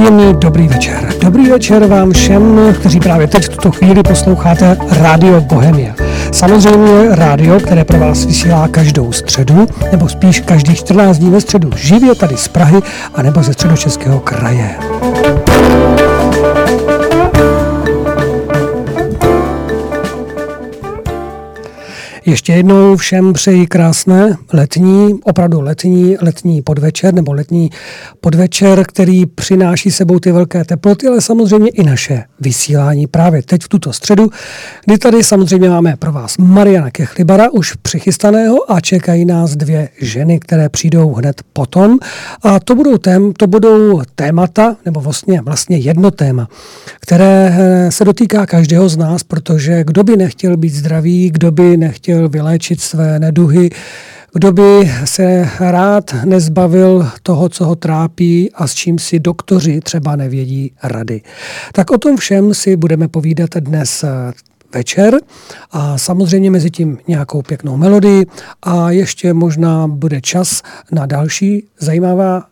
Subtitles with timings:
[0.00, 1.14] Příjemný dobrý večer.
[1.20, 5.94] Dobrý večer vám všem, kteří právě teď v tuto chvíli posloucháte Rádio Bohemia.
[6.32, 11.70] Samozřejmě rádio, které pro vás vysílá každou středu, nebo spíš každých 14 dní ve středu
[11.76, 12.80] živě tady z Prahy,
[13.14, 14.70] anebo ze středočeského kraje.
[22.30, 27.70] Ještě jednou všem přeji krásné letní, opravdu letní, letní podvečer nebo letní
[28.20, 33.68] podvečer, který přináší sebou ty velké teploty, ale samozřejmě i naše vysílání právě teď v
[33.68, 34.30] tuto středu,
[34.84, 40.40] kdy tady samozřejmě máme pro vás Mariana Kechlibara už přichystaného a čekají nás dvě ženy,
[40.40, 41.98] které přijdou hned potom.
[42.42, 46.48] A to budou, tém, to budou témata, nebo vlastně, vlastně jedno téma,
[47.00, 51.76] které eh, se dotýká každého z nás, protože kdo by nechtěl být zdravý, kdo by
[51.76, 53.70] nechtěl chtěl vyléčit své neduhy,
[54.34, 60.16] kdo by se rád nezbavil toho, co ho trápí a s čím si doktoři třeba
[60.16, 61.22] nevědí rady.
[61.72, 64.32] Tak o tom všem si budeme povídat dnes eh,
[64.74, 65.20] večer.
[65.70, 68.26] A samozřejmě mezi tím nějakou pěknou melodii.
[68.62, 70.62] A ještě možná bude čas
[70.92, 72.44] na další zajímavá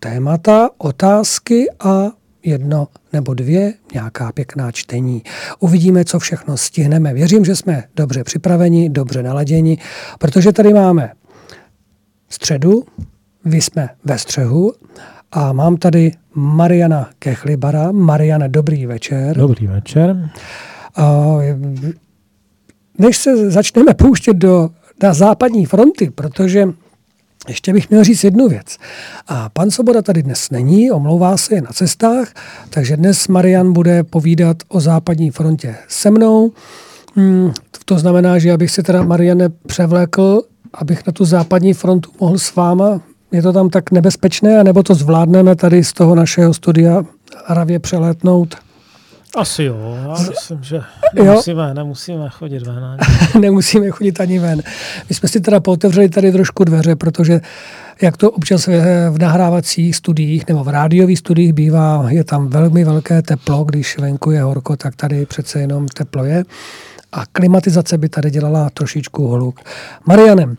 [0.00, 2.10] témata, otázky a
[2.44, 5.22] jedno nebo dvě, nějaká pěkná čtení.
[5.58, 7.14] Uvidíme, co všechno stihneme.
[7.14, 9.78] Věřím, že jsme dobře připraveni, dobře naladěni,
[10.18, 11.12] protože tady máme
[12.28, 12.84] středu,
[13.44, 14.72] vy jsme ve střehu
[15.32, 17.92] a mám tady Mariana Kechlibara.
[17.92, 19.36] Mariana, dobrý večer.
[19.36, 20.30] Dobrý večer.
[22.98, 24.70] než se začneme pouštět do,
[25.02, 26.68] na západní fronty, protože
[27.48, 28.76] ještě bych měl říct jednu věc.
[29.28, 32.28] A pan Soboda tady dnes není, omlouvá se, je na cestách,
[32.70, 36.52] takže dnes Marian bude povídat o západní frontě se mnou.
[37.14, 37.52] Hmm,
[37.84, 40.42] to znamená, že abych se teda Mariane převlékl,
[40.74, 43.00] abych na tu západní frontu mohl s váma.
[43.32, 47.04] Je to tam tak nebezpečné, anebo to zvládneme tady z toho našeho studia
[47.46, 48.56] hravě přelétnout?
[49.36, 50.82] Asi jo, já myslím, že
[51.14, 51.74] nemusíme, jo?
[51.74, 52.84] nemusíme chodit ven.
[52.84, 52.98] Ani.
[53.40, 54.62] nemusíme chodit ani ven.
[55.08, 57.40] My jsme si teda pootevřeli tady trošku dveře, protože
[58.02, 58.66] jak to občas
[59.10, 64.30] v nahrávacích studiích nebo v rádiových studiích bývá, je tam velmi velké teplo, když venku
[64.30, 66.44] je horko, tak tady přece jenom teplo je
[67.12, 69.60] a klimatizace by tady dělala trošičku holuk.
[70.06, 70.56] Marianem,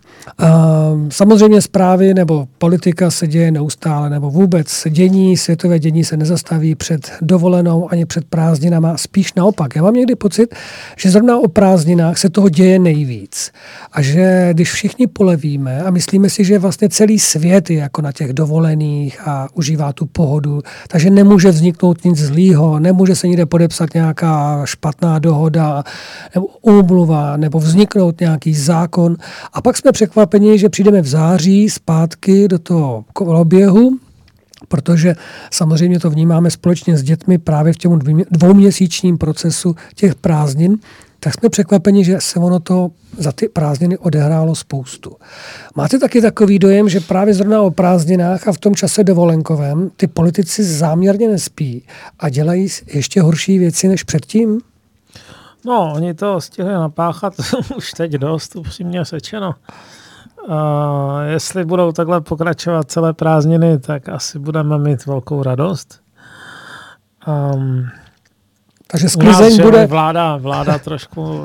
[1.09, 7.11] samozřejmě zprávy nebo politika se děje neustále, nebo vůbec dění, světové dění se nezastaví před
[7.21, 9.75] dovolenou ani před prázdninama, spíš naopak.
[9.75, 10.55] Já mám někdy pocit,
[10.97, 13.51] že zrovna o prázdninách se toho děje nejvíc.
[13.93, 18.11] A že když všichni polevíme a myslíme si, že vlastně celý svět je jako na
[18.11, 23.93] těch dovolených a užívá tu pohodu, takže nemůže vzniknout nic zlýho, nemůže se někde podepsat
[23.93, 25.83] nějaká špatná dohoda,
[26.61, 29.17] úmluva, nebo vzniknout nějaký zákon.
[29.53, 33.97] A pak jsme překvapeni, že přijdeme v září zpátky do toho koloběhu,
[34.67, 35.15] protože
[35.51, 37.99] samozřejmě to vnímáme společně s dětmi právě v těm
[38.31, 40.77] dvouměsíčním procesu těch prázdnin,
[41.19, 45.15] tak jsme překvapeni, že se ono to za ty prázdniny odehrálo spoustu.
[45.75, 50.07] Máte taky takový dojem, že právě zrovna o prázdninách a v tom čase dovolenkovém ty
[50.07, 51.85] politici záměrně nespí
[52.19, 54.59] a dělají ještě horší věci než předtím?
[55.65, 57.33] No, oni to stihli napáchat
[57.77, 59.55] už teď dost, upřímně sečeno.
[60.47, 60.53] Uh,
[61.25, 66.01] jestli budou takhle pokračovat celé prázdniny, tak asi budeme mít velkou radost.
[67.27, 67.89] Um,
[68.93, 69.87] Takže sklizeň bude...
[69.87, 71.41] Vláda, vláda trošku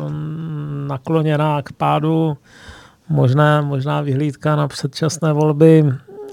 [0.87, 2.37] nakloněná k pádu,
[3.09, 5.85] možná, možná vyhlídka na předčasné volby.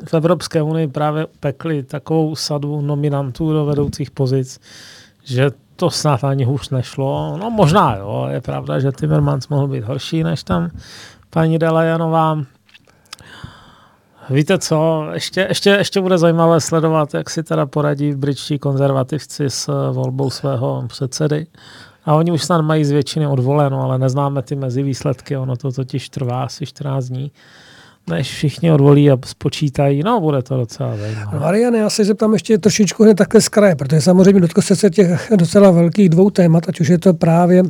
[0.06, 4.59] V Evropské unii právě pekli takovou sadu nominantů do vedoucích pozic,
[5.24, 7.38] že to snad ani hůř nešlo.
[7.38, 10.69] No možná jo, je pravda, že Timmermans mohl být horší než tam
[11.30, 12.38] paní Delajanová.
[14.30, 19.92] Víte co, ještě, ještě, ještě bude zajímavé sledovat, jak si teda poradí britští konzervativci s
[19.92, 21.48] volbou svého předsedy.
[22.06, 25.71] A oni už snad mají z většiny odvoleno, ale neznáme ty mezi výsledky, ono to
[25.71, 27.31] totiž trvá asi 14 dní
[28.10, 30.04] než všichni odvolí a spočítají.
[30.04, 31.40] No, bude to docela zajímavé.
[31.40, 34.90] Mariane, já se zeptám ještě trošičku hned takhle z kraje, protože samozřejmě dotkl se se
[34.90, 37.63] těch docela velkých dvou témat, ať už je to právě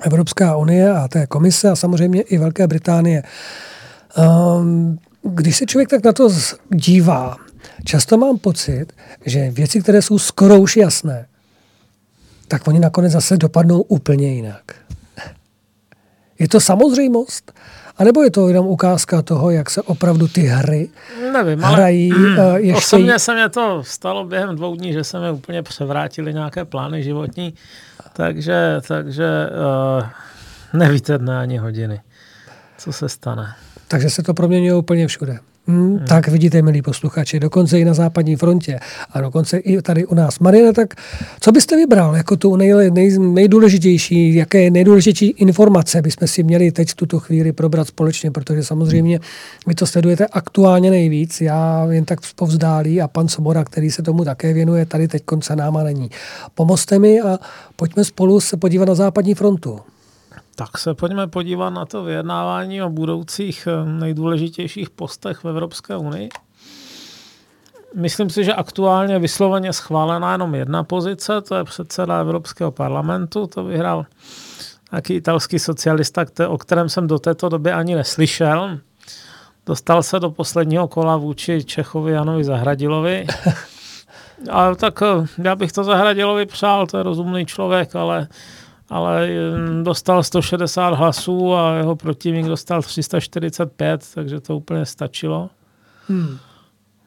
[0.00, 3.22] Evropská unie a té komise a samozřejmě i Velké Británie.
[4.58, 6.28] Um, když se člověk tak na to
[6.74, 7.36] dívá,
[7.84, 8.86] často mám pocit,
[9.26, 11.26] že věci, které jsou skoro už jasné,
[12.48, 14.62] tak oni nakonec zase dopadnou úplně jinak.
[16.38, 17.52] Je to samozřejmost?
[18.00, 20.88] A nebo je to jenom ukázka toho, jak se opravdu ty hry
[21.32, 22.12] Nevím, hrají?
[22.12, 22.78] Ale, uh, ještě...
[22.78, 27.02] Osobně se mě to stalo během dvou dní, že se mi úplně převrátily nějaké plány
[27.02, 27.54] životní,
[28.12, 29.48] takže, takže
[30.00, 32.00] uh, nevíte dne ani hodiny,
[32.78, 33.54] co se stane.
[33.88, 35.38] Takže se to proměňuje úplně všude.
[35.70, 36.06] Hmm, hmm.
[36.06, 38.78] Tak vidíte, milí posluchači, dokonce i na západní frontě
[39.10, 40.38] a dokonce i tady u nás.
[40.38, 40.94] Marina, tak
[41.40, 46.90] co byste vybral jako tu nej, nej, nejdůležitější, jaké nejdůležitější informace bychom si měli teď
[46.90, 49.20] v tuto chvíli probrat společně, protože samozřejmě
[49.66, 54.24] vy to sledujete aktuálně nejvíc, já jen tak povzdálí a pan Sobora, který se tomu
[54.24, 56.10] také věnuje, tady teď konce náma není.
[56.54, 57.38] Pomozte mi a
[57.76, 59.80] pojďme spolu se podívat na západní frontu.
[60.60, 66.28] Tak se pojďme podívat na to vyjednávání o budoucích eh, nejdůležitějších postech v Evropské unii.
[67.94, 73.64] Myslím si, že aktuálně vysloveně schválená jenom jedna pozice, to je předseda Evropského parlamentu, to
[73.64, 74.06] vyhrál
[74.92, 78.78] nějaký italský socialista, o kterém jsem do této doby ani neslyšel.
[79.66, 83.26] Dostal se do posledního kola vůči Čechovi Janovi Zahradilovi.
[84.50, 88.28] A tak eh, já bych to Zahradilovi přál, to je rozumný člověk, ale
[88.90, 95.50] ale hm, dostal 160 hlasů a jeho protivník dostal 345, takže to úplně stačilo.
[96.08, 96.38] Hmm.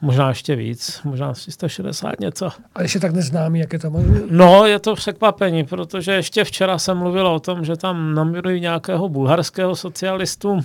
[0.02, 2.50] Možná ještě víc, možná 360 něco.
[2.76, 4.22] A ještě tak neznámý, jak je to možné?
[4.30, 9.10] No, je to překvapení, protože ještě včera jsem mluvil o tom, že tam nominují nějakého
[9.10, 10.60] bulharského socialistu,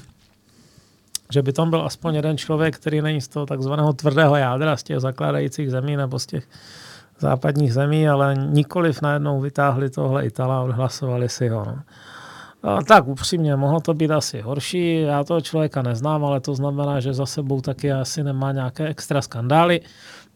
[1.33, 4.83] že by tam byl aspoň jeden člověk, který není z toho takzvaného tvrdého jádra, z
[4.83, 6.45] těch zakládajících zemí nebo z těch
[7.19, 11.65] západních zemí, ale nikoliv najednou vytáhli tohle Itala a odhlasovali si ho.
[11.65, 11.79] No.
[12.63, 17.01] A tak upřímně, mohlo to být asi horší, já toho člověka neznám, ale to znamená,
[17.01, 19.81] že za sebou taky asi nemá nějaké extra skandály.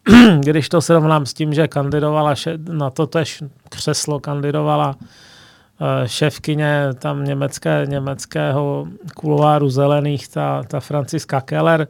[0.41, 2.35] Když to srovnám s tím, že kandidovala
[2.73, 4.97] na to tež křeslo, kandidovala
[5.81, 11.89] eh, šéfkyně tam německé, německého kulováru zelených, ta, ta Franciska Keller,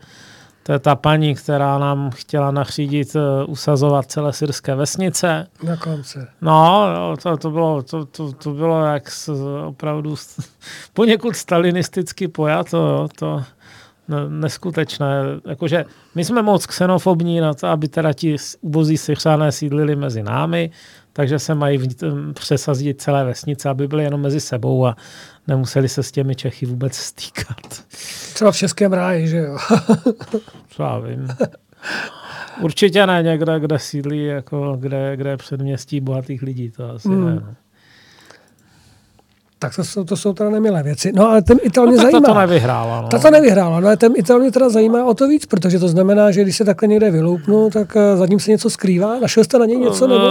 [0.62, 5.46] to je ta paní, která nám chtěla nachřídit uh, usazovat celé syrské vesnice.
[5.62, 6.18] Na konci.
[6.40, 6.86] No,
[7.22, 9.28] to, to, bylo, to, to, to bylo jak s,
[9.66, 10.14] opravdu
[10.92, 13.08] poněkud stalinisticky pojato.
[13.18, 13.42] To,
[14.28, 15.22] neskutečné.
[15.46, 20.70] Jakože my jsme moc xenofobní na to, aby teda ti ubozí syřané sídlili mezi námi,
[21.12, 21.88] takže se mají
[22.32, 24.96] přesazit celé vesnice, aby byly jenom mezi sebou a
[25.46, 27.84] nemuseli se s těmi Čechy vůbec stýkat.
[28.34, 29.58] Třeba v Českém ráji, že jo?
[30.68, 31.28] Třeba vím.
[32.60, 37.26] Určitě ne někde, kde sídlí, jako kde, kde je předměstí bohatých lidí, to asi mm.
[37.26, 37.34] ne.
[37.34, 37.54] No.
[39.62, 41.12] Tak to jsou, to jsou teda nemilé věci.
[41.14, 42.20] No ale ten Ital mě no, zajímá.
[42.20, 43.08] to nevyhrála.
[43.12, 43.20] No.
[43.20, 46.30] to nevyhrála, no ale ten Ital mě teda zajímá o to víc, protože to znamená,
[46.30, 49.20] že když se takhle někde vyloupnu, tak uh, za ním se něco skrývá.
[49.20, 50.06] Našel jste na něj něco?
[50.06, 50.24] Nebo?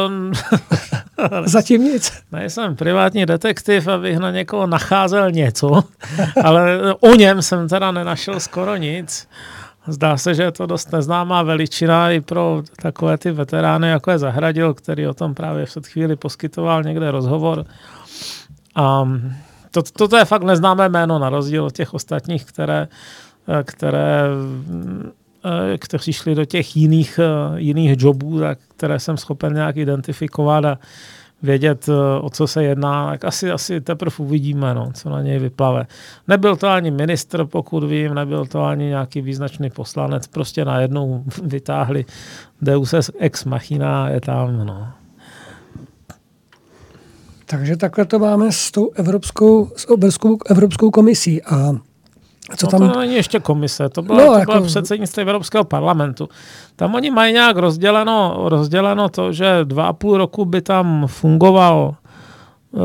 [1.45, 2.11] Zatím nic.
[2.31, 5.83] Nejsem privátní detektiv, abych na někoho nacházel něco,
[6.43, 9.27] ale o něm jsem teda nenašel skoro nic.
[9.87, 14.19] Zdá se, že je to dost neznámá veličina i pro takové ty veterány, jako je
[14.19, 17.65] Zahradil, který o tom právě před chvíli poskytoval někde rozhovor.
[18.75, 19.09] A
[19.71, 22.87] to, toto je fakt neznámé jméno, na rozdíl od těch ostatních, které,
[23.63, 24.25] které
[25.45, 30.65] eh, kteří šli do těch jiných, eh, jiných jobů, tak, které jsem schopen nějak identifikovat
[30.65, 30.79] a
[31.43, 35.39] vědět, eh, o co se jedná, tak asi, asi teprve uvidíme, no, co na něj
[35.39, 35.87] vyplave.
[36.27, 42.05] Nebyl to ani ministr, pokud vím, nebyl to ani nějaký význačný poslanec, prostě najednou vytáhli
[42.61, 44.87] Deus ex machina je tam, no.
[47.51, 51.43] Takže takhle to máme s tou Evropskou, s Evropskou, Evropskou komisí.
[51.43, 51.71] A
[52.57, 52.91] co no tam...
[52.91, 54.51] to není ještě komise, to bylo, no, to jako...
[54.51, 56.29] bylo předsednictví Evropského parlamentu.
[56.75, 61.95] Tam oni mají nějak rozděleno, rozděleno to, že dva a půl roku by tam fungoval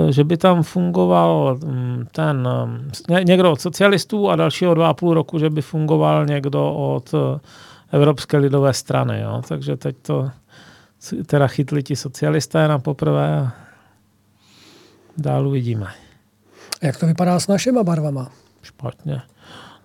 [0.09, 2.49] eh, že by tam fungoval mm, ten
[3.11, 7.15] eh, někdo od socialistů a dalšího dva a půl roku, že by fungoval někdo od
[7.15, 7.41] eh,
[7.93, 9.21] Evropské lidové strany.
[9.21, 9.43] Jo.
[9.49, 10.31] Takže teď to
[11.27, 13.51] teda chytli ti socialisté na poprvé
[15.19, 15.87] dál uvidíme.
[16.83, 18.31] Jak to vypadá s našima barvama?
[18.63, 19.23] Špatně.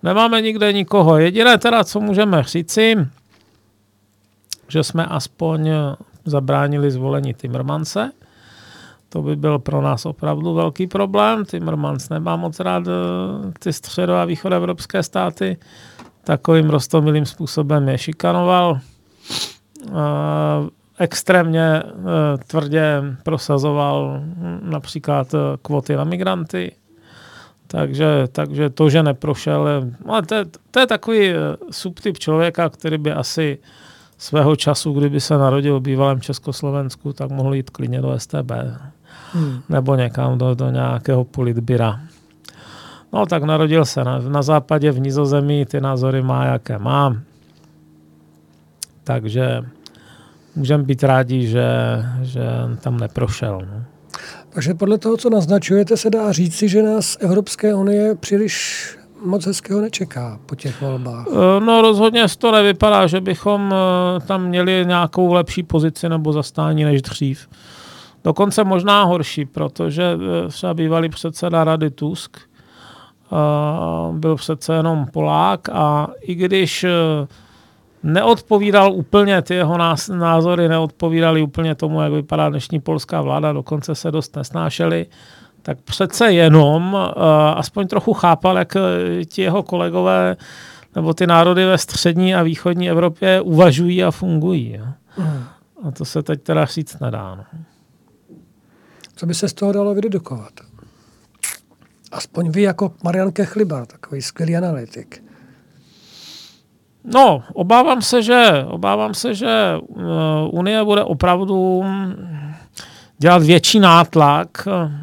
[0.02, 1.18] Nemáme nikde nikoho.
[1.18, 2.96] Jediné teda, co můžeme říci,
[4.68, 5.70] že jsme aspoň
[6.24, 8.10] zabránili zvolení Timmermanse.
[9.08, 11.44] To by byl pro nás opravdu velký problém.
[11.44, 15.56] Timmermans nemá moc rád eh, ty středo- a východoevropské státy.
[16.24, 18.80] Takovým rostomilým způsobem je šikanoval.
[21.02, 24.20] Eh, extrémně eh, tvrdě prosazoval
[24.62, 26.72] například kvoty na migranty
[27.66, 29.68] takže, takže to, že neprošel,
[30.06, 30.36] ale to,
[30.70, 31.36] to je takový eh,
[31.70, 33.58] subtyp člověka, který by asi
[34.18, 38.52] svého času, kdyby se narodil v bývalém Československu, tak mohl jít klidně do STB.
[39.32, 39.62] Hmm.
[39.68, 42.00] Nebo někam do, do nějakého politbira.
[43.12, 47.16] No tak narodil se na, na západě v Nizozemí, ty názory má, jaké má.
[49.04, 49.62] Takže
[50.56, 51.66] můžeme být rádi, že,
[52.22, 52.42] že
[52.80, 53.58] tam neprošel.
[53.70, 53.84] No.
[54.50, 58.86] Takže podle toho, co naznačujete, se dá říci, že nás Evropské unie příliš
[59.24, 61.26] moc hezkého nečeká po těch volbách.
[61.64, 63.74] No rozhodně to nevypadá, že bychom
[64.26, 67.48] tam měli nějakou lepší pozici nebo zastání než dřív.
[68.24, 70.18] Dokonce možná horší, protože
[70.48, 72.38] třeba bývalý předseda Rady Tusk
[74.12, 76.86] byl přece jenom Polák a i když
[78.02, 79.78] neodpovídal úplně, ty jeho
[80.08, 85.06] názory neodpovídaly úplně tomu, jak vypadá dnešní polská vláda, dokonce se dost nesnášeli,
[85.62, 87.22] tak přece jenom uh,
[87.56, 90.36] aspoň trochu chápal, jak eh, ti jeho kolegové
[90.94, 94.80] nebo ty národy ve střední a východní Evropě uvažují a fungují.
[95.82, 97.34] A to se teď teda říct nedá.
[97.34, 97.44] No.
[99.16, 100.52] Co by se z toho dalo vydedukovat?
[102.12, 105.24] Aspoň vy jako Marian Kechlibar, takový skvělý analytik.
[107.04, 110.04] No, obávám se, že, obávám se, že uh,
[110.50, 111.84] Unie bude opravdu
[113.18, 114.48] dělat větší nátlak,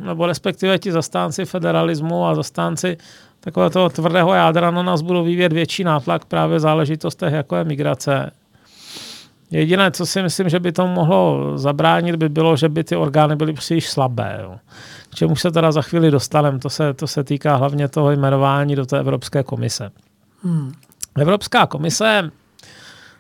[0.03, 2.97] nebo respektive ti zastánci federalismu a zastánci
[3.39, 7.63] takového toho tvrdého jádra na nás budou vyvíjet větší nátlak právě v záležitostech, jako je
[7.63, 8.31] migrace.
[9.51, 13.35] Jediné, co si myslím, že by tomu mohlo zabránit, by bylo, že by ty orgány
[13.35, 14.39] byly příliš slabé.
[14.43, 14.55] Jo.
[15.09, 18.75] K čemu se teda za chvíli dostaneme, to se, to se týká hlavně toho jmenování
[18.75, 19.91] do té Evropské komise.
[20.43, 20.71] Hmm.
[21.21, 22.31] Evropská komise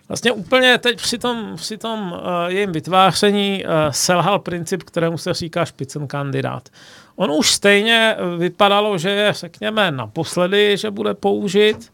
[0.07, 5.33] vlastně úplně teď při tom, při tom uh, jejím vytváření uh, selhal princip, kterému se
[5.33, 6.69] říká špicen kandidát.
[7.15, 11.93] On už stejně vypadalo, že je, řekněme, naposledy, že bude použit.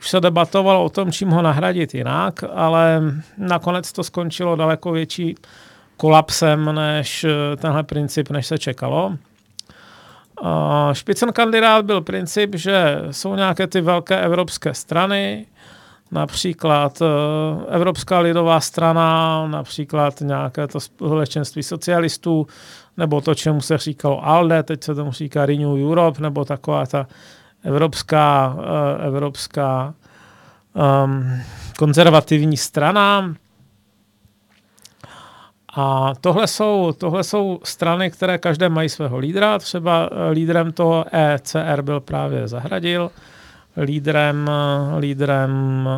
[0.00, 3.00] Už se debatovalo o tom, čím ho nahradit jinak, ale
[3.36, 5.34] nakonec to skončilo daleko větší
[5.96, 9.16] kolapsem než eh, tenhle princip, než se čekalo.
[10.92, 15.46] Špicen kandidát byl princip, že jsou nějaké ty velké evropské strany,
[16.12, 17.06] například eh,
[17.74, 22.46] Evropská lidová strana, například nějaké to společenství socialistů,
[22.96, 27.06] nebo to, čemu se říkalo ALDE, teď se tomu říká Renew Europe, nebo taková ta
[27.62, 29.94] evropská, eh, evropská
[31.04, 31.40] um,
[31.78, 33.34] konzervativní strana.
[35.80, 39.58] A tohle jsou, tohle jsou strany, které každé mají svého lídra.
[39.58, 43.10] Třeba eh, lídrem toho ECR byl právě Zahradil,
[43.76, 44.50] lídrem,
[44.98, 45.88] lídrem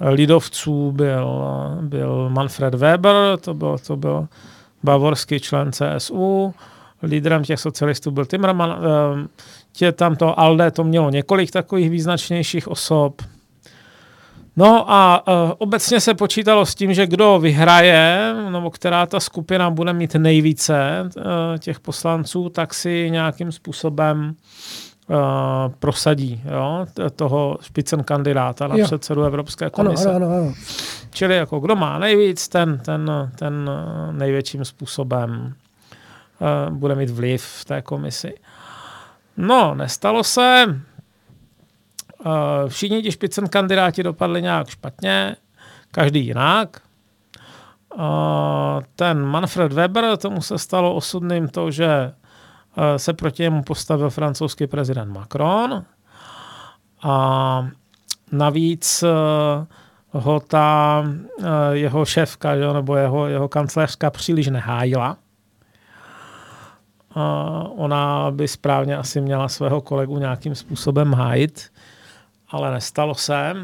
[0.00, 1.42] lidovců byl,
[1.80, 4.28] byl Manfred Weber, to byl, to byl
[4.82, 6.54] bavorský člen CSU,
[7.02, 9.28] lídrem těch socialistů byl Timmerman, eh,
[9.72, 13.22] tě tam to ALDE, to mělo několik takových význačnějších osob.
[14.58, 19.70] No a uh, obecně se počítalo s tím, že kdo vyhraje, nebo která ta skupina
[19.70, 21.22] bude mít nejvíce uh,
[21.58, 24.34] těch poslanců, tak si nějakým způsobem
[25.08, 25.16] uh,
[25.78, 26.86] prosadí jo,
[27.16, 28.84] toho špicen kandidáta na jo.
[28.84, 30.10] předsedu Evropské komise.
[30.10, 30.54] Ano, ano, ano.
[31.10, 33.70] Čili jako kdo má nejvíc, ten, ten, ten
[34.12, 35.54] největším způsobem
[36.70, 38.34] uh, bude mít vliv v té komisi.
[39.36, 40.64] No, nestalo se.
[42.26, 45.36] Uh, všichni ti špicen kandidáti dopadli nějak špatně,
[45.90, 46.82] každý jinak.
[47.94, 48.04] Uh,
[48.96, 52.12] ten Manfred Weber, tomu se stalo osudným to, že
[52.78, 55.84] Eh, se proti němu postavil francouzský prezident Macron
[57.02, 57.68] a
[58.32, 59.66] navíc eh,
[60.10, 61.04] ho ta
[61.42, 65.16] eh, jeho šéfka jo, nebo jeho, jeho kancléřka příliš nehájila.
[67.76, 71.72] Ona by správně asi měla svého kolegu nějakým způsobem hájit,
[72.50, 73.54] ale nestalo se.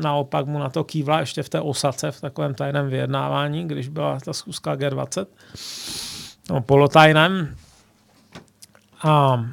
[0.00, 4.18] Naopak mu na to kývla ještě v té osace, v takovém tajném vyjednávání, když byla
[4.24, 5.26] ta schůzka G20,
[6.50, 7.56] no, polotajném.
[9.02, 9.44] A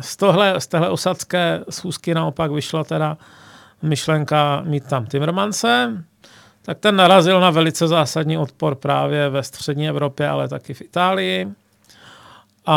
[0.00, 3.16] z, tohle, z téhle osadské schůzky naopak vyšla teda
[3.82, 6.04] myšlenka mít tam Timmermanse,
[6.62, 11.48] tak ten narazil na velice zásadní odpor právě ve střední Evropě, ale taky v Itálii.
[12.66, 12.76] A,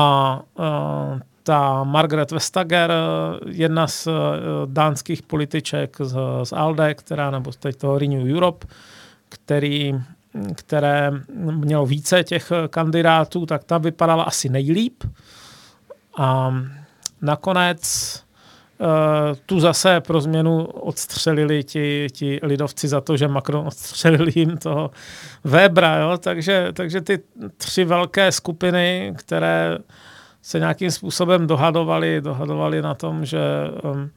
[0.58, 2.94] a ta Margaret Vestager,
[3.46, 4.08] jedna z
[4.66, 8.68] dánských političek z, z ALDE, která, nebo teď toho Renew Europe,
[9.30, 9.96] který,
[10.56, 15.04] které mělo více těch kandidátů, tak ta vypadala asi nejlíp.
[16.18, 16.56] A
[17.22, 18.24] nakonec
[19.46, 24.92] tu zase pro změnu odstřelili ti, ti lidovci za to, že Macron odstřelil jim toho
[25.44, 25.98] Webra.
[25.98, 26.18] Jo?
[26.18, 27.20] Takže, takže ty
[27.58, 29.78] tři velké skupiny, které
[30.44, 33.40] se nějakým způsobem dohadovali, dohadovali na tom, že
[33.84, 34.10] um,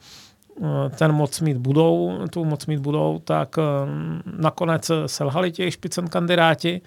[0.98, 6.80] ten moc mít budou, tu moc mít budou, tak um, nakonec selhali těch špicen kandidáti.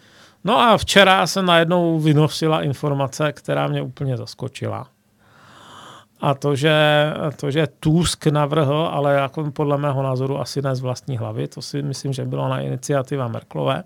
[0.43, 4.87] No a včera se najednou vynosila informace, která mě úplně zaskočila.
[6.21, 6.73] A to, že,
[7.35, 11.61] to, že Tusk navrhl, ale jako podle mého názoru asi ne z vlastní hlavy, to
[11.61, 13.83] si myslím, že bylo na iniciativa Merklové,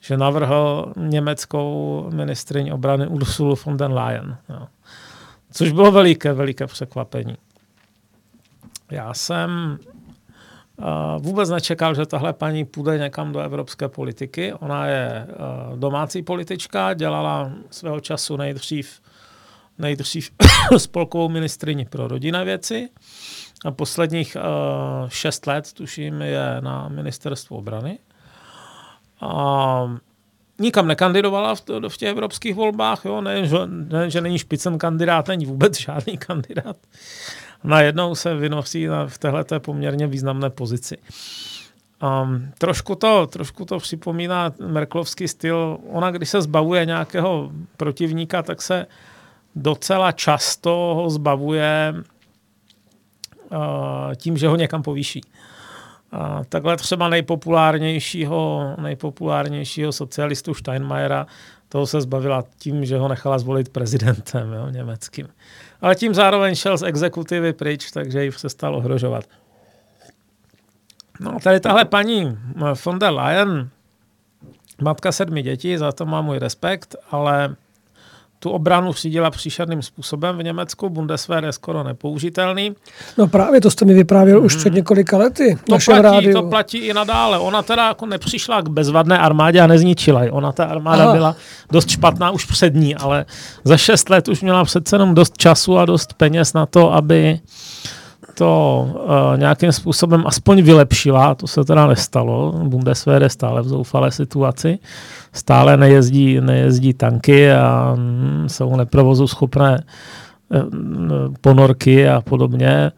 [0.00, 4.36] že navrhl německou ministriň obrany Ursulu von den Leyen.
[4.48, 4.66] Jo.
[5.52, 7.36] Což bylo veliké, veliké překvapení.
[8.90, 9.78] Já jsem
[10.76, 10.86] uh,
[11.22, 14.52] vůbec nečekal, že tahle paní půjde někam do evropské politiky.
[14.52, 19.00] Ona je uh, domácí politička, dělala svého času nejdřív,
[19.80, 20.30] nejdřív
[20.78, 22.88] spolkovou ministrině pro rodinné věci
[23.64, 27.98] a posledních uh, šest let, tuším, je na ministerstvu obrany.
[29.20, 29.98] A
[30.58, 33.20] nikam nekandidovala v, v těch evropských volbách, jo?
[33.20, 36.76] Ne, že, ne, že není špicen kandidát, není vůbec žádný kandidát.
[37.64, 40.98] Najednou se vynosí na, v této poměrně významné pozici.
[42.22, 45.78] Um, trošku, to, trošku to připomíná merklovský styl.
[45.88, 48.86] Ona, když se zbavuje nějakého protivníka, tak se
[49.54, 51.94] docela často ho zbavuje
[53.50, 53.58] uh,
[54.16, 55.20] tím, že ho někam povýší.
[56.12, 61.26] A takhle třeba nejpopulárnějšího, nejpopulárnějšího socialistu Steinmeiera,
[61.68, 65.28] toho se zbavila tím, že ho nechala zvolit prezidentem jo, německým.
[65.80, 69.24] Ale tím zároveň šel z exekutivy pryč, takže ji přestal ohrožovat.
[71.20, 72.38] No tady tahle paní
[72.84, 73.70] von der Leyen,
[74.82, 77.56] matka sedmi dětí, za to má můj respekt, ale
[78.42, 80.88] tu obranu řídila příšerným způsobem v Německu.
[80.88, 82.72] Bundeswehr je skoro nepoužitelný.
[83.18, 84.46] No právě to jste mi vyprávěl hmm.
[84.46, 85.58] už před několika lety.
[85.64, 86.32] To platí, rádiu.
[86.34, 87.38] to platí i nadále.
[87.38, 90.30] Ona teda jako nepřišla k bezvadné armádě a nezničila ji.
[90.30, 91.12] Ona ta armáda Aha.
[91.12, 91.36] byla
[91.72, 93.24] dost špatná už před ní, ale
[93.64, 97.40] za šest let už měla přece jenom dost času a dost peněz na to, aby
[98.40, 104.10] to uh, nějakým způsobem aspoň vylepšila, to se teda nestalo, Bundeswehr je stále v zoufalé
[104.10, 104.78] situaci,
[105.32, 109.84] stále nejezdí, nejezdí tanky a mm, jsou neprovozu schopné
[110.48, 110.62] uh,
[111.40, 112.92] ponorky a podobně.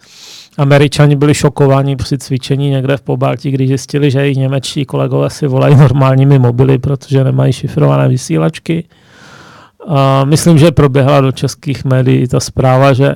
[0.59, 5.47] Američani byli šokováni při cvičení někde v Pobaltí, když zjistili, že jejich němečtí kolegové si
[5.47, 8.85] volají normálními mobily, protože nemají šifrované vysílačky.
[9.87, 13.15] A myslím, že proběhla do českých médií ta zpráva, že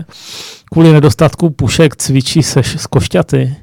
[0.72, 3.56] kvůli nedostatku pušek cvičí se z košťaty.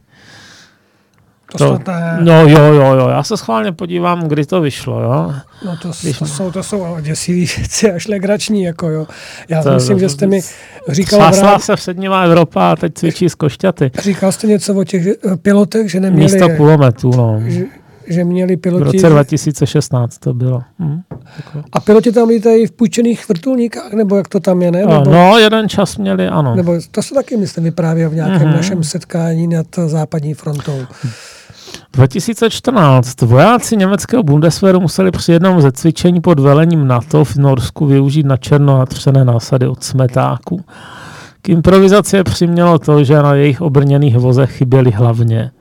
[1.57, 3.09] To, to, to No jo, jo, jo.
[3.09, 5.33] Já se schválně podívám, kdy to vyšlo, jo.
[5.65, 6.19] No to, Když...
[6.19, 9.07] to, jsou, to jsou děsivý věci, až legrační, jako jo.
[9.49, 10.41] Já to, myslím, to, že jste mi
[10.89, 11.19] říkal...
[11.19, 13.91] Sásla se předníma Evropa a teď cvičí z košťaty.
[13.99, 15.07] Říkal jste něco o těch
[15.41, 16.31] pilotech, že neměli...
[16.31, 17.41] Místo kulometů, no.
[17.45, 17.65] Že,
[18.07, 18.83] že měli piloti...
[18.83, 20.61] V roce 2016 to bylo.
[20.79, 21.01] Hm,
[21.71, 24.79] a piloti tam lítají v půjčených vrtulníkách, nebo jak to tam je, ne?
[24.79, 26.55] Nebo, no, jeden čas měli, ano.
[26.55, 28.55] Nebo to se taky, myslím, vyprávěl v nějakém mm-hmm.
[28.55, 30.79] našem setkání nad západní frontou.
[31.93, 38.25] 2014 vojáci německého Bundeswehru museli při jednom ze cvičení pod velením NATO v Norsku využít
[38.25, 40.63] na černo natřené násady od smetáku.
[41.41, 45.51] K improvizaci přimělo to, že na jejich obrněných vozech chyběly hlavně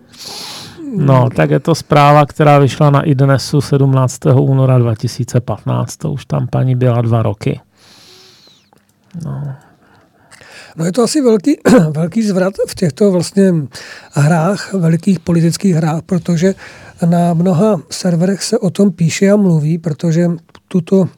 [0.97, 4.19] No, tak je to zpráva, která vyšla na iDnesu 17.
[4.27, 5.97] února 2015.
[5.97, 7.61] To už tam paní byla dva roky.
[9.25, 9.55] No.
[10.77, 11.57] No je to asi velký,
[11.91, 13.53] velký zvrat v těchto vlastně
[14.13, 16.55] hrách, velikých politických hrách, protože
[17.07, 20.29] na mnoha serverech se o tom píše a mluví, protože
[20.69, 21.09] tuto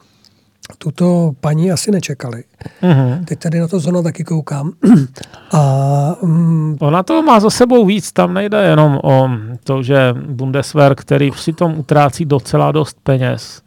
[0.77, 2.43] tuto paní asi nečekali.
[2.81, 3.25] Mm-hmm.
[3.25, 4.71] Teď tady na to zóna taky koukám.
[5.51, 9.29] A, mm, Ona to má za sebou víc, tam nejde jenom o
[9.63, 13.61] to, že Bundeswehr, který přitom utrácí docela dost peněz.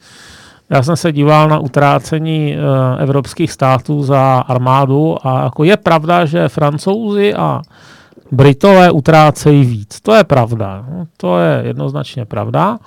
[0.71, 2.59] Já jsem se díval na utrácení e,
[3.03, 7.63] evropských států za armádu a jako je pravda, že francouzi a
[8.33, 10.01] Britové utrácejí víc.
[10.01, 10.85] To je pravda.
[10.91, 12.79] No, to je jednoznačně pravda.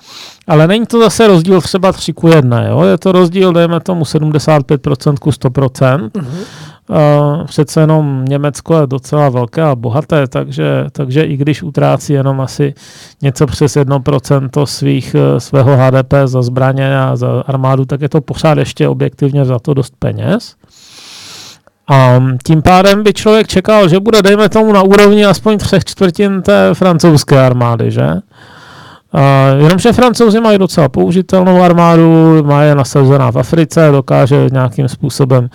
[0.46, 2.64] Ale není to zase rozdíl třeba 3 ku 1.
[2.64, 2.82] Jo?
[2.82, 6.10] Je to rozdíl, dejme tomu 75% ku 100%.
[6.10, 6.26] Mm-hmm.
[6.90, 12.40] Uh, přece jenom Německo je docela velké a bohaté, takže, takže i když utrácí jenom
[12.40, 12.74] asi
[13.22, 18.20] něco přes 1% svých, eh, svého HDP za zbraně a za armádu, tak je to
[18.20, 20.54] pořád ještě objektivně za to dost peněz.
[21.88, 26.42] A tím pádem by člověk čekal, že bude, dejme tomu, na úrovni aspoň třech čtvrtin
[26.42, 28.08] té francouzské armády, že?
[29.12, 35.50] A jenomže francouzi mají docela použitelnou armádu, má je nasazená v Africe, dokáže nějakým způsobem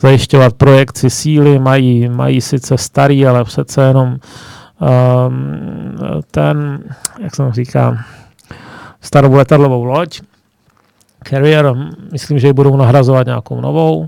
[0.00, 4.18] zajišťovat projekci síly, mají, mají sice starý, ale přece jenom um,
[6.30, 6.78] ten,
[7.22, 7.98] jak jsem říká,
[9.00, 10.20] starou letadlovou loď,
[11.28, 11.74] Carrier,
[12.12, 13.98] myslím, že ji budou nahrazovat nějakou novou.
[13.98, 14.06] Uh,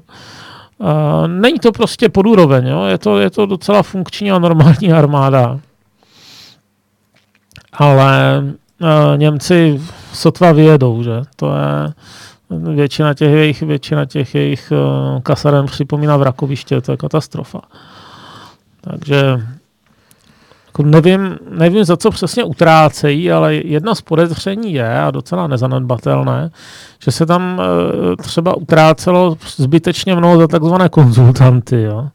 [1.26, 2.84] není to prostě pod úroveň, jo?
[2.84, 5.60] Je, to, je to docela funkční a normální armáda.
[7.72, 8.42] Ale
[8.80, 11.22] uh, Němci sotva vyjedou, že?
[11.36, 11.92] To je
[12.74, 17.60] většina těch jejich, většina těch jejich uh, kasaren připomíná vrakoviště, to je katastrofa.
[18.80, 19.42] Takže
[20.78, 26.50] jako nevím, nevím, za co přesně utrácejí, ale jedna z podezření je, a docela nezanedbatelné,
[27.04, 31.82] že se tam e, třeba utrácelo zbytečně mnoho za takzvané konzultanty.
[31.82, 32.08] Jo.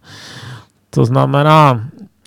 [0.89, 1.71] To znamená,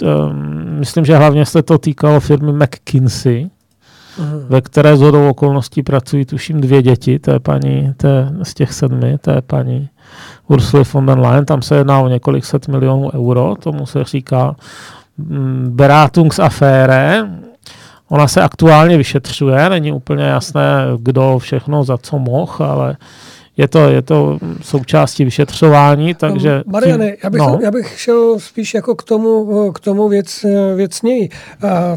[0.02, 3.50] um, myslím, že hlavně se to týkalo firmy McKinsey,
[4.18, 4.46] uh-huh.
[4.48, 8.54] ve které z hodou okolností pracují tuším dvě děti, to je paní, to je z
[8.54, 9.88] těch sedmi, to je paní
[10.48, 14.56] Ursula von der Leyen, tam se jedná o několik set milionů euro, tomu se říká
[15.18, 17.24] mm, Beratungsafére,
[18.08, 20.62] Ona se aktuálně vyšetřuje, není úplně jasné,
[20.98, 22.96] kdo všechno za co mohl, ale
[23.56, 26.62] je to, je to součástí vyšetřování, takže...
[26.66, 27.58] Mariane, já bych, no.
[27.62, 31.28] já bych šel spíš jako k tomu, k tomu věc, věcněji.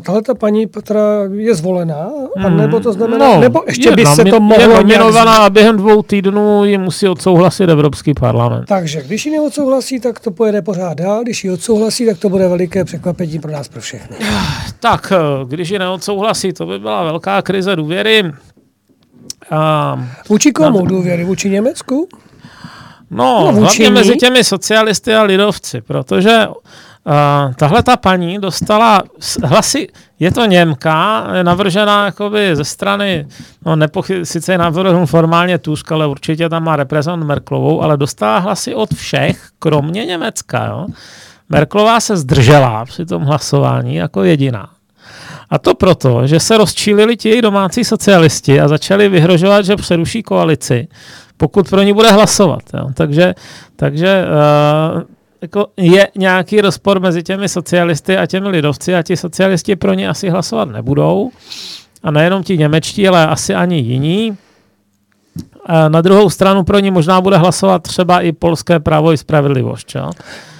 [0.05, 2.57] Tahle ta paní, která je zvolená, hmm.
[2.57, 4.61] nebo to znamená, no, nebo ještě by se to mohlo...
[4.61, 8.65] Je nominovaná a během dvou týdnů ji musí odsouhlasit Evropský parlament.
[8.67, 12.47] Takže když ji neodsouhlasí, tak to pojede pořád dál, když ji odsouhlasí, tak to bude
[12.47, 14.17] veliké překvapení pro nás, pro všechny.
[14.79, 15.13] Tak,
[15.47, 18.23] když ji neodsouhlasí, to by byla velká krize důvěry.
[20.29, 20.89] Vůči komu na...
[20.89, 21.23] důvěry?
[21.23, 22.07] Vůči Německu?
[23.11, 26.47] No, no vůči hlavně mezi těmi socialisty a lidovci, protože
[27.05, 29.03] Uh, tahle ta paní dostala
[29.43, 29.87] hlasy,
[30.19, 33.27] je to Němka, je navržená jakoby ze strany,
[33.65, 38.37] no nepochy, sice je navržený formálně Tusk, ale určitě tam má reprezent Merklovou, ale dostala
[38.39, 40.65] hlasy od všech, kromě Německa.
[40.65, 40.87] Jo?
[41.49, 44.69] Merklová se zdržela při tom hlasování jako jediná.
[45.49, 50.87] A to proto, že se rozčílili ti domácí socialisti a začali vyhrožovat, že přeruší koalici,
[51.37, 52.61] pokud pro ní bude hlasovat.
[52.73, 52.89] Jo.
[52.93, 53.35] Takže,
[53.75, 54.25] takže
[54.95, 55.01] uh,
[55.41, 60.09] jako je nějaký rozpor mezi těmi socialisty a těmi lidovci a ti socialisti pro ně
[60.09, 61.31] asi hlasovat nebudou.
[62.03, 64.37] A nejenom ti němečtí, ale asi ani jiní.
[65.65, 69.95] A na druhou stranu pro ní možná bude hlasovat třeba i polské právo i spravedlivost.
[69.95, 70.09] Jo?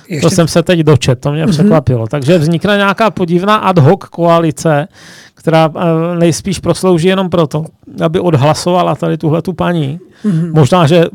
[0.10, 0.22] Ještě...
[0.22, 1.50] To jsem se teď dočet, to mě mm-hmm.
[1.50, 2.08] překvapilo.
[2.08, 4.88] Takže vznikne nějaká podivná ad hoc koalice,
[5.34, 7.65] která eh, nejspíš proslouží jenom proto,
[8.06, 10.00] aby odhlasovala tady tuhle tu paní.
[10.26, 10.54] Mm-hmm.
[10.54, 11.06] Možná, že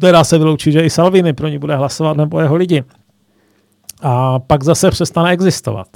[0.00, 2.84] teda se vyloučí, že i Salvini pro ní bude hlasovat nebo jeho lidi.
[4.02, 5.86] A pak zase přestane existovat.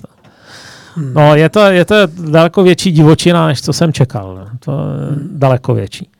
[0.94, 1.14] Hmm.
[1.14, 1.94] No, je to, je to
[2.30, 4.48] daleko větší divočina, než co jsem čekal.
[4.64, 5.28] To je hmm.
[5.32, 6.10] daleko větší.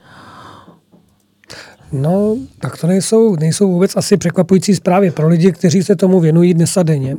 [1.93, 6.55] No, tak to nejsou, nejsou vůbec asi překvapující zprávy pro lidi, kteří se tomu věnují
[6.55, 7.17] dnes a denně.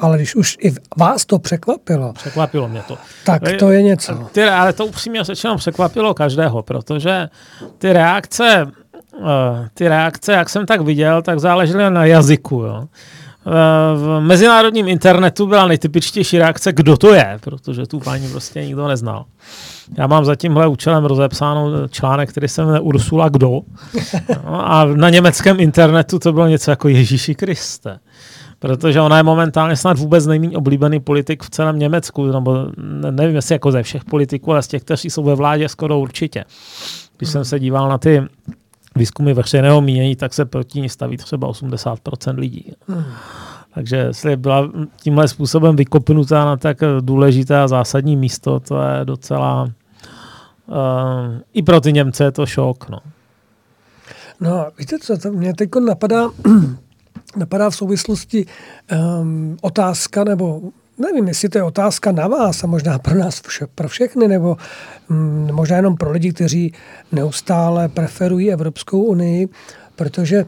[0.00, 2.12] Ale když už i vás to překvapilo.
[2.12, 2.98] Překvapilo mě to.
[3.24, 4.28] Tak to je něco.
[4.32, 7.28] Ty, ale to upřímně řečeno překvapilo každého, protože
[7.78, 8.66] ty reakce,
[9.20, 12.54] eh, ty reakce, jak jsem tak viděl, tak záležely na jazyku.
[12.56, 12.88] Jo
[13.96, 19.24] v mezinárodním internetu byla nejtypičtější reakce, kdo to je, protože tu paní prostě nikdo neznal.
[19.96, 23.60] Já mám za tímhle účelem rozepsánou článek, který se jmenuje Ursula Kdo.
[24.44, 27.98] No, a na německém internetu to bylo něco jako Ježíši Kriste.
[28.58, 32.66] Protože ona je momentálně snad vůbec nejméně oblíbený politik v celém Německu, nebo
[33.10, 36.44] nevím, jestli jako ze všech politiků, ale z těch, kteří jsou ve vládě, skoro určitě.
[37.16, 38.22] Když jsem se díval na ty
[38.96, 42.72] výzkumy veřejného mínění, tak se proti ní staví třeba 80% lidí.
[43.74, 49.62] Takže jestli byla tímhle způsobem vykopnutá na tak důležité a zásadní místo, to je docela
[50.66, 50.74] uh,
[51.54, 52.88] i pro ty Němce je to šok.
[52.88, 52.98] No,
[54.40, 56.30] no víte co, to mě teď napadá,
[57.36, 58.46] napadá v souvislosti
[59.20, 60.60] um, otázka nebo
[60.98, 64.56] nevím, jestli to je otázka na vás a možná pro nás, vše, pro všechny, nebo
[65.08, 66.72] mm, možná jenom pro lidi, kteří
[67.12, 69.48] neustále preferují Evropskou unii,
[69.96, 70.46] protože e,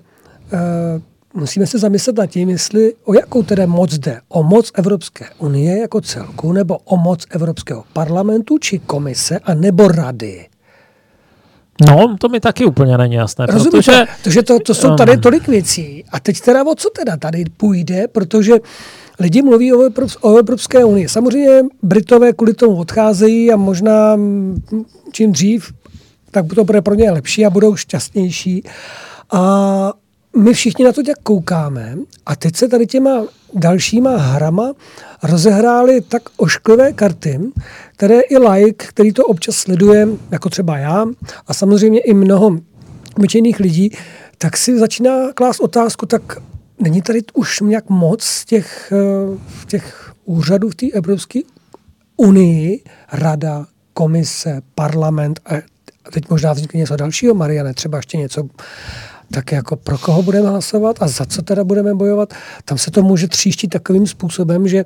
[1.34, 4.20] musíme se zamyslet nad tím, jestli o jakou tedy moc jde.
[4.28, 9.88] O moc Evropské unie jako celku, nebo o moc Evropského parlamentu, či komise, a nebo
[9.88, 10.46] rady.
[11.88, 13.46] No, to mi taky úplně není jasné.
[13.46, 16.04] Rozumíte, protože, protože to, to jsou tady tolik věcí.
[16.12, 18.52] A teď teda o co teda tady půjde, protože
[19.20, 19.90] lidi mluví o,
[20.20, 21.08] o Evropské unii.
[21.08, 24.62] Samozřejmě Britové kvůli tomu odcházejí a možná mm,
[25.12, 25.72] čím dřív,
[26.30, 28.62] tak to bude pro ně lepší a budou šťastnější.
[29.32, 29.92] A
[30.36, 34.72] my všichni na to tak koukáme a teď se tady těma dalšíma hrama
[35.22, 37.40] rozehrály tak ošklivé karty,
[37.96, 41.06] které i like, který to občas sleduje, jako třeba já
[41.46, 42.58] a samozřejmě i mnoho
[43.16, 43.90] obyčejných lidí,
[44.38, 46.22] tak si začíná klást otázku, tak
[46.78, 51.40] není tady už nějak moc těch, eh, těch úřadů v té Evropské
[52.16, 55.54] unii, rada, komise, parlament a
[56.12, 58.48] teď možná vznikne něco dalšího, Mariane, třeba ještě něco
[59.30, 63.02] tak jako pro koho budeme hlasovat a za co teda budeme bojovat, tam se to
[63.02, 64.84] může tříštit takovým způsobem, že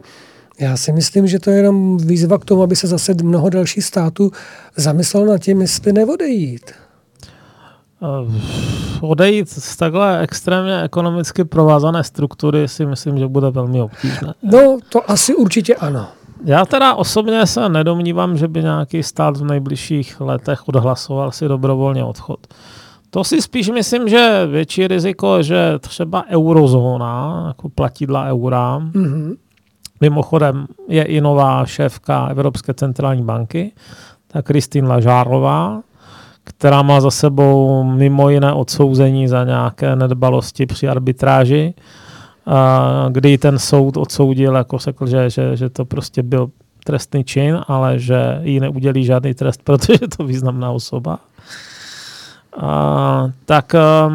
[0.61, 3.85] já si myslím, že to je jenom výzva k tomu, aby se zase mnoho dalších
[3.85, 4.30] států
[4.76, 6.72] zamyslelo nad tím, jestli neodejít.
[8.02, 8.40] Eh,
[9.00, 14.35] odejít z takhle extrémně ekonomicky provázané struktury si myslím, že bude velmi obtížné.
[14.42, 16.09] No, to asi určitě ano.
[16.44, 22.04] Já teda osobně se nedomnívám, že by nějaký stát v nejbližších letech odhlasoval si dobrovolně
[22.04, 22.46] odchod.
[23.14, 29.37] To si spíš myslím, že větší riziko, že třeba eurozóna, jako platidla eura, mm-hmm.
[30.00, 33.72] Mimochodem je i nová šéfka Evropské centrální banky,
[34.27, 35.83] ta Kristýn Lažárlová,
[36.44, 41.74] která má za sebou mimo jiné odsouzení za nějaké nedbalosti při arbitráži,
[43.11, 46.50] kdy ten soud odsoudil, jako řekl, že, že, že to prostě byl
[46.85, 51.18] trestný čin, ale že jí neudělí žádný trest, protože je to významná osoba.
[52.61, 54.11] A, tak a,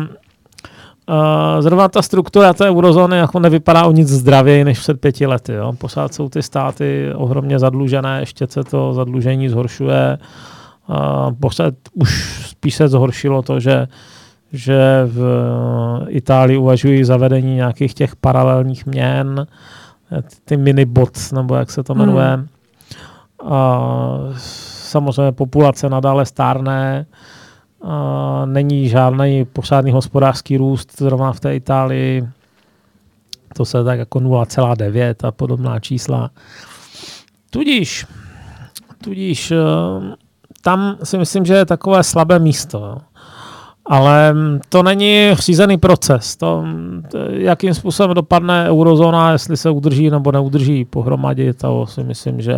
[1.62, 5.54] zrovna ta struktura té eurozóny jako nevypadá o nic zdravěji než před pěti lety.
[5.54, 5.73] Jo.
[5.78, 10.17] Pořád jsou ty státy ohromně zadlužené, ještě se to zadlužení zhoršuje.
[10.88, 13.88] A, pořád už spíš se zhoršilo to, že
[14.54, 15.21] že v
[16.08, 19.47] Itálii uvažují zavedení nějakých těch paralelních měn,
[20.45, 22.28] ty mini bots, nebo jak se to jmenuje.
[22.28, 22.47] Hmm.
[23.54, 23.80] A
[24.38, 27.06] samozřejmě populace nadále stárne, a
[28.45, 32.27] není žádný pořádný hospodářský růst zrovna v té Itálii.
[33.55, 36.29] To se tak jako 0,9 a podobná čísla.
[37.49, 38.05] Tudíž,
[39.03, 39.57] tudíž eh,
[40.61, 42.97] tam si myslím, že je takové slabé místo.
[43.85, 44.35] Ale
[44.69, 46.35] to není řízený proces.
[46.35, 46.65] To,
[47.29, 52.55] jakým způsobem dopadne eurozóna, jestli se udrží nebo neudrží pohromadě, to si myslím, že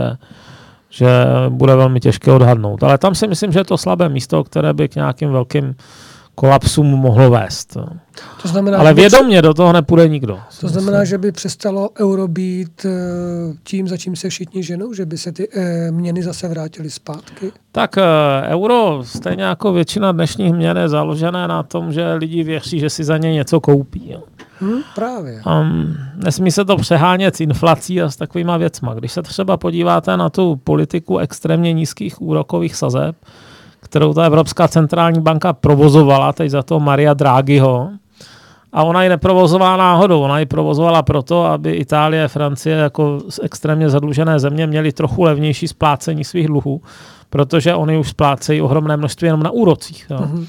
[0.91, 1.07] že
[1.49, 2.83] bude velmi těžké odhadnout.
[2.83, 5.75] Ale tam si myslím, že je to slabé místo, které by k nějakým velkým
[6.35, 7.77] kolapsům mohlo vést.
[8.41, 10.39] To znamená, Ale vědomě do toho nepůjde nikdo.
[10.59, 11.09] To znamená, myslím.
[11.09, 12.89] že by přestalo euro být eh,
[13.63, 17.51] tím, za čím se všichni ženou, že by se ty e, měny zase vrátily zpátky?
[17.71, 18.01] Tak e,
[18.47, 23.03] euro, stejně jako většina dnešních měn, je založené na tom, že lidi věří, že si
[23.03, 24.11] za ně něco koupí.
[24.11, 24.23] Jo.
[24.61, 25.41] Hmm, právě.
[25.61, 28.93] Um, nesmí se to přehánět s inflací a s takovýma věcma.
[28.93, 33.15] Když se třeba podíváte na tu politiku extrémně nízkých úrokových sazeb,
[33.79, 37.89] kterou ta Evropská centrální banka provozovala, teď za to Maria Draghiho,
[38.73, 44.39] a ona ji neprovozovala náhodou, ona ji provozovala proto, aby Itálie, Francie jako extrémně zadlužené
[44.39, 46.81] země měly trochu levnější splácení svých dluhů,
[47.29, 50.05] protože oni už splácejí ohromné množství jenom na úrocích.
[50.09, 50.17] Jo.
[50.17, 50.47] Mm-hmm.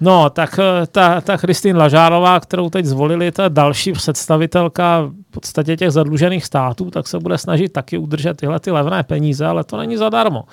[0.00, 5.76] No, tak eh, ta, ta Christine Lažárová, kterou teď zvolili, ta další představitelka v podstatě
[5.76, 9.76] těch zadlužených států, tak se bude snažit taky udržet tyhle ty levné peníze, ale to
[9.76, 10.44] není zadarmo.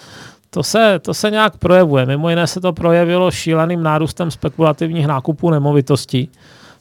[0.50, 2.06] To se, to se nějak projevuje.
[2.06, 6.30] Mimo jiné se to projevilo šíleným nárůstem spekulativních nákupů nemovitostí.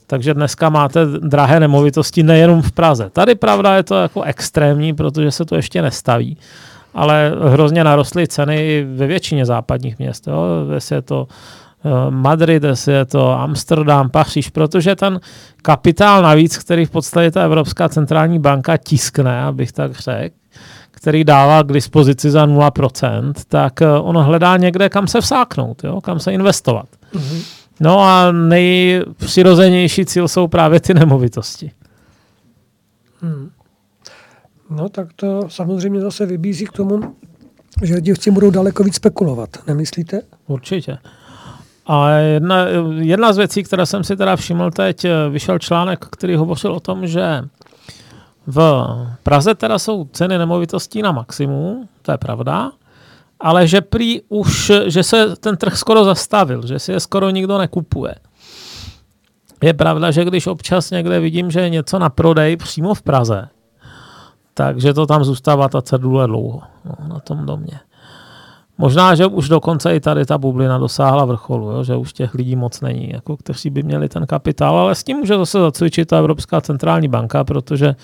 [0.07, 3.11] Takže dneska máte drahé nemovitosti nejenom v Praze.
[3.11, 6.37] Tady pravda je to jako extrémní, protože se to ještě nestaví.
[6.95, 10.27] Ale hrozně narostly ceny ve většině západních měst.
[10.27, 10.45] Jo.
[10.75, 11.27] Jestli je to
[12.11, 15.21] Madrid, jestli je to Amsterdam, Paříž, protože ten
[15.63, 20.37] kapitál navíc, který v podstatě ta Evropská centrální banka tiskne, abych tak řekl,
[20.91, 26.01] který dává k dispozici za 0%, tak eh, on hledá někde, kam se vsáknout, jo?
[26.01, 26.87] kam se investovat.
[27.15, 27.43] Mm-hmm.
[27.81, 31.71] No a nejpřirozenější cíl jsou právě ty nemovitosti.
[33.21, 33.51] Hmm.
[34.71, 37.15] No tak to samozřejmě zase vybízí k tomu,
[37.83, 40.23] že lidi budou daleko víc spekulovat, nemyslíte?
[40.47, 40.99] Určitě.
[41.87, 42.67] A jedna,
[42.99, 47.07] jedna z věcí, které jsem si teda všiml teď, vyšel článek, který hovořil o tom,
[47.07, 47.43] že
[48.47, 48.87] v
[49.23, 52.73] Praze teda jsou ceny nemovitostí na maximum, to je pravda,
[53.41, 57.59] ale že prý už, že se ten trh skoro zastavil, že si je skoro nikdo
[57.59, 58.15] nekupuje.
[59.63, 63.49] Je pravda, že když občas někde vidím, že je něco na prodej přímo v Praze,
[64.55, 67.81] takže to tam zůstává ta cedule dlouho no, na tom domě.
[68.79, 72.57] Možná, že už dokonce i tady ta bublina dosáhla vrcholu, jo, že už těch lidí
[72.57, 76.19] moc není, jako kteří by měli ten kapitál, ale s tím může zase zacvičit ta
[76.19, 77.97] Evropská centrální banka, protože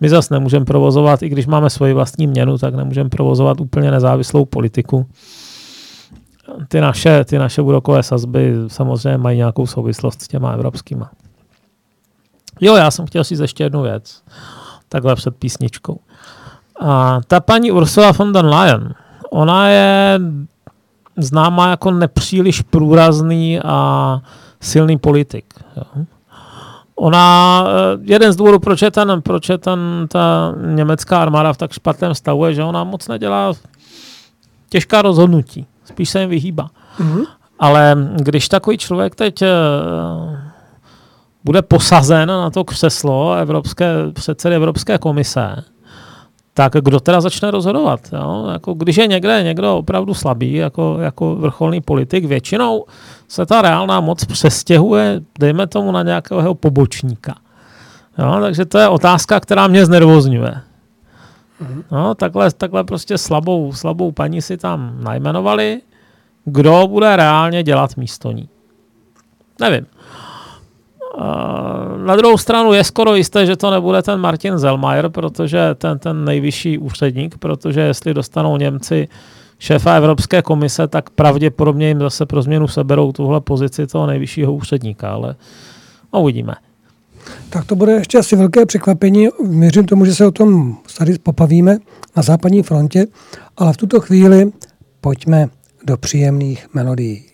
[0.00, 4.44] my zase nemůžeme provozovat, i když máme svoji vlastní měnu, tak nemůžeme provozovat úplně nezávislou
[4.44, 5.06] politiku.
[6.68, 11.10] Ty naše, ty naše úrokové sazby samozřejmě mají nějakou souvislost s těma evropskýma.
[12.60, 14.22] Jo, já jsem chtěl říct ještě jednu věc,
[14.88, 15.98] takhle před písničkou.
[16.80, 18.94] A ta paní Ursula von der Leyen,
[19.34, 20.20] ona je
[21.16, 24.20] známá jako nepříliš průrazný a
[24.60, 25.44] silný politik.
[25.76, 26.04] Jo.
[26.96, 31.56] Ona, eh, jeden z důvodů, proč je, ten, proč je ten, ta německá armáda v
[31.56, 33.52] tak špatném stavu, je, že ona moc nedělá
[34.68, 35.66] těžká rozhodnutí.
[35.84, 36.70] Spíš se jim vyhýbá.
[36.98, 37.24] Mm-hmm.
[37.58, 39.48] Ale když takový člověk teď eh,
[41.44, 45.64] bude posazen na to křeslo Evropské, předsedy Evropské komise,
[46.54, 48.00] tak kdo teda začne rozhodovat?
[48.12, 48.48] Jo?
[48.52, 52.84] Jako, když je někde někdo opravdu slabý, jako, jako vrcholný politik, většinou
[53.28, 57.34] se ta reálná moc přestěhuje, dejme tomu, na nějakého pobočníka.
[58.18, 58.38] Jo?
[58.40, 60.54] Takže to je otázka, která mě znervozňuje.
[61.92, 65.80] No, takhle, takhle prostě slabou, slabou paní si tam najmenovali.
[66.44, 68.48] Kdo bude reálně dělat místo ní?
[69.60, 69.86] Nevím.
[72.06, 76.24] Na druhou stranu je skoro jisté, že to nebude ten Martin Zelmayer, protože ten, ten
[76.24, 79.08] nejvyšší úředník, protože jestli dostanou Němci
[79.58, 85.10] šéfa Evropské komise, tak pravděpodobně jim zase pro změnu seberou tuhle pozici toho nejvyššího úředníka,
[85.10, 85.34] ale
[86.12, 86.54] uvidíme.
[87.50, 89.28] Tak to bude ještě asi velké překvapení.
[89.48, 91.78] Věřím tomu, že se o tom tady popavíme
[92.16, 93.06] na západní frontě,
[93.56, 94.52] ale v tuto chvíli
[95.00, 95.46] pojďme
[95.84, 97.33] do příjemných melodií.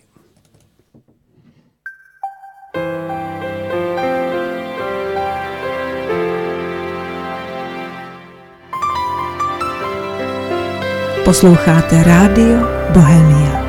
[11.25, 12.57] Posloucháte Rádio
[12.93, 13.65] Bohemia.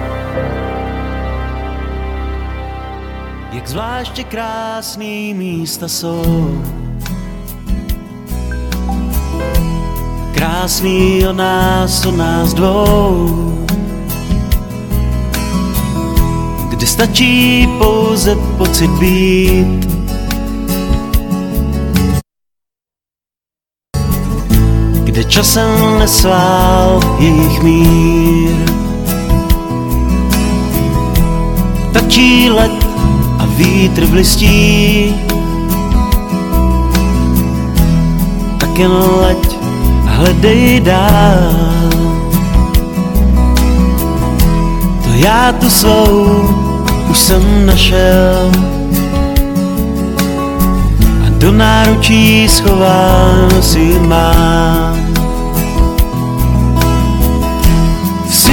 [3.53, 6.63] Jak zvláště krásný místa jsou.
[10.35, 13.67] Krásný o nás, o nás dvou.
[16.69, 20.02] Kde stačí pouze pocit být
[25.23, 28.57] kde časem nesvál jejich mír.
[31.93, 32.87] Tačí let
[33.39, 35.15] a vítr v listí,
[38.59, 39.59] tak jen leď
[40.07, 41.55] a hledej dál.
[45.05, 46.49] To já tu svou
[47.11, 48.51] už jsem našel
[51.27, 55.02] a do náručí schovám si mám.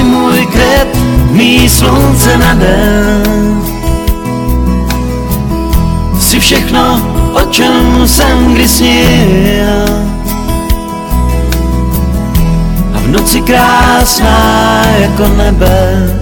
[0.10, 0.98] Můj květ,
[1.32, 3.62] mý slunce na den.
[6.20, 7.02] Jsi všechno,
[7.34, 9.86] o čem jsem kdy snil.
[12.94, 16.20] A v noci krásná jako nebe.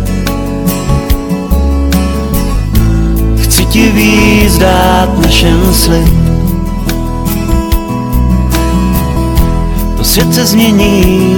[3.41, 6.13] Chci ti víc dát našem slib.
[9.97, 11.35] To svět se změní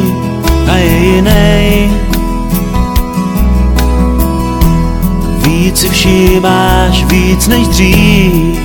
[0.71, 2.08] a je jiný.
[5.69, 8.59] Víc si všímáš víc než dřív.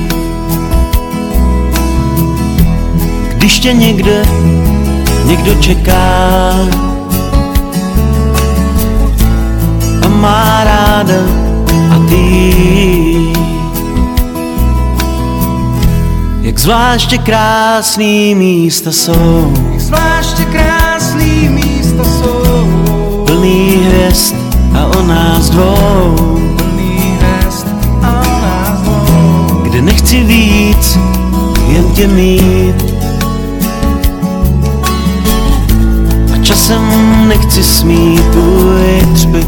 [3.34, 4.24] Když tě někde
[5.24, 6.52] někdo čeká
[10.04, 11.20] A má ráda
[11.90, 13.32] a ty
[16.40, 19.52] Jak zvláště krásný místa jsou.
[19.72, 23.24] Jak zvláště krásný místa jsou.
[23.26, 24.34] Plný hvězd
[24.74, 26.33] a o nás dvou
[29.82, 30.98] nechci víc,
[31.68, 32.84] jen tě mít.
[36.34, 38.36] A časem nechci smít
[39.14, 39.46] třpy.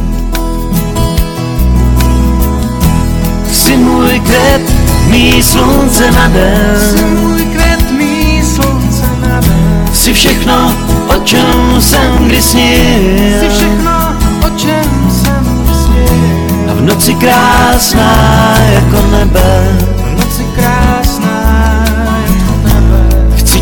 [3.53, 4.63] Jsi můj květ,
[5.11, 6.77] mý slunce na den.
[6.81, 9.87] Jsi můj květ, mý slunce na den.
[9.93, 10.75] Jsi všechno,
[11.17, 13.41] o čem jsem kdy snil.
[13.41, 13.93] Jsi všechno,
[14.47, 16.71] o čem jsem kdy snil.
[16.71, 19.86] A v noci krásná jako nebe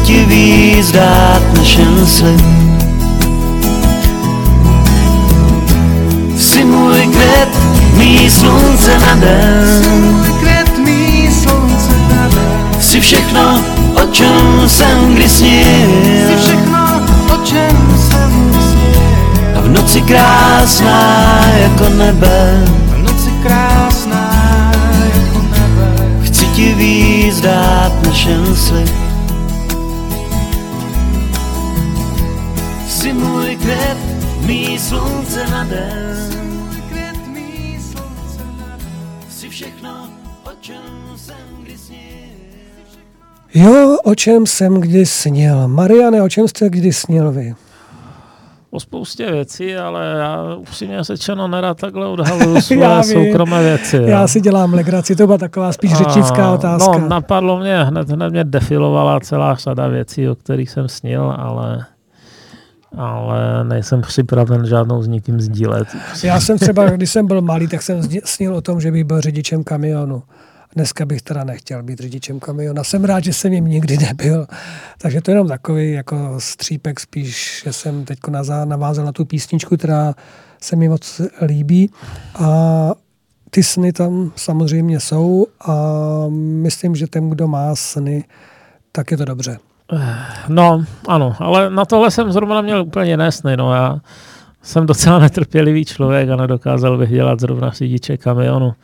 [0.04, 2.40] ti víc dát než jen slib.
[6.38, 7.48] Jsi můj květ,
[7.94, 10.24] mý slunce na den.
[12.80, 13.64] Jsi všechno,
[14.02, 15.88] o čem jsem kdy snil.
[16.28, 17.00] Jsi všechno,
[17.34, 19.02] o čem jsem kdy snil.
[19.56, 22.64] A v noci krásná jako nebe.
[22.86, 24.34] V noci krásná
[26.54, 29.03] ti víc dát našem slib.
[34.88, 36.34] Slunce na den.
[39.28, 40.08] Jsi všechno,
[40.44, 40.82] o čem
[41.16, 41.98] jsem kdy snil.
[43.54, 45.68] Jo, o čem jsem kdy snil.
[45.68, 47.54] Mariane, o čem jste kdy snil vy?
[48.70, 54.02] o spoustě věcí, ale já upřímně řečeno nerad takhle odhaluju své soukromé věci.
[54.06, 54.28] Já jo.
[54.28, 56.98] si dělám legraci, to byla taková spíš a, řečnická otázka.
[56.98, 61.86] No, napadlo mě, hned, hned mě defilovala celá řada věcí, o kterých jsem snil, ale
[62.96, 65.88] ale nejsem připraven žádnou s nikým sdílet.
[66.22, 69.20] Já jsem třeba, když jsem byl malý, tak jsem snil o tom, že bych byl
[69.20, 70.22] řidičem kamionu.
[70.74, 72.84] Dneska bych teda nechtěl být řidičem kamiona.
[72.84, 74.46] Jsem rád, že jsem jim nikdy nebyl.
[74.98, 78.18] Takže to je jenom takový jako střípek spíš, že jsem teď
[78.64, 80.14] navázal na tu písničku, která
[80.60, 81.90] se mi moc líbí.
[82.34, 82.90] A
[83.50, 85.74] ty sny tam samozřejmě jsou a
[86.38, 88.24] myslím, že ten, kdo má sny,
[88.92, 89.58] tak je to dobře.
[90.48, 93.56] No, ano, ale na tohle jsem zrovna měl úplně jiné sny.
[93.56, 94.00] No, já
[94.62, 98.74] jsem docela netrpělivý člověk a nedokázal bych dělat zrovna řidiče kamionu.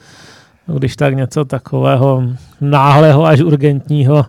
[0.78, 2.22] když tak něco takového
[2.60, 4.26] náhleho až urgentního.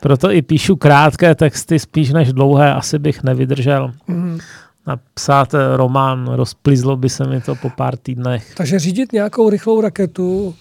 [0.00, 3.92] Proto i píšu krátké texty spíš než dlouhé, asi bych nevydržel.
[4.08, 4.38] Mm.
[4.86, 8.54] Napsat román, rozplizlo by se mi to po pár týdnech.
[8.56, 10.54] Takže řídit nějakou rychlou raketu,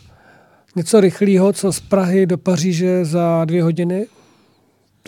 [0.76, 4.08] něco rychlého, co z Prahy do Paříže za dvě hodiny?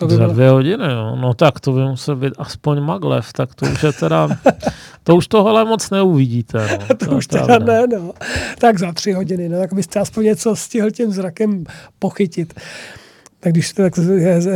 [0.02, 0.32] To by za bylo...
[0.32, 1.16] dvě hodiny, jo.
[1.16, 4.28] No tak to by musel být aspoň maglev, tak to už je teda,
[5.02, 6.68] to už tohle moc neuvidíte.
[6.70, 6.86] No.
[6.96, 8.12] to, to už teda ne, no.
[8.58, 11.64] Tak za tři hodiny, no, tak byste aspoň něco stihl tím zrakem
[11.98, 12.54] pochytit.
[13.44, 13.92] Tak když to tak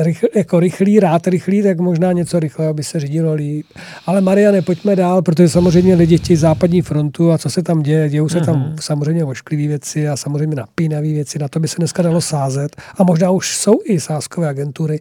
[0.02, 3.66] rychl, jako rychlý, rád rychlý, tak možná něco rychlého by se řídilo líp.
[4.06, 8.08] Ale Mariane, pojďme dál, protože samozřejmě lidi chtějí západní frontu a co se tam děje,
[8.08, 8.74] dějou se tam mm-hmm.
[8.80, 12.76] samozřejmě ošklivé věci a samozřejmě napínavé věci, na to by se dneska dalo sázet.
[12.98, 15.00] A možná už jsou i sázkové agentury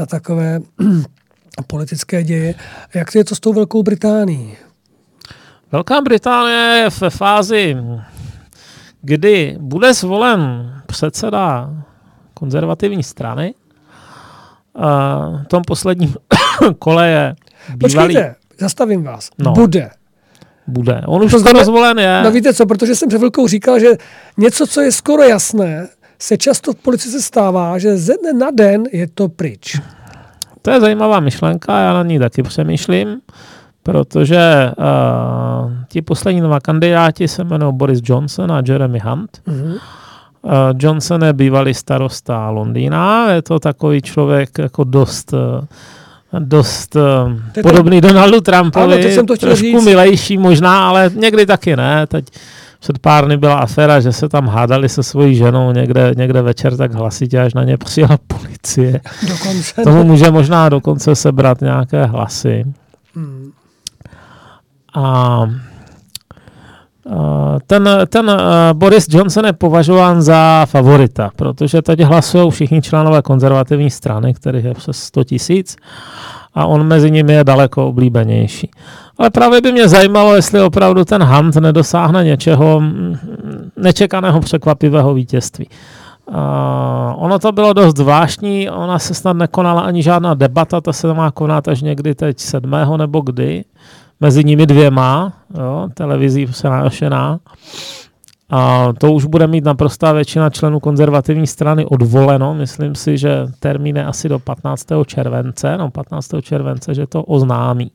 [0.00, 0.60] na takové
[1.66, 2.54] politické děje.
[2.94, 4.56] Jak je to s tou Velkou Británií?
[5.72, 7.76] Velká Británie je ve fázi,
[9.02, 11.70] kdy bude zvolen předseda
[12.42, 13.54] konzervativní strany.
[15.42, 16.14] v tom posledním
[16.78, 17.34] kole je
[17.76, 18.14] bývalý...
[18.14, 19.30] Počkejte, zastavím vás.
[19.38, 19.52] No.
[19.52, 19.90] Bude.
[20.66, 21.02] Bude.
[21.06, 22.22] On už to skoro zvolen je.
[22.24, 23.88] No víte co, protože jsem před chvilkou říkal, že
[24.36, 25.88] něco, co je skoro jasné,
[26.18, 29.80] se často v politice stává, že ze dne na den je to pryč.
[30.62, 33.20] To je zajímavá myšlenka, já na ní taky přemýšlím,
[33.82, 39.42] protože uh, ti poslední dva kandidáti se jmenují Boris Johnson a Jeremy Hunt.
[39.46, 39.78] Mm-hmm.
[40.42, 45.64] Uh, Johnson je bývalý starosta Londýna, je to takový člověk jako dost uh,
[46.38, 49.84] dost uh, podobný Donaldu Trumpovi, ano, jsem to trošku říct.
[49.84, 52.06] milejší možná, ale někdy taky ne.
[52.06, 52.24] Teď
[52.80, 56.76] před pár dny byla aféra, že se tam hádali se svojí ženou někde, někde večer
[56.76, 59.00] tak hlasitě, až na ně přijela policie.
[59.28, 59.82] Dokonce.
[59.84, 62.64] Tomu může možná dokonce sebrat nějaké hlasy.
[63.14, 63.52] Hmm.
[64.94, 65.40] A
[67.66, 68.32] ten, ten
[68.72, 74.74] Boris Johnson je považován za favorita, protože teď hlasují všichni členové konzervativní strany, kterých je
[74.74, 75.76] přes 100 tisíc
[76.54, 78.70] a on mezi nimi je daleko oblíbenější.
[79.18, 83.16] Ale právě by mě zajímalo, jestli opravdu ten Hunt nedosáhne něčeho mm,
[83.76, 85.68] nečekaného překvapivého vítězství.
[86.26, 86.36] Uh,
[87.16, 91.30] ono to bylo dost zvláštní, ona se snad nekonala ani žádná debata, ta se má
[91.30, 93.64] konat až někdy teď sedmého nebo kdy,
[94.22, 97.38] mezi nimi dvěma, jo, televizí se naošená.
[98.50, 102.54] A to už bude mít naprostá většina členů konzervativní strany odvoleno.
[102.54, 104.86] Myslím si, že termín je asi do 15.
[105.06, 106.28] července, no 15.
[106.42, 107.90] července, že to oznámí.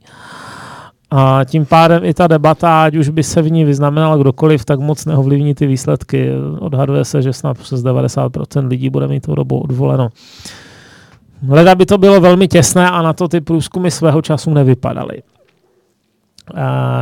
[1.12, 4.80] A tím pádem i ta debata, ať už by se v ní vyznamenal kdokoliv, tak
[4.80, 6.32] moc neovlivní ty výsledky.
[6.60, 10.10] Odhaduje se, že snad přes 90% lidí bude mít tou dobu odvoleno.
[11.48, 15.22] Leda by to bylo velmi těsné a na to ty průzkumy svého času nevypadaly.
[16.54, 16.60] Uh,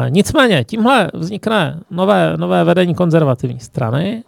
[0.10, 4.24] nicméně, tímhle vznikne nové, nové vedení konzervativní strany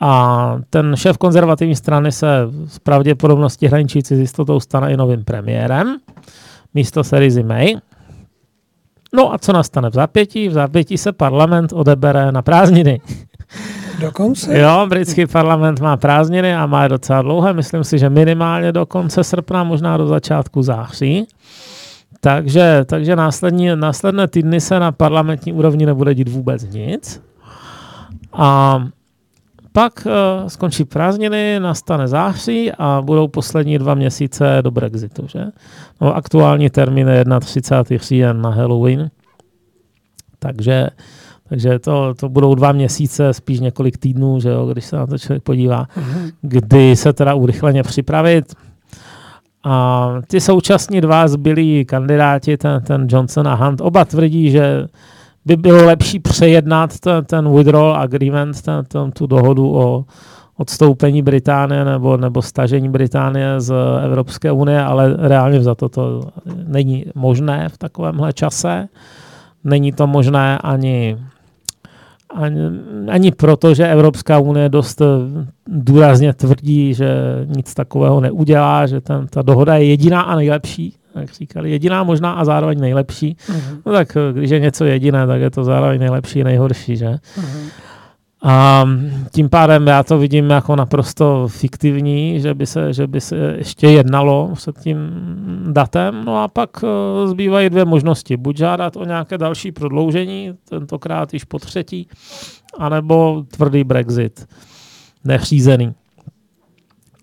[0.00, 5.96] a ten šéf konzervativní strany se s pravděpodobností hraničící s jistotou stane i novým premiérem
[6.74, 7.76] místo Theresa May.
[9.14, 10.48] No a co nastane v zápětí?
[10.48, 13.00] V zápětí se parlament odebere na prázdniny.
[14.00, 14.58] Dokonce?
[14.58, 17.52] Jo, britský parlament má prázdniny a má je docela dlouhé.
[17.52, 21.26] Myslím si, že minimálně do konce srpna, možná do začátku září.
[22.20, 27.22] Takže, takže následní, následné týdny se na parlamentní úrovni nebude dít vůbec nic.
[28.32, 28.80] A
[29.72, 35.26] pak uh, skončí prázdniny, nastane září a budou poslední dva měsíce do Brexitu.
[35.28, 35.44] Že?
[36.00, 38.04] No, aktuální termín je 31.
[38.04, 39.10] říjen na Halloween.
[40.38, 40.88] Takže,
[41.48, 45.18] takže to, to budou dva měsíce, spíš několik týdnů, že jo, když se na to
[45.18, 46.32] člověk podívá, mm-hmm.
[46.40, 48.54] kdy se teda urychleně připravit.
[49.64, 54.86] A ty současní dva zbylí kandidáti, ten, ten Johnson a Hunt, oba tvrdí, že
[55.44, 60.04] by bylo lepší přejednat ten, ten withdrawal agreement, ten, ten, tu dohodu o
[60.56, 66.22] odstoupení Británie nebo, nebo stažení Británie z Evropské unie, ale reálně za to to
[66.66, 68.88] není možné v takovémhle čase.
[69.64, 71.16] Není to možné ani
[72.34, 72.60] ani,
[73.08, 75.06] ani proto, že Evropská unie dost eh,
[75.66, 77.08] důrazně tvrdí, že
[77.46, 82.32] nic takového neudělá, že ten, ta dohoda je jediná a nejlepší, jak říkali, jediná možná
[82.32, 83.36] a zároveň nejlepší.
[83.48, 83.80] Uh-huh.
[83.86, 87.06] No tak eh, když je něco jediné, tak je to zároveň nejlepší a nejhorší, že?
[87.06, 87.70] Uh-huh.
[88.42, 88.84] A
[89.32, 93.86] tím pádem já to vidím jako naprosto fiktivní, že by se, že by se ještě
[93.86, 94.98] jednalo před tím
[95.72, 96.24] datem.
[96.24, 98.36] No a pak eh, zbývají dvě možnosti.
[98.36, 102.08] Buď žádat o nějaké další prodloužení, tentokrát již po třetí,
[102.78, 104.46] anebo tvrdý Brexit,
[105.24, 105.94] nechřízený.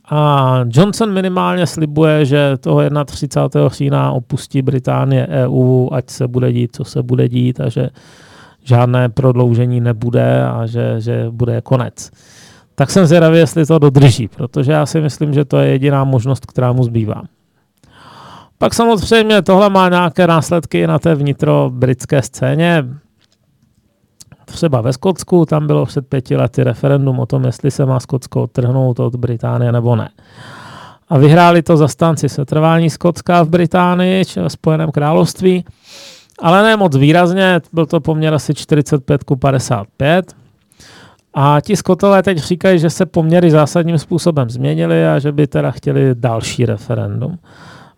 [0.10, 3.70] A Johnson minimálně slibuje, že toho 31.
[3.70, 7.90] října opustí Británie EU, ať se bude dít, co se bude dít a že
[8.68, 12.12] žádné prodloužení nebude a že, že bude konec.
[12.76, 16.46] tak jsem zvědavý, jestli to dodrží, protože já si myslím, že to je jediná možnost,
[16.46, 17.22] která mu zbývá.
[18.58, 22.86] Pak samozřejmě tohle má nějaké následky na té vnitro britské scéně.
[24.46, 28.44] Třeba ve Skotsku, tam bylo před pěti lety referendum o tom, jestli se má Skotsko
[28.44, 30.10] odtrhnout od Británie nebo ne.
[31.10, 35.66] A vyhráli to zastánci setrvání Skotska v Británii, či v Spojeném království,
[36.40, 40.36] ale ne moc výrazně, byl to poměr asi 45 ku 55.
[41.34, 45.72] A ti Skotové teď říkají, že se poměry zásadním způsobem změnily a že by teda
[45.72, 47.40] chtěli další referendum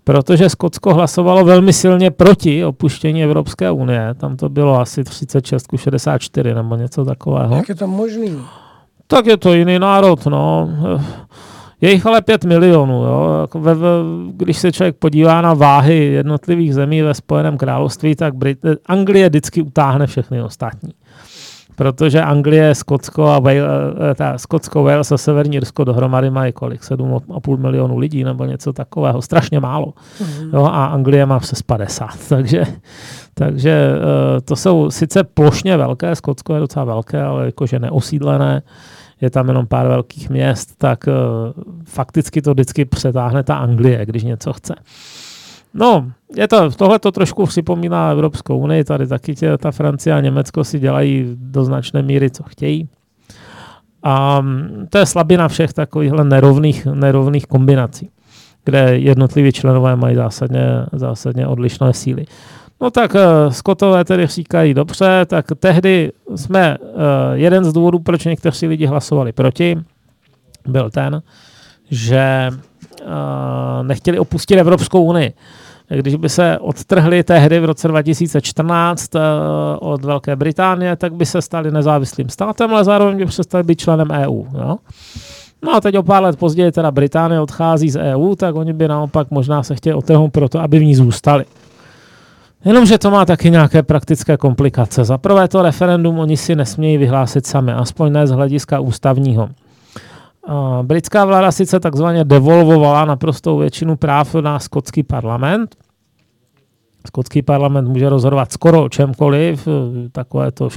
[0.09, 4.13] protože Skotsko hlasovalo velmi silně proti opuštění Evropské unie.
[4.13, 7.55] Tam to bylo asi 36 ku 64 nebo něco takového.
[7.55, 8.41] Jak je to možný?
[9.07, 10.69] Tak je to jiný národ, no.
[11.81, 13.03] Je jich ale 5 milionů.
[13.03, 13.37] Jo.
[13.41, 13.89] Jako ve, ve,
[14.31, 19.61] když se člověk podívá na váhy jednotlivých zemí ve Spojeném království, tak Brit- Anglie vždycky
[19.61, 20.91] utáhne všechny ostatní
[21.79, 23.63] protože Anglie, Skotsko a Wales,
[24.11, 26.83] eh, ta Skotsko, Wales a Severní Irsko dohromady mají kolik?
[26.83, 29.93] 7,5 milionů lidí nebo něco takového, strašně málo.
[30.19, 30.49] Mm.
[30.53, 32.63] Jo, a Anglie má přes 50, takže,
[33.33, 38.61] takže eh, to jsou sice plošně velké, Skotsko je docela velké, ale jakože neosídlené,
[39.21, 41.13] je tam jenom pár velkých měst, tak uh,
[41.83, 44.75] fakticky to vždycky přetáhne ta Anglie, když něco chce.
[45.73, 50.21] No, je to, tohle to trošku připomíná Evropskou unii, tady taky tě, ta Francie a
[50.21, 52.89] Německo si dělají do značné míry, co chtějí.
[54.03, 58.09] A mm, to je slabina všech takovýchhle nerovných, nerovných kombinací,
[58.65, 62.25] kde jednotliví členové mají zásadně, zásadně odlišné síly.
[62.81, 66.95] No tak uh, Skotové tedy říkají dobře, tak tehdy jsme, uh,
[67.33, 69.77] jeden z důvodů, proč někteří lidi hlasovali proti,
[70.67, 71.21] byl ten,
[71.91, 73.07] že uh,
[73.83, 75.33] nechtěli opustit Evropskou unii
[75.95, 79.25] když by se odtrhli tehdy v roce 2014 uh, eh,
[79.79, 84.11] od Velké Británie, tak by se stali nezávislým státem, ale zároveň by přestali být členem
[84.11, 84.43] EU.
[84.53, 84.77] Jo?
[85.63, 88.87] No a teď o pár let později teda Británie odchází z EU, tak oni by
[88.87, 91.45] naopak možná se chtěli odtrhnout proto, aby v ní zůstali.
[92.65, 95.05] Jenomže to má taky nějaké praktické komplikace.
[95.05, 99.49] Za prvé to referendum oni si nesmějí vyhlásit sami, aspoň ne z hlediska ústavního.
[100.81, 105.75] Britská vláda sice takzvaně devolvovala naprostou většinu práv na skotský parlament.
[107.07, 109.67] Skotský parlament může rozhodovat skoro o čemkoliv,
[110.11, 110.69] takové to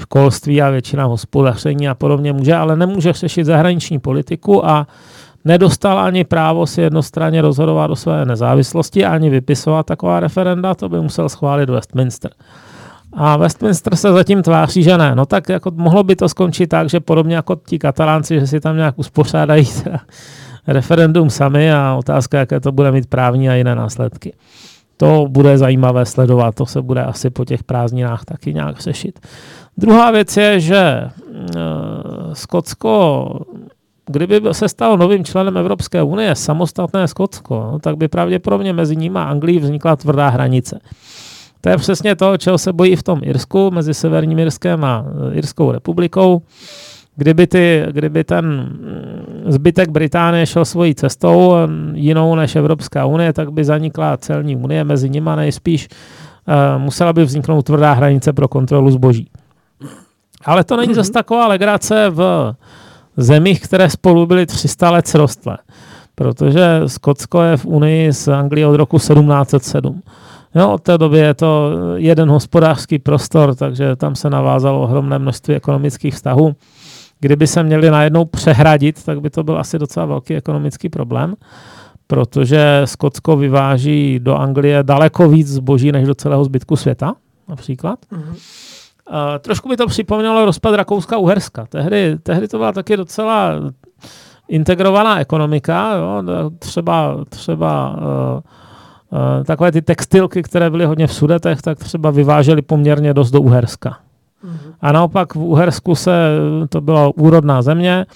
[0.00, 4.86] školství a většina hospodaření a podobně může, ale nemůže řešit zahraniční politiku a
[5.44, 11.00] nedostal ani právo si jednostranně rozhodovat o své nezávislosti, ani vypisovat taková referenda, to by
[11.00, 12.30] musel schválit Westminster.
[13.12, 15.14] A Westminster se zatím tváří, že ne.
[15.14, 18.60] No tak jako mohlo by to skončit tak, že podobně jako ti katalánci, že si
[18.60, 19.68] tam nějak uspořádají
[20.66, 24.32] referendum sami a otázka, jaké to bude mít právní a jiné následky.
[24.96, 29.20] To bude zajímavé sledovat, to se bude asi po těch prázdninách taky nějak řešit.
[29.78, 33.26] Druhá věc je, že uh, Skotsko,
[34.06, 39.18] kdyby se stalo novým členem Evropské unie, samostatné Skotsko, no, tak by pravděpodobně mezi nimi
[39.18, 40.80] a Anglií vznikla tvrdá hranice.
[41.60, 45.34] To je přesně to, čeho se bojí v tom Irsku, mezi Severním Irskem a e,
[45.34, 46.42] Irskou republikou.
[47.16, 51.54] Kdyby, ty, kdyby ten mm, zbytek Británie šel svojí cestou,
[51.92, 55.88] jinou než Evropská unie, tak by zanikla celní unie mezi nimi nejspíš
[56.48, 59.30] uh, musela by vzniknout tvrdá hranice pro kontrolu zboží.
[60.44, 60.96] Ale to není mm-hmm.
[60.96, 62.54] zase taková legrace v
[63.16, 65.58] zemích, které spolu byly 300 let srostlé.
[66.14, 70.02] Protože Skotsko je v Unii s Anglií od roku 1707.
[70.54, 75.54] Jo, od té doby je to jeden hospodářský prostor, takže tam se navázalo ohromné množství
[75.54, 76.56] ekonomických vztahů.
[77.20, 81.34] Kdyby se měli najednou přehradit, tak by to byl asi docela velký ekonomický problém,
[82.06, 87.14] protože Skotsko vyváží do Anglie daleko víc zboží než do celého zbytku světa,
[87.48, 87.98] například.
[88.12, 88.73] Mm-hmm.
[89.10, 91.66] Uh, trošku by to připomnělo rozpad Rakouska-Uherska.
[91.68, 93.50] Tehdy, tehdy to byla taky docela
[94.48, 96.22] integrovaná ekonomika, jo?
[96.58, 98.40] třeba, třeba uh,
[99.14, 103.40] Eh, takové ty textilky, které byly hodně v Sudetech, tak třeba vyvážely poměrně dost do
[103.40, 103.90] Uherska.
[103.90, 104.72] Mm-hmm.
[104.80, 106.12] A naopak v Uhersku se,
[106.68, 108.06] to byla úrodná země,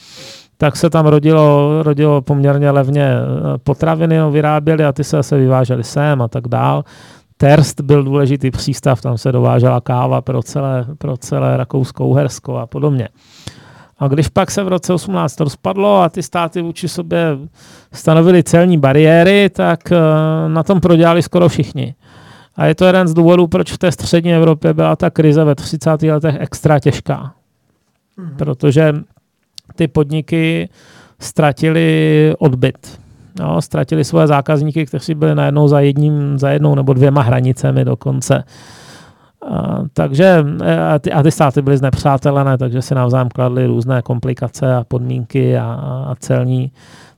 [0.56, 5.36] tak se tam rodilo, rodilo poměrně levně eh, potraviny, no, vyráběli a ty se zase
[5.36, 6.84] vyvážely sem a tak dál.
[7.40, 13.08] Terst byl důležitý přístav, tam se dovážela káva pro celé, pro celé Rakousko-Uhersko a podobně.
[13.98, 17.38] A když pak se v roce 18 rozpadlo a ty státy vůči sobě
[17.92, 19.98] stanovily celní bariéry, tak eh,
[20.48, 21.94] na tom prodělali skoro všichni.
[22.56, 25.54] A je to jeden z důvodů, proč v té střední Evropě byla ta krize ve
[25.54, 26.02] 30.
[26.02, 27.32] letech extra těžká.
[28.16, 28.36] Mhm.
[28.36, 28.94] Protože
[29.74, 30.68] ty podniky
[31.20, 33.00] ztratili odbyt.
[33.40, 38.44] No, ztratili svoje zákazníky, kteří byli najednou za, jedním, za jednou nebo dvěma hranicemi dokonce.
[39.50, 40.44] A, takže
[40.94, 45.58] a ty, a ty státy byly znepřátelené, takže si navzájem kladly různé komplikace a podmínky
[45.58, 45.64] a,
[46.08, 46.72] a celní,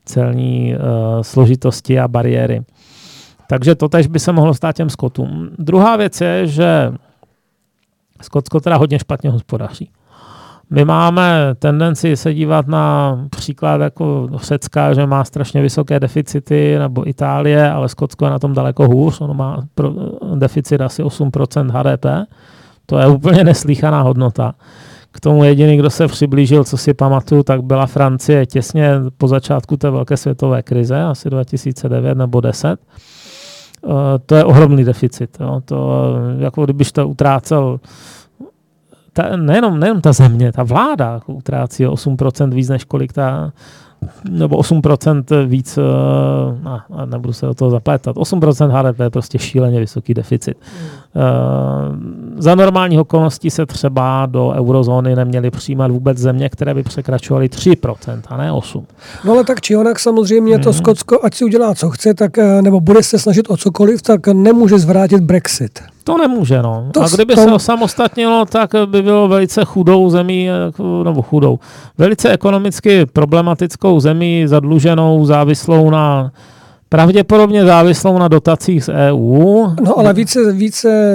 [0.04, 2.62] celní uh, složitosti a bariéry.
[3.48, 5.50] Takže to tež by se mohlo stát těm Skotům.
[5.58, 6.92] Druhá věc je, že
[8.22, 9.90] Skotsko teda hodně špatně hospodaří.
[10.72, 17.08] My máme tendenci se dívat na příklad jako Řecka, že má strašně vysoké deficity, nebo
[17.08, 19.20] Itálie, ale Skotsko je na tom daleko hůř.
[19.20, 19.62] Ono má
[20.34, 22.28] deficit asi 8% HDP.
[22.86, 24.54] To je úplně neslíchaná hodnota.
[25.12, 29.76] K tomu jediný, kdo se přiblížil, co si pamatuju, tak byla Francie těsně po začátku
[29.76, 32.80] té velké světové krize, asi 2009 nebo 10.
[33.82, 33.92] Uh,
[34.26, 35.36] to je ohromný deficit.
[35.40, 35.60] Jo.
[35.64, 37.80] To, jako kdybyš to utrácel
[39.12, 43.52] ta, nejenom, nejenom ta země, ta vláda utrácí 8% víc, než kolik ta,
[44.30, 45.78] nebo 8% víc,
[46.64, 50.56] a, a nebudu se do toho zaplétat, 8% HDP je prostě šíleně vysoký deficit.
[51.14, 52.36] Mm.
[52.38, 58.20] za normálních okolností se třeba do eurozóny neměly přijímat vůbec země, které by překračovaly 3%,
[58.28, 58.84] a ne 8%.
[59.24, 60.74] No ale tak či onak samozřejmě to mm.
[60.74, 64.28] Skotsko, ať si udělá co chce, tak, eh, nebo bude se snažit o cokoliv, tak
[64.28, 65.80] nemůže zvrátit Brexit.
[66.10, 66.86] To nemůže, no.
[66.92, 67.40] To, a kdyby to...
[67.40, 70.48] se osamostatnilo, tak by bylo velice chudou zemí,
[71.04, 71.58] nebo chudou,
[71.98, 76.32] velice ekonomicky problematickou zemí, zadluženou, závislou na
[76.92, 79.66] Pravděpodobně závislou na dotacích z EU.
[79.84, 81.14] No ale více, více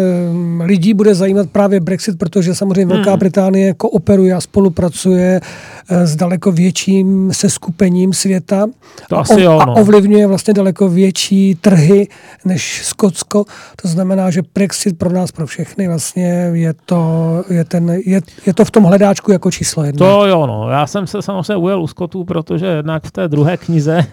[0.64, 3.20] lidí bude zajímat právě Brexit, protože samozřejmě Velká hmm.
[3.20, 5.42] Británie kooperuje a spolupracuje
[5.90, 8.68] s daleko větším seskupením světa.
[9.10, 9.62] To asi jo, no.
[9.62, 12.08] a ovlivňuje vlastně daleko větší trhy
[12.46, 13.46] než Skotsko.
[13.82, 18.54] To znamená, že Brexit pro nás, pro všechny vlastně je to, je ten, je, je
[18.54, 20.08] to v tom hledáčku jako číslo jedna.
[20.08, 20.70] To jo, no.
[20.70, 24.06] Já jsem se samozřejmě ujel u Skotů, protože jednak v té druhé knize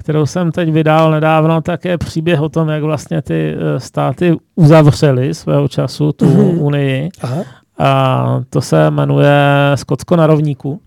[0.00, 4.36] kterou jsem teď vydal nedávno, tak je příběh o tom, jak vlastně ty eh, státy
[4.54, 6.62] uzavřely svého času tu mm-hmm.
[6.62, 7.08] unii.
[7.22, 7.44] Aha.
[7.80, 10.80] A to se jmenuje Skotsko na rovníku.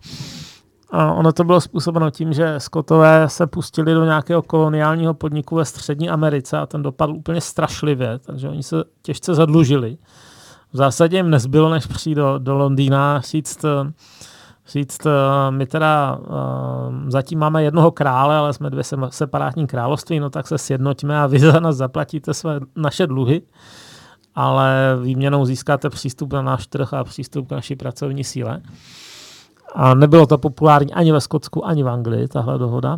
[0.91, 5.65] A ono to bylo způsobeno tím, že Skotové se pustili do nějakého koloniálního podniku ve
[5.65, 9.97] Střední Americe a ten dopadl úplně strašlivě, takže oni se těžce zadlužili.
[10.73, 13.65] V zásadě jim nezbylo, než přijít do, do Londýna říct,
[14.67, 15.07] říct,
[15.49, 16.29] my teda uh,
[17.07, 21.39] zatím máme jednoho krále, ale jsme dvě separátní království, no tak se sjednoťme a vy
[21.39, 23.41] za nás zaplatíte své naše dluhy,
[24.35, 28.61] ale výměnou získáte přístup na náš trh a přístup k naší pracovní síle.
[29.75, 32.97] A nebylo to populární ani ve Skotsku, ani v Anglii, tahle dohoda.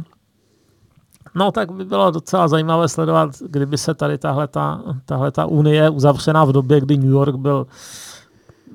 [1.35, 6.51] No tak by bylo docela zajímavé sledovat, kdyby se tady tahle ta unie uzavřená v
[6.51, 7.67] době, kdy New York byl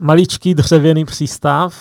[0.01, 1.75] maličký dřevěný přístav,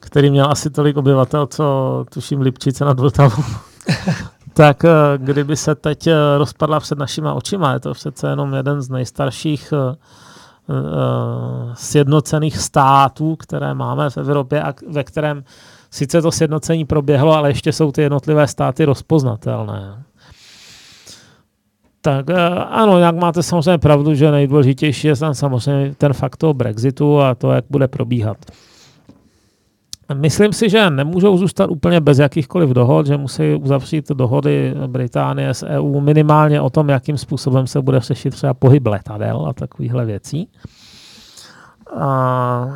[0.00, 3.44] který měl asi tolik obyvatel, co tuším Lipčice nad Vltavou.
[4.54, 8.82] tak eh, kdyby se teď eh, rozpadla před našima očima, je to přece jenom jeden
[8.82, 9.96] z nejstarších eh,
[11.74, 15.44] sjednocených států, které máme v Evropě a ve kterém
[15.90, 20.02] sice to sjednocení proběhlo, ale ještě jsou ty jednotlivé státy rozpoznatelné.
[22.00, 22.26] Tak
[22.68, 27.34] ano, jak máte samozřejmě pravdu, že nejdůležitější je tam samozřejmě ten fakt toho Brexitu a
[27.34, 28.36] to, jak bude probíhat.
[30.12, 35.66] Myslím si, že nemůžou zůstat úplně bez jakýchkoliv dohod, že musí uzavřít dohody Británie s
[35.66, 40.48] EU minimálně o tom, jakým způsobem se bude řešit třeba pohyb letadel a takovýchhle věcí.
[41.96, 42.66] A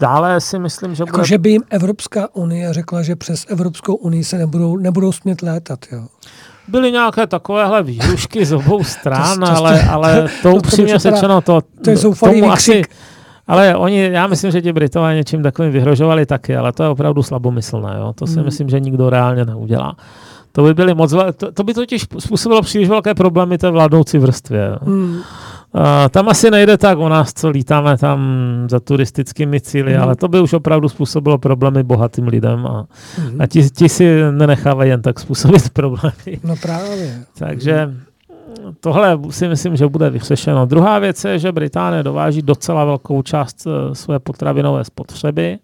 [0.00, 1.28] dále si myslím, že jako, bude...
[1.28, 5.78] že by jim Evropská unie řekla, že přes Evropskou unii se nebudou, nebudou smět létat,
[5.92, 6.06] jo?
[6.68, 11.60] Byly nějaké takovéhle výhrušky z obou stran, to, to, ale, ale to upřímně řečeno, to,
[11.84, 12.82] to je tomu asi,
[13.50, 17.22] ale oni, já myslím, že ti Britové něčím takovým vyhrožovali taky, ale to je opravdu
[17.22, 17.94] slabomyslné.
[17.98, 18.12] Jo?
[18.12, 18.44] To si hmm.
[18.44, 19.96] myslím, že nikdo reálně neudělá.
[20.52, 24.78] To by byly moc, to, to by totiž způsobilo příliš velké problémy té vládnoucí vrstvě.
[24.82, 25.14] Hmm.
[25.14, 28.20] Uh, tam asi nejde tak o nás, co lítáme tam
[28.70, 30.02] za turistickými cíly, hmm.
[30.02, 32.86] ale to by už opravdu způsobilo problémy bohatým lidem a,
[33.16, 33.40] hmm.
[33.40, 36.40] a ti, ti si nenechávají jen tak způsobit problémy.
[36.44, 37.24] No právě.
[37.38, 38.09] Takže hmm
[38.80, 40.66] tohle si myslím, že bude vyřešeno.
[40.66, 45.58] Druhá věc je, že Británie dováží docela velkou část eh, své potravinové spotřeby.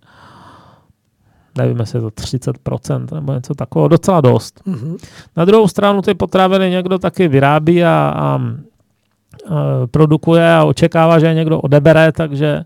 [1.58, 4.60] Nevím, jestli je to 30% nebo něco takového, docela dost.
[4.66, 4.96] Mm-hmm.
[5.36, 8.40] Na druhou stranu ty potraviny někdo taky vyrábí a, a, a
[9.90, 12.64] produkuje a očekává, že je někdo odebere, takže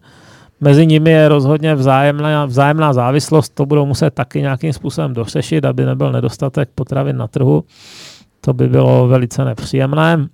[0.61, 3.55] mezi nimi je rozhodně vzájemná, vzájemná závislost.
[3.55, 7.65] To budou muset taky nějakým způsobem dořešit, aby nebyl nedostatek potravin na trhu.
[8.41, 10.29] To by bylo velice nepříjemné.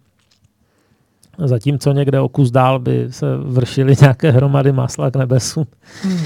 [1.38, 5.66] Zatímco někde o kus dál by se vršily nějaké hromady masla k nebesu.
[6.02, 6.18] Hmm.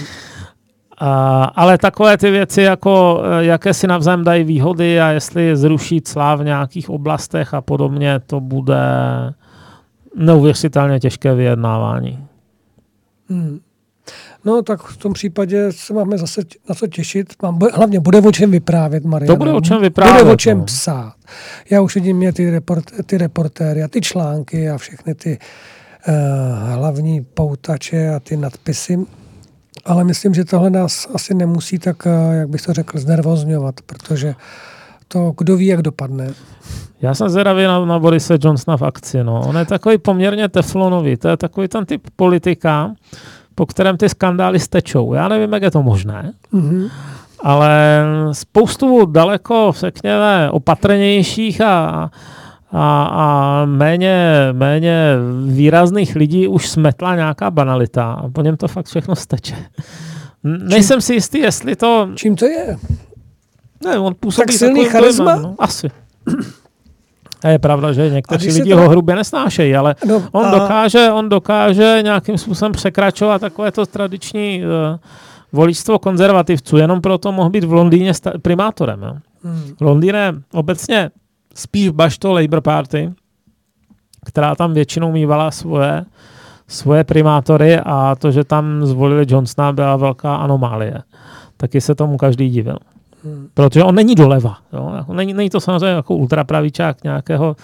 [0.98, 6.34] A, ale takové ty věci, jako jaké si navzájem dají výhody a jestli zruší clá
[6.34, 8.82] v nějakých oblastech a podobně, to bude
[10.16, 12.26] neuvěřitelně těžké vyjednávání.
[13.28, 13.60] Hmm.
[14.44, 17.34] No tak v tom případě se máme zase na co těšit.
[17.42, 19.34] Mám, hlavně bude o čem vyprávět, Mariana.
[19.34, 20.64] To bude o čem vyprávět, Bude o čem no.
[20.64, 21.14] psát.
[21.70, 25.38] Já už vidím mě ty, report, ty reportéry a ty články a všechny ty
[26.08, 26.14] uh,
[26.74, 28.98] hlavní poutače a ty nadpisy.
[29.84, 34.34] Ale myslím, že tohle nás asi nemusí tak, uh, jak bych to řekl, znervozňovat, protože
[35.08, 36.34] to kdo ví, jak dopadne.
[37.02, 39.24] Já jsem zvědavý na, na Borise Johnsona v akci.
[39.24, 39.40] No.
[39.48, 41.16] On je takový poměrně teflonový.
[41.16, 42.94] To je takový ten typ politika,
[43.60, 45.14] po kterém ty skandály stečou.
[45.14, 46.90] Já nevím, jak je to možné, Mm-hmm.
[47.40, 52.10] ale spoustu daleko, řekněme, opatrnějších a,
[52.72, 55.14] a, a méně, méně
[55.48, 59.56] výrazných lidí už smetla nějaká banalita a po něm to fakt všechno steče.
[60.44, 62.08] N- Nejsem si jistý, jestli to...
[62.14, 62.76] Čím to je?
[63.84, 65.36] Ne, on působí Tak silný charisma?
[65.36, 65.88] No, asi.
[67.44, 71.10] A je pravda, že někteří lidi to- ho hrubě nesnášejí, ale No, on, a- dokáže,
[71.12, 74.98] on dokáže nějakým způsobem překračovat takové to tradiční uh,
[75.52, 76.76] voličstvo konzervativců.
[76.76, 79.02] Jenom proto mohl být v Londýně sta- primátorem.
[79.02, 79.16] Jo.
[79.44, 79.62] Hmm.
[79.80, 81.10] Londýn je obecně
[81.54, 83.12] spíš bašto Labour Party,
[84.26, 86.04] která tam většinou mývala svoje,
[86.68, 91.02] svoje primátory a to, že tam zvolili Johnsona, byla velká anomálie.
[91.56, 92.76] Taky se tomu každý divil.
[93.54, 94.58] Protože on není doleva.
[94.72, 94.92] Jo?
[94.96, 97.56] Jako Není, není to samozřejmě jako ultrapravičák nějakého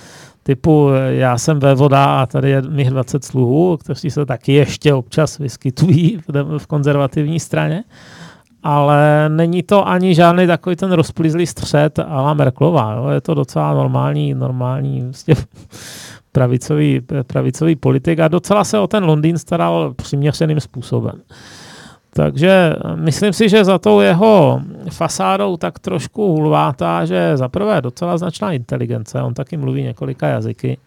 [0.43, 5.39] typu já jsem vévoda a tady je mých 20 sluhů, kteří se taky ještě občas
[5.39, 6.19] vyskytují
[6.59, 7.85] v, konzervativní straně.
[8.63, 12.95] Ale není to ani žádný takový ten rozplizlý střed ala Merklová.
[12.95, 13.09] Jo?
[13.09, 15.35] Je to docela normální, normální vlastně
[16.33, 21.21] pravicový, pravicový politik a docela se o ten Londýn staral přiměřeným způsobem.
[22.17, 24.61] Takže myslím si, že za tou jeho
[24.91, 30.79] fasádou tak trošku hulvátá, že za prvé docela značná inteligence, on taky mluví několika jazyky,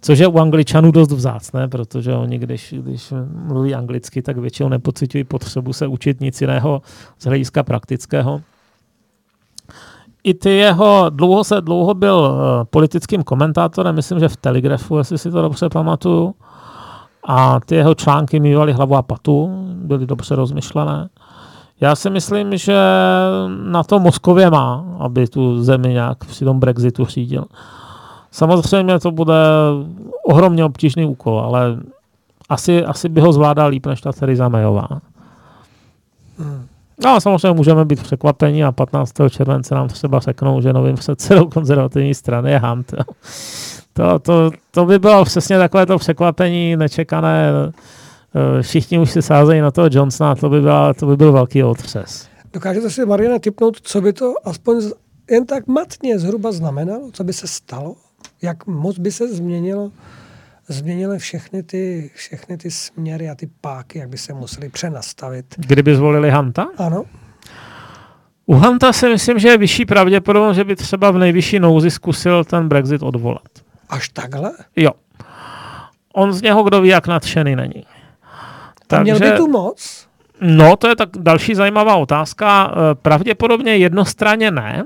[0.00, 3.12] což je u angličanů dost vzácné, protože oni, když, když
[3.46, 6.82] mluví anglicky, tak většinou nepocitují potřebu se učit nic jiného
[7.18, 8.42] z hlediska praktického.
[10.24, 15.18] I ty jeho, dlouho se dlouho byl eh, politickým komentátorem, myslím, že v Telegrafu, jestli
[15.18, 16.34] si to dobře pamatuju,
[17.26, 21.08] a ty jeho články mývaly hlavu a patu, byly dobře rozmyšlené.
[21.80, 22.78] Já si myslím, že
[23.64, 27.44] na to Moskově má, aby tu zemi nějak při tom Brexitu řídil.
[28.30, 29.34] Samozřejmě to bude
[30.24, 31.76] ohromně obtížný úkol, ale
[32.48, 34.88] asi, asi by ho zvládal líp než ta Theresa Mayová.
[37.04, 39.12] No a samozřejmě můžeme být překvapení a 15.
[39.30, 42.94] července nám třeba řeknou, že novým předsedou konzervativní strany je Hunt.
[43.96, 47.48] To, to, to by bylo přesně takové to překvapení nečekané.
[48.58, 51.62] Eh, Všichni už si sázejí na toho Johnsona, to by, byla, to by byl velký
[51.62, 52.28] otřes.
[52.52, 54.82] Dokážete si, Mariana, typnout, co by to aspoň
[55.30, 57.10] jen tak matně zhruba znamenalo?
[57.12, 57.96] Co by se stalo?
[58.42, 59.90] Jak moc by se změnilo,
[60.68, 65.46] změnily všechny ty, všechny ty směry a ty páky, jak by se museli přenastavit?
[65.56, 66.66] Kdyby zvolili Hanta?
[66.78, 67.04] Ano?
[68.46, 72.44] U Hanta si myslím, že je vyšší pravděpodobnost, že by třeba v nejvyšší nouzi zkusil
[72.44, 73.65] ten Brexit odvolat.
[73.88, 74.50] Až takhle?
[74.76, 74.90] Jo.
[76.14, 77.86] On z něho kdo ví, jak nadšený není.
[78.90, 80.06] A měl by tu moc?
[80.40, 82.72] No, to je tak další zajímavá otázka.
[82.72, 84.84] Eh, Pravděpodobně jednostranně ne.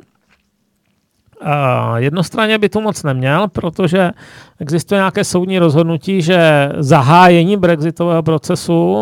[1.42, 1.48] Eh,
[1.96, 4.10] Jednostranně by tu moc neměl, protože
[4.60, 8.96] existuje nějaké soudní rozhodnutí, že zahájení brexitového procesu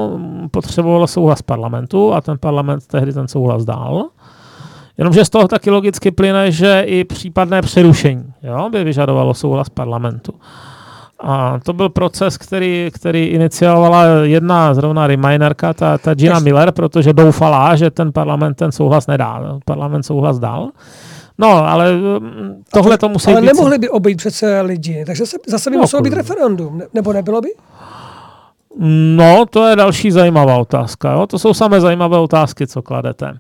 [0.51, 4.09] potřebovalo souhlas parlamentu a ten parlament tehdy ten souhlas dal.
[4.99, 10.33] Jenomže z toho taky logicky plyne, že i případné přerušení jo, by vyžadovalo souhlas parlamentu.
[11.21, 16.39] A to byl proces, který, který iniciovala jedna zrovna reminderka, ta, ta Gina.
[16.39, 19.59] Miller, protože doufala, že ten parlament ten souhlas nedá.
[19.65, 20.71] Parlament souhlas dal.
[21.39, 23.47] No, ale mm, tohle to musí Ale být...
[23.47, 27.13] nemohli by obejít přece lidi, takže se, zase by No, muselo být referendum, ne- nebo
[27.13, 27.49] nebylo by?
[29.17, 31.13] No, to je další zajímavá otázka.
[31.13, 31.27] Jo?
[31.27, 33.33] To jsou samé zajímavé otázky, co kladete.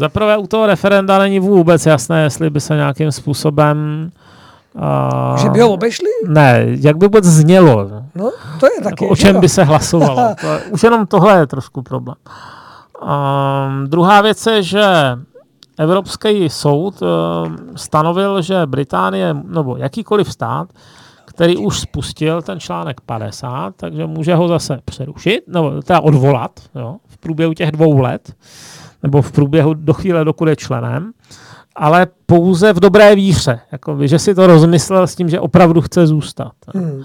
[0.00, 4.10] Za prvé u toho referenda není vůbec jasné, jestli by se nějakým způsobem...
[5.32, 6.06] Uh, Že by ho obešli?
[6.28, 7.90] Ne, jak by vůbec znělo.
[8.14, 8.30] No,
[8.60, 9.04] to je taky.
[9.04, 10.34] Jako o čem by se hlasovalo.
[10.40, 12.16] To je, už jenom tohle je trošku problém.
[13.02, 14.84] Um, druhá věc je, že
[15.78, 17.08] Evropský soud um,
[17.76, 20.68] stanovil, že Británie, nebo jakýkoliv stát,
[21.24, 26.96] který už spustil ten článek 50, takže může ho zase přerušit, nebo teda odvolat jo,
[27.08, 28.32] v průběhu těch dvou let,
[29.02, 31.12] nebo v průběhu do chvíle, dokud je členem,
[31.76, 36.06] ale pouze v dobré víře, jako že si to rozmyslel s tím, že opravdu chce
[36.06, 36.52] zůstat.
[36.74, 37.02] Hmm.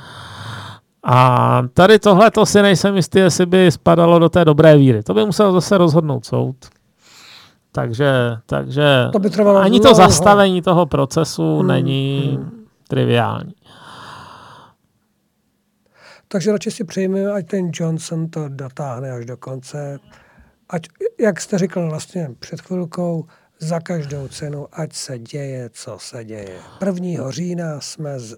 [1.03, 5.03] A tady tohle to si nejsem jistý, jestli by spadalo do té dobré víry.
[5.03, 6.55] To by musel zase rozhodnout soud.
[7.71, 12.65] Takže, takže To by trvalo ani to zastavení toho procesu Hmm, není hmm.
[12.87, 13.53] triviální.
[16.27, 19.99] Takže radši si přejme, ať ten Johnson to dotáhne až do konce.
[20.69, 20.87] Ať,
[21.19, 23.25] jak jste říkal vlastně před chvilkou,
[23.59, 26.57] za každou cenu, ať se děje, co se děje.
[26.85, 27.31] 1.
[27.31, 28.35] října jsme z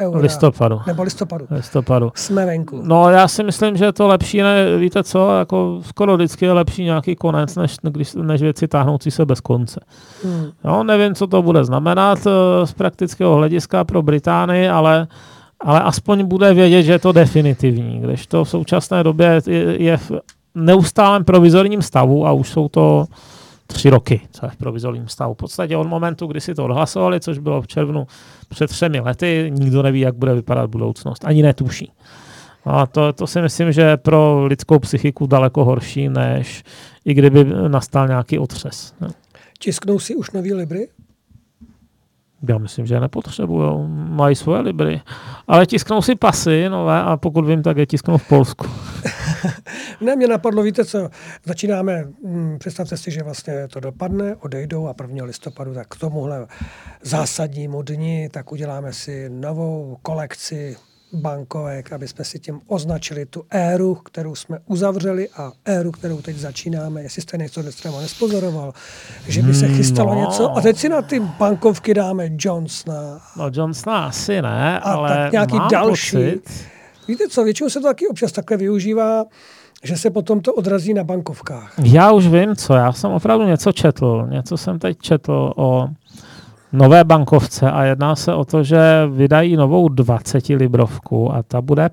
[0.00, 0.20] eura.
[0.20, 0.80] Listopadu.
[0.86, 1.46] Nebo listopadu.
[1.50, 2.12] Listopadu.
[2.14, 2.82] Jsme venku.
[2.84, 6.52] No já si myslím, že je to lepší, ne, víte co, jako skoro vždycky je
[6.52, 9.80] lepší nějaký konec, než, když, než věci táhnoucí se bez konce.
[10.24, 10.46] Hmm.
[10.64, 15.06] Jo, nevím, co to bude znamenat eh, z praktického hlediska pro Británii, ale,
[15.60, 19.96] ale aspoň bude vědět, že je to definitivní, když to v současné době je, je
[19.96, 20.12] v
[20.54, 23.06] neustálém provizorním stavu a už jsou to
[23.66, 25.34] tři roky, co je v provizorním stavu.
[25.34, 28.06] V podstatě od momentu, kdy si to odhlasovali, což bylo v červnu
[28.48, 31.24] před třemi lety, nikdo neví, jak bude vypadat budoucnost.
[31.24, 31.92] Ani netuší.
[32.64, 36.64] A to, to si myslím, že je pro lidskou psychiku daleko horší, než
[37.04, 38.94] i kdyby nastal nějaký otřes.
[39.58, 40.88] Tisknou si už nový libry?
[42.48, 43.88] Já myslím, že nepotřebují.
[43.88, 45.00] Mají svoje libry.
[45.48, 48.66] Ale tisknou si pasy nové a pokud vím, tak je tisknou v Polsku.
[50.00, 51.08] ne, mě napadlo, víte co,
[51.44, 55.24] začínáme, hm, představte si, že vlastně to dopadne, odejdou a 1.
[55.24, 56.46] listopadu, tak k tomuhle
[57.02, 60.76] zásadnímu dni, tak uděláme si novou kolekci
[61.14, 66.36] bankovek, aby jsme si tím označili tu éru, kterou jsme uzavřeli a éru, kterou teď
[66.36, 67.02] začínáme.
[67.02, 68.72] Jestli jste něco třeba nespozoroval,
[69.28, 70.20] že by se chystalo No.
[70.20, 70.56] něco.
[70.56, 73.20] A teď si na ty bankovky dáme Johnsona.
[73.36, 76.16] No Johnsona asi ne, A ale tak nějaký mám další.
[76.16, 76.42] Pocit,
[77.08, 79.24] Víte co, většinou se to taky občas takhle využívá,
[79.82, 81.74] že se potom to odrazí na bankovkách.
[81.82, 82.74] já už vím, co.
[82.74, 84.26] Já jsem opravdu něco četl.
[84.30, 85.88] Něco jsem teď četl o
[86.74, 91.90] nové bankovce a jedná se o to, že vydají novou 20 librovku a ta bude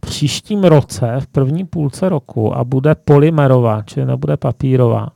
[0.00, 5.08] příštím roce, v první půlce roku a bude polymerová, čili nebude papírová.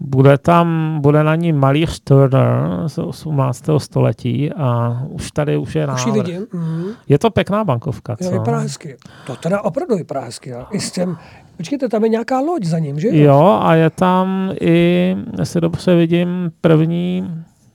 [0.00, 3.64] Bude tam, bude na ní malíř Turner z 18.
[3.78, 6.24] století a už tady už je Už návrh.
[6.26, 6.46] vidím.
[6.52, 6.84] Mm.
[7.08, 8.38] Je to pěkná bankovka, Jo, co?
[8.38, 8.96] vypadá hezky.
[9.26, 10.54] To teda opravdu vypadá hezky.
[10.54, 11.16] a I s těm,
[11.56, 15.96] počkejte, tam je nějaká loď za ním, že Jo, a je tam i, jestli dobře
[15.96, 17.30] vidím, první,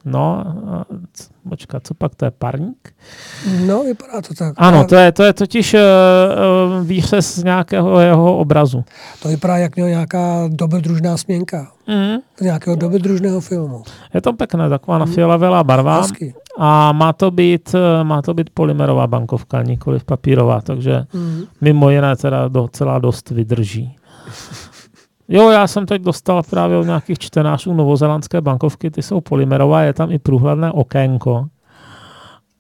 [0.08, 0.46] no,
[1.50, 2.94] počkat, co pak, to je parník?
[3.66, 4.54] No, vypadá to tak.
[4.58, 5.80] Ano, to je, to je totiž uh,
[6.88, 8.84] výřez z nějakého jeho obrazu.
[9.22, 11.72] to vypadá jak nějaká dobrodružná směnka.
[11.88, 12.18] Mm.
[12.38, 13.84] Z nějakého dobrodružného filmu.
[14.14, 16.34] Je to pěkné, taková nafialová barva Hezky.
[16.58, 21.42] a má to být, eh, má to být polymerová bankovka, nikoli papírová, takže Mm.
[21.62, 23.96] mimo jiné teda docela dost vydrží.
[25.30, 29.94] Jo, já jsem teď dostal právě od nějakých čtenářů novozelandské bankovky, ty jsou polymerové, je
[29.94, 31.46] tam i průhledné okénko.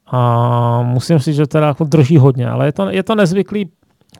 [0.07, 3.69] A musím si, že teda jako drží hodně, ale je to, je to nezvyklý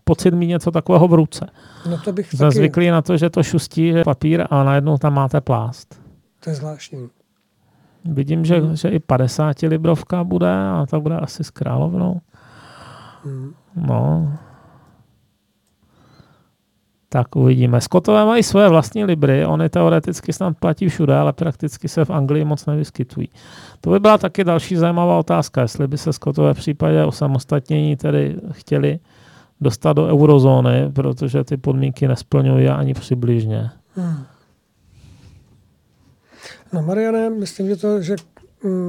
[0.04, 1.50] pocit mít něco takového v ruce.
[1.90, 4.98] No to bych Jsme taky, zvyklí na to, že to šustí že papír a najednou
[4.98, 6.02] tam máte plást.
[6.40, 7.10] to je zvláštní.
[8.06, 12.22] Vidím, že, že i 50 librovka bude a ta bude asi s královnou.
[13.26, 13.54] Mm.
[13.76, 14.34] No.
[17.10, 17.82] Tak uvidíme.
[17.82, 22.46] Skotové mají svoje vlastní libry, oni teoreticky snad platí všude, ale prakticky se v Anglii
[22.46, 23.30] moc nevyskytují.
[23.82, 28.36] To by byla taky další zajímavá otázka, jestli by se Skotové v případě osamostatnění tedy
[28.52, 29.00] chtěli
[29.62, 33.70] dostat do eurozóny, protože ty podmínky nesplňují ani přibližně.
[33.96, 34.24] Hmm.
[36.74, 38.16] No Mariane, myslím, že to, že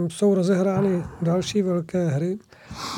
[0.08, 2.38] jsou rozehrány další velké hry.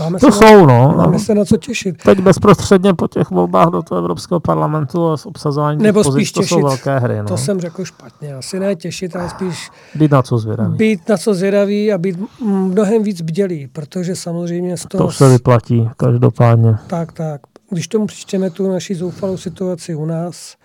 [0.00, 0.94] Máme To se, jsou, na, no.
[0.96, 2.02] máme se na co těšit.
[2.02, 6.12] Teď bezprostředně po těch volbách do toho Evropského parlamentu a s obsazováním těch Nebo pozic,
[6.14, 6.62] spíš to jsou těšit.
[6.64, 7.18] velké hry.
[7.18, 7.24] No.
[7.24, 8.34] To jsem řekl špatně.
[8.34, 10.76] Asi ne těšit, ale spíš Být na co zvědavý.
[10.76, 15.04] být na co zvědavý a být mm, mnohem víc bdělý, protože samozřejmě z toho...
[15.04, 16.74] To se vyplatí, každopádně.
[16.86, 17.40] Tak, tak.
[17.70, 20.56] Když tomu přičteme tu naši zoufalou situaci u nás,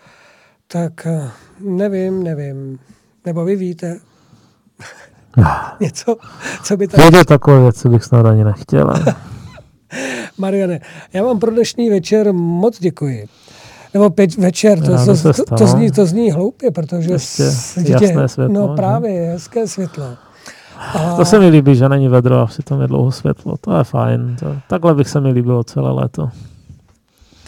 [0.68, 1.30] tak eh,
[1.60, 2.80] nevím, nevím.
[3.26, 3.99] Nebo vy víte
[5.80, 6.16] něco,
[6.64, 7.00] co by tak...
[7.02, 8.94] Vědět takové věci bych snad ani nechtěl.
[10.38, 10.80] Mariane,
[11.14, 13.26] já vám pro dnešní večer moc děkuji.
[13.94, 14.92] Nebo pět večer, to,
[15.34, 17.12] to, to, zní, to zní hloupě, protože...
[17.14, 20.06] Ještě s- jasné světlo, No právě, hezké světlo.
[20.94, 23.56] A To se mi líbí, že není vedro a přitom je dlouho světlo.
[23.62, 24.36] To je fajn.
[24.40, 26.30] To, takhle bych se mi líbilo celé léto.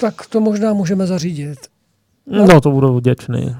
[0.02, 1.58] tak to možná můžeme zařídit.
[2.28, 3.56] No, to budu vděčný.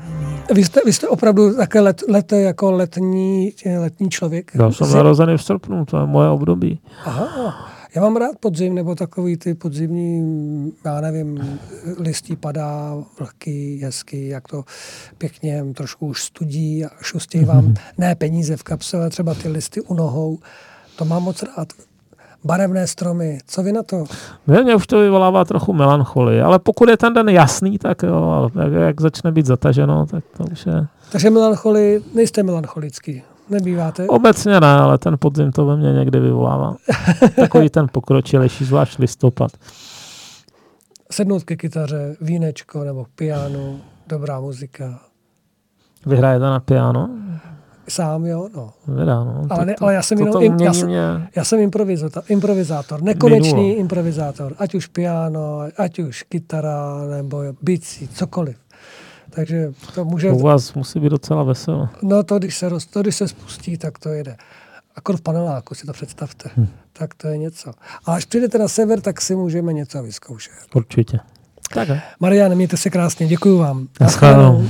[0.54, 4.52] Vy jste, vy jste opravdu také let, let, jako letní, letní člověk?
[4.56, 6.80] Já jsem narozený v srpnu, to je moje období.
[7.06, 11.60] Aha, já mám rád podzim, nebo takový ty podzimní, já nevím,
[11.98, 14.64] listí padá, vlhký, hezky, jak to
[15.18, 19.82] pěkně trošku už studí a šustí vám, ne peníze v kapse, ale třeba ty listy
[19.82, 20.40] u nohou.
[20.96, 21.74] To mám moc rád.
[22.48, 24.04] Barevné stromy, co vy na to?
[24.48, 28.50] Mě, mě už to vyvolává trochu melancholii, ale pokud je ten den jasný, tak jo,
[28.64, 30.88] jak, jak začne být zataženo, tak to už je...
[31.12, 34.08] Takže melancholi, nejste melancholický, nebýváte?
[34.08, 36.76] Obecně ne, ale ten podzim to ve mně někdy vyvolává.
[37.36, 39.52] Takový ten pokročilejší, zvlášť listopad.
[41.12, 45.00] sednout ke kytaře, vínečko nebo k pianu, dobrá muzika.
[46.06, 47.10] Vy hrajete na piano?
[47.90, 48.74] Sám jo, no.
[48.88, 49.42] Vydá, no.
[49.50, 51.60] Ale, ne, To- ale já jsem to- jenom, to im, já, jsem, mě- já jsem
[51.60, 53.76] improvizátor, improvizátor, nekonečný Minulo.
[53.80, 58.58] improvizátor, ať už piano, ať už kytara, nebo bicí, cokoliv.
[59.30, 61.90] Takže to může, U vás musí být docela veselo.
[62.02, 64.36] no to když se, roz, to, když se spustí, tak to jede.
[64.96, 66.50] Akor v paneláku si to představte.
[66.58, 66.68] Hm.
[66.94, 67.72] Tak to je něco.
[68.06, 70.54] A až přijdete na sever, tak si můžeme něco vyzkoušet.
[70.76, 71.20] Určitě.
[71.74, 71.88] Tak.
[72.20, 73.88] Marian, mějte se krásně, děkuji vám.
[74.02, 74.64] Naschledanou.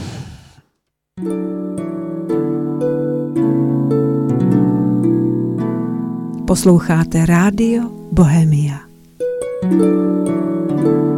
[6.48, 8.80] Posloucháte Rádio Bohemia.
[9.62, 11.16] Thank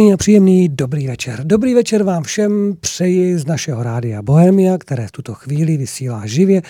[0.00, 1.40] Krásný a příjemný dobrý večer.
[1.44, 6.62] Dobrý večer vám všem přeji z našeho rádia Bohemia, které v tuto chvíli vysílá živě.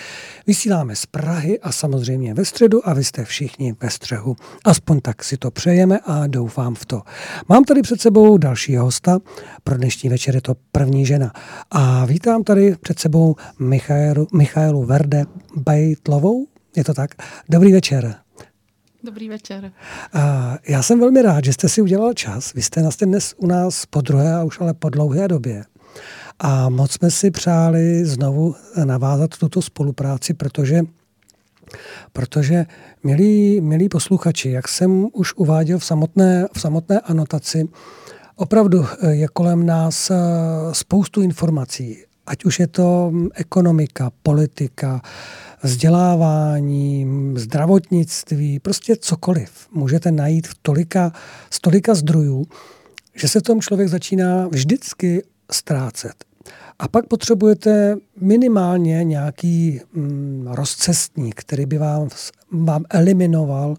[0.47, 4.35] Vysíláme z Prahy a samozřejmě ve středu a vy jste všichni ve střehu.
[4.65, 7.01] Aspoň tak si to přejeme a doufám v to.
[7.49, 9.19] Mám tady před sebou další hosta.
[9.63, 11.31] Pro dnešní večer je to první žena.
[11.71, 15.23] A vítám tady před sebou Michaelu, Michaelu Verde
[15.55, 16.47] Bejtlovou.
[16.75, 17.11] Je to tak?
[17.49, 18.15] Dobrý večer.
[19.03, 19.71] Dobrý večer.
[20.13, 22.53] A já jsem velmi rád, že jste si udělal čas.
[22.53, 25.63] Vy jste vlastně dnes u nás po druhé a už ale po dlouhé době.
[26.39, 30.81] A moc jsme si přáli znovu navázat tuto spolupráci, protože
[32.13, 32.65] Protože,
[33.03, 37.67] milí, milí posluchači, jak jsem už uváděl v samotné, v samotné anotaci,
[38.35, 40.11] opravdu je kolem nás
[40.71, 42.03] spoustu informací.
[42.27, 45.01] Ať už je to ekonomika, politika,
[45.63, 49.67] vzdělávání, zdravotnictví, prostě cokoliv.
[49.71, 51.13] Můžete najít v tolika,
[51.49, 52.45] z tolika zdrojů,
[53.15, 56.30] že se tom člověk začíná vždycky ztrácet.
[56.81, 62.09] A pak potřebujete minimálně nějaký mm, rozcestník, který by vám,
[62.51, 63.75] vám eliminoval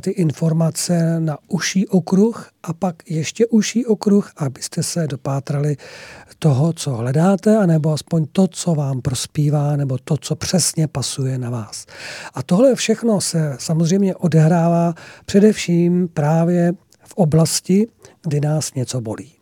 [0.00, 5.76] ty informace na uší okruh a pak ještě uší okruh, abyste se dopátrali
[6.38, 11.50] toho, co hledáte, anebo aspoň to, co vám prospívá, nebo to, co přesně pasuje na
[11.50, 11.86] vás.
[12.34, 14.94] A tohle všechno se samozřejmě odehrává
[15.26, 16.72] především právě
[17.04, 17.86] v oblasti,
[18.22, 19.41] kdy nás něco bolí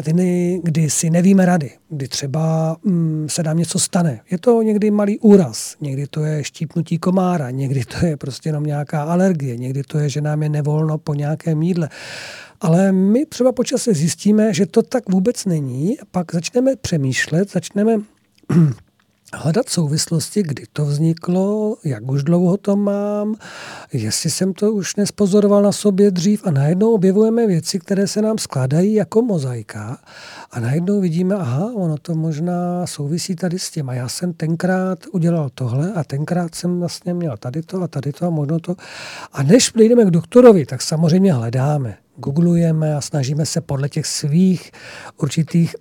[0.00, 4.20] dny, kdy si nevíme rady, kdy třeba mm, se nám něco stane.
[4.30, 8.64] Je to někdy malý úraz, někdy to je štípnutí komára, někdy to je prostě jenom
[8.64, 11.88] nějaká alergie, někdy to je, že nám je nevolno po nějakém jídle.
[12.60, 17.96] Ale my třeba počasem zjistíme, že to tak vůbec není, pak začneme přemýšlet, začneme
[19.34, 23.34] hledat souvislosti, kdy to vzniklo, jak už dlouho to mám,
[23.92, 26.46] jestli jsem to už nespozoroval na sobě dřív.
[26.46, 29.98] A najednou objevujeme věci, které se nám skládají jako mozaika.
[30.50, 33.88] A najednou vidíme, aha, ono to možná souvisí tady s tím.
[33.88, 38.12] A já jsem tenkrát udělal tohle a tenkrát jsem vlastně měl tady to a tady
[38.12, 38.76] to a možno to.
[39.32, 44.72] A než jdeme k doktorovi, tak samozřejmě hledáme, googlujeme a snažíme se podle těch svých
[45.16, 45.76] určitých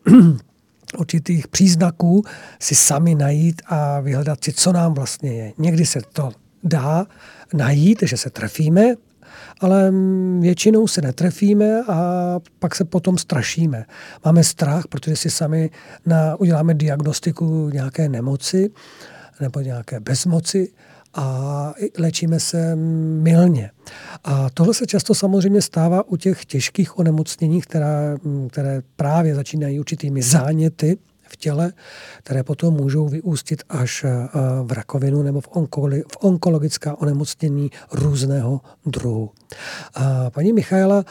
[0.98, 2.24] určitých příznaků
[2.60, 5.54] si sami najít a vyhledat si, co nám vlastně je.
[5.58, 6.32] Někdy se to
[6.64, 7.06] dá
[7.54, 8.96] najít, že se trefíme,
[9.60, 9.92] ale
[10.40, 13.86] většinou se netrefíme a pak se potom strašíme.
[14.26, 15.70] Máme strach, protože si sami
[16.06, 18.70] na, uděláme diagnostiku nějaké nemoci
[19.42, 20.72] nebo nějaké bezmoci
[21.14, 23.72] a léčíme se mylně.
[24.24, 28.18] A tohle se často samozřejmě stává u těch těžkých onemocnění, která,
[28.50, 30.98] které právě začínají určitými záněty
[31.32, 31.74] v těle,
[32.24, 34.06] které potom můžou vyústit až
[34.64, 39.32] v rakovinu nebo v, onkoli, v onkologická onemocnění různého druhu.
[39.94, 41.06] A paní Michaela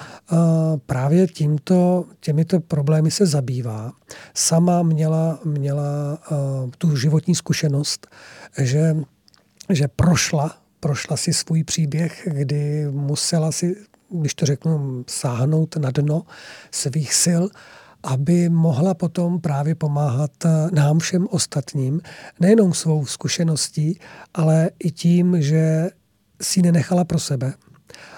[0.87, 3.93] právě tímto, těmito problémy se zabývá.
[4.35, 6.19] Sama měla, měla
[6.79, 8.07] tu životní zkušenost,
[8.59, 8.97] že
[9.71, 13.77] že prošla, prošla si svůj příběh, kdy musela si,
[14.11, 16.23] když to řeknu, sáhnout na dno
[16.71, 17.45] svých sil,
[18.03, 20.31] aby mohla potom právě pomáhat
[20.73, 22.01] nám všem ostatním,
[22.41, 24.01] nejenom svou zkušeností,
[24.35, 25.91] ale i tím, že
[26.43, 27.55] si nenechala pro sebe,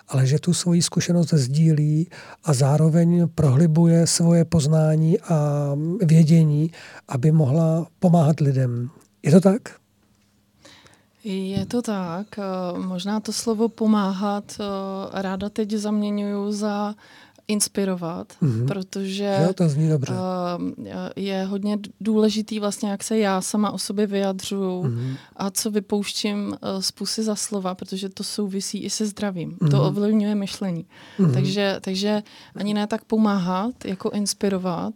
[0.09, 2.09] ale že tu svoji zkušenost sdílí
[2.45, 5.71] a zároveň prohlibuje svoje poznání a
[6.03, 6.71] vědění,
[7.09, 8.91] aby mohla pomáhat lidem.
[9.23, 9.80] Je to tak?
[11.25, 12.39] Je to tak.
[12.39, 16.95] Eh, možná to slovo pomáhat eh, ráda teď zaměňuju za
[17.49, 18.67] inspirovat, mm-hmm.
[18.67, 20.15] protože jo, to zní dobře.
[20.87, 25.17] Eh, je hodně důležitý vlastně, jak se já sama o sobě vyjadřuju mm-hmm.
[25.37, 29.51] a co vypouštím z pusy za slova, protože to souvisí i se zdravím.
[29.51, 29.71] Mm-hmm.
[29.71, 30.87] To ovlivňuje myšlení.
[31.19, 31.35] Mm-hmm.
[31.35, 32.23] Takže, takže
[32.55, 34.95] ani ne tak pomáhat, jako inspirovat,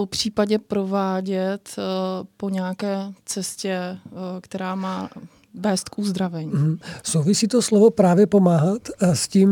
[0.00, 1.84] po případě provádět uh,
[2.36, 5.10] po nějaké cestě, uh, která má
[5.54, 6.52] vést k uzdravení.
[6.52, 6.78] Mm.
[7.02, 9.50] Souvisí to slovo právě pomáhat s tím,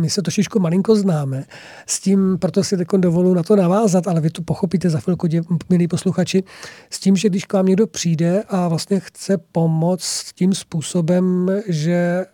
[0.00, 1.44] my se trošičku malinko známe,
[1.86, 5.28] s tím, proto si teď dovolu na to navázat, ale vy to pochopíte za chvilku,
[5.68, 6.44] milí posluchači,
[6.90, 12.26] s tím, že když k vám někdo přijde a vlastně chce pomoct tím způsobem, že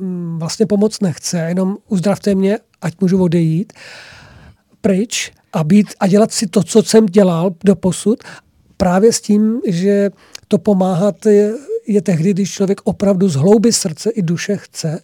[0.00, 3.72] mm, vlastně pomoc nechce, jenom uzdravte mě, ať můžu odejít,
[4.80, 8.18] pryč a, být, a dělat si to, co jsem dělal do posud,
[8.76, 10.10] právě s tím, že
[10.48, 11.54] to pomáhat je,
[11.86, 15.00] je tehdy, když člověk opravdu z hlouby srdce i duše chce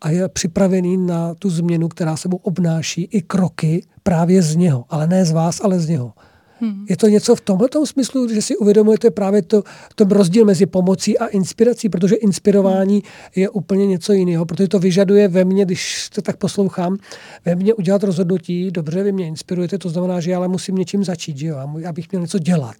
[0.00, 4.84] a je připravený na tu změnu, která se mu obnáší, i kroky právě z něho.
[4.90, 6.12] Ale ne z vás, ale z něho.
[6.60, 6.86] Hmm.
[6.88, 9.62] Je to něco v tomhle smyslu, že si uvědomujete právě to,
[9.94, 13.02] to rozdíl mezi pomocí a inspirací, protože inspirování
[13.36, 16.96] je úplně něco jiného, protože to vyžaduje ve mně, když to tak poslouchám,
[17.44, 21.04] ve mně udělat rozhodnutí, dobře, vy mě inspirujete, to znamená, že já ale musím něčím
[21.04, 21.58] začít, že jo,
[21.88, 22.76] abych měl něco dělat.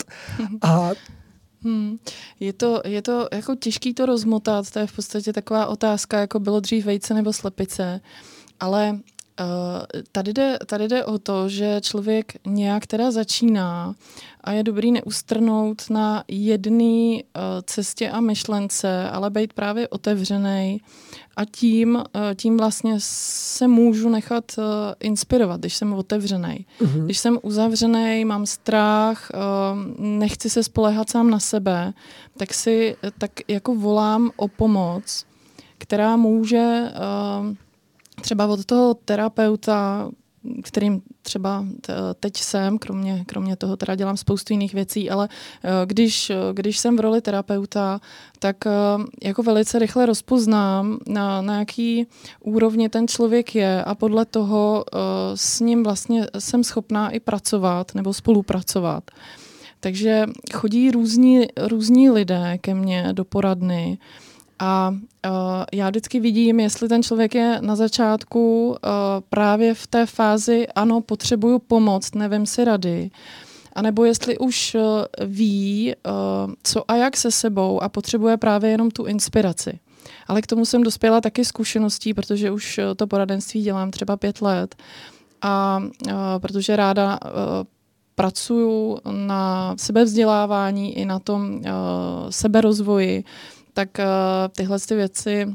[0.63, 0.93] A
[1.63, 1.99] Hmm.
[2.41, 6.41] Je, to, je to jako těžký to rozmotat, to je v podstatě taková otázka, jako
[6.41, 8.01] bylo dřív vejce nebo slepice,
[8.61, 8.99] ale
[10.13, 13.95] tady, jde, tady jde o to, že člověk nějak teda začíná
[14.41, 17.21] a je dobrý neustrnout na jedné uh,
[17.65, 20.81] cestě a myšlence, ale být právě otevřený
[21.37, 22.03] a tím, uh,
[22.35, 24.65] tím vlastně se můžu nechat uh,
[25.01, 26.67] inspirovat, když jsem otevřený.
[26.81, 27.05] Uh-huh.
[27.05, 31.93] Když jsem uzavřený, mám strach, uh, nechci se spolehat sám na sebe,
[32.37, 35.25] tak si tak jako volám o pomoc,
[35.79, 36.83] která může
[37.41, 37.57] uh,
[38.21, 40.11] třeba od toho terapeuta,
[40.63, 41.65] kterým třeba
[42.21, 45.29] teď jsem, kromě, kromě toho teda dělám spoustu jiných věcí, ale
[45.65, 48.01] eh, když, když jsem v roli terapeuta,
[48.39, 48.71] tak eh,
[49.23, 52.07] jako velice rychle rozpoznám, na, na jaký
[52.41, 54.99] úrovni ten člověk je a podle toho eh,
[55.35, 59.05] s ním vlastně jsem schopná i pracovat nebo spolupracovat.
[59.81, 63.99] Takže chodí různí, různí lidé ke mně do poradny,
[64.59, 65.31] a uh,
[65.73, 68.77] já vždycky vidím, jestli ten člověk je na začátku uh,
[69.29, 73.11] právě v té fázi, ano, potřebuju pomoc, nevím si rady,
[73.73, 74.83] anebo jestli už uh,
[75.27, 79.79] ví, uh, co a jak se sebou a potřebuje právě jenom tu inspiraci.
[80.27, 84.77] Ale k tomu jsem dospěla taky zkušeností, protože už to poradenství dělám třeba pět let.
[85.43, 87.31] A uh, protože ráda uh,
[88.15, 91.63] pracuju na sebevzdělávání i na tom uh,
[92.31, 93.25] seberozvoji,
[93.77, 94.05] tak uh,
[94.57, 95.47] tyhle ty věci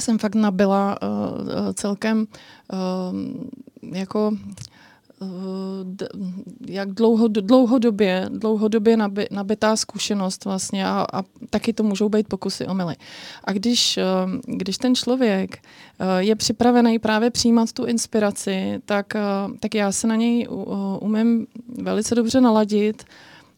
[0.00, 2.26] jsem fakt nabila uh, celkem
[2.72, 4.32] uh, jako
[5.82, 6.08] d,
[6.68, 12.66] jak dlouho, dlouhodobě, dlouhodobě nabi, nabitá zkušenost vlastně a, a taky to můžou být pokusy
[12.66, 12.94] omily.
[13.44, 13.98] A když,
[14.46, 15.58] když ten člověk
[16.18, 19.12] je připravený právě přijímat tu inspiraci, tak,
[19.60, 20.48] tak já se na něj
[21.00, 21.46] umím
[21.82, 23.04] velice dobře naladit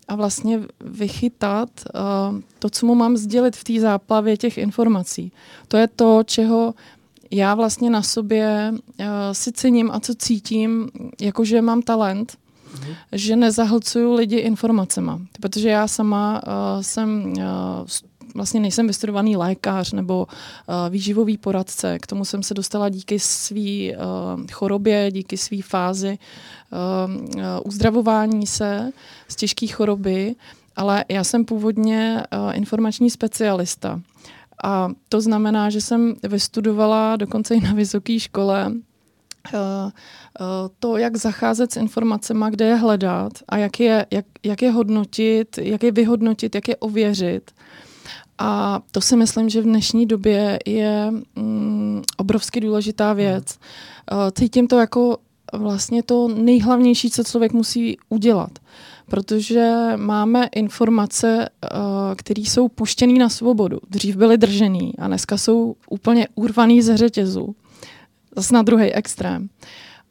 [0.08, 5.32] a vlastně vychytat uh, to, co mu mám sdělit v té záplavě těch informací.
[5.68, 6.74] To je to, čeho
[7.30, 12.94] já vlastně na sobě uh, si cením a co cítím, jakože mám talent, mm-hmm.
[13.12, 15.20] že nezahlcuju lidi informacema.
[15.40, 17.42] Protože já sama uh, jsem uh,
[18.36, 21.98] vlastně nejsem vystudovaný lékař nebo uh, výživový poradce.
[21.98, 26.18] K tomu jsem se dostala díky své uh, chorobě, díky své fázi
[26.72, 28.92] uh, uh, uzdravování se
[29.28, 30.34] z těžké choroby,
[30.76, 34.00] ale já jsem původně uh, informační specialista.
[34.64, 38.72] A to znamená, že jsem vystudovala dokonce i na vysoké škole
[40.78, 45.58] to, jak zacházet s informacemi, kde je hledat a jak je, jak, jak je hodnotit,
[45.58, 47.50] jak je vyhodnotit, jak je ověřit.
[48.38, 53.58] A to si myslím, že v dnešní době je mm, obrovsky důležitá věc.
[54.12, 55.18] Uh, cítím to jako
[55.52, 58.50] vlastně to nejhlavnější, co člověk musí udělat.
[59.10, 61.78] Protože máme informace, uh,
[62.16, 63.78] které jsou puštěné na svobodu.
[63.90, 67.54] Dřív byly držený a dneska jsou úplně urvaný ze řetězu.
[68.36, 69.48] Zase na druhý extrém.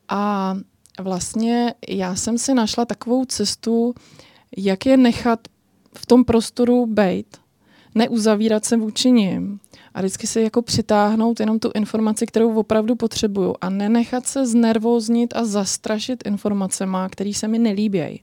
[0.09, 0.55] A
[0.99, 3.93] vlastně já jsem si našla takovou cestu,
[4.57, 5.39] jak je nechat
[5.97, 7.27] v tom prostoru být
[7.95, 9.59] neuzavírat se vůči nim
[9.93, 15.35] a vždycky si jako přitáhnout jenom tu informaci, kterou opravdu potřebuju a nenechat se znervóznit
[15.35, 18.21] a zastrašit informacema, které se mi nelíbějí.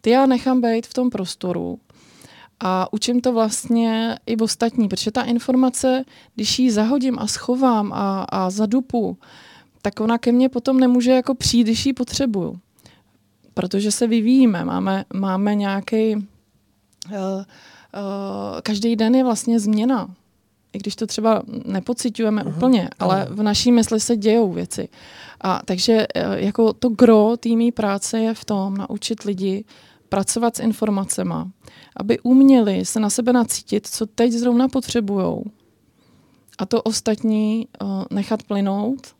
[0.00, 1.78] Ty já nechám být v tom prostoru
[2.60, 6.04] a učím to vlastně i ostatní, protože ta informace,
[6.34, 9.18] když ji zahodím a schovám a, a zadupu,
[9.82, 12.58] tak ona ke mně potom nemůže jako přijít, když ji potřebuju.
[13.54, 16.22] Protože se vyvíjíme, máme, máme nějaký uh,
[17.12, 17.44] uh,
[18.62, 20.10] každý den je vlastně změna.
[20.72, 22.56] I když to třeba nepocitujeme uh-huh.
[22.56, 24.88] úplně, ale v naší mysli se dějou věci.
[25.40, 29.64] A takže uh, jako to gro týmí práce je v tom naučit lidi
[30.08, 31.34] pracovat s informacemi,
[31.96, 35.44] aby uměli se na sebe nacítit, co teď zrovna potřebujou.
[36.58, 39.14] A to ostatní uh, nechat plynout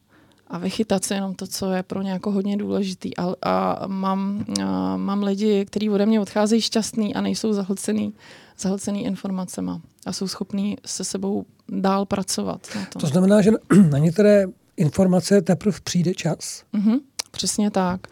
[0.49, 3.17] a vychytat si jenom to, co je pro ně jako hodně důležitý.
[3.17, 8.13] A, a mám, a mám lidi, kteří ode mě odcházejí šťastný a nejsou zahlcený,
[8.59, 9.71] zahlcený informacemi
[10.07, 12.69] a jsou schopní se sebou dál pracovat.
[12.75, 13.01] Na tom.
[13.01, 13.51] To znamená, že
[13.91, 14.45] na některé
[14.77, 16.63] informace teprve přijde čas?
[16.75, 17.01] Mm-hmm,
[17.31, 18.07] přesně tak.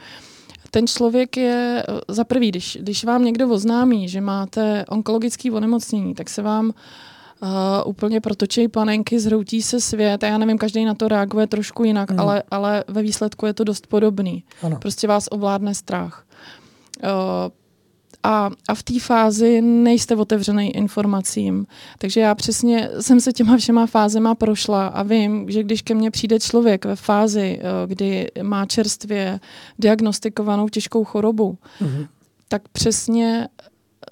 [0.70, 6.30] Ten člověk je, za prvý, když, když vám někdo oznámí, že máte onkologické onemocnění, tak
[6.30, 6.72] se vám uh,
[7.42, 7.48] uh,
[7.90, 12.10] úplně protočí panenky, zhroutí se svět a já nevím, každý na to reaguje trošku jinak,
[12.10, 12.20] hmm.
[12.20, 14.44] ale, ale ve výsledku je to dost podobný.
[14.62, 14.78] Ano.
[14.80, 16.26] Prostě vás ovládne strach.
[18.22, 21.66] A, a v té fázi nejste otevřený informacím.
[21.98, 26.10] Takže já přesně jsem se těma všema fázema prošla a vím, že když ke mně
[26.10, 29.40] přijde člověk ve fázi, eh, kdy má čerstvě
[29.78, 32.06] diagnostikovanou těžkou chorobu, mm-hmm.
[32.48, 33.48] tak přesně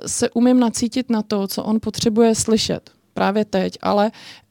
[0.06, 4.10] se umím nacítit na to, co on potřebuje slyšet právě teď, ale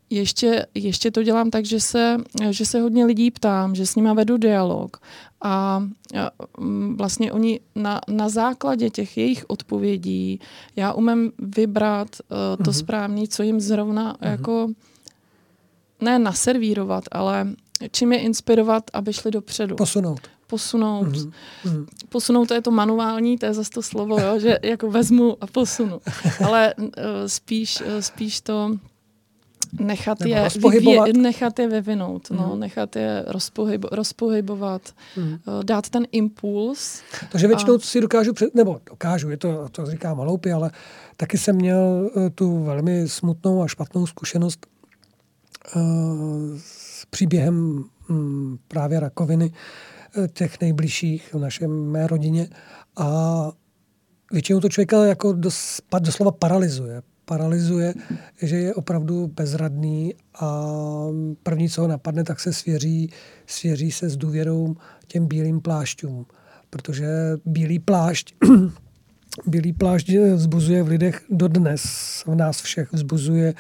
[0.10, 2.18] ještě, ještě to dělám tak, že se,
[2.50, 4.98] že se hodně lidí ptám, že s nima vedu dialog
[5.42, 5.84] a,
[6.60, 10.40] mm, vlastně oni na, na základě těch jejich odpovědí
[10.76, 12.80] já umím vybrat uh, to uh-huh.
[12.80, 14.32] správné, co jim zrovna uh-huh.
[14.32, 14.68] jako
[16.02, 17.48] ne naservírovat, ale
[17.92, 19.76] čím je inspirovat, aby šli dopředu.
[19.76, 20.20] Posunout.
[20.48, 21.08] Posunout.
[21.08, 21.86] Uh-huh.
[22.10, 25.48] Posunout, to je to manuální, to je zase to slovo, jo, že jako vezmu a
[25.48, 26.02] posunu.
[26.46, 26.86] Ale uh,
[27.28, 28.78] spíš, uh, spíš to
[29.80, 32.38] nechat je, vyvě, nechat je vyvinout, mm.
[32.38, 32.60] no, mhm.
[32.60, 34.82] nechat je rozpohybo, rozpohybovat,
[35.18, 35.38] mm.
[35.64, 37.02] dát ten impuls.
[37.32, 37.80] Takže většinou a...
[37.80, 40.72] si dokážu, před, nebo dokážu, je to, to říkám hloupě, ale
[41.18, 44.68] taky jsem měl uh, tu velmi smutnou a špatnou zkušenost
[45.76, 45.82] uh,
[46.58, 49.52] s příběhem um, právě rakoviny
[50.34, 52.50] těch nejbližších v našem mé rodině
[52.98, 53.52] a
[54.32, 57.94] většinou to člověka jako dos, doslova paralyzuje paralyzuje,
[58.42, 60.66] že je opravdu bezradný a
[61.44, 63.10] první, co ho napadne, tak se svěří,
[63.46, 64.76] svěří se s důvěrou
[65.08, 66.26] těm bílým plášťům.
[66.70, 67.08] Protože
[67.46, 68.36] bílý plášť
[69.48, 71.84] Bílý plášť vzbuzuje v lidech dodnes,
[72.28, 73.54] v nás všech vzbuzuje,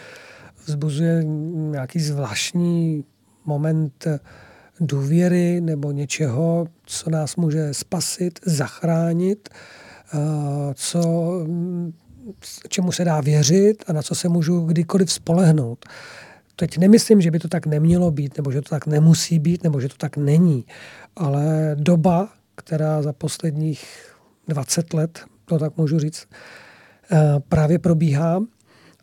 [0.65, 1.23] vzbuzuje
[1.53, 3.03] nějaký zvláštní
[3.45, 4.07] moment
[4.79, 9.49] důvěry nebo něčeho, co nás může spasit, zachránit,
[10.73, 11.01] co
[12.69, 15.85] čemu se dá věřit a na co se můžu kdykoliv spolehnout.
[16.55, 19.81] Teď nemyslím, že by to tak nemělo být, nebo že to tak nemusí být, nebo
[19.81, 20.65] že to tak není.
[21.15, 24.13] Ale doba, která za posledních
[24.47, 26.27] 20 let, to tak můžu říct,
[27.11, 27.17] eh,
[27.49, 28.43] právě probíhá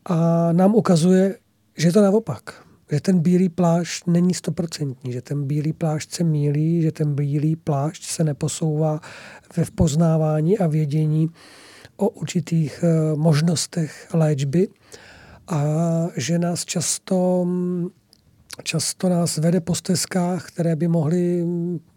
[0.05, 1.37] a nám ukazuje,
[1.77, 2.67] že je to naopak.
[2.91, 7.57] Že ten bílý plášť není stoprocentní, že ten bílý plášť se mílí, že ten bílý
[7.57, 9.01] plášť se neposouvá
[9.57, 11.31] ve poznávání a vědění
[11.97, 14.69] o určitých eh, možnostech léčby
[15.49, 15.63] a
[16.17, 17.47] že nás často,
[18.63, 21.45] často nás vede po stezkách, které by mohly,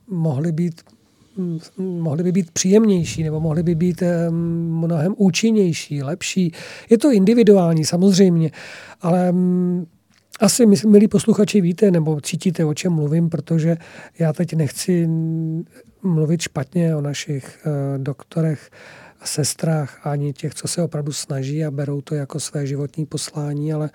[0.08, 0.82] mohly být
[1.78, 6.52] mohly by být příjemnější nebo mohly by být eh, mnohem účinnější, lepší.
[6.90, 8.52] Je to individuální samozřejmě,
[9.02, 9.86] ale mm,
[10.40, 13.78] asi, milí posluchači, víte nebo cítíte, o čem mluvím, protože
[14.20, 15.10] já teď nechci
[16.04, 18.04] mluvit špatně o našich uh,
[19.24, 23.90] sestrách, ani těch, co se opravdu snaží a berou to jako své životní poslání, ale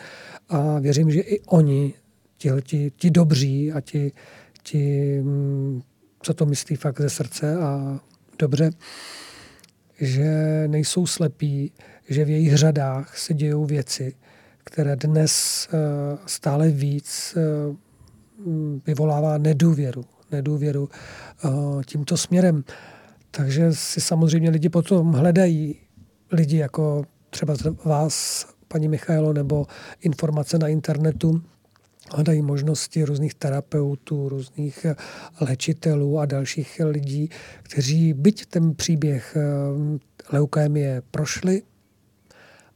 [0.49, 1.95] a věřím, že i oni,
[2.37, 4.13] ti, ti, ti dobří a ti,
[4.63, 5.83] ti, mm,
[6.23, 8.01] co to myslí fakt ze srdce a
[8.39, 8.71] dobře,
[10.01, 10.29] že
[10.67, 11.73] nejsou slepí,
[12.09, 14.15] že v jejich řadách se dějou věci,
[14.65, 17.77] které dnes eh, stále víc eh,
[18.87, 20.89] vyvolává nedůvěru, nedůvěru
[21.45, 21.49] eh,
[21.87, 22.65] tímto směrem.
[23.37, 25.77] Takže si samozřejmě lidi potom hledají
[26.33, 27.55] lidi jako třeba
[27.85, 29.67] vás, paní Michailo, nebo
[30.01, 31.43] informace na internetu,
[32.11, 34.87] hledají možnosti různých terapeutů, různých
[35.41, 37.31] léčitelů a dalších lidí,
[37.63, 39.43] kteří byť ten příběh eh,
[40.33, 41.63] leukémie prošli,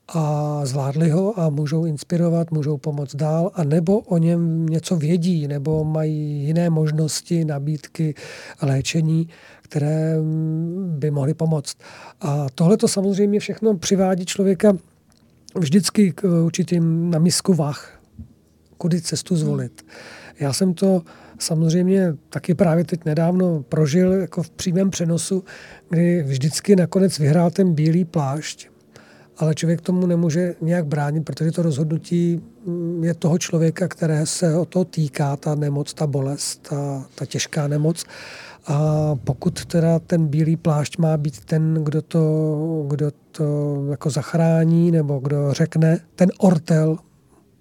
[0.09, 5.49] a zvládli ho a můžou inspirovat, můžou pomoct dál, a nebo o něm něco vědí,
[5.49, 8.15] nebo mají jiné možnosti, nabídky
[8.63, 9.29] léčení,
[9.63, 10.17] které
[10.87, 11.77] by mohly pomoct.
[12.21, 14.77] A tohle to samozřejmě všechno přivádí člověka
[15.55, 18.01] vždycky k určitým na misku vach,
[18.79, 19.87] kudy cestu zvolit.
[20.41, 21.03] Já jsem to
[21.39, 25.45] samozřejmě taky právě teď nedávno prožil jako v přímém přenosu,
[25.91, 28.69] kdy vždycky nakonec vyhrál ten bílý plášť
[29.39, 34.57] ale člověk tomu nemůže nějak bránit, protože to rozhodnutí mm, je toho člověka, které se
[34.57, 38.05] o to týká, ta nemoc, ta bolest, ta, ta těžká nemoc.
[38.67, 43.45] A pokud teda ten bílý plášť má být ten, kdo to, kdo to
[43.91, 46.99] jako zachrání, nebo kdo řekne, ten ortel,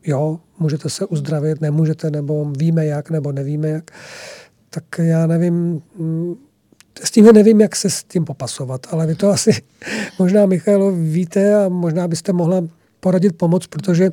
[0.06, 3.92] jo, můžete se uzdravit, nemůžete, nebo víme jak, nebo nevíme jak,
[4.70, 6.36] tak já nevím, mm,
[7.04, 9.62] s tím nevím, jak se s tím popasovat, ale vy to asi
[10.20, 12.64] možná, Michailo, víte a možná byste mohla
[13.00, 14.10] poradit pomoc, protože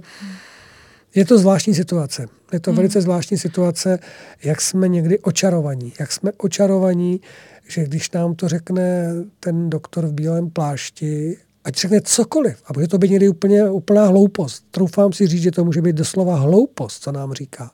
[1.15, 2.27] je to zvláštní situace.
[2.53, 2.77] Je to hmm.
[2.77, 3.99] velice zvláštní situace,
[4.45, 5.93] jak jsme někdy očarovaní.
[6.01, 7.21] Jak jsme očarovaní,
[7.69, 12.89] že když nám to řekne ten doktor v bílém plášti, ať řekne cokoliv, a bude
[12.89, 14.65] to být někdy úplně úplná hloupost.
[14.71, 17.71] Troufám si říct, že to může být doslova hloupost, co nám říká.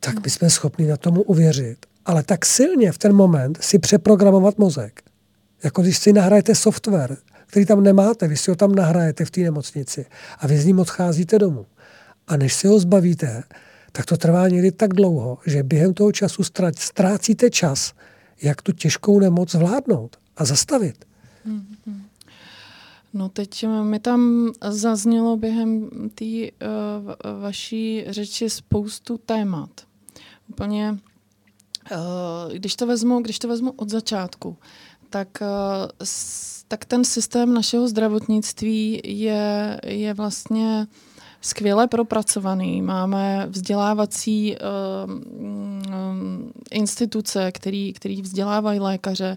[0.00, 4.58] Tak my jsme schopni na tomu uvěřit ale tak silně v ten moment si přeprogramovat
[4.58, 5.02] mozek.
[5.64, 7.16] Jako když si nahrajete software,
[7.46, 10.06] který tam nemáte, vy si ho tam nahrajete v té nemocnici
[10.38, 11.66] a vy s ním odcházíte domů.
[12.26, 13.42] A než si ho zbavíte,
[13.92, 16.42] tak to trvá někdy tak dlouho, že během toho času
[16.76, 17.92] ztrácíte čas,
[18.42, 21.04] jak tu těžkou nemoc zvládnout a zastavit.
[21.48, 22.00] Mm-hmm.
[23.14, 29.70] No teď mi tam zaznělo během té uh, vaší řeči spoustu témat.
[30.48, 30.98] Úplně,
[32.52, 34.56] když, to vezmu, když to vezmu od začátku,
[35.10, 35.28] tak,
[36.04, 40.86] s, tak ten systém našeho zdravotnictví je, je vlastně
[41.46, 42.82] skvěle propracovaný.
[42.82, 49.36] Máme vzdělávací uh, um, instituce, který, který vzdělávají lékaře.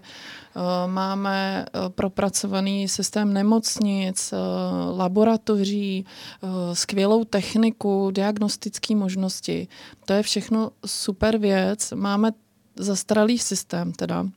[0.56, 6.04] Uh, máme uh, propracovaný systém nemocnic, uh, laboratoří,
[6.40, 9.68] uh, skvělou techniku, diagnostické možnosti.
[10.04, 11.92] To je všechno super věc.
[11.94, 12.32] Máme
[12.76, 14.22] zastaralý systém teda.
[14.22, 14.28] Uh,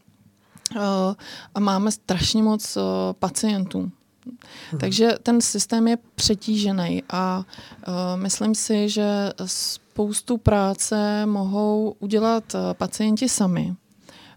[1.55, 2.83] a máme strašně moc uh,
[3.19, 3.91] pacientů.
[4.25, 4.79] Hmm.
[4.79, 7.43] Takže ten systém je přetížený a
[7.87, 9.05] uh, myslím si, že
[9.45, 13.73] spoustu práce mohou udělat uh, pacienti sami.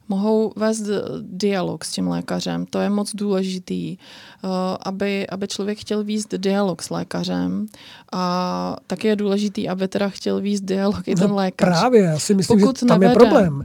[0.08, 0.82] Mohou vést
[1.20, 2.66] dialog s tím lékařem.
[2.66, 3.96] To je moc důležitý,
[4.44, 4.50] uh,
[4.82, 7.66] aby, aby člověk chtěl vést dialog s lékařem.
[8.12, 11.68] A taky je důležitý, aby teda chtěl vést dialog i ten no, lékař.
[11.68, 13.64] Právě, já si myslím, Pokud že tam nevede, je problém.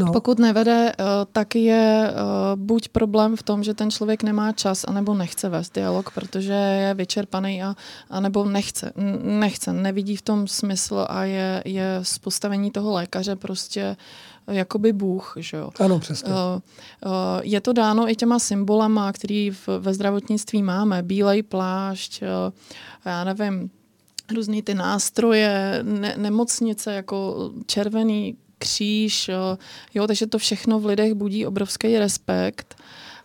[0.00, 0.12] No.
[0.12, 2.14] Pokud nevede, eh, tak je eh,
[2.54, 6.94] buď problém v tom, že ten člověk nemá čas, anebo nechce vést dialog, protože je
[6.94, 7.74] vyčerpaný, a,
[8.10, 8.92] anebo nechce,
[9.22, 13.96] nechce, nevidí v tom smysl a je, je z postavení toho lékaře prostě
[14.46, 15.34] jakoby Bůh.
[15.36, 15.70] Že jo?
[15.80, 16.32] Ano, přesně.
[17.42, 21.02] Je to dáno i těma symbolama, který v, ve zdravotnictví máme.
[21.02, 22.22] Bílej plášť,
[23.04, 23.70] já nevím,
[24.34, 29.30] různý ty nástroje, ne, nemocnice jako červený kříž,
[29.94, 32.76] jo, takže to všechno v lidech budí obrovský respekt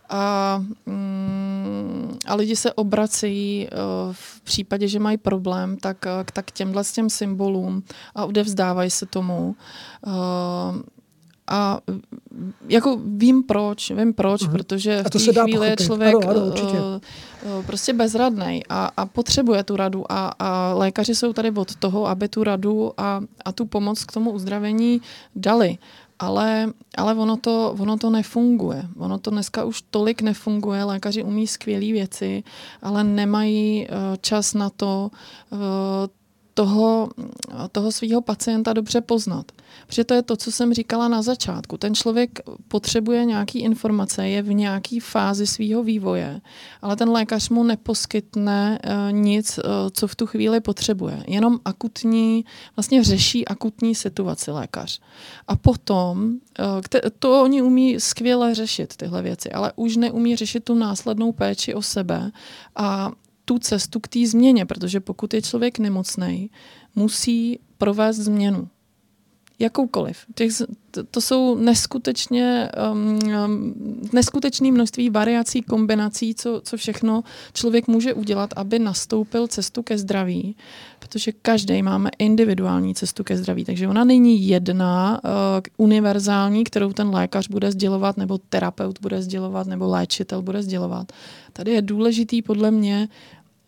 [0.09, 3.67] a, mm, a lidi se obracejí
[4.11, 7.83] v případě, že mají problém, tak, tak těmhle s těm symbolům
[8.15, 9.55] a odevzdávají se tomu.
[11.47, 11.79] A
[12.67, 14.51] jako vím proč, vím proč, mm-hmm.
[14.51, 17.01] protože v té chvíli je člověk ano, ano,
[17.57, 22.07] uh, prostě bezradný a, a potřebuje tu radu a, a lékaři jsou tady od toho,
[22.07, 25.01] aby tu radu a, a tu pomoc k tomu uzdravení
[25.35, 25.77] dali.
[26.19, 28.85] Ale, ale ono, to, ono to nefunguje.
[28.97, 30.83] Ono to dneska už tolik nefunguje.
[30.83, 32.43] Lékaři umí skvělé věci,
[32.81, 35.09] ale nemají uh, čas na to
[36.53, 37.09] toho,
[37.71, 39.51] toho svého pacienta dobře poznat.
[39.87, 41.77] Protože to je to, co jsem říkala na začátku.
[41.77, 46.41] Ten člověk potřebuje nějaké informace, je v nějaké fázi svého vývoje,
[46.81, 51.23] ale ten lékař mu neposkytne uh, nic, uh, co v tu chvíli potřebuje.
[51.27, 52.45] Jenom akutní,
[52.75, 54.99] vlastně řeší akutní situaci lékař.
[55.47, 56.65] A potom, uh,
[57.19, 61.81] to oni umí skvěle řešit, tyhle věci, ale už neumí řešit tu následnou péči o
[61.81, 62.31] sebe
[62.75, 63.11] a
[63.45, 66.49] tu cestu k té změně, protože pokud je člověk nemocný,
[66.95, 68.67] musí provést změnu.
[69.59, 70.17] Jakoukoliv.
[70.35, 70.51] Těch,
[70.91, 73.73] to, to jsou neskutečně um, um,
[74.13, 77.23] neskutečné množství variací, kombinací, co, co všechno
[77.53, 80.55] člověk může udělat, aby nastoupil cestu ke zdraví,
[81.11, 85.29] protože každý máme individuální cestu ke zdraví, takže ona není jedna uh,
[85.77, 91.11] univerzální, kterou ten lékař bude sdělovat, nebo terapeut bude sdělovat, nebo léčitel bude sdělovat.
[91.53, 93.07] Tady je důležitý podle mě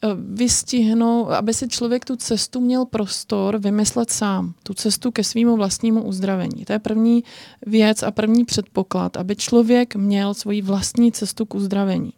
[0.03, 5.55] Eh, vystihnout, aby si člověk tu cestu měl prostor vymyslet sám, tu cestu ke svýmu
[5.55, 6.65] vlastnímu uzdravení.
[6.65, 7.23] To je první
[7.65, 12.13] věc a první předpoklad, aby člověk měl svoji vlastní cestu k uzdravení.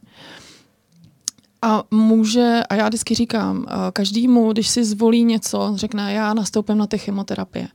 [1.62, 6.78] A může, a já vždycky říkám, eh, každému, když si zvolí něco, řekne, já nastoupím
[6.78, 7.68] na ty chemoterapie.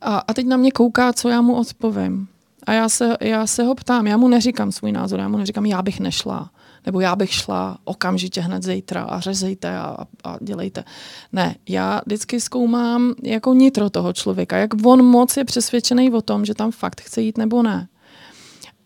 [0.00, 2.28] A, a teď na mě kouká, co já mu odpovím.
[2.66, 5.66] A já se, já se ho ptám, já mu neříkám svůj názor, já mu neříkám,
[5.66, 6.50] já bych nešla
[6.86, 10.84] nebo já bych šla okamžitě hned zítra a řezejte a, a dělejte.
[11.32, 16.44] Ne, já vždycky zkoumám jako nitro toho člověka, jak on moc je přesvědčený o tom,
[16.44, 17.88] že tam fakt chce jít nebo ne.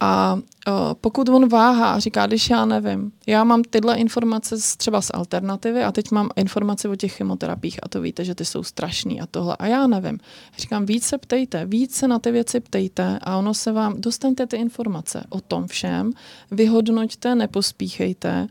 [0.03, 4.77] A uh, pokud on váhá a říká, když já nevím, já mám tyhle informace z,
[4.77, 8.45] třeba z alternativy a teď mám informace o těch chemoterapiích a to víte, že ty
[8.45, 10.19] jsou strašný a tohle a já nevím.
[10.59, 15.25] Říkám, více ptejte, více na ty věci ptejte a ono se vám, dostaňte ty informace
[15.29, 16.13] o tom všem,
[16.51, 18.47] vyhodnoťte, nepospíchejte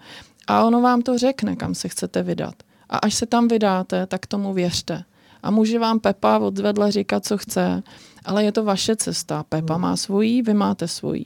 [0.47, 2.55] a ono vám to řekne, kam se chcete vydat.
[2.89, 5.03] A až se tam vydáte, tak tomu věřte.
[5.43, 7.83] A může vám Pepa odvedle říkat, co chce,
[8.25, 9.43] ale je to vaše cesta.
[9.49, 11.25] Pepa má svojí, vy máte svojí.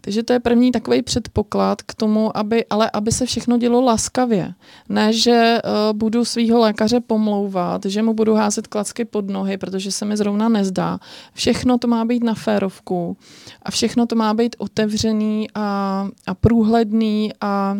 [0.00, 4.54] Takže to je první takový předpoklad k tomu, aby, ale aby se všechno dělo laskavě.
[4.88, 9.92] Ne, že uh, budu svého lékaře pomlouvat, že mu budu házet klacky pod nohy, protože
[9.92, 10.98] se mi zrovna nezdá.
[11.34, 13.16] Všechno to má být na férovku
[13.62, 17.76] a všechno to má být otevřený a, a průhledný a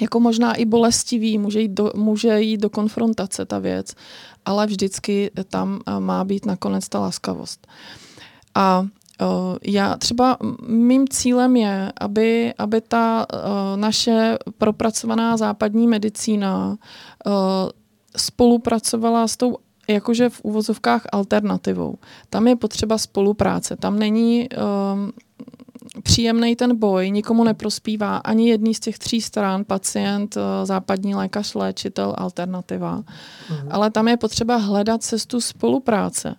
[0.00, 3.94] jako možná i bolestivý, může jít, do, může jít do konfrontace ta věc,
[4.44, 7.66] ale vždycky tam eh, má být nakonec ta laskavost.
[8.54, 8.86] A
[9.62, 10.36] já třeba
[10.68, 13.26] mým cílem je, aby, aby ta
[13.76, 16.76] naše propracovaná západní medicína
[18.16, 19.56] spolupracovala s tou
[19.88, 21.98] jakože v úvozovkách alternativou.
[22.30, 23.76] Tam je potřeba spolupráce.
[23.76, 25.10] Tam není uh,
[26.02, 32.14] příjemný ten boj, nikomu neprospívá ani jedný z těch tří stran, pacient, západní lékař, léčitel,
[32.18, 32.96] alternativa.
[33.50, 33.68] Mhm.
[33.70, 36.34] Ale tam je potřeba hledat cestu spolupráce.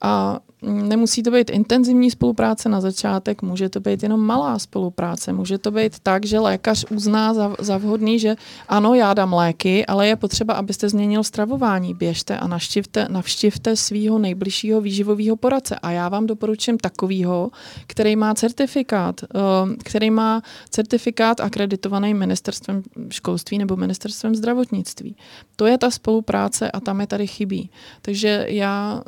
[0.00, 5.32] A nemusí to být intenzivní spolupráce na začátek, může to být jenom malá spolupráce.
[5.32, 8.36] Může to být tak, že lékař uzná za, za vhodný, že
[8.68, 11.94] ano, já dám léky, ale je potřeba, abyste změnil stravování.
[11.94, 15.76] Běžte a navštivte, navštivte svého nejbližšího výživového poradce.
[15.82, 17.50] A já vám doporučím takovýho,
[17.86, 19.38] který má certifikát, eh,
[19.84, 25.16] který má certifikát akreditovaný ministerstvem školství nebo ministerstvem zdravotnictví.
[25.56, 27.70] To je ta spolupráce a tam je tady chybí.
[28.02, 29.02] Takže já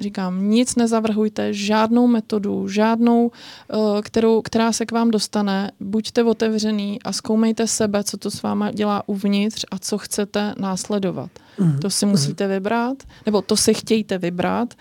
[0.00, 3.30] říkám, nic nezavrhujte, žádnou metodu, žádnou,
[3.70, 5.70] eh, kterou, která se k vám dostane.
[5.80, 11.30] Buďte otevřený a zkoumejte sebe, co to s váma dělá uvnitř a co chcete následovat.
[11.58, 11.78] Mm.
[11.78, 12.52] To si musíte mm.
[12.52, 12.96] vybrat,
[13.26, 14.74] nebo to si chtějte vybrat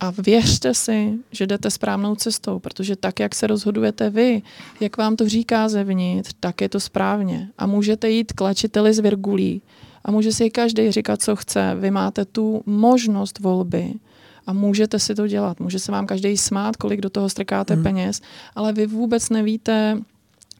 [0.00, 4.42] a věřte si, že jdete správnou cestou, protože tak, jak se rozhodujete vy,
[4.80, 7.48] jak vám to říká zevnitř, tak je to správně.
[7.58, 9.62] A můžete jít k léčiteli z Virgulí
[10.04, 11.76] a může si každý říkat, co chce.
[11.80, 13.94] Vy máte tu možnost volby
[14.46, 15.60] a můžete si to dělat.
[15.60, 17.82] Může se vám každý smát, kolik do toho strkáte hmm.
[17.82, 18.20] peněz,
[18.54, 19.98] ale vy vůbec nevíte,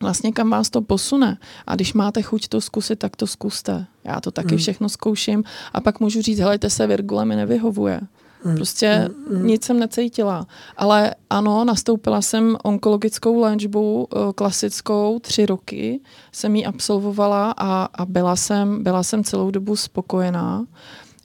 [0.00, 1.38] vlastně kam vás to posune.
[1.66, 3.86] A když máte chuť to zkusit, tak to zkuste.
[4.04, 4.58] Já to taky hmm.
[4.58, 8.00] všechno zkouším a pak můžu říct, helejte se, Virgule mi nevyhovuje.
[8.44, 8.56] Hmm.
[8.56, 9.46] Prostě hmm.
[9.46, 10.46] nic jsem necítila.
[10.76, 16.00] Ale ano, nastoupila jsem onkologickou léčbu eh, klasickou tři roky,
[16.32, 20.66] jsem ji absolvovala a, a byla, jsem, byla jsem celou dobu spokojená.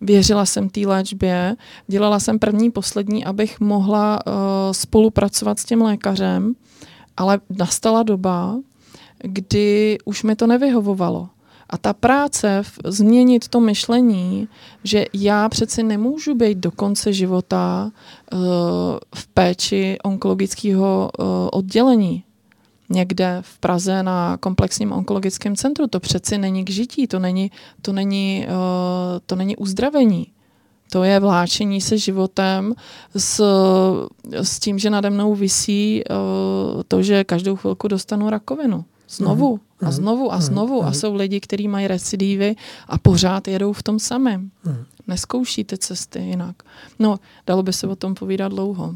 [0.01, 1.55] Věřila jsem té léčbě,
[1.87, 4.33] dělala jsem první, poslední, abych mohla uh,
[4.71, 6.53] spolupracovat s tím lékařem,
[7.17, 8.55] ale nastala doba,
[9.23, 11.29] kdy už mi to nevyhovovalo.
[11.69, 14.47] A ta práce, v, změnit to myšlení,
[14.83, 17.91] že já přeci nemůžu být do konce života
[18.33, 18.39] uh,
[19.15, 22.23] v péči onkologického uh, oddělení
[22.89, 25.87] někde v Praze na komplexním onkologickém centru.
[25.87, 27.51] To přeci není k žití, to není,
[27.81, 30.27] to není, uh, to není uzdravení.
[30.91, 32.75] To je vláčení se životem
[33.15, 33.43] s,
[34.31, 38.85] s tím, že nade mnou visí uh, to, že každou chvilku dostanu rakovinu.
[39.09, 39.61] Znovu mhm.
[39.81, 39.91] a mhm.
[39.91, 40.43] znovu a mhm.
[40.43, 40.83] znovu.
[40.83, 42.55] A jsou lidi, kteří mají recidívy
[42.87, 44.51] a pořád jedou v tom samém.
[45.07, 46.55] Neskouší ty cesty jinak.
[46.99, 48.95] No, dalo by se o tom povídat dlouho.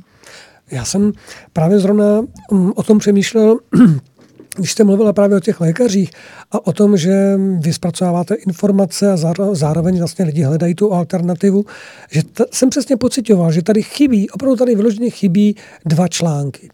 [0.72, 1.14] Já jsem
[1.53, 2.22] právě zrovna
[2.52, 3.57] mm, o tom přemýšlel,
[4.56, 6.11] když jste mluvila právě o těch lékařích
[6.52, 9.18] a o tom, že vy zpracováváte informace a
[9.53, 11.65] zároveň vlastně lidi hledají tu alternativu,
[12.11, 16.69] že t- jsem přesně pocitoval, že tady chybí, opravdu tady vyloženě chybí dva články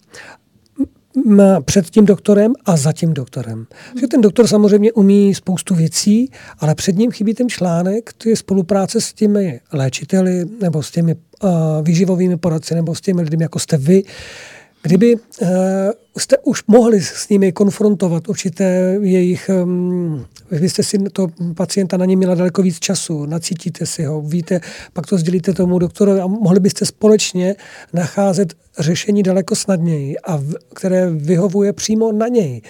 [1.66, 3.66] před tím doktorem a za tím doktorem.
[4.00, 8.36] Že ten doktor samozřejmě umí spoustu věcí, ale před ním chybí ten článek, to je
[8.36, 11.16] spolupráce s těmi léčiteli nebo s těmi
[11.82, 14.04] výživovými poradci nebo s těmi lidmi, jako jste vy,
[14.82, 15.48] Kdyby uh,
[16.18, 19.50] jste už mohli s nimi konfrontovat určité jejich,
[20.52, 24.60] vy jste si to pacienta na ně měla daleko víc času, nacítíte si ho, víte,
[24.94, 27.56] pak to sdělíte tomu doktorovi a mohli byste společně
[27.94, 32.62] nacházet řešení daleko snadněji, a v, které vyhovuje přímo na něj.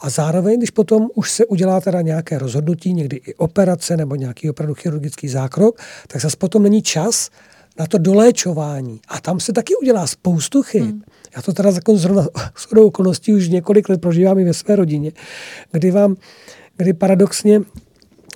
[0.00, 4.50] A zároveň, když potom už se udělá teda nějaké rozhodnutí, někdy i operace nebo nějaký
[4.50, 7.30] opravdu chirurgický zákrok, tak zase potom není čas
[7.78, 9.00] na to doléčování.
[9.08, 10.82] A tam se taky udělá spoustu chyb.
[10.82, 11.02] Hmm.
[11.36, 12.26] Já to teda jako zrovna
[12.56, 15.12] s okolností už několik let prožívám i ve své rodině,
[15.72, 16.16] kdy vám,
[16.76, 17.60] kdy paradoxně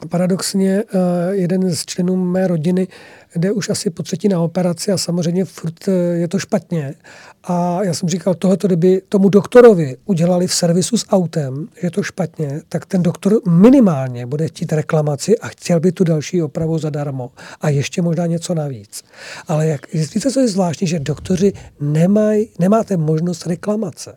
[0.08, 1.00] paradoxně uh,
[1.30, 2.88] jeden z členů mé rodiny
[3.36, 6.94] jde už asi po třetí na operaci a samozřejmě furt uh, je to špatně.
[7.44, 12.02] A já jsem říkal, tohleto, kdyby tomu doktorovi udělali v servisu s autem, je to
[12.02, 17.30] špatně, tak ten doktor minimálně bude chtít reklamaci a chtěl by tu další opravu zadarmo.
[17.60, 19.04] A ještě možná něco navíc.
[19.48, 24.16] Ale jak, víte, co je zvláštní, že doktoři nemají, nemáte možnost reklamace.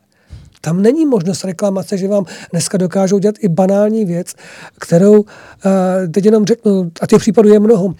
[0.61, 4.33] Tam není možnost reklamace, že vám dneska dokážou dělat i banální věc,
[4.79, 5.25] kterou
[5.65, 7.93] eh, teď jenom řeknu, a těch případů je mnoho.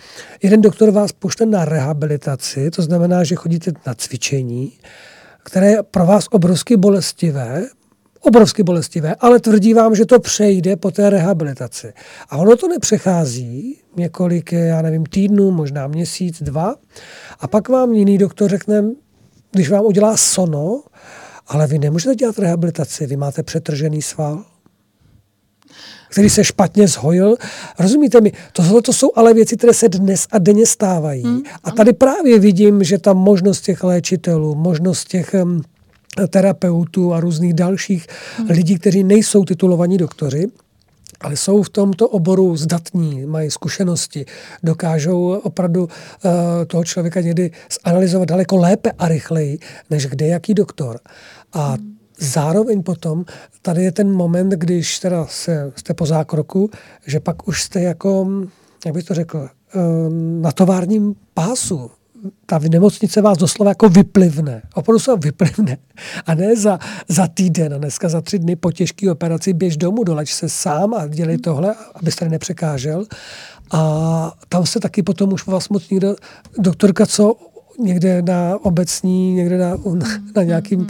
[0.44, 4.72] Jeden doktor vás pošle na rehabilitaci, to znamená, že chodíte na cvičení,
[5.44, 7.66] které je pro vás obrovsky bolestivé,
[8.22, 11.94] obrovsky bolestivé, ale tvrdí vám, že to přejde po té rehabilitaci.
[12.30, 16.76] A ono to nepřechází několik, já nevím, týdnů, možná měsíc, dva.
[17.40, 18.84] A pak vám jiný doktor řekne,
[19.52, 20.84] když vám udělá sono,
[21.52, 24.44] ale vy nemůžete dělat rehabilitaci, vy máte přetržený sval,
[26.10, 27.36] který se špatně zhojil.
[27.80, 28.32] Rozumíte mi?
[28.54, 31.24] Tohle to jsou ale věci, které se dnes a denně stávají.
[31.24, 31.42] Hmm.
[31.64, 35.62] A tady právě vidím, že ta možnost těch léčitelů, možnost těch um,
[36.30, 38.08] terapeutů a různých dalších
[38.38, 38.48] hmm.
[38.50, 40.48] lidí, kteří nejsou titulovaní doktory,
[41.22, 44.26] ale jsou v tomto oboru zdatní, mají zkušenosti,
[44.64, 46.32] dokážou opravdu uh,
[46.68, 47.52] toho člověka někdy
[47.86, 49.60] zanalizovat daleko lépe a rychleji,
[49.90, 51.00] než kde jaký doktor.
[51.54, 51.98] A hmm.
[52.20, 53.26] zároveň potom
[53.62, 56.70] tady je ten moment, když teda se, jste po zákroku,
[57.08, 58.28] že pak už jste jako,
[58.86, 59.82] jak bych to řekl, uh,
[60.42, 61.92] na továrním pásu
[62.46, 64.62] ta nemocnice vás doslova jako vyplivne.
[64.74, 65.78] Opravdu se vyplivne.
[66.26, 70.04] A ne za, za týden a dneska za tři dny po těžké operaci běž domů,
[70.04, 73.06] doleč se sám a dělej tohle, abyste nepřekážel.
[73.72, 76.16] A tam se taky potom už vás moc někdo,
[76.58, 77.36] doktorka, co
[77.80, 80.88] někde na obecní, někde na, na, na nějakým...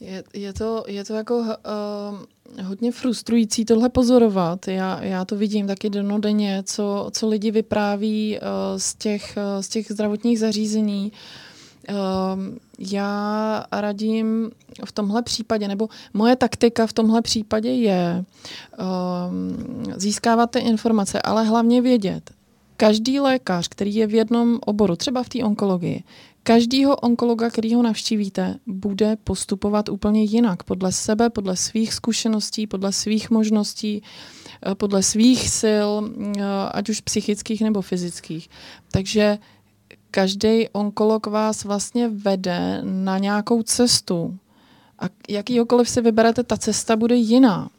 [0.00, 4.68] Je, je, to, je to jako uh, hodně frustrující tohle pozorovat.
[4.68, 8.46] Já, já to vidím taky denodenně, co, co lidi vypráví uh,
[8.76, 11.12] z, těch, uh, z těch zdravotních zařízení.
[11.88, 11.96] Uh,
[12.78, 14.50] já radím
[14.84, 18.24] v tomhle případě, nebo moje taktika v tomhle případě je
[18.78, 22.30] uh, získávat ty informace, ale hlavně vědět,
[22.76, 26.02] každý lékař, který je v jednom oboru, třeba v té onkologii,
[26.42, 32.92] každýho onkologa, který ho navštívíte, bude postupovat úplně jinak, podle sebe, podle svých zkušeností, podle
[32.92, 36.42] svých možností, eh, podle svých sil, eh,
[36.72, 38.48] ať už psychických nebo fyzických.
[38.92, 39.38] Takže
[40.10, 44.38] každý onkolog vás vlastně vede na nějakou cestu.
[44.98, 47.70] A jakýkoliv si vyberete, ta cesta bude jiná.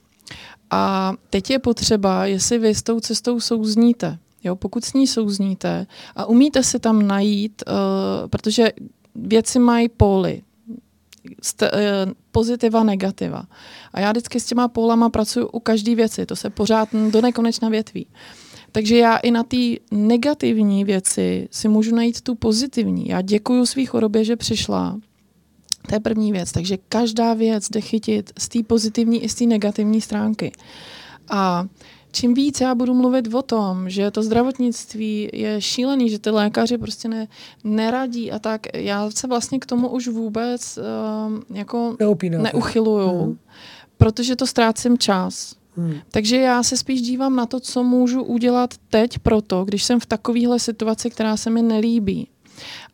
[0.72, 4.18] A teď je potřeba, jestli vy s tou cestou souzníte.
[4.44, 7.74] Jo, pokud s ní souzníte a umíte si tam najít, uh,
[8.28, 8.72] protože
[9.16, 10.42] věci mají póly,
[11.44, 13.44] st- uh, pozitiva, negativa.
[13.94, 17.70] A já vždycky s těma pólama pracuji u každé věci, to se pořád do nekonečna
[17.70, 18.08] větví.
[18.72, 19.58] Takže já i na té
[19.92, 23.08] negativní věci si můžu najít tu pozitivní.
[23.08, 25.00] Já děkuji svý chorobě, že přišla.
[25.88, 26.52] To je první věc.
[26.52, 30.52] Takže každá věc jde chytit z té pozitivní i z té negativní stránky.
[31.30, 31.66] A
[32.12, 36.78] čím víc já budu mluvit o tom, že to zdravotnictví je šílený, že ty lékaři
[36.78, 37.28] prostě ne,
[37.64, 41.96] neradí a tak, já se vlastně k tomu už vůbec uh, jako
[42.30, 43.38] neuchyluju, hmm.
[43.98, 45.56] protože to ztrácím čas.
[45.76, 45.94] Hmm.
[46.12, 50.06] Takže já se spíš dívám na to, co můžu udělat teď proto, když jsem v
[50.06, 52.28] takovéhle situaci, která se mi nelíbí.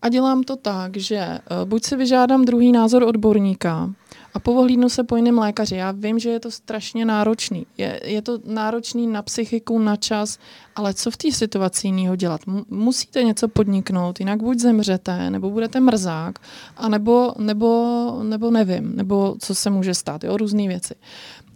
[0.02, 3.94] A dělám to tak, že uh, buď si vyžádám druhý názor odborníka,
[4.38, 5.76] a povohlídnu se po jiném lékaři.
[5.76, 7.66] Já vím, že je to strašně náročný.
[7.78, 10.38] Je, je to náročný na psychiku, na čas,
[10.76, 12.42] ale co v té situaci jiného dělat?
[12.48, 16.40] M- musíte něco podniknout, jinak buď zemřete, nebo budete mrzák,
[16.78, 20.96] a nebo, nebo, nebo nevím, nebo co se může stát, jo, různé věci.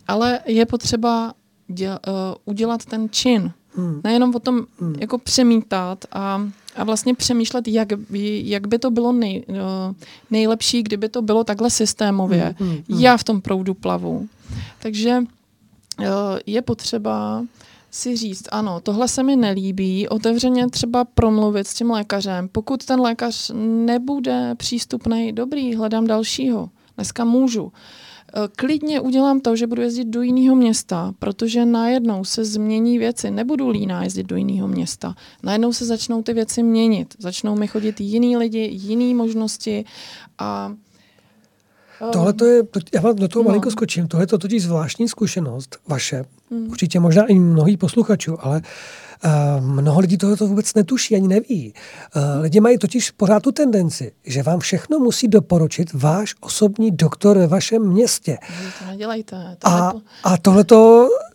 [0.08, 1.34] Ale je potřeba
[1.68, 2.14] děl, uh,
[2.45, 4.02] udělat ten čin, Hmm.
[4.03, 4.95] Nejenom o tom hmm.
[4.99, 9.56] jako přemítat a, a vlastně přemýšlet, jak by, jak by to bylo nej, uh,
[10.31, 12.56] nejlepší, kdyby to bylo takhle systémově.
[12.60, 12.69] Hmm.
[12.69, 12.99] Hmm.
[13.02, 14.27] Já v tom proudu plavu.
[14.80, 15.18] Takže
[15.99, 16.06] uh,
[16.45, 17.43] je potřeba
[17.91, 22.49] si říct, ano, tohle se mi nelíbí, otevřeně třeba promluvit s tím lékařem.
[22.52, 26.69] Pokud ten lékař nebude přístupný, dobrý, hledám dalšího.
[26.95, 27.72] Dneska můžu.
[27.73, 28.10] Eh,
[28.56, 33.32] klidně udělám to, že budu jezdit do jiného města, protože najednou se změní věci.
[33.32, 35.16] Nebudu líná jezdit do jiného města.
[35.44, 37.16] Najednou se začnou ty věci měnit.
[37.20, 39.86] Začnou mi chodit jiní lidi, jiné možnosti
[40.38, 40.74] a
[42.02, 42.64] eh, Tohle to je,
[42.94, 43.48] já vám do toho no.
[43.48, 46.70] malinko skočím, tohle je to totiž zvláštní zkušenost vaše, hmm.
[46.70, 49.10] určitě možná i mnohých posluchačů, ale Uh,
[49.60, 51.73] mnoho lidí toho to vůbec netuší, ani neví.
[52.15, 57.38] Uh, lidi mají totiž pořád tu tendenci, že vám všechno musí doporučit váš osobní doktor
[57.38, 58.38] ve vašem městě.
[58.80, 59.57] To nedělejte.
[59.64, 59.93] A,
[60.23, 60.65] a tohle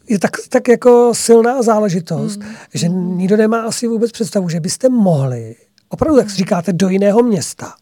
[0.08, 2.46] je tak, tak jako silná záležitost, mm.
[2.74, 3.18] že mm.
[3.18, 5.56] nikdo nemá asi vůbec představu, že byste mohli,
[5.88, 7.74] opravdu, jak říkáte, do jiného města.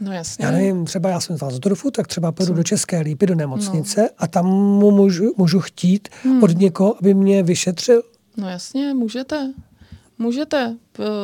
[0.00, 0.44] No jasně.
[0.44, 4.00] Já nevím, třeba já jsem z Valsdorfu, tak třeba půjdu do České lípy, do nemocnice
[4.02, 4.08] no.
[4.18, 6.42] a tam mu můžu, můžu chtít hmm.
[6.42, 8.02] od někoho, aby mě vyšetřil
[8.38, 9.52] No jasně, můžete.
[10.18, 10.76] Můžete.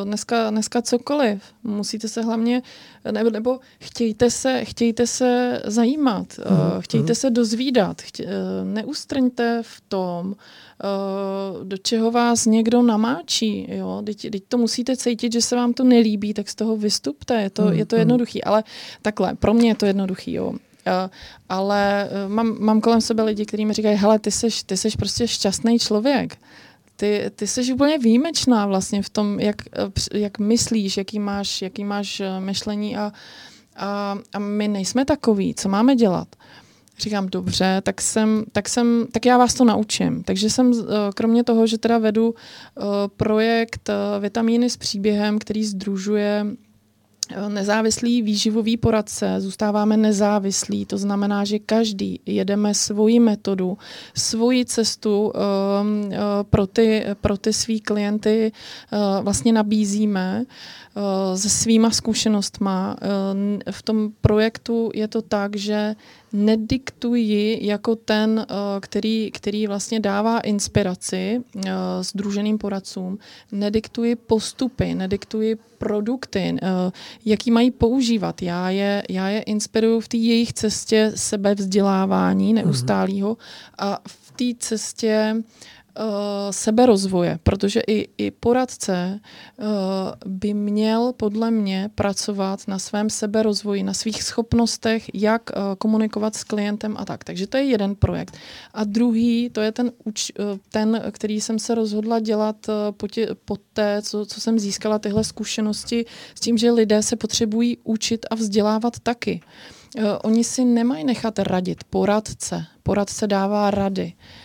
[0.04, 1.42] Dneska, dneska cokoliv.
[1.64, 2.62] Musíte se hlavně,
[3.10, 6.80] nebo, nebo chtějte, se, chtějte se zajímat, mm.
[6.80, 8.02] chtějte se dozvídat.
[8.02, 13.66] Chtě, eh, neustrňte v tom, eh, do čeho vás někdo namáčí.
[13.70, 14.02] Jo?
[14.06, 17.42] Teď, teď to musíte cítit, že se vám to nelíbí, tak z toho vystupte.
[17.42, 17.72] Je to, mm.
[17.72, 18.00] je to mhm.
[18.00, 18.44] jednoduchý.
[18.44, 18.64] Ale
[19.02, 20.32] takhle, pro mě je to jednoduchý.
[20.32, 20.54] Jo?
[21.48, 25.28] ale mám, mám kolem sebe lidi, kteří mi říkají, hele, ty seš, ty seš prostě
[25.28, 26.36] šťastný člověk.
[26.96, 29.56] Ty, ty jsi úplně výjimečná vlastně v tom, jak,
[30.12, 33.12] jak myslíš, jaký máš, jaký máš myšlení a,
[33.76, 35.54] a, a my nejsme takový.
[35.54, 36.28] Co máme dělat?
[36.98, 40.22] Říkám, dobře, tak jsem, tak jsem, tak já vás to naučím.
[40.22, 40.72] Takže jsem,
[41.14, 42.34] kromě toho, že teda vedu
[43.16, 43.90] projekt
[44.20, 46.46] Vitamíny s příběhem, který združuje
[47.48, 53.78] nezávislý výživový poradce, zůstáváme nezávislí, to znamená, že každý jedeme svoji metodu,
[54.14, 58.52] svoji cestu uh, uh, pro ty, pro ty svý klienty
[58.92, 60.46] uh, vlastně nabízíme.
[60.96, 62.96] Eh, se svýma zkušenostma.
[63.66, 65.94] Eh, v tom projektu je to tak, že
[66.34, 71.42] nediktuji jako ten, eh, který, který vlastně dává inspiraci
[72.00, 73.18] združeným poradcům,
[73.52, 76.56] nediktuji postupy, nediktuji produkty,
[77.24, 78.42] jaký mají používat.
[78.42, 83.36] Já je, já je inspiruju v té jejich cestě sebevzdělávání neustálého
[83.78, 85.36] a v té cestě
[85.98, 86.04] uh,
[86.50, 89.20] seberozvoje, protože i, i poradce
[89.58, 89.66] uh,
[90.26, 96.44] by měl podle mě pracovat na svém seberozvoji, na svých schopnostech, jak uh, komunikovat s
[96.44, 97.24] klientem a tak.
[97.24, 98.36] Takže to je jeden projekt.
[98.74, 103.08] A druhý, to je ten, uč, uh, ten který jsem se rozhodla dělat uh, po,
[103.08, 106.04] tě, po té, co, co jsem získala tyhle zkušenosti
[106.34, 109.40] s tím, že lidé se potřebují učit a vzdělávat taky.
[109.96, 111.84] Uh, oni si nemají nechat radit.
[111.84, 112.64] Poradce.
[112.82, 114.12] Poradce dává rady.
[114.18, 114.43] Eh,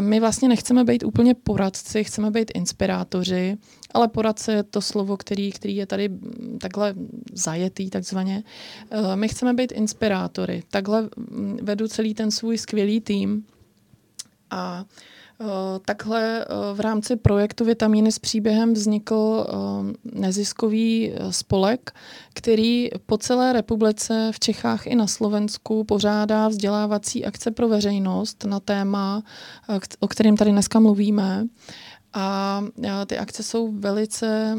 [0.00, 3.56] my vlastně nechceme být úplně poradci, chceme být inspirátoři,
[3.94, 6.94] ale poradce je to slovo, který, který je tady mm, takhle
[7.32, 8.42] zajetý takzvaně.
[8.90, 10.62] Eh, my chceme být inspirátory.
[10.70, 13.46] Takhle mm, vedu celý ten svůj skvělý tým
[14.50, 15.17] a Eh,
[15.84, 21.90] takhle eh, v rámci projektu Vitamíny s příběhem vznikl eh, neziskový spolek,
[22.34, 28.60] který po celé republice v Čechách i na Slovensku pořádá vzdělávací akce pro veřejnost na
[28.60, 29.22] téma,
[30.00, 31.46] o kterém tady dneska mluvíme.
[32.14, 32.62] A
[33.06, 34.58] ty akce jsou velice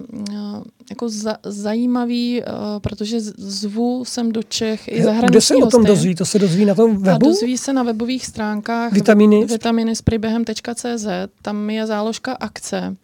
[0.90, 2.44] jako za, zajímavý,
[2.82, 6.16] protože zvu sem do Čech i zahraniční Kde se o tom dozví?
[6.16, 7.16] To se dozví na tom webu?
[7.16, 11.08] A dozví se na webových stránkách vitaminy, vitaminy s příběhem.cz.
[11.42, 12.96] Tam je záložka akce.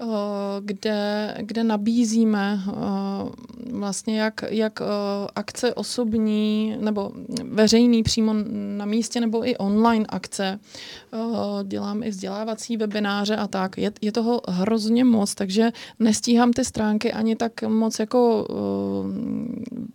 [0.00, 0.06] Eh,
[0.60, 2.72] kde, kde nabízíme eh,
[3.72, 4.84] vlastně jak, jak eh,
[5.34, 7.12] akce osobní nebo
[7.44, 8.34] veřejný přímo
[8.76, 10.58] na místě nebo i online akce.
[11.64, 13.78] Dělám i vzdělávací webináře a tak.
[13.78, 18.46] Je, je toho hrozně moc, takže nestíhám ty stránky ani tak moc jako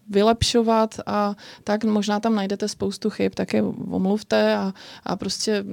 [0.10, 4.74] vylepšovat a tak možná tam najdete spoustu chyb, tak je omluvte a,
[5.04, 5.64] a prostě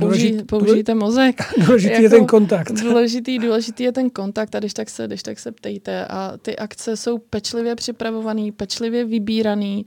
[0.00, 1.54] použij, použijte mozek.
[1.66, 2.72] Důležitý jako, je ten kontakt.
[2.72, 6.06] Důležitý, důležitý důležitý je ten kontakt a když tak se, když tak se ptejte.
[6.06, 9.76] A ty akce jsou pečlivě připravované, pečlivě vybírané.
[9.76, 9.82] Mm,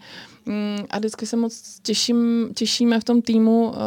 [0.90, 3.78] a vždycky se moc těším, těšíme v tom týmu, eh,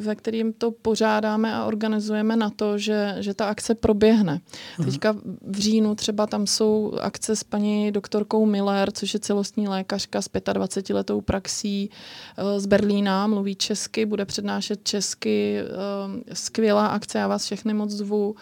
[0.00, 4.40] ve kterým to pořádáme a organizujeme na to, že, že ta akce proběhne.
[4.78, 4.90] Mhm.
[4.90, 5.16] Teďka
[5.46, 10.30] v říjnu třeba tam jsou akce s paní doktorkou Miller, což je celostní lékařka s
[10.52, 11.90] 25 letou praxí
[12.36, 15.58] eh, z Berlína, mluví česky, bude přednášet česky.
[15.60, 18.34] Eh, skvělá akce, já vás všechny moc zvu.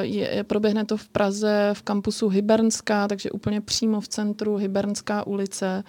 [0.00, 5.26] Je, je, proběhne to v Praze v kampusu Hybernská, takže úplně přímo v centru Hybernská
[5.26, 5.84] ulice.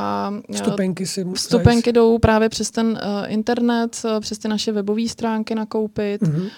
[0.00, 5.08] A vstupenky, si vstupenky jdou právě přes ten uh, internet, uh, přes ty naše webové
[5.08, 6.22] stránky nakoupit.
[6.22, 6.50] Mm-hmm.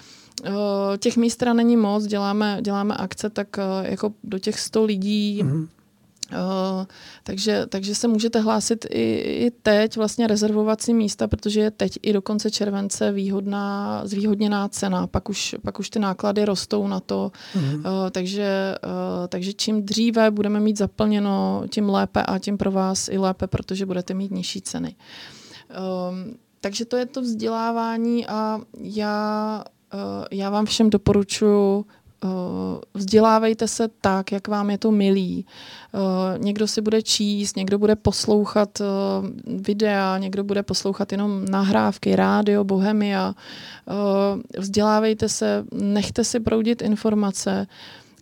[0.48, 4.84] Uh, těch míst teda není moc, děláme, děláme akce tak uh, jako do těch 100
[4.84, 5.42] lidí.
[5.44, 5.68] Mm-hmm.
[6.32, 6.86] Uh,
[7.24, 9.12] takže, takže se můžete hlásit i,
[9.46, 14.68] i teď, vlastně rezervovat si místa, protože je teď i do konce července výhodná, zvýhodněná
[14.68, 17.74] cena, pak už, pak už ty náklady rostou na to, mm.
[17.74, 23.08] uh, takže, uh, takže čím dříve budeme mít zaplněno, tím lépe a tím pro vás
[23.08, 24.96] i lépe, protože budete mít nižší ceny.
[26.10, 31.99] Um, takže to je to vzdělávání a já, uh, já vám všem doporučuji Eh,
[32.94, 35.46] vzdělávejte se tak, jak vám je to milý.
[35.94, 38.84] Eh, někdo si bude číst, někdo bude poslouchat eh,
[39.46, 43.34] videa, někdo bude poslouchat jenom nahrávky, rádio, bohemia.
[44.58, 47.66] Vzdělávejte se, nechte si proudit informace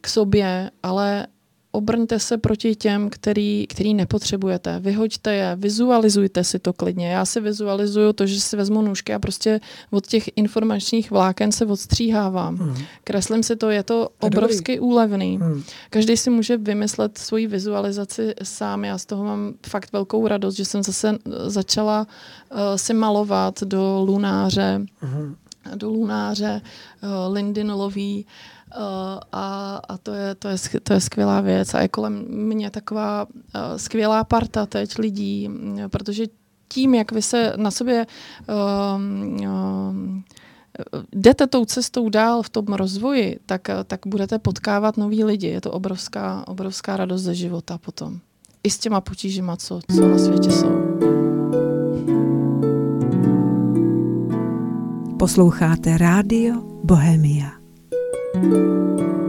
[0.01, 1.27] k sobě, ale
[1.73, 4.79] obrňte se proti těm, který, který nepotřebujete.
[4.79, 7.09] Vyhoďte je, vizualizujte si to klidně.
[7.09, 11.67] Já si vizualizuju to, že si vezmu nůžky a prostě od těch informačních vláken se
[11.67, 12.57] odstříhávám.
[12.57, 12.77] Hmm.
[13.05, 14.81] Kreslím si to, je to obrovsky dobrý.
[14.81, 15.39] úlevný.
[15.39, 15.63] Hmm.
[15.91, 18.85] Každý si může vymyslet svoji vizualizaci sám.
[18.85, 22.07] Já z toho mám fakt velkou radost, že jsem zase začala
[22.51, 24.81] uh, si malovat do lunáře.
[25.01, 25.37] Hmm
[25.75, 26.61] do Lunáře,
[27.33, 28.27] Lindy Nolový,
[29.33, 33.27] a, a to, je, to, je, to je skvělá věc a je kolem mě taková
[33.77, 35.49] skvělá parta teď lidí,
[35.89, 36.25] protože
[36.69, 38.07] tím, jak vy se na sobě
[38.97, 40.25] um, um,
[41.13, 45.47] jdete tou cestou dál v tom rozvoji, tak, tak budete potkávat nový lidi.
[45.47, 48.19] Je to obrovská, obrovská radost ze života potom.
[48.63, 50.99] I s těma potížima, co, co na světě jsou.
[55.19, 57.58] Posloucháte Rádio Bohemia.
[58.41, 59.28] Música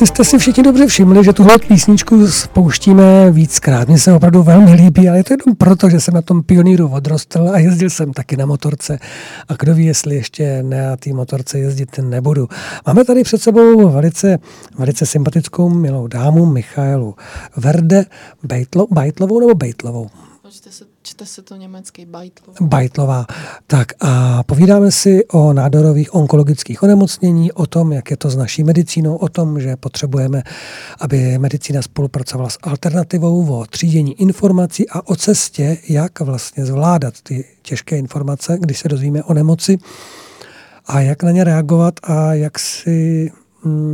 [0.00, 3.88] Asi jste si všichni dobře všimli, že tuhle písničku spouštíme víckrát.
[3.88, 6.88] Mně se opravdu velmi líbí, ale je to jenom proto, že jsem na tom pioníru
[6.88, 8.98] odrostl a jezdil jsem taky na motorce.
[9.48, 12.48] A kdo ví, jestli ještě na té motorce jezdit nebudu.
[12.86, 14.38] Máme tady před sebou velice,
[14.78, 17.14] velice sympatickou milou dámu Michaelu
[17.56, 18.04] Verde
[18.42, 20.10] Bejtlo, Bejtlovou nebo Bejtlovou?
[20.50, 22.56] čte se, čte se to německy, Bajtlová.
[22.60, 23.26] Bajtlová.
[23.66, 28.64] Tak a povídáme si o nádorových onkologických onemocnění, o tom, jak je to s naší
[28.64, 30.42] medicínou, o tom, že potřebujeme,
[31.00, 37.44] aby medicína spolupracovala s alternativou o třídění informací a o cestě, jak vlastně zvládat ty
[37.62, 39.78] těžké informace, když se dozvíme o nemoci
[40.86, 43.30] a jak na ně reagovat a jak si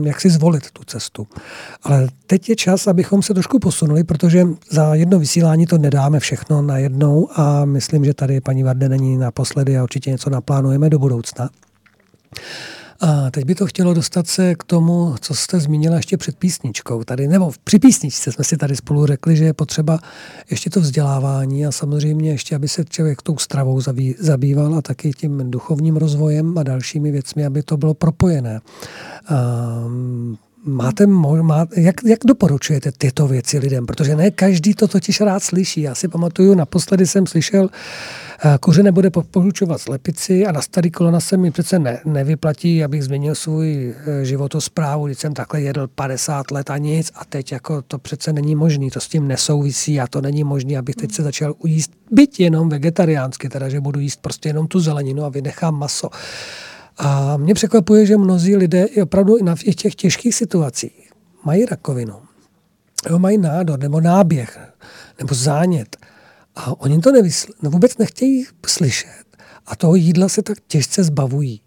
[0.05, 1.27] jak si zvolit tu cestu.
[1.83, 6.63] Ale teď je čas, abychom se trošku posunuli, protože za jedno vysílání to nedáme všechno
[6.63, 10.99] na jednou a myslím, že tady paní Varde není naposledy a určitě něco naplánujeme do
[10.99, 11.51] budoucna.
[13.01, 17.05] A teď by to chtělo dostat se k tomu, co jste zmínila ještě před písničkou.
[17.05, 19.99] Tady, nebo při písničce jsme si tady spolu řekli, že je potřeba
[20.51, 23.81] ještě to vzdělávání a samozřejmě ještě, aby se člověk tou stravou
[24.19, 28.61] zabýval a taky tím duchovním rozvojem a dalšími věcmi, aby to bylo propojené.
[29.87, 33.87] Um, Máte, má, jak, jak doporučujete tyto věci lidem?
[33.87, 35.81] Protože ne každý to totiž rád slyší.
[35.81, 38.26] Já si pamatuju, naposledy jsem slyšel, eh,
[38.61, 43.35] kuře nebude poručovat slepici a na starý kolona se mi přece ne, nevyplatí, abych změnil
[43.35, 47.99] svůj eh, životosprávu, když jsem takhle jedl 50 let a nic a teď jako to
[47.99, 51.55] přece není možný, to s tím nesouvisí a to není možné, abych teď se začal
[51.59, 56.09] ujíst, byť jenom vegetariánsky, teda že budu jíst prostě jenom tu zeleninu a vynechám maso.
[56.99, 61.11] A mě překvapuje, že mnozí lidé i opravdu i na těch těžkých situacích
[61.45, 62.15] mají rakovinu,
[63.11, 64.59] jo, mají nádor nebo náběh
[65.19, 65.97] nebo zánět
[66.57, 69.27] a oni to nevysl- no vůbec nechtějí slyšet
[69.67, 71.61] a toho jídla se tak těžce zbavují.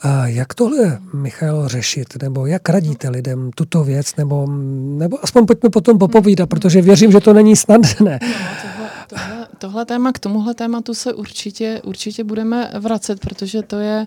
[0.00, 2.22] A jak tohle, Michal, řešit?
[2.22, 4.16] Nebo jak radíte lidem tuto věc?
[4.16, 4.46] Nebo,
[4.98, 8.18] nebo aspoň pojďme potom popovídat, protože věřím, že to není snadné.
[9.12, 14.06] No, tohle, téma, k tomuhle tématu se určitě, určitě budeme vracet, protože to je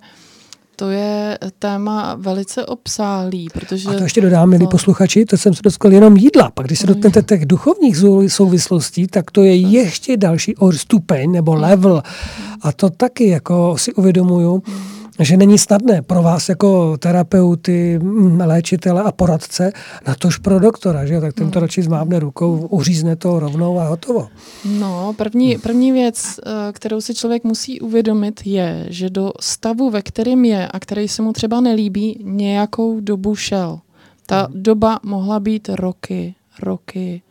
[0.80, 3.90] to je téma velice obsáhlý, protože...
[3.90, 6.52] A to ještě dodám, milí posluchači, to jsem se dotkl jenom jídla.
[6.52, 7.98] Pak když se dotknete těch duchovních
[8.28, 12.04] souvislostí, tak to je ještě další stupeň nebo level.
[12.62, 14.64] A to taky jako si uvědomuju,
[15.20, 19.72] že není snadné pro vás jako terapeuty, mm, léčitele a poradce,
[20.08, 23.88] na tož pro doktora, že tak ten to radši zmávne rukou, uřízne to rovnou a
[23.88, 24.28] hotovo.
[24.80, 30.02] No, první, první věc, eh, kterou si člověk musí uvědomit, je, že do stavu, ve
[30.02, 33.80] kterém je a který se mu třeba nelíbí, nějakou dobu šel.
[34.26, 34.64] Ta hmm.
[34.64, 37.22] doba mohla být roky, roky,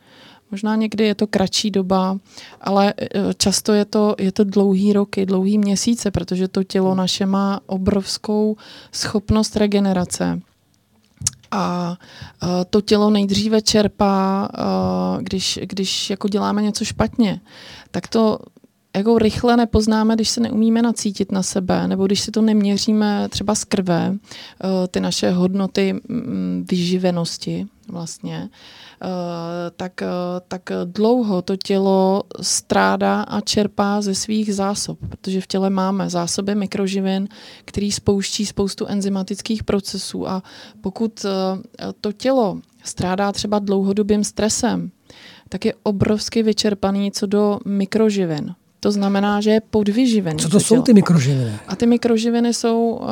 [0.50, 2.18] Možná někdy je to kratší doba,
[2.60, 7.26] ale e, často je to, je to dlouhý roky, dlouhý měsíce, protože to tělo naše
[7.26, 8.56] má obrovskou
[8.92, 10.40] schopnost regenerace.
[11.50, 11.96] A
[12.42, 17.40] e, to tělo nejdříve čerpá, e, když, když jako děláme něco špatně,
[17.90, 18.38] tak to
[18.96, 23.54] jako rychle nepoznáme, když se neumíme nacítit na sebe, nebo když si to neměříme třeba
[23.54, 24.14] z krve,
[24.90, 26.00] ty naše hodnoty
[26.70, 28.48] vyživenosti vlastně,
[29.76, 30.06] tak, eh,
[30.48, 36.54] tak dlouho to tělo strádá a čerpá ze svých zásob, protože v těle máme zásoby
[36.54, 37.28] mikroživin,
[37.64, 40.42] který spouští spoustu enzymatických procesů a
[40.80, 44.90] pokud eh, to tělo strádá třeba dlouhodobým stresem,
[45.48, 48.54] tak je obrovsky vyčerpaný co do mikroživin.
[48.80, 50.38] To znamená, že je podvyživený.
[50.38, 51.52] Co to jsou ty mikroživiny?
[51.68, 53.08] A ty mikroživiny jsou, uh,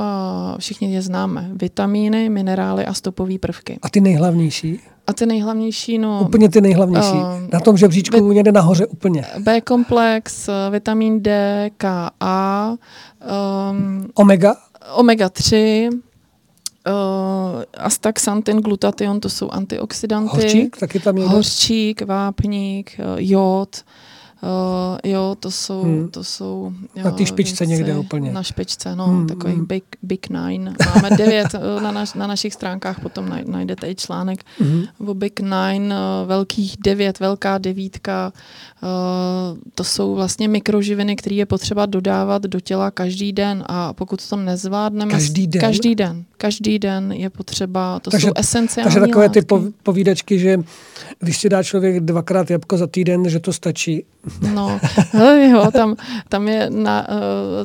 [0.58, 3.78] všichni je známe, vitamíny, minerály a stopové prvky.
[3.82, 4.80] A ty nejhlavnější?
[5.06, 6.20] A ty nejhlavnější, no...
[6.24, 7.12] Úplně ty nejhlavnější.
[7.12, 7.22] Uh,
[7.52, 9.24] Na tom žebříčku někde nahoře úplně.
[9.38, 12.74] B-komplex, vitamin D, K, A.
[13.70, 14.54] Um, omega?
[14.94, 20.36] Omega 3, uh, astaxantin, glutation, to jsou antioxidanty.
[20.36, 21.26] Hořčík taky tam je?
[21.26, 23.76] Hořčík, vápník, jod.
[23.76, 23.82] Uh,
[25.04, 25.82] jo, to jsou...
[25.82, 26.08] Hmm.
[26.08, 28.32] To jsou jo, na té špičce věci, někde úplně.
[28.32, 29.26] Na špičce, no, hmm.
[29.26, 29.66] takový hmm.
[29.66, 30.74] big, big nine.
[30.94, 34.82] Máme devět eh, na, naš, na našich stránkách, potom najdete i článek hmm.
[35.06, 38.32] o Big Nine, uh, velkých devět, velká devítka.
[38.82, 44.28] Uh, to jsou vlastně mikroživiny, které je potřeba dodávat do těla každý den a pokud
[44.28, 45.12] to nezvládneme...
[45.12, 45.60] Každý den?
[45.60, 46.24] Každý den.
[46.36, 49.42] Každý den je potřeba, to takže, jsou esenciální Takže takové látky.
[49.42, 50.58] ty povídačky, že
[51.18, 54.04] když si dá člověk dvakrát jabko za týden, že to stačí.
[54.54, 54.80] No,
[55.50, 55.96] jo, tam,
[56.28, 57.16] tam je na, uh,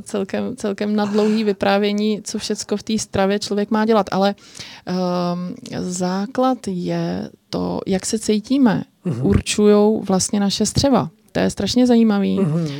[0.01, 4.35] celkem, celkem na dlouhý vyprávění, co všecko v té stravě člověk má dělat, ale
[4.89, 4.95] uh,
[5.79, 9.25] základ je to, jak se cítíme, uh-huh.
[9.25, 11.09] určují vlastně naše střeva.
[11.31, 12.61] To je strašně zajímavý, uh-huh.
[12.63, 12.71] uh,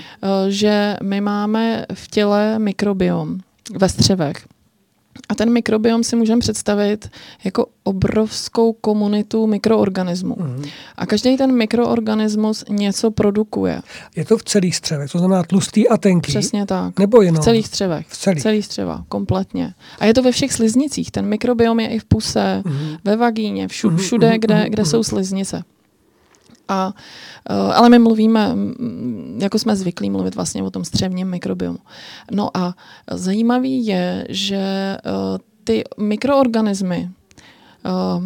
[0.47, 3.37] že my máme v těle mikrobiom
[3.77, 4.35] ve střevech.
[5.29, 7.09] A ten mikrobiom si můžeme představit
[7.43, 10.35] jako obrovskou komunitu mikroorganismů.
[10.39, 10.63] Mm.
[10.95, 13.81] A každý ten mikroorganismus něco produkuje.
[14.15, 16.31] Je to v celých střevech, to znamená tlustý a tenký?
[16.31, 16.99] Přesně tak.
[16.99, 17.41] Nebo jenom?
[17.41, 18.07] V celých střevech.
[18.07, 18.43] V celých.
[18.43, 19.73] Celých střeva, kompletně.
[19.99, 21.11] A je to ve všech sliznicích.
[21.11, 22.95] Ten mikrobiom je i v puse, mm.
[23.03, 24.39] ve vagíně, všu, mhm, všude, mm.
[24.39, 24.89] kde, kde mm.
[24.89, 25.63] jsou sliznice.
[26.71, 26.93] A,
[27.49, 28.55] uh, ale my mluvíme,
[29.37, 31.79] jako jsme zvyklí mluvit vlastně o tom střevním mikrobiomu.
[32.31, 32.75] No a
[33.11, 37.09] zajímavý je, že uh, ty mikroorganismy
[37.85, 38.23] uh,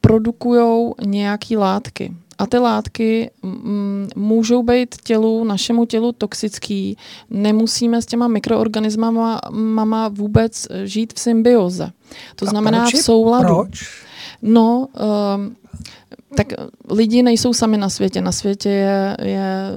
[0.00, 2.14] produkují nějaké látky.
[2.38, 3.30] A ty látky
[4.16, 6.96] můžou být tělu, našemu tělu toxický.
[7.30, 11.90] Nemusíme s těma mikroorganismama mama vůbec žít v symbioze.
[12.36, 13.54] To znamená proč v souladu.
[13.54, 14.09] Proč?
[14.42, 14.88] No,
[15.36, 15.56] um,
[16.36, 16.46] tak
[16.90, 18.20] lidi nejsou sami na světě.
[18.20, 19.70] Na světě je, je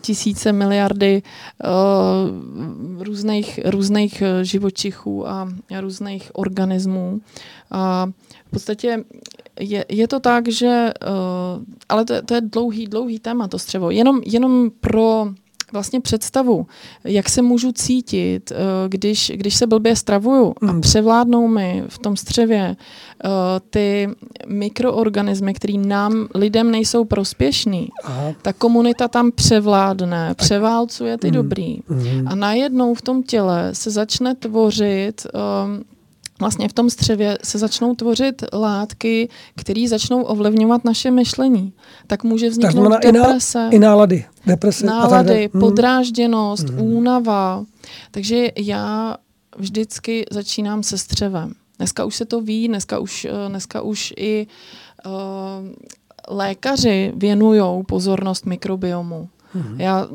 [0.00, 1.22] tisíce miliardy
[1.64, 5.48] uh, různých, různých eh, živočichů a,
[5.80, 7.20] různých organismů.
[7.70, 8.06] A
[8.46, 9.04] v podstatě
[9.60, 13.58] je, je to tak, že, uh, ale to, je- to je dlouhý, dlouhý téma, to
[13.58, 13.90] střevo.
[13.90, 15.26] Jenom, jenom pro
[15.72, 16.66] vlastně představu,
[17.04, 18.56] jak se můžu cítit, eh,
[18.88, 20.80] když, když se blbě stravuju a Mm.
[20.80, 22.76] převládnou mi v tom střevě
[23.24, 23.28] eh,
[23.70, 24.08] ty
[24.46, 28.32] mikroorganismy, které nám, lidem nejsou prospěšný, Aha.
[28.42, 31.32] ta komunita tam převládne, převálcuje ty Mm.
[31.34, 31.76] dobrý.
[31.88, 32.28] Mhm.
[32.28, 35.84] A najednou v tom těle se začne tvořit, um,
[36.40, 41.72] vlastně v tom střevě se začnou tvořit látky, které začnou ovlivňovat naše myšlení.
[42.06, 45.50] Tak může Tak vzniknout i, ná, deprese, i nálady, deprese a tak nálady.
[45.52, 45.60] Mhm.
[45.60, 47.64] podrážděnost, únava.
[48.10, 49.16] Takže já
[49.56, 51.52] vždycky začínám se střevem.
[51.78, 54.46] Dneska už se to ví, dneska už, eh, dneska už i
[55.06, 55.12] uh,
[56.28, 59.28] lékaři věnují pozornost mikrobiomu.
[59.54, 59.80] Mhm.
[59.80, 60.08] Já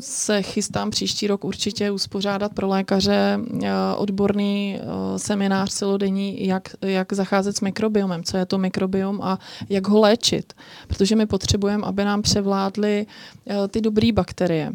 [0.00, 7.12] se chystám příští rok určitě uspořádat pro lékaře eh, odborný eh, seminář celodenní, jak, jak
[7.12, 10.52] zacházet s mikrobiomem, co je to mikrobiom a jak ho léčit.
[10.88, 13.06] Protože my potřebujeme, aby nám převládly
[13.46, 14.72] eh, ty dobré bakterie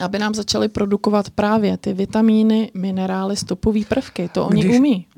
[0.00, 4.28] aby nám začaly produkovat právě ty vitamíny, minerály, stopové prvky.
[4.32, 5.06] To oni Když- umí.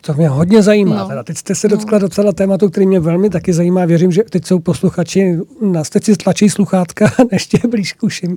[0.00, 0.96] To, mě hodně zajímá.
[0.96, 1.08] No.
[1.08, 1.22] Teda.
[1.22, 3.84] Teď jste se dotkla docela tématu, který mě velmi taky zajímá.
[3.84, 8.36] Věřím, že teď jsou posluchači, nás teď si tlačí sluchátka, ještě blíž k uším.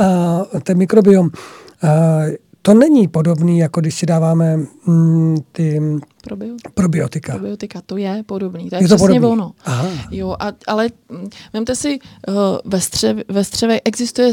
[0.00, 1.26] Uh, ten mikrobiom.
[1.26, 1.90] Uh,
[2.66, 5.80] to není podobný, jako když si dáváme mm, ty
[6.24, 6.70] Probiotika.
[6.74, 7.32] probiotika.
[7.32, 8.70] Probiotika, to je podobný.
[8.70, 9.32] To je, Je to přesně podobný.
[9.42, 9.52] ono.
[9.64, 9.88] Aha.
[10.10, 12.34] Jo, a, ale mm, vemte si, uh,
[12.64, 14.32] ve, střev, ve střevě existuje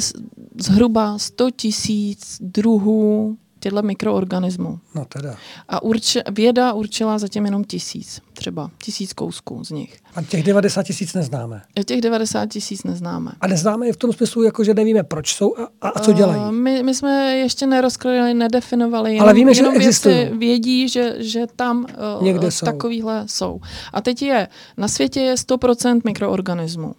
[0.62, 4.80] zhruba 100 tisíc druhů těchto mikroorganismů.
[4.96, 5.36] No teda.
[5.70, 10.00] A urči, věda určila zatím jenom tisíc, třeba tisíc kousků z nich.
[10.16, 11.62] A těch 90 tisíc neznáme.
[11.80, 13.32] A Těch 90 tisíc neznáme.
[13.42, 16.14] A neznáme je v tom smyslu, jako že nevíme, proč jsou a, a, a co
[16.14, 16.42] dělají.
[16.42, 19.20] Uh, my, my jsme ještě nerozkryli, nedefinovali.
[19.20, 20.40] Ale víme, že jenom vědci existují.
[20.40, 21.86] Vědí, že, že tam
[22.18, 22.66] uh, Někde jsou.
[22.66, 23.60] takovýhle jsou.
[23.94, 24.48] A teď je,
[24.78, 26.96] na světě je 100% mikroorganismů.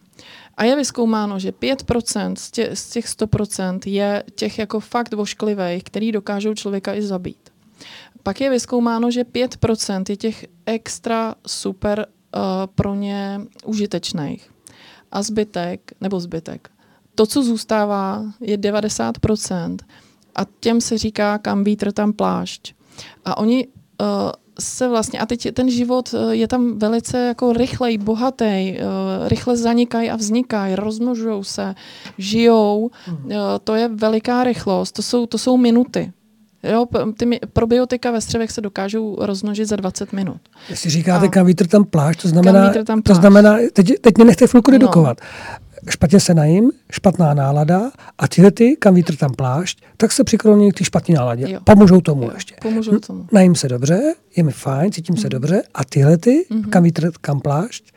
[0.55, 5.85] A je vyskoumáno, že 5% z, tě, z těch 100% je těch jako fakt vošklivých,
[5.85, 7.53] který dokážou člověka i zabít.
[8.23, 12.43] Pak je vyskoumáno, že 5% je těch extra super uh,
[12.75, 14.51] pro ně užitečných.
[15.13, 16.71] A zbytek, nebo zbytek,
[17.15, 19.77] to, co zůstává, je 90%
[20.35, 22.75] a těm se říká kam vítr, tam plášť.
[23.25, 24.07] A oni uh,
[24.61, 29.57] se vlastně, a teď ten život uh, je tam velice jako rychlej, bohatý, uh, rychle
[29.57, 31.75] zanikají a vznikají, rozmnožují se,
[32.19, 33.33] žijou, uh,
[33.65, 36.13] to je veliká rychlost, to jsou, to jsou minuty.
[36.73, 40.37] Jo, ty probiotika ve střevech se dokážou rozmnožit za 20 minut.
[40.71, 43.21] Jestli říkáte, A- kam vítr tam plášť, to znamená, tam to plášť.
[43.21, 45.15] znamená teď, teď mě nechte chvilku No.
[45.91, 50.73] Špatně se najím, špatná nálada a tyhle ty, kam vítr tam plášť, tak se přikloní
[50.73, 51.47] k té špatné náladě.
[51.49, 51.61] Jo.
[51.65, 52.55] Pomůžou tomu Jo, ještě.
[52.63, 53.27] Pomůžou tomu.
[53.33, 54.01] Najím se dobře,
[54.37, 57.93] je mi fajn, cítím se dobře a tyhle ty, kam vítr, kam plášť,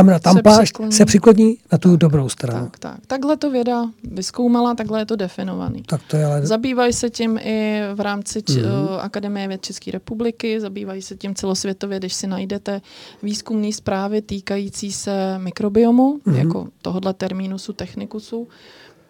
[0.00, 0.36] tam na tam.
[0.36, 0.92] Se plášť přikloní.
[0.92, 2.64] se přikloní na tu dobrou stranu.
[2.66, 3.06] Tak, tak.
[3.06, 5.82] Takhle to věda vyskoumala, takhle je to definovaný.
[5.82, 6.46] Tak to je ale...
[6.46, 8.62] Zabývají se tím i v rámci č- Mhm.
[8.70, 8.98] mm-hmm.
[9.00, 12.80] Akademie věd České republiky, zabývají se tím celosvětově, když si najdete
[13.22, 16.34] výzkumné zprávy týkající se mikrobiomu, Mhm.
[16.36, 16.38] mm-hmm.
[16.38, 18.48] jako tohohle termínusu technikusu,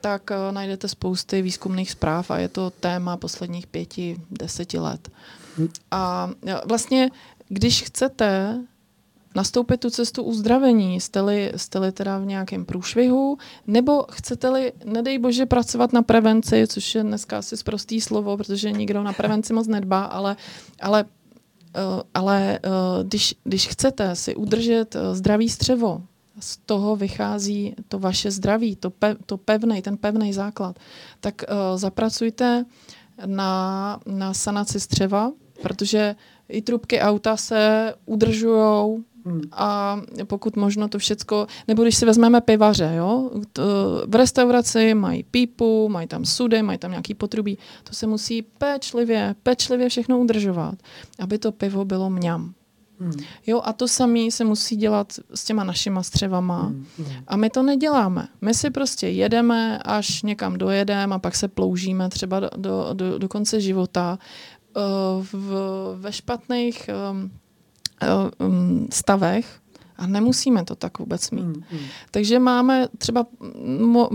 [0.01, 5.09] tak uh, najdete spousty výzkumných zpráv a je to téma posledních pěti, deseti let.
[5.59, 5.69] Mhm.
[5.91, 7.11] A uh, vlastně,
[7.49, 8.59] když chcete
[9.35, 15.93] nastoupit tu cestu uzdravení, jste-li, jste-li teda v nějakém průšvihu, nebo chcete-li, nedej bože, pracovat
[15.93, 20.37] na prevenci, což je dneska asi zprostý slovo, protože nikdo na prevenci moc nedbá, ale,
[20.81, 26.03] ale, uh, ale uh, když, když chcete si udržet uh, zdravý střevo,
[26.41, 30.79] z toho vychází to vaše zdraví, to, pe, to pevnej, ten pevný základ,
[31.21, 31.43] tak
[31.77, 32.65] zapracujte
[33.27, 35.33] na, na sanaci střeva,
[35.63, 36.17] protože
[36.49, 37.95] i trubky auta se
[39.53, 43.63] a pokud možno to všecko, nebo když si vezmeme pivaře, jo, to,
[44.07, 49.35] v restauraci mají pípu, mají tam sudy, mají tam nějaký potrubí, to se musí pečlivě,
[49.43, 50.75] pečlivě všechno udržovat,
[51.19, 52.55] aby to pivo bylo mňam.
[53.01, 53.13] Hmm.
[53.47, 56.63] Jo, a to samé se musí dělat s těma našima střevama.
[56.63, 56.87] Hmm.
[57.27, 58.29] A my to neděláme.
[58.41, 63.19] My si prostě jedeme, až někam dojedeme a pak se ploužíme třeba do, do, do,
[63.19, 64.19] do konce života.
[64.77, 65.55] Uh, v,
[66.01, 67.31] ve špatných um,
[68.93, 69.61] stavech
[70.01, 71.43] a nemusíme to tak vůbec mít.
[71.43, 71.81] Hmm, hmm.
[72.11, 73.27] Takže máme třeba
[73.79, 74.09] mo,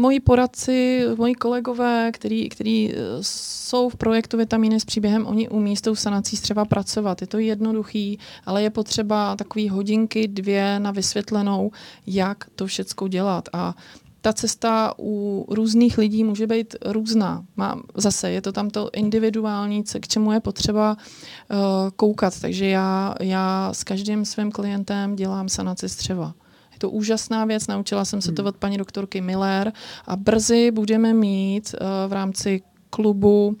[0.00, 5.76] moji poradci, moji kolegové, který, který eh, jsou v projektu Vitamíny s příběhem, oni umí
[5.76, 7.20] s tou sanací střeva pracovat.
[7.20, 11.70] Je to jednoduchý, ale je potřeba takový hodinky, dvě na vysvětlenou,
[12.06, 13.48] jak to všecko dělat.
[13.52, 13.74] A
[14.20, 17.44] ta cesta u různých lidí může být různá.
[17.56, 21.58] Má, zase je to tam to individuální, k čemu je potřeba uh,
[21.96, 22.40] koukat.
[22.40, 26.34] Takže já, já s každým svým klientem dělám sanaci střeva.
[26.72, 28.48] Je to úžasná věc, naučila jsem se to hmm.
[28.48, 29.72] od paní doktorky Miller
[30.06, 33.56] a brzy budeme mít uh, v rámci klubu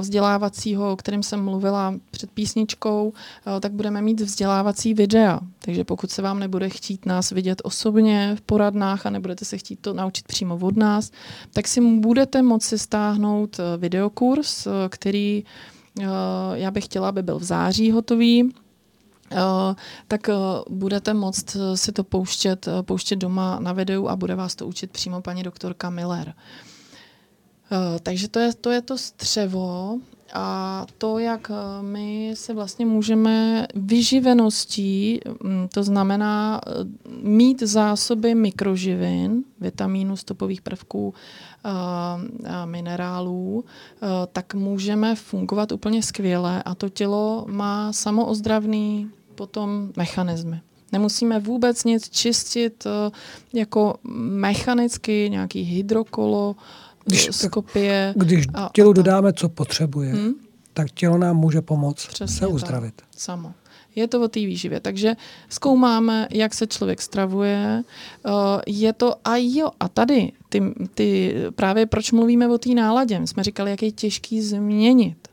[0.00, 3.12] vzdělávacího, o kterém jsem mluvila před písničkou,
[3.56, 5.40] eh, tak budeme mít vzdělávací videa.
[5.58, 9.80] Takže pokud se vám nebude chtít nás vidět osobně v poradnách a nebudete se chtít
[9.80, 11.10] to naučit přímo od nás,
[11.52, 15.44] tak si budete moci stáhnout eh, videokurs, který
[16.54, 18.44] já bych chtěla, aby byl v září hotový.
[19.32, 19.38] Uh,
[20.08, 24.54] tak uh, budete moct si to pouštět, uh, pouštět doma na videu a bude vás
[24.54, 26.28] to učit přímo paní doktorka Miller.
[26.28, 26.75] Eh,
[28.02, 29.98] takže to je, to je to střevo
[30.34, 36.70] a to, jak eh, my se vlastně můžeme vyživeností, mm, to znamená eh,
[37.22, 41.14] mít zásoby mikroživin, vitamínů, stopových prvků,
[42.64, 43.64] minerálů,
[44.32, 50.60] tak můžeme fungovat úplně skvěle a to tělo má samoozdravný potom mechanismy.
[50.92, 52.86] Nemusíme vůbec nic čistit
[53.52, 56.56] jako mechanicky, nějaký hydrokolo,
[57.06, 58.14] když, skopie.
[58.16, 60.34] Když a, tělu a dodáme, co potřebuje, hmm?
[60.72, 62.94] tak tělo nám může pomoct Přesně se uzdravit.
[62.96, 63.06] Tak.
[63.16, 63.52] Samo.
[63.94, 64.80] Je to o té výživě.
[64.80, 65.16] Takže
[65.48, 67.82] zkoumáme, jak se člověk stravuje.
[68.26, 68.32] Uh,
[68.66, 70.62] je to a jo, a tady ty,
[70.94, 73.18] ty, právě proč mluvíme o té náladě.
[73.18, 75.25] My jsme říkali, jak je těžký změnit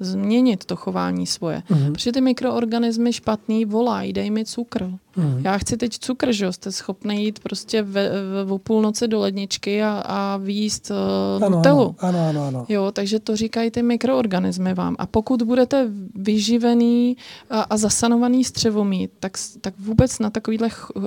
[0.00, 1.62] změnit to chování svoje.
[1.70, 1.92] Mm-hmm.
[1.92, 4.84] Protože ty mikroorganismy špatný volají, dej mi cukr.
[4.84, 5.40] Mm-hmm.
[5.44, 8.10] Já chci teď cukr, že jste schopný jít prostě ve,
[8.44, 11.96] ve, o půlnoci do ledničky a, a výjíst uh, ano, Nutellu.
[11.98, 12.66] Ano, ano, ano.
[12.68, 14.96] Jo, takže to říkají ty mikroorganismy vám.
[14.98, 17.16] A pokud budete vyživený
[17.50, 21.02] a, a zasanovaný střevo mít, tak, tak vůbec na takovýhle uh,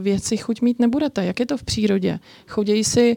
[0.00, 1.24] věci chuť mít nebudete.
[1.24, 2.18] Jak je to v přírodě?
[2.48, 3.16] Chodějí si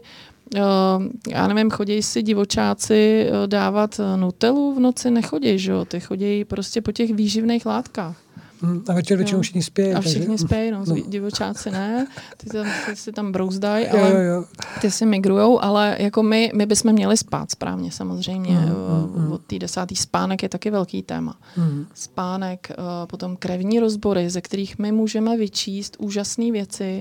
[1.28, 5.84] já nevím, chodí si divočáci eh, dávat eh, nutelu v noci, nechodí, že jo?
[5.84, 8.16] Ty chodí prostě po těch výživných látkách.
[8.62, 9.94] Hmm, a večer většinou všichni spějí.
[9.94, 10.94] A všichni spějí, no, no.
[10.94, 12.06] divočáci ne,
[12.36, 14.44] ty, tam, ty si tam brouzdají, ale jo, jo.
[14.80, 18.58] ty si migrujou, ale jako my, my bychom měli spát správně samozřejmě.
[18.58, 19.32] Mm, mm.
[19.32, 21.36] Od té desátý spánek je taky velký téma.
[21.56, 21.86] Mm.
[21.94, 22.72] Spánek,
[23.06, 27.00] potom krevní rozbory, ze kterých my můžeme vyčíst úžasné věci,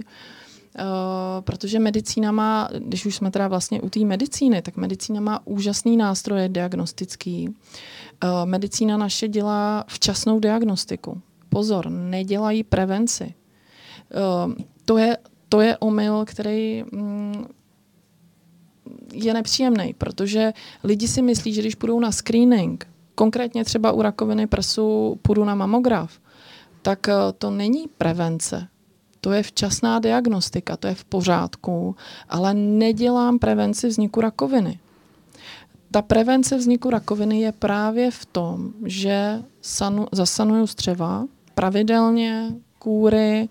[1.39, 5.97] protože medicína má, když už jsme teda vlastně u té medicíny, tak medicína má úžasný
[5.97, 7.49] nástroje diagnostický.
[7.49, 11.21] Uh, medicína naše dělá včasnou diagnostiku.
[11.49, 13.33] Pozor, nedělají prevenci.
[14.45, 14.53] Uh,
[14.85, 15.17] to, je,
[15.49, 17.45] to je omyl, který mm,
[19.13, 20.53] je nepříjemný, protože
[20.83, 25.55] lidi si myslí, že když půjdou na screening, konkrétně třeba u rakoviny prsu půjdu na
[25.55, 26.19] mamograf,
[26.81, 27.07] tak
[27.37, 28.67] to není prevence
[29.25, 31.95] to je včasná diagnostika, to je v pořádku,
[32.29, 34.79] ale nedělám prevenci vzniku rakoviny.
[35.91, 41.25] Ta prevence vzniku rakoviny je právě v tom, že sanu, zasanuju střeva
[41.55, 43.49] pravidelně, kůry,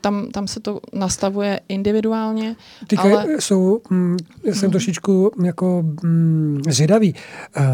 [0.00, 2.56] tam, tam se to nastavuje individuálně.
[2.86, 3.26] Teďka ale...
[3.40, 4.70] jsou, hm, jsem hmm.
[4.70, 7.14] trošičku jako hm, zvědavý.
[7.58, 7.64] Uh,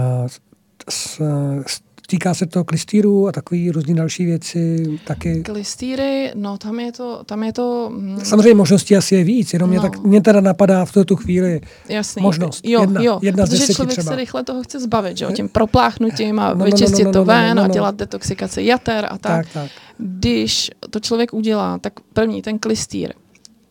[0.88, 1.20] s,
[1.66, 5.42] s Týká se to klistýrů a takové různé další věci taky.
[5.42, 7.24] Klistýry, no tam je to...
[7.26, 8.20] Tam je to mm.
[8.22, 9.72] Samozřejmě možností asi je víc, jenom no.
[9.72, 12.22] mě, tak, mě teda napadá v tu chvíli Jasný.
[12.22, 12.60] možnost.
[12.64, 14.12] Jo, jedna, jo, jedna protože člověk třeba.
[14.12, 15.26] se rychle toho chce zbavit, že?
[15.26, 17.70] tím propláchnutím a no, no, no vyčistit no, no, no, to ven no, no, no,
[17.70, 19.46] a dělat detoxikaci jater a tak.
[19.46, 19.70] tak, tak.
[19.98, 23.12] Když to člověk udělá, tak první, ten klistýr,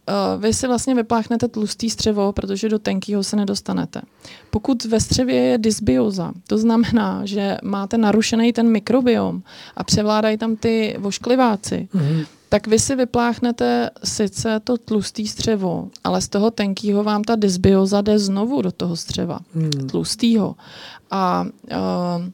[0.10, 4.02] Uh, vy si vlastně vypláchnete tlustý střevo, protože do tenkého se nedostanete.
[4.50, 9.42] Pokud ve střevě je dysbioza, to znamená, že máte narušený ten mikrobiom
[9.76, 12.26] a převládají tam ty voškliváci, mm-hmm.
[12.50, 18.02] tak vy si vypláchnete sice to tlustý střevo, ale z toho tenkého vám ta dysbioza
[18.02, 19.88] jde znovu do toho střeva, mm.
[19.88, 20.56] tlustýho.
[21.12, 22.26] A uh,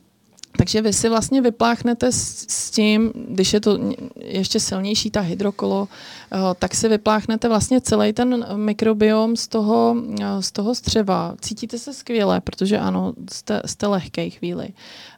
[0.58, 3.80] Takže vy si vlastně vypláchnete s, s tím, když je to
[4.16, 10.40] ještě silnější ta hydrokolo, uh, tak si vypláchnete vlastně celý ten mikrobiom z toho, uh,
[10.40, 11.36] z toho střeva.
[11.42, 14.70] Cítíte se skvěle, protože ano, jste, jste lehkej chvíli.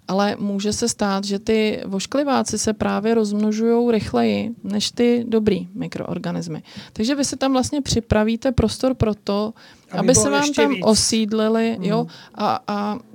[0.07, 6.63] Ale může se stát, že ty voškliváci se právě rozmnožují rychleji než ty dobrý mikroorganismy.
[6.93, 9.53] Takže vy si tam vlastně připravíte prostor pro to,
[9.91, 10.81] aby, aby se vám tam víc.
[10.83, 11.83] osídlili mm.
[11.83, 13.10] jo, a, a Mm,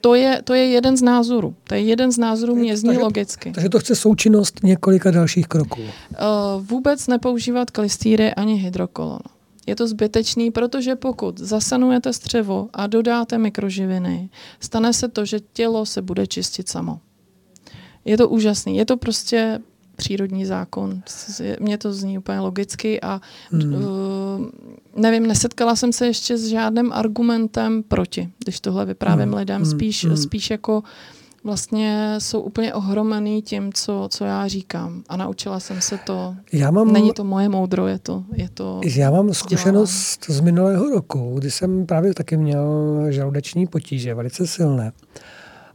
[0.00, 1.54] to je, to je jeden z názorů.
[1.64, 3.52] To je jeden z názorů, mě zní takže, logicky.
[3.52, 5.80] Takže to chce součinnost několika dalších kroků.
[5.80, 5.88] Uh,
[6.66, 9.20] vůbec nepoužívat klistýry ani hydrokolon.
[9.66, 15.86] Je to zbytečný, protože pokud zasanujete střevo a dodáte mikroživiny, stane se to, že tělo
[15.86, 17.00] se bude čistit samo.
[18.04, 18.76] Je to úžasný.
[18.76, 19.58] Je to prostě
[19.96, 21.02] přírodní zákon.
[21.60, 23.20] Mně to zní úplně logicky a
[23.50, 23.74] hmm.
[23.74, 23.80] uh,
[24.96, 29.34] nevím, nesetkala jsem se ještě s žádným argumentem proti, když tohle vyprávím hmm.
[29.34, 29.62] lidem.
[29.62, 29.70] Hmm.
[29.70, 30.16] Spíš, hmm.
[30.16, 30.82] spíš jako
[31.46, 35.02] vlastně jsou úplně ohromený tím, co, co já říkám.
[35.08, 36.36] A naučila jsem se to.
[36.52, 40.90] Já mám, Není to moje moudro, je to, je to Já mám zkušenost z minulého
[40.90, 44.92] roku, kdy jsem právě taky měl žaludeční potíže, velice silné.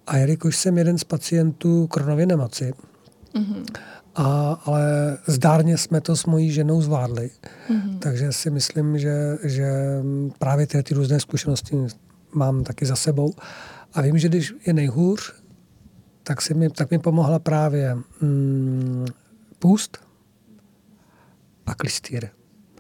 [0.07, 2.73] A jelikož jsem jeden z pacientů kronově nemoci,
[3.35, 3.63] mm-hmm.
[4.15, 7.31] A, ale zdárně jsme to s mojí ženou zvládli.
[7.69, 7.99] Mm-hmm.
[7.99, 9.71] Takže si myslím, že, že
[10.39, 11.77] právě ty, ty různé zkušenosti
[12.33, 13.33] mám taky za sebou.
[13.93, 15.33] A vím, že když je nejhůř,
[16.23, 19.05] tak, si mi, tak mi pomohla právě mm,
[19.59, 19.97] půst
[21.65, 22.29] a klistýr.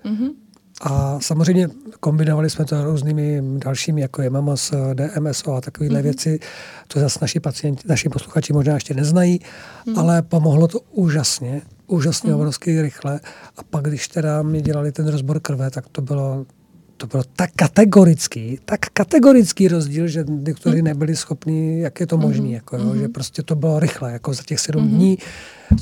[0.03, 0.40] Mm-hmm.
[0.83, 6.03] A samozřejmě kombinovali jsme to různými dalšími, jako je MAMOS, DMSO a takovéhle mm-hmm.
[6.03, 6.39] věci.
[6.87, 9.99] To zase naši pacienti, naši posluchači možná ještě neznají, mm-hmm.
[9.99, 12.35] ale pomohlo to úžasně, úžasně mm-hmm.
[12.35, 13.19] obrovsky rychle.
[13.57, 16.45] A pak, když teda mi dělali ten rozbor krve, tak to bylo
[17.01, 20.85] to bylo tak kategorický, tak kategorický rozdíl, že doktory mhm.
[20.85, 22.53] nebyli schopni, jak je to možné, mm-hmm.
[22.53, 23.11] jako, jo, že mhm.
[23.11, 24.95] prostě to bylo rychle, jako za těch sedm mm-hmm.
[24.97, 25.17] dní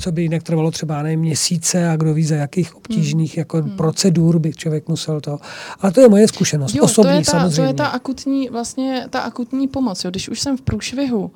[0.00, 3.40] co by jinak trvalo třeba ne měsíce a kdo ví za jakých obtížných hmm.
[3.40, 3.76] jako hmm.
[3.76, 5.38] procedur by člověk musel to.
[5.80, 7.62] Ale to je moje zkušenost, jo, osobní to je ta, samozřejmě.
[7.62, 10.04] To je ta akutní, vlastně ta akutní pomoc.
[10.04, 10.10] Jo.
[10.10, 11.30] Když už jsem v průšvihu, uh,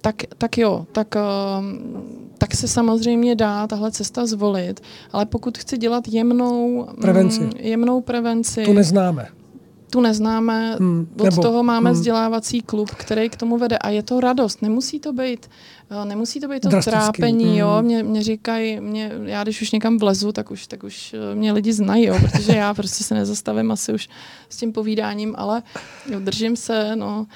[0.00, 1.64] tak, tak jo, tak, uh,
[2.38, 4.80] tak se samozřejmě dá tahle cesta zvolit,
[5.12, 9.28] ale pokud chci dělat jemnou prevenci, mm, jemnou prevenci tu neznáme
[9.90, 11.98] tu neznáme, hmm, od nebo, toho máme hmm.
[11.98, 14.62] vzdělávací klub, který k tomu vede a je to radost.
[14.62, 15.50] Nemusí to být
[16.04, 17.00] Nemusí to být to Drastický.
[17.00, 17.54] trápení, mm.
[17.54, 17.82] jo.
[17.82, 21.52] Mě, mě říkají, mě, já když už někam vlezu, tak už, tak už eh, mě
[21.52, 24.08] lidi znají, jo, protože já prostě se nezastavím asi už
[24.48, 25.62] s tím povídáním, ale
[26.10, 27.26] jo, držím se, no.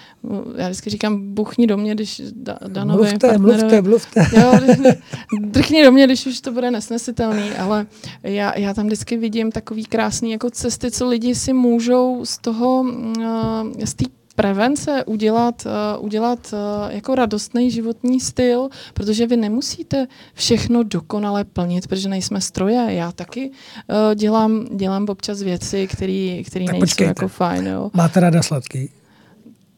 [0.56, 4.26] Já vždycky říkám, buchni do mě, když da, Danovi mluvte, mluvte, mluvte.
[4.40, 4.52] Jo,
[5.40, 7.86] drchni do mě, když už to bude nesnesitelný, ale
[8.22, 12.80] já, já tam vždycky vidím takový krásný jako cesty, co lidi si můžou z toho,
[12.80, 16.58] uh, z té prevence udělat, uh, udělat uh,
[16.94, 22.86] jako radostný životní styl, protože vy nemusíte všechno dokonale plnit, protože nejsme stroje.
[22.88, 27.10] Já taky uh, dělám, dělám občas věci, které nejsou počkejte.
[27.10, 27.66] jako fajn.
[27.66, 27.90] Jo.
[27.94, 28.90] Máte ráda sladký?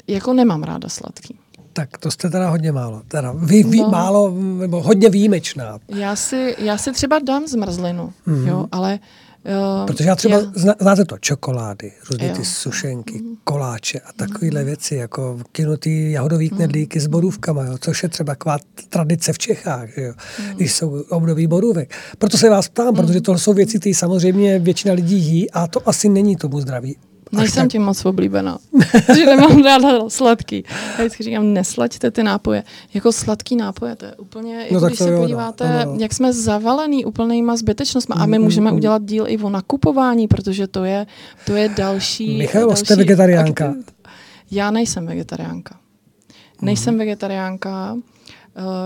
[0.06, 1.38] Jako nemám ráda sladký.
[1.72, 3.02] Tak to jste teda hodně málo.
[3.08, 3.88] Teda vy, vy no.
[3.88, 5.78] málo, nebo hodně výjimečná.
[5.88, 8.48] Já si, já si třeba dám zmrzlinu, mm-hmm.
[8.48, 10.74] jo, ale uh, Jo, Protože já třeba, já...
[10.80, 13.36] znáte to, čokolády, různé ty sušenky, mm.
[13.44, 14.66] koláče a takovéhle mm.
[14.66, 16.56] věci, jako kinutý jahodový mm.
[16.56, 18.58] knedlíky s borůvkama, jo, což je třeba taková
[18.88, 20.56] tradice v Čechách, že jo, mm.
[20.56, 21.94] když jsou období borůvek.
[22.18, 22.94] Proto se vás ptám, mm.
[22.94, 26.96] protože to jsou věci, které samozřejmě většina lidí jí a to asi není tomu zdraví.
[27.36, 27.72] Nejsem tak...
[27.72, 28.58] tím moc oblíbená,
[29.14, 30.64] že nemám ráda sladký.
[30.70, 32.64] Já vždycky říkám, neslaďte ty nápoje.
[32.94, 36.00] Jako sladký nápoje, to je úplně, no když se jo, podíváte, no, no.
[36.00, 40.28] jak jsme zavalený úplnýma zbytečnostmi a my mm, můžeme mm, udělat díl i o nakupování,
[40.28, 41.06] protože to je,
[41.46, 42.38] to je další...
[42.38, 43.74] Michal, další jste vegetariánka?
[44.50, 45.76] Já nejsem vegetariánka.
[46.62, 46.98] Nejsem mm.
[46.98, 47.94] vegetariánka.
[47.94, 48.02] Uh,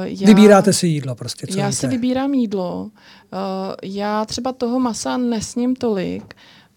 [0.04, 1.76] já, Vybíráte si jídlo prostě, co Já víte?
[1.76, 2.82] si vybírám jídlo.
[2.82, 2.90] Uh,
[3.82, 6.34] já třeba toho masa nesním tolik,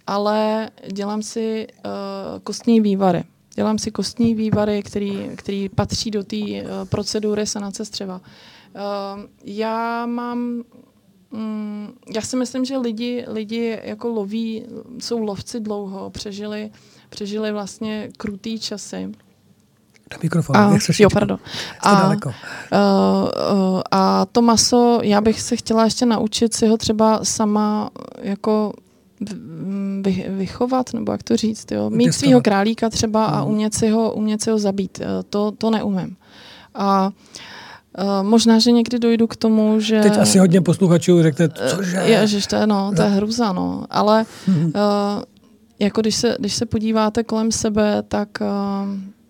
[0.07, 1.91] ale dělám si uh,
[2.44, 3.23] kostní vývary.
[3.56, 8.22] Dělám si kostní vývary, který, který patří do té uh, procedury sanace střeva.
[8.76, 10.64] Uh, já mám
[11.34, 14.65] Mm, já si myslím, že lidi, lidi jako loví,
[14.99, 16.72] jsou lovci dlouho, přežili,
[17.10, 19.11] přežili vlastně krutý časy.
[20.11, 21.40] Do mikrofonu, a, jak Jo, pardon.
[21.80, 22.30] A, daleko.
[22.30, 27.90] Uh, uh, a to maso, já bych se chtěla ještě naučit si ho třeba sama
[28.22, 28.73] jako
[30.30, 31.89] vychovat, nebo jak to říct, jo?
[31.89, 33.52] mít svého králíka třeba a mhm.
[33.52, 34.99] umět si ho, umět si ho zabít.
[35.02, 36.15] Eh, to, to neumím.
[36.76, 37.11] A
[37.99, 40.02] Uh, možná, že někdy dojdu k tomu, že...
[40.02, 41.98] Teď asi hodně posluchačů řekne, cože?
[41.98, 43.85] Ježiš, to je, no, to je hruza, no.
[43.89, 44.73] Ale uh,
[45.80, 48.48] jako když se, když se podíváte kolem sebe, tak uh,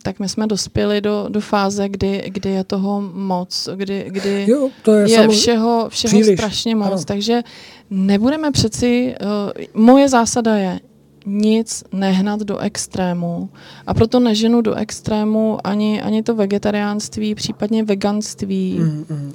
[0.04, 4.70] tak my jsme dospěli do, do fáze, kdy, kdy je toho moc, kdy, kdy Jo,
[4.84, 6.88] to je, je samo- všeho, všeho příliš, strašně moc.
[6.88, 7.04] ano.
[7.06, 7.42] Takže
[7.90, 10.80] nebudeme přeci, uh, moje zásada je
[11.26, 13.50] nic nehnat do extrému
[13.88, 18.78] a proto neženu do extrému ani, ani to vegetariánství, případně veganství.
[18.80, 19.34] Mm, mm.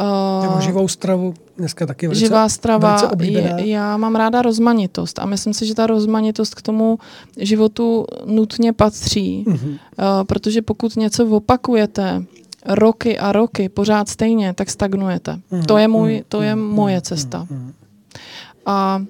[0.00, 5.26] Uh, Nebo živou stravu, dneska taky velice, živá strava, velice já mám ráda rozmanitost a
[5.26, 6.98] myslím si, že ta rozmanitost k tomu
[7.38, 9.68] životu nutně patří, Mhm.
[9.70, 9.76] uh,
[10.24, 12.22] protože pokud něco opakujete
[12.66, 15.38] roky a roky pořád stejně, tak stagnujete.
[15.50, 17.46] Mhm, To je, můj, mhm, to je moje mhm, cesta.
[17.50, 17.72] mhm.
[18.66, 19.02] A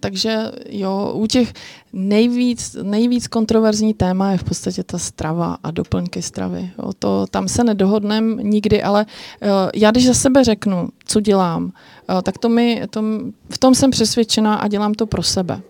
[0.00, 1.52] takže jo, u těch
[1.92, 6.70] nejvíc, nejvíc kontroverzní téma je v podstatě ta strava a doplňky stravy.
[6.78, 9.06] Jo, to, tam se nedohodneme nikdy, ale
[9.42, 13.02] uh, já když za sebe řeknu, co dělám, uh, tak to mi, to,
[13.50, 15.60] v tom jsem přesvědčená a dělám to pro sebe.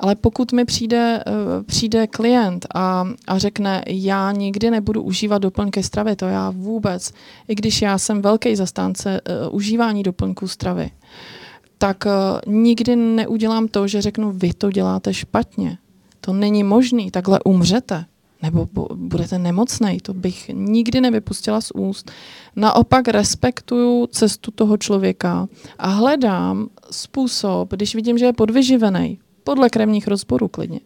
[0.00, 5.82] Ale pokud mi přijde, uh, přijde klient a, a řekne, já nikdy nebudu užívat doplňky
[5.82, 7.12] stravy, to já vůbec,
[7.48, 10.90] i když já jsem velký zastánce uh, užívání doplňků stravy,
[11.82, 15.78] tak uh, nikdy neudělám to, že řeknu, vy to děláte špatně.
[16.20, 18.04] To není možný, takhle umřete.
[18.42, 22.10] Nebo bu- budete nemocnej, to bych nikdy nevypustila z úst.
[22.56, 25.48] Naopak respektuju cestu toho člověka
[25.78, 30.80] a hledám způsob, když vidím, že je podvyživený, podle krevních rozborů klidně,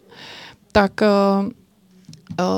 [0.72, 1.52] tak, uh, uh,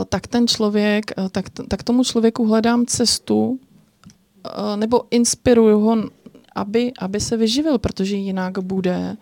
[0.09, 3.59] tak ten člověk, tak, tak tomu člověku hledám cestu
[4.77, 5.97] nebo inspiruju ho
[6.59, 9.17] aby, aby se vyživil, protože jinak bude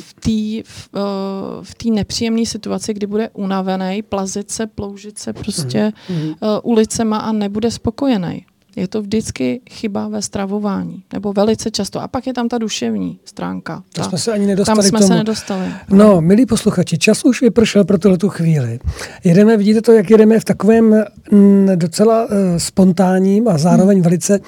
[0.00, 5.92] v té v, uh, v nepříjemné situaci, kdy bude unavený, plazit se, ploužit se prostě
[6.10, 6.28] Mhm.
[6.28, 8.44] uh, ulicema a nebude spokojený.
[8.76, 12.00] Je to vždycky chyba ve stravování, nebo velice často.
[12.00, 13.82] A pak je tam ta duševní stránka.
[13.92, 15.08] To Ta, jsme se ani tam nedostali jsme k tomu.
[15.08, 15.66] se nedostali.
[15.90, 18.78] No, milí posluchači, čas už vypršel pro tuhle výchvíli.
[19.24, 24.40] Jedeme, vidíte to, jak jedeme v takovém mm, docela uh, spontánním a zároveň velice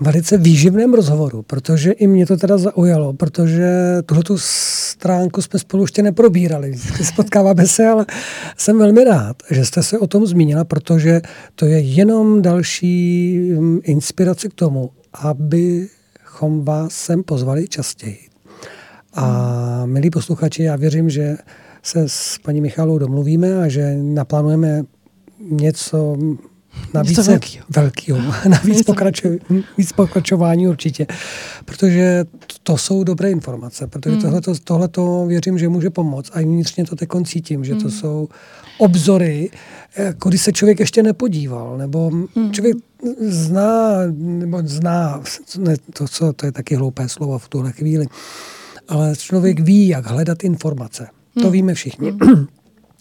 [0.00, 3.68] velice výživném rozhovoru, protože i mě to teda zaujalo, protože
[4.06, 6.74] tuhletu stránku jsme spolu ještě neprobírali.
[7.02, 8.06] Spotkáváme se, ale
[8.56, 11.20] jsem velmi rád, že jste se o tom zmínila, protože
[11.54, 18.18] to je jenom další mm, inspirace k tomu, abychom vás sem pozvali častěji.
[19.14, 21.36] A milí posluchači, já věřím, že
[21.82, 24.82] se s paní Michalou domluvíme a že naplánujeme
[25.40, 26.16] něco
[26.94, 27.64] na Něco velkýho.
[27.68, 29.28] velkýho, na víc, Něco pokračo,
[29.78, 31.06] víc pokračování určitě.
[31.64, 32.24] Protože
[32.62, 34.22] to jsou dobré informace, protože Hmm.
[34.22, 38.28] tohleto, tohleto věřím, že může pomoct a i vnitřně to teď cítím, že to jsou
[38.78, 39.50] obzory,
[39.96, 42.52] jako když se člověk ještě nepodíval, nebo Hmm.
[42.52, 42.76] člověk
[43.20, 45.22] zná, nebo zná,
[45.58, 48.06] ne, to, co, to je taky hloupé slovo v tuhle chvíli,
[48.88, 51.06] ale člověk ví, jak hledat informace.
[51.34, 51.52] To Hmm.
[51.52, 52.14] víme všichni.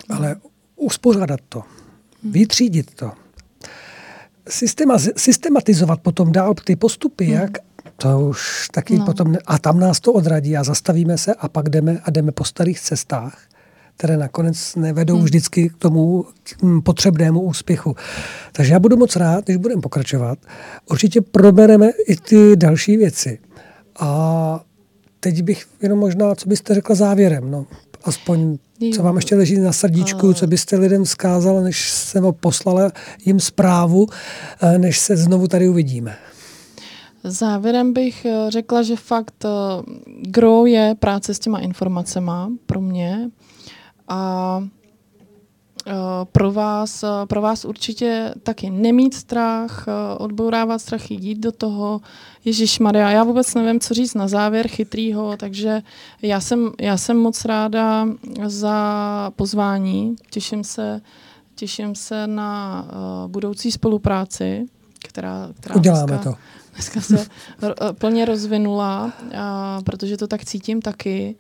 [0.10, 0.36] Ale
[0.76, 1.62] uspořádat to,
[2.32, 3.12] vytřídit to,
[4.50, 7.52] systema, systematizovat potom dál ty postupy, jak,
[7.98, 9.06] to už taky No.
[9.06, 12.44] potom, a tam nás to odradí a zastavíme se a pak jdeme a jdeme po
[12.44, 13.40] starých cestách,
[13.98, 15.24] které nakonec nevedou Hmm.
[15.26, 16.26] vždycky k tomu
[16.62, 17.96] mm, potřebnému úspěchu.
[18.52, 20.40] Takže já budu moc rád, když budeme pokračovat.
[20.90, 23.40] Určitě probereme i ty další věci.
[24.00, 24.60] A
[25.20, 27.66] teď bych jenom možná, co byste řekla závěrem, no,
[28.06, 28.58] aspoň
[28.96, 32.92] co vám ještě leží na srdíčku, co byste lidem vzkázala, než jsem ho poslala
[33.26, 34.08] jim zprávu,
[34.62, 36.18] eh, než se znovu tady uvidíme.
[37.24, 39.50] Závěrem bych eh, řekla, že fakt eh,
[40.22, 43.30] gro je práce s těma informacema pro mě.
[44.08, 44.64] A
[46.32, 52.02] pro vás, eh, pro vás určitě taky nemít strach, eh, odbourávat strach, jít do toho.
[52.46, 55.82] Ježíš Maria, já vůbec nevím, co říct na závěr chytrýho, takže
[56.22, 58.08] já jsem, já jsem moc ráda
[58.46, 60.16] za pozvání.
[60.30, 61.02] Těším se,
[61.56, 62.86] těším se na
[63.28, 64.66] budoucí spolupráci,
[65.10, 66.38] která, která Uděláme dneska, to.
[66.74, 67.26] dneska se
[67.64, 69.14] eh, plně rozvinula,
[69.86, 71.36] protože to tak cítím taky.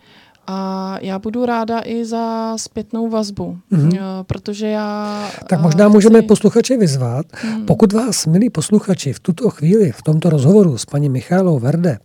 [0.47, 3.89] A já budu ráda i za zpětnou vazbu, Mhm.
[3.89, 4.23] mm-hmm.
[4.23, 5.19] protože já...
[5.47, 7.65] Tak eh, možná chci- můžeme posluchače vyzvat, Hmm.
[7.65, 11.97] pokud vás, milí posluchači, v tuto chvíli, v tomto rozhovoru s paní Michálou Verde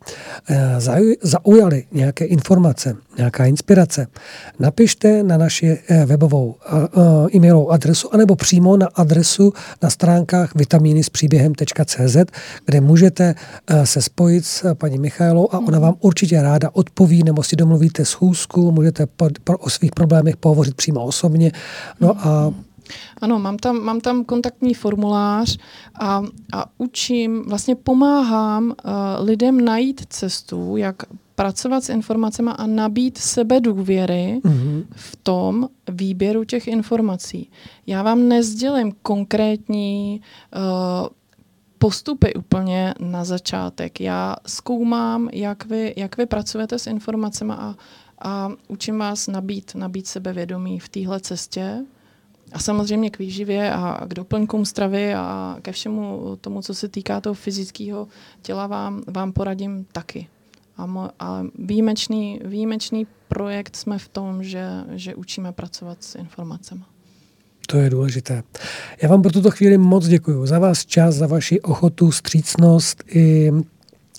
[0.49, 4.07] eh, zauj- zaujaly nějaké informace, nějaká inspirace,
[4.59, 6.57] napište na naši eh, webovou
[7.35, 9.53] e-mailovou adresu anebo přímo na adresu
[9.83, 12.17] na stránkách vitamíny s příběhem.cz,
[12.67, 13.35] kde můžete
[13.67, 18.05] eh, se spojit s paní Michálou a ona vám určitě ráda odpoví nebo si domluvíte
[18.05, 19.07] schůzku, můžete
[19.59, 21.53] o svých problémech pohovořit přímo osobně.
[22.01, 22.53] No a
[23.21, 25.59] Ano, mám tam, mám tam kontaktní formulář
[26.01, 26.23] a,
[26.53, 28.75] a učím, vlastně pomáhám uh,
[29.27, 30.97] lidem najít cestu, jak
[31.41, 34.85] pracovat s informacemi a nabít sebe důvěry mm-hmm.
[34.91, 37.51] v tom výběru těch informací.
[37.87, 40.21] Já vám nezdělím konkrétní
[40.57, 41.09] uh,
[41.79, 44.01] postupy úplně na začátek.
[44.01, 47.77] Já zkoumám, jak vy, jak vy pracujete s informacemi a,
[48.23, 51.85] a učím vás nabít, nabít sebevědomí v téhle cestě.
[52.53, 57.21] A samozřejmě k výživě a k doplňkům stravy a ke všemu tomu, co se týká
[57.21, 58.09] toho fyzického
[58.43, 60.29] těla, vám, vám poradím taky.
[60.81, 66.83] A, mo, a výjimečný, výjimečný projekt jsme v tom, že, že učíme pracovat s informacemi.
[67.67, 68.43] To je důležité.
[69.03, 73.53] Já vám pro tuto chvíli moc děkuji za vás čas, za vaši ochotu, střícnost i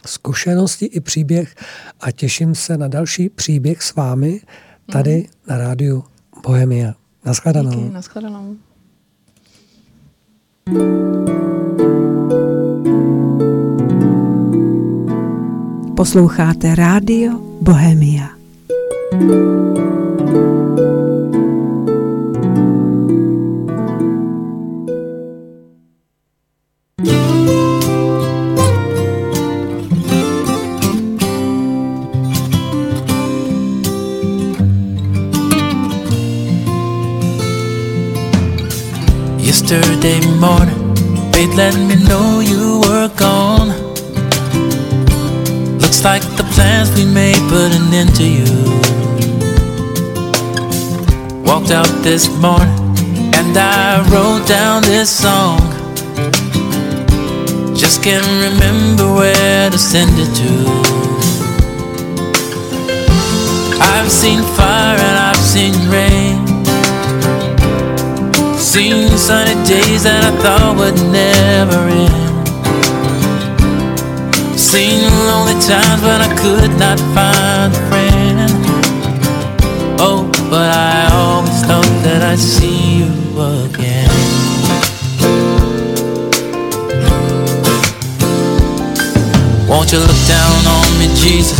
[0.06, 1.56] zkušenosti i příběh
[2.00, 4.42] a těším se na další příběh s vámi
[4.92, 5.26] tady mm.
[5.48, 6.04] na rádiu
[6.44, 6.94] Bohemia.
[7.26, 7.72] Naschledanou.
[7.72, 8.56] Díky, naschledanou.
[16.02, 18.30] Posloucháte rádio Bohemia.
[39.38, 40.96] Yesterday morning,
[41.32, 43.81] they'd let me know you were gone.
[45.92, 48.48] Looks like the plans we made put an end to you.
[51.44, 52.80] Walked out this morning
[53.36, 55.60] and I wrote down this song.
[57.76, 60.54] Just can't remember where to send it to.
[63.82, 66.48] I've seen fire and I've seen rain.
[68.58, 72.21] Seen sunny days that I thought would never end.
[74.72, 78.40] Seen lonely times when I could not find a friend.
[80.00, 83.12] Oh, but I always thought that I'd see you
[83.68, 84.08] again.
[89.68, 91.60] Won't you look down on me, Jesus?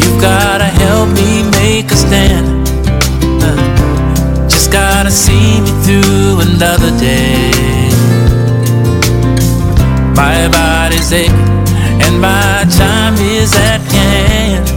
[0.00, 2.66] You've gotta help me make a stand.
[4.48, 7.52] Just gotta see me through another day.
[10.16, 11.59] My body's aching
[12.20, 14.68] my time is at hand.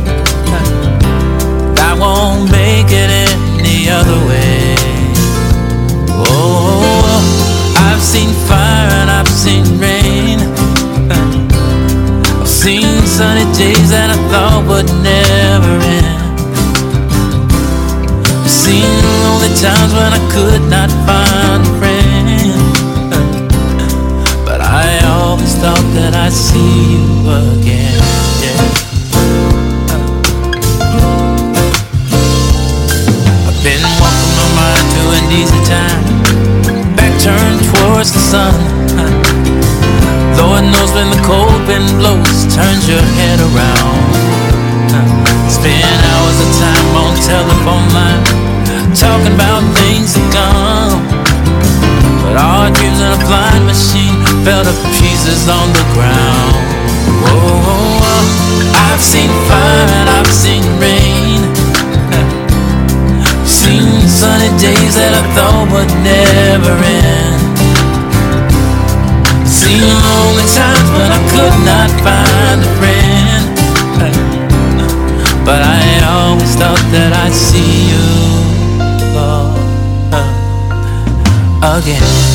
[1.77, 3.09] I won't make it
[3.59, 4.75] any other way.
[6.09, 7.19] Oh,
[7.77, 10.39] I've seen fire and I've seen rain.
[12.39, 16.39] I've seen sunny days that I thought would never end.
[18.39, 18.87] I've seen
[19.23, 22.02] lonely times when I could not find a friend.
[25.43, 27.03] I always thought that I'd see you
[27.59, 27.99] again.
[28.39, 28.63] Yeah.
[33.51, 36.03] I've been walking my mind to an easy time,
[36.95, 38.55] back turned towards the sun.
[40.39, 43.99] Lord knows when the cold wind blows, turns your head around.
[45.51, 48.23] Spend hours of time on telephone line,
[48.95, 51.03] talking about things to come.
[52.23, 53.92] But our dreams in a flying machine
[54.43, 56.55] fell to pieces on the ground.
[57.23, 58.03] Whoa,
[58.91, 61.39] I've seen fire and I've seen rain.
[63.47, 67.39] Seen sunny days that I thought would never end.
[69.47, 73.43] Seen lonely times when I could not find a friend.
[75.47, 78.03] But I always thought that I'd see you
[81.79, 82.32] again.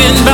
[0.00, 0.29] looking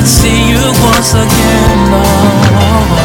[0.00, 1.92] I'd see you once again.
[1.92, 2.99] Oh,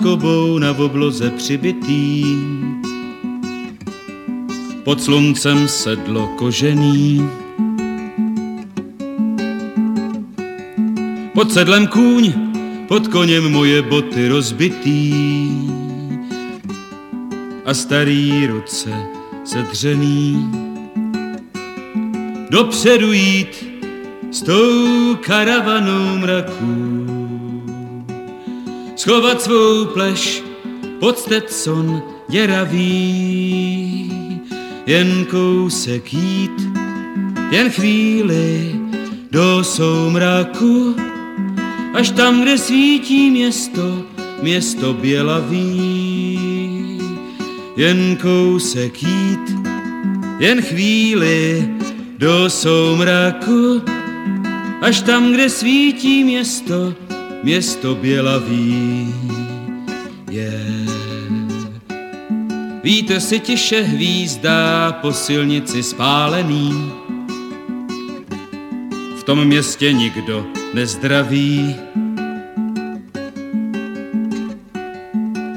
[0.00, 2.24] skobou na obloze přibitý.
[4.84, 7.28] Pod sluncem sedlo kožený.
[11.34, 12.32] Pod sedlem kůň,
[12.88, 15.12] pod koněm moje boty rozbitý.
[17.64, 18.90] A starý ruce
[19.44, 20.50] sedřený.
[22.50, 23.66] Dopředu jít
[24.30, 26.79] s tou karavanou mraků
[29.10, 30.42] schovat svou pleš
[31.00, 34.12] pod Stetson děravý.
[34.86, 36.68] Jen kousek jít,
[37.50, 38.74] jen chvíli
[39.30, 40.96] do soumraku,
[41.94, 44.02] až tam, kde svítí město,
[44.42, 46.38] město bělavý.
[47.76, 49.56] Jen kousek jít,
[50.38, 51.68] jen chvíli
[52.18, 53.82] do soumraku,
[54.80, 56.94] až tam, kde svítí město,
[57.42, 59.14] město bělavý
[60.30, 60.60] je.
[62.84, 66.92] Víte si tiše hvízdá po silnici spálený,
[69.18, 71.76] v tom městě nikdo nezdraví.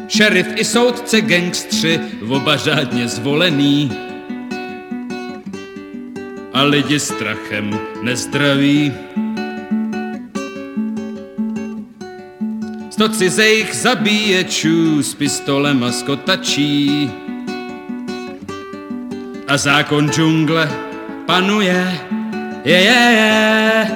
[0.08, 3.92] Šerif i soudce gangstři, oba řádně zvolený,
[6.54, 8.94] a lidi strachem nezdraví.
[12.94, 17.12] Sto cizejch zabíječů s pistolem a skotačí.
[19.48, 20.72] A zákon džungle
[21.26, 22.00] panuje,
[22.66, 23.88] je, je, je.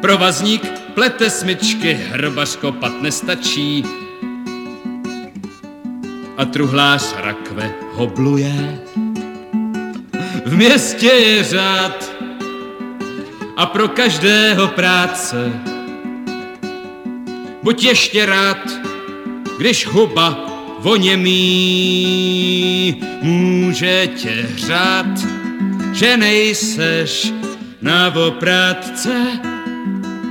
[0.00, 3.84] Provazník plete smyčky, hrobař kopat nestačí.
[6.36, 8.80] A truhlář rakve hobluje.
[10.46, 12.12] V městě je řád
[13.56, 15.71] a pro každého práce
[17.62, 18.70] buď ještě rád,
[19.58, 20.46] když huba
[20.78, 21.42] voněmí
[23.22, 25.06] může tě hřát,
[25.92, 27.32] že nejseš
[27.82, 29.40] na oprátce,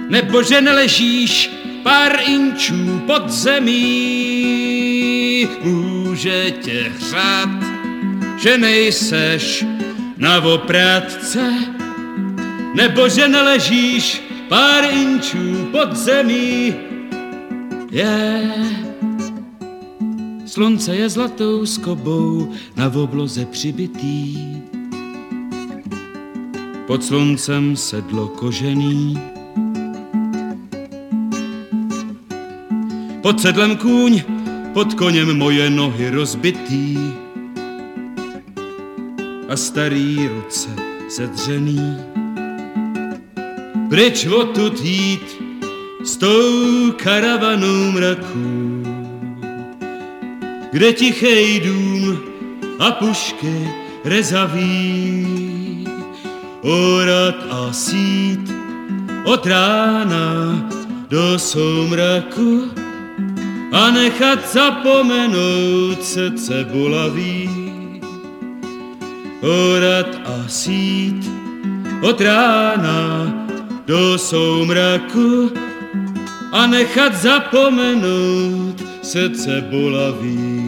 [0.10, 1.51] nebo že neležíš
[1.84, 3.88] pár inčů pod zemí.
[5.64, 7.50] Může tě hřát,
[8.38, 9.66] že nejseš
[10.18, 11.53] na oprátce,
[12.76, 16.90] nebo že neležíš pár inčů pod zemí
[17.91, 18.51] je.
[20.45, 24.37] Slunce je zlatou skobou na obloze přibitý.
[26.87, 29.19] Pod sluncem sedlo kožený.
[33.21, 34.21] Pod sedlem kůň,
[34.73, 36.97] pod koněm moje nohy rozbitý.
[39.49, 40.69] A starý ruce
[41.09, 41.97] sedřený.
[43.89, 45.50] Pryč odtud jít,
[46.03, 48.83] s tou karavanou mraků,
[50.71, 52.19] kde tichej dům
[52.80, 53.69] a pušky
[54.05, 55.88] rezaví,
[56.61, 58.53] orat a sít
[59.25, 60.69] od rána
[61.09, 62.71] do soumraku
[63.71, 67.49] a nechat zapomenout srdce bolavý.
[69.41, 71.30] Orat a sít
[72.01, 73.33] od rána
[73.85, 75.51] do soumraku
[76.51, 80.60] a nechat zapomenout srdce bolavý.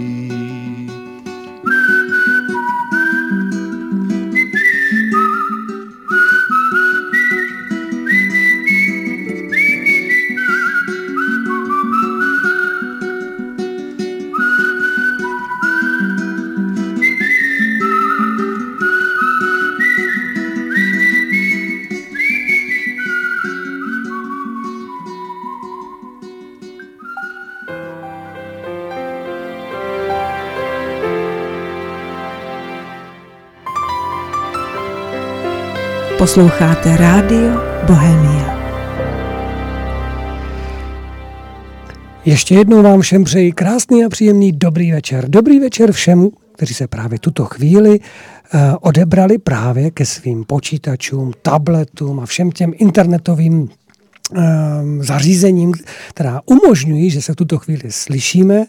[36.23, 37.51] Posloucháte Rádio
[37.87, 38.59] Bohemia.
[42.25, 45.29] Ještě jednou vám všem přeji krásný a příjemný dobrý večer.
[45.29, 52.19] Dobrý večer všem, kteří se právě tuto chvíli uh, odebrali právě ke svým počítačům, tabletům
[52.19, 53.69] a všem těm internetovým
[54.99, 55.73] zařízením,
[56.09, 58.65] která umožňují, že se v tuto chvíli slyšíme,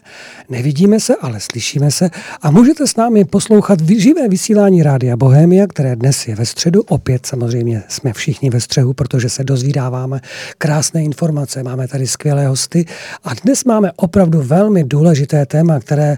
[0.49, 2.09] nevidíme se, ale slyšíme se
[2.41, 6.81] a můžete s námi poslouchat živé vysílání Rádia Bohemia, které dnes je ve středu.
[6.81, 10.19] Opět samozřejmě jsme všichni ve střehu, protože se dozvídáváme
[10.57, 12.85] krásné informace, máme tady skvělé hosty
[13.23, 16.17] a dnes máme opravdu velmi důležité téma, které,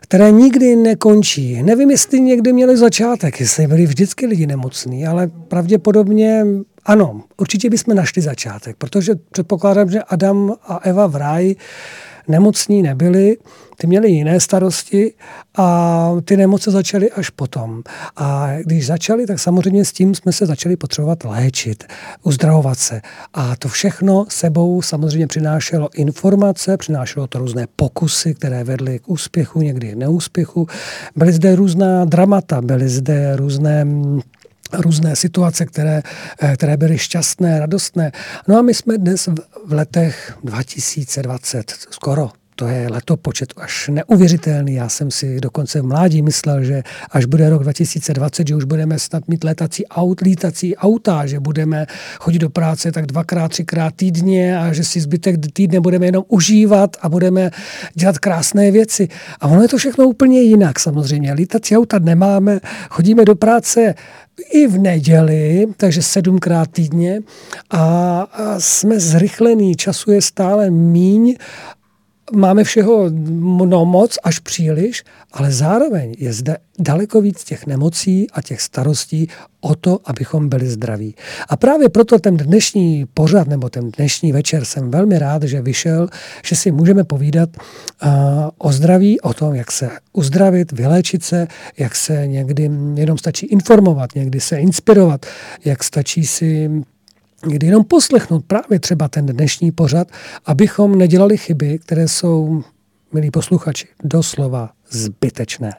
[0.00, 1.62] které nikdy nekončí.
[1.62, 6.44] Nevím, jestli někdy měli začátek, jestli byli vždycky lidi nemocní, ale pravděpodobně
[6.88, 11.56] ano, určitě bychom našli začátek, protože předpokládám, že Adam a Eva v ráji
[12.28, 13.36] nemocní nebyli,
[13.76, 15.12] ty měli jiné starosti
[15.56, 17.82] a ty nemoce začaly až potom.
[18.16, 21.84] A když začaly, tak samozřejmě s tím jsme se začali potřebovat léčit,
[22.22, 23.00] uzdravovat se.
[23.34, 29.60] A to všechno sebou samozřejmě přinášelo informace, přinášelo to různé pokusy, které vedly k úspěchu,
[29.60, 30.66] někdy neúspěchu.
[31.16, 33.86] Byly zde různá dramata, byly zde různé
[34.72, 36.02] různé situace, které,
[36.40, 38.12] eh, které byly šťastné, radostné.
[38.48, 39.28] No a my jsme dnes
[39.66, 44.74] v letech 2020, skoro to je letopočet až neuvěřitelný.
[44.74, 48.98] Já jsem si dokonce v mládí myslel, že až bude rok 2020, že už budeme
[48.98, 51.86] snad mít letací aut, lítací auta, že budeme
[52.18, 56.96] chodit do práce tak dvakrát, třikrát týdně a že si zbytek týdne budeme jenom užívat
[57.00, 57.50] a budeme
[57.94, 59.08] dělat krásné věci.
[59.40, 61.32] A ono je to všechno úplně jinak samozřejmě.
[61.32, 63.94] Lítací auta nemáme, chodíme do práce
[64.52, 67.20] i v neděli, takže sedmkrát týdně
[67.70, 68.26] a
[68.58, 71.36] jsme zrychlení, času je stále míň
[72.36, 73.04] máme všeho
[73.66, 79.28] no moc až příliš, ale zároveň je zde daleko víc těch nemocí a těch starostí
[79.60, 81.14] o to, abychom byli zdraví.
[81.48, 86.08] A právě proto ten dnešní pořad nebo ten dnešní večer jsem velmi rád, že vyšel,
[86.44, 88.10] že si můžeme povídat uh,
[88.58, 91.46] o zdraví, o tom, jak se uzdravit, vyléčit se,
[91.78, 95.26] jak se někdy jenom stačí informovat, někdy se inspirovat,
[95.64, 96.70] jak stačí si
[97.42, 100.08] kdy jenom poslechnout právě třeba ten dnešní pořad,
[100.46, 102.62] abychom nedělali chyby, které jsou,
[103.12, 105.72] milí posluchači, doslova zbytečné.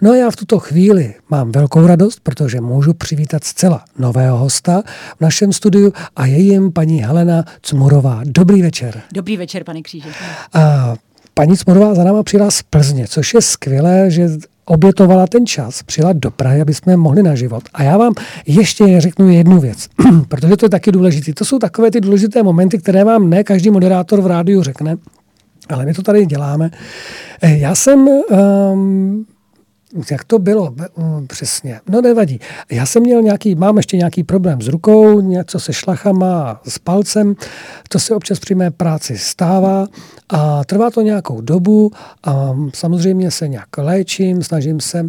[0.00, 4.82] No a já v tuto chvíli mám velkou radost, protože můžu přivítat zcela nového hosta
[5.16, 8.20] v našem studiu a je jim paní Helena Cmurová.
[8.24, 9.02] Dobrý večer.
[9.14, 10.08] Dobrý večer, pane Kříže.
[10.52, 10.94] A
[11.34, 14.28] paní Cmurová za náma přijela z Plzně, což je skvělé, že
[14.64, 17.62] obětovala ten čas, přijela do Prahy, aby jsme mohli na život.
[17.74, 18.12] A já vám
[18.46, 19.88] ještě řeknu jednu věc,
[20.28, 21.32] protože to je taky důležité.
[21.32, 24.96] To jsou takové ty důležité momenty, které vám ne každý moderátor v rádiu řekne,
[25.68, 26.70] ale my to tady děláme.
[27.42, 29.26] Eh, já jsem um,
[30.10, 30.74] jak to bylo
[31.26, 31.80] přesně?
[31.88, 32.40] No nevadí.
[32.70, 37.34] Já jsem měl nějaký, mám ještě nějaký problém s rukou, něco se šlachama, s palcem.
[37.88, 39.86] To se občas při mé práci stává
[40.28, 41.90] a trvá to nějakou dobu
[42.24, 45.08] a samozřejmě se nějak léčím, snažím se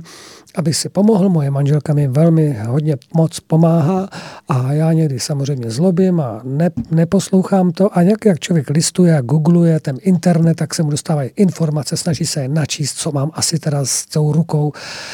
[0.56, 1.30] aby si pomohl.
[1.30, 4.10] Moje manželka mi velmi hodně moc pomáhá
[4.50, 7.98] a já někdy samozřejmě zlobím a ne, neposlouchám to.
[7.98, 12.26] A jak, jak člověk listuje a googluje ten internet, tak se mu dostávají informace, snaží
[12.26, 14.72] se je načíst, co mám asi teda s tou rukou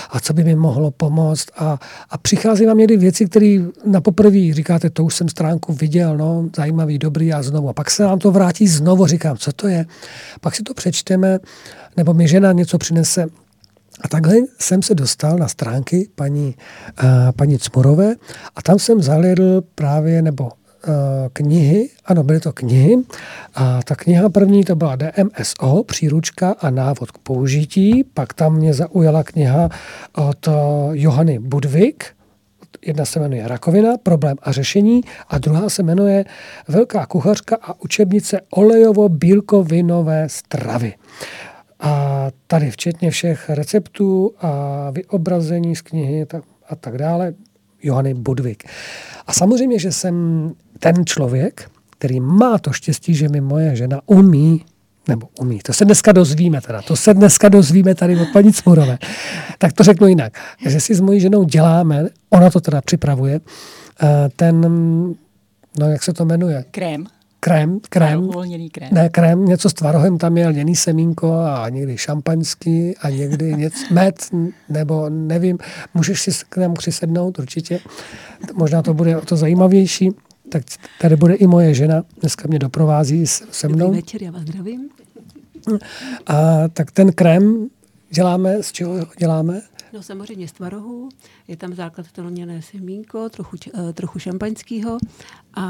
[0.09, 1.47] a co by mi mohlo pomoct.
[1.57, 1.79] A,
[2.09, 6.49] a přichází vám někdy věci, které na poprvé říkáte, to už jsem stránku viděl, no,
[6.55, 7.69] zajímavý, dobrý a znovu.
[7.69, 9.85] A pak se nám to vrátí znovu, říkám, co to je.
[10.41, 11.39] Pak si to přečteme,
[11.97, 13.27] nebo mi žena něco přinese
[14.01, 16.55] a takhle jsem se dostal na stránky paní,
[17.03, 18.15] uh, paní Cmurové
[18.55, 20.49] a tam jsem zahledl právě, nebo uh,
[21.33, 22.97] knihy, ano, byly to knihy.
[23.55, 28.03] A ta kniha první to byla DMSO, příručka a návod k použití.
[28.03, 29.69] Pak tam mě zaujala kniha
[30.15, 30.53] od uh,
[30.91, 32.05] Johany Budvik,
[32.85, 36.25] Jedna se jmenuje Rakovina, problém a řešení a druhá se jmenuje
[36.67, 40.93] Velká kuchařka a učebnice olejovo-bílkovinové stravy.
[41.81, 46.27] A tady včetně všech receptů a vyobrazení z knihy
[46.69, 47.33] a tak dále,
[47.83, 48.63] Johany Budvik.
[49.27, 50.15] A samozřejmě, že jsem
[50.79, 54.65] ten člověk, který má to štěstí, že mi moje žena umí
[55.07, 55.59] nebo umí.
[55.59, 56.81] To se dneska dozvíme teda.
[56.81, 58.97] To se dneska dozvíme tady od paní Cmurové.
[59.57, 60.39] Tak to řeknu jinak.
[60.65, 63.39] Že si s mojí ženou děláme, ona to teda připravuje,
[64.03, 64.61] eh, ten,
[65.79, 66.65] no jak se to jmenuje?
[66.71, 67.07] Krém
[67.43, 68.29] krém, krém,
[68.71, 68.89] krém.
[68.91, 73.93] Ne, krém, něco s tvarohem, tam je lněný semínko a někdy šampaňský a někdy něco,
[73.93, 74.15] med,
[74.69, 75.57] nebo nevím,
[75.93, 77.79] můžeš si k němu přisednout určitě,
[78.53, 80.09] možná to bude o to zajímavější,
[80.49, 80.63] tak
[81.01, 83.85] tady bude i moje žena, dneska mě doprovází se mnou.
[83.85, 84.89] Dobrý večer, já vás zdravím.
[86.27, 87.67] A tak ten krém
[88.11, 89.61] děláme, z čeho děláme?
[89.93, 91.09] No samozřejmě z tvarohu,
[91.47, 94.97] je tam základ to lněné semínko, trochu, eh, trochu šampaňského
[95.53, 95.65] a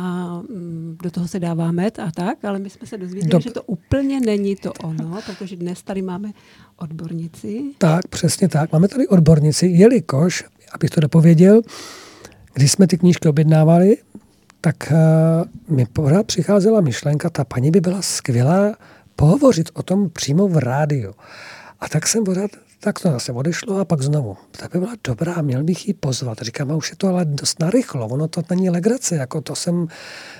[0.49, 3.51] mm, do toho se dává med a tak, ale my jsme se dozvěděli, Dob- že
[3.51, 6.31] to úplně není to ono, protože dnes tady máme
[6.77, 7.63] odbornici.
[7.77, 8.71] Tak, přesně tak.
[8.71, 10.43] Máme tady odbornici, jelikož,
[10.73, 11.61] abych to dopověděl,
[12.53, 13.97] když jsme ty knížky objednávali,
[14.61, 18.75] tak uh, mi pořád přicházela myšlenka, ta paní by byla skvělá
[19.15, 21.13] pohovořit o tom přímo v rádiu.
[21.79, 22.51] A tak jsem pořád,
[22.83, 24.37] tak to zase odešlo a pak znovu.
[24.51, 26.37] Tak by byla dobrá, měl bych ji pozvat.
[26.41, 29.87] Říkám, a už je to ale dost narychlo, ono to není legrace, jako to jsem,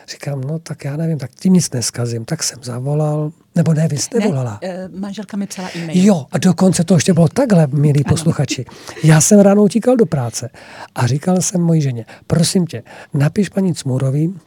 [0.10, 2.26] říkám, no tak já nevím, tak tím nic neskazím.
[2.26, 4.60] Tak jsem zavolal, nebo ne, vy jste volala.
[4.62, 6.06] Ne, eh, manželka mi psala e-mail.
[6.06, 8.66] Jo, a dokonce to ještě bylo takhle, milí posluchači.
[9.04, 10.50] Já jsem ráno utíkal do práce
[10.96, 14.40] a říkal jsem mojí ženě, prosím tě, napiš paní Cmurový,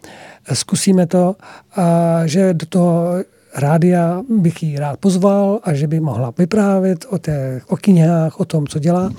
[0.53, 1.37] zkusíme to,
[1.77, 3.15] a že do toho
[3.57, 8.45] rádia bych ji rád pozval a že by mohla vyprávět o, těch, o knihách, o
[8.45, 9.13] tom, co dělá.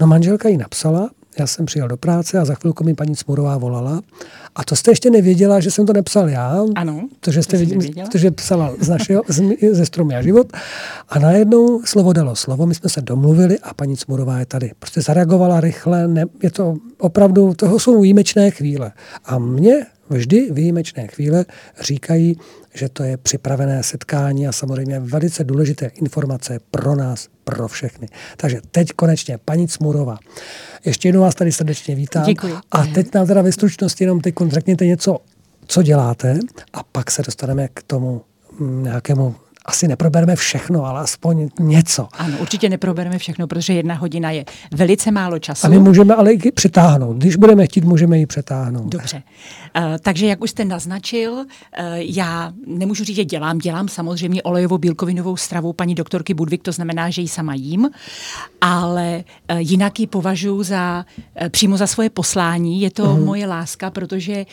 [0.00, 3.58] No manželka ji napsala, já jsem přijel do práce a za chvilku mi paní Cmurová
[3.58, 4.02] volala.
[4.54, 6.64] A to jste ještě nevěděla, že jsem to nepsal já.
[6.74, 9.42] Ano, to, že jste to věděla, protože psala z našeho, z,
[9.72, 10.52] ze Stromy a život.
[11.08, 14.70] A najednou slovo dalo slovo, my jsme se domluvili a paní Cmurová je tady.
[14.78, 18.92] Prostě zareagovala rychle, ne, je to opravdu, toho jsou výjimečné chvíle.
[19.24, 21.44] A mě vždy výjimečné chvíle
[21.80, 22.36] říkají,
[22.74, 28.08] že to je připravené setkání a samozřejmě velice důležité informace pro nás, pro všechny.
[28.36, 30.18] Takže teď konečně paní Cmurová.
[30.84, 32.24] Ještě jednou vás tady srdečně vítám.
[32.24, 32.56] Děkuji.
[32.72, 35.18] A teď nám teda ve stručnosti jenom teď řekněte něco,
[35.66, 36.38] co děláte
[36.72, 38.22] a pak se dostaneme k tomu
[38.60, 39.34] nějakému
[39.64, 42.08] asi neprobereme všechno, ale aspoň něco.
[42.12, 45.66] Ano, určitě neprobereme všechno, protože jedna hodina je velice málo času.
[45.66, 47.16] A my můžeme ale i přitáhnout.
[47.16, 48.88] Když budeme chtít, můžeme ji přetáhnout.
[48.88, 49.22] Dobře.
[49.76, 51.44] Uh, takže jak už jste naznačil, uh,
[51.96, 53.58] já nemůžu říct, že dělám.
[53.58, 57.90] Dělám samozřejmě olejovou bílkovinovou stravu paní doktorky Budvik, to znamená, že ji sama jím,
[58.60, 61.04] ale uh, jinak ji považuji za,
[61.42, 62.80] uh, přímo za svoje poslání.
[62.80, 63.24] Je to uh-huh.
[63.24, 64.46] moje láska, protože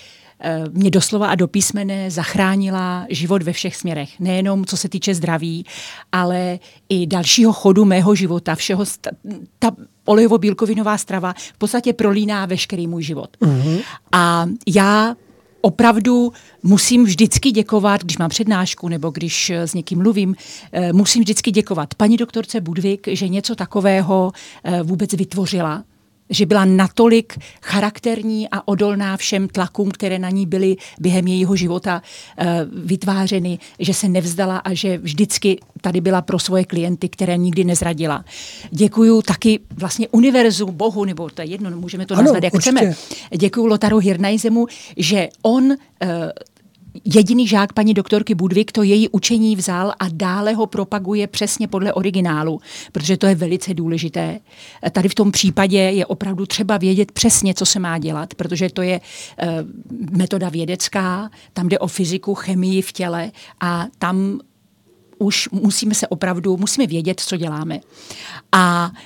[0.72, 4.20] mě doslova a do písmene zachránila život ve všech směrech.
[4.20, 5.66] Nejenom co se týče zdraví,
[6.12, 6.60] ale
[6.90, 8.86] i dalšího chodu mého života, všeho.
[8.86, 9.12] Sta-
[9.60, 9.72] ta
[10.06, 13.38] olejovo-bílkovinová strava v podstatě prolíná veškerý můj život.
[13.42, 13.82] Uh-huh.
[14.12, 15.16] A já
[15.62, 20.36] opravdu musím vždycky děkovat, když mám přednášku nebo když s někým mluvím,
[20.92, 24.32] musím vždycky děkovat paní doktorce Budvik, že něco takového
[24.84, 25.84] vůbec vytvořila
[26.30, 32.02] že byla natolik charakterní a odolná všem tlakům, které na ní byly během jejího života
[32.02, 32.46] uh,
[32.86, 38.26] vytvářeny, že se nevzdala a že vždycky tady byla pro svoje klienty, které nikdy nezradila.
[38.72, 42.76] Děkuju taky vlastně univerzu, Bohu, nebo to je jedno, můžeme to ano, nazvat, jak určitě.
[42.78, 42.96] chceme.
[43.38, 44.68] Děkuju Lotaru Hirnajzemu,
[44.98, 45.76] že on uh,
[47.06, 51.94] jediný žák paní doktorky Budvik to její učení vzal a dále ho propaguje přesně podle
[51.94, 52.62] originálu,
[52.92, 54.40] protože to je velice důležité.
[54.92, 58.82] Tady v tom případě je opravdu třeba vědět přesně, co se má dělat, protože to
[58.82, 64.40] je uh, metoda vědecká, tam jde o fyziku, chemii v těle a tam
[65.20, 67.80] už musíme se opravdu, musíme vědět, co děláme.
[68.52, 68.98] A uh,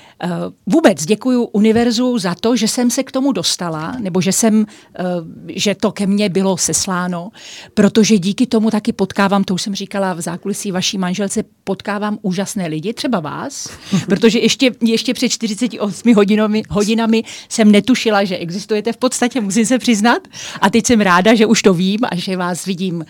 [0.66, 4.66] vůbec děkuji univerzu za to, že jsem se k tomu dostala, nebo že jsem, uh,
[5.48, 7.30] že to ke mně bylo sesláno,
[7.74, 12.68] protože díky tomu taky potkávám, to už jsem říkala v zákulisí vaší manželce, potkávám úžasné
[12.68, 13.70] lidi, třeba vás,
[14.06, 19.80] protože ještě, ještě před 48 hodinami, hodinami jsem netušila, že existujete v podstatě, musím se
[19.80, 20.28] přiznat.
[20.62, 23.04] A teď jsem ráda, že už to vím a že vás vidím uh,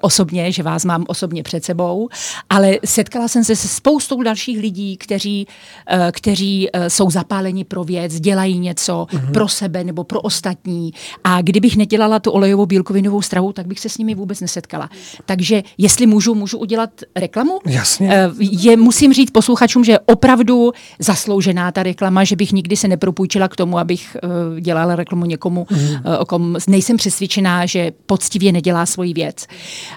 [0.00, 2.08] osobně, že vás mám osobně před sebou.
[2.50, 6.10] Ale setkala jsem se se spoustou dalších lidí, kteří, uh,
[6.54, 9.32] kteří uh, jsou zapáleni pro věc, dělají něco uh-huh.
[9.32, 10.92] pro sebe nebo pro ostatní.
[11.24, 14.90] A kdybych nedělala tu olejovou bílkovinovou stravu, tak bych se s nimi vůbec nesetkala.
[15.26, 17.58] Takže jestli můžu, můžu udělat reklamu?
[17.66, 18.28] Jasně.
[18.28, 22.88] Uh, je, musím říct posluchačům, že je opravdu zasloužená ta reklama, že bych nikdy se
[22.88, 25.78] nepropůjčila k tomu, abych uh, dělala reklamu někomu, uh,
[26.18, 29.46] o kom nejsem přesvědčená, že poctivě nedělá svoji věc.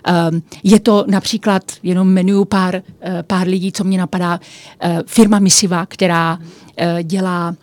[0.10, 2.82] Uh, je to například, jenom jmenuju pár,
[3.28, 4.40] pár lidí, co mě napadá,
[5.06, 6.40] firma Misiva, která
[7.04, 7.56] dělá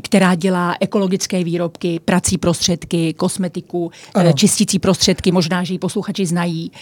[0.00, 4.32] která dělá ekologické výrobky, prací prostředky, kosmetiku, ano.
[4.32, 6.72] čistící prostředky, možná, že ji posluchači znají.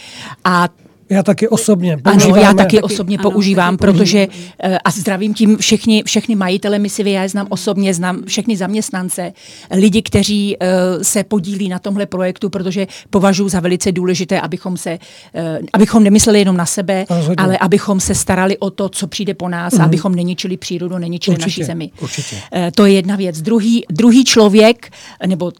[0.43, 0.69] A
[1.11, 2.33] já taky osobně používám.
[2.33, 6.35] Ano, já taky, taky osobně ano, používám, taky protože uh, a zdravím tím všechny, všechny
[6.35, 9.33] majitele misivy, já je znám osobně, znám všechny zaměstnance,
[9.71, 10.67] lidi, kteří uh,
[11.01, 14.99] se podílí na tomhle projektu, protože považuji za velice důležité, abychom se,
[15.33, 15.41] uh,
[15.73, 17.35] abychom nemysleli jenom na sebe, Rozhodně.
[17.37, 19.81] ale abychom se starali o to, co přijde po nás, mm.
[19.81, 21.91] abychom neničili přírodu, neničili určitě, naši zemi.
[22.01, 22.35] Určitě.
[22.35, 23.41] Uh, to je jedna věc.
[23.41, 24.89] Druhý, druhý člověk,
[25.25, 25.51] nebo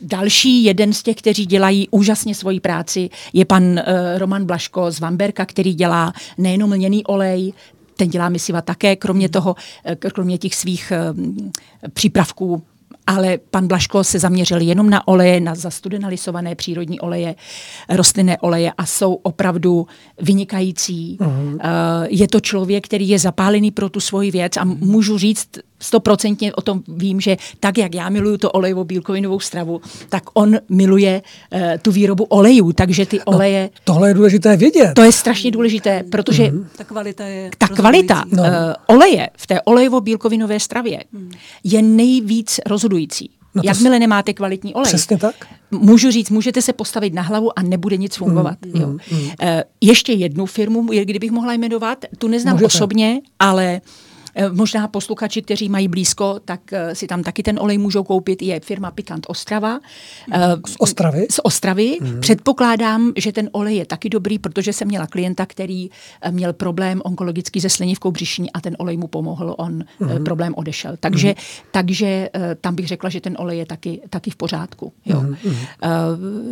[0.00, 3.78] Další jeden z těch, kteří dělají úžasně svoji práci, je pan uh,
[4.16, 7.52] Roman Blaško z Vamberka, který dělá nejenom lněný olej,
[7.96, 10.98] ten dělá misiva také, kromě toho, eh, kromě těch svých eh,
[11.90, 12.62] přípravků
[13.06, 17.34] ale pan Blaško se zaměřil jenom na oleje, na zastudenalisované přírodní oleje,
[17.88, 19.86] rostlinné oleje a jsou opravdu
[20.20, 21.18] vynikající.
[21.20, 21.54] Uh-huh.
[21.54, 21.60] Uh,
[22.08, 25.48] je to člověk, který je zapálený pro tu svoji věc a můžu říct
[25.80, 30.56] stoprocentně o tom vím, že tak, jak já miluju to olejovou bílkovinovou stravu, tak on
[30.68, 33.62] miluje uh, tu výrobu olejů, takže ty no, oleje...
[33.62, 34.92] No, tohle je důležité vědět.
[34.94, 36.42] To je strašně důležité, protože...
[36.42, 36.66] Uh-huh.
[36.76, 37.50] Ta kvalita je...
[37.58, 38.42] Ta kvalita no.
[38.42, 38.48] uh,
[38.86, 41.36] oleje v té olejovo-bílkovinové stravě uh-huh.
[41.64, 42.95] je nejvíc rozhodující.
[43.54, 44.86] No Jakmile nemáte kvalitní olej.
[44.86, 45.34] Přesně tak.
[45.70, 48.58] Můžu říct, můžete se postavit na hlavu a nebude nic fungovat.
[48.66, 48.86] Mm, jo.
[48.88, 49.20] Mm, mm.
[49.20, 49.28] Uh,
[49.80, 52.66] ještě jednu firmu, kdybych mohla jmenovat, tu neznám Můžete.
[52.66, 53.80] osobně, ale Eh,
[54.52, 58.42] možná posluchači, kteří mají blízko, tak eh, si tam taky ten olej můžou koupit.
[58.42, 59.80] Je firma Pikant Ostrava.
[60.32, 61.26] Eh, z Ostravy?
[61.30, 61.98] Z Ostravy.
[62.00, 62.20] Mm.
[62.20, 65.90] Předpokládám, že ten olej je taky dobrý, protože jsem měla klienta, který
[66.30, 70.24] měl problém onkologický se slinivkou břišní a ten olej mu pomohl, on mm.
[70.24, 70.96] problém odešel.
[71.00, 71.34] Takže, mm.
[71.70, 74.92] takže tam bych řekla, že ten olej je taky, taky v pořádku.
[75.04, 75.20] Jo.
[75.20, 75.36] Mm.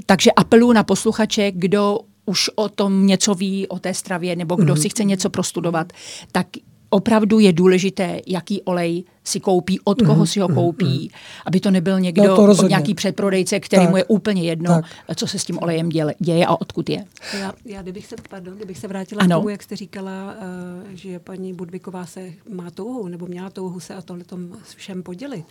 [0.07, 4.75] Takže apeluju na posluchače, kdo už o tom něco ví, o té stravě, nebo kdo
[4.75, 4.81] mm.
[4.81, 5.93] si chce něco prostudovat,
[6.33, 6.47] tak
[6.95, 11.19] opravdu je důležité, jaký olej si koupí, od koho mhm, si ho mhm, koupí, mm,
[11.47, 14.81] aby to nebyl někdo, no to od nějaký předprodejce, který tak, mu je úplně jedno,
[15.07, 15.17] tak.
[15.17, 17.05] co se s tím olejem děle, děje a odkud je.
[17.41, 19.37] Já, já kdybych, se, pardon, kdybych se vrátila ano.
[19.37, 23.81] k tomu, jak jste říkala, uh, že paní Budviková se má touhu, nebo měla touhu
[23.81, 25.45] se o tohle tom všem podělit,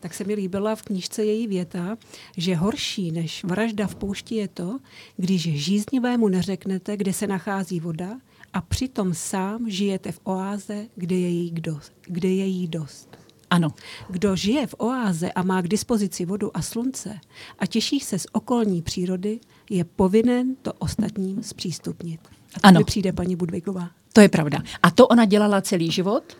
[0.00, 1.96] tak se mi líbila v knížce její věta,
[2.36, 4.78] že horší než vražda v poušti je to,
[5.16, 8.16] když žíznivému neřeknete, kde se nachází voda,
[8.52, 13.18] a přitom sám žijete v oáze, kde je jí, dost, kde je jí dost.
[13.50, 13.68] Ano.
[14.08, 17.18] Kdo žije v oáze a má k dispozici vodu a slunce
[17.58, 22.20] a těší se z okolní přírody, je povinen to ostatním zpřístupnit.
[22.56, 22.84] A to ano.
[22.84, 23.90] přijde paní Budvigová.
[24.12, 24.62] To je pravda.
[24.82, 26.36] A to ona dělala celý život.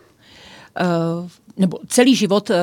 [0.81, 2.57] Uh, nebo celý život uh,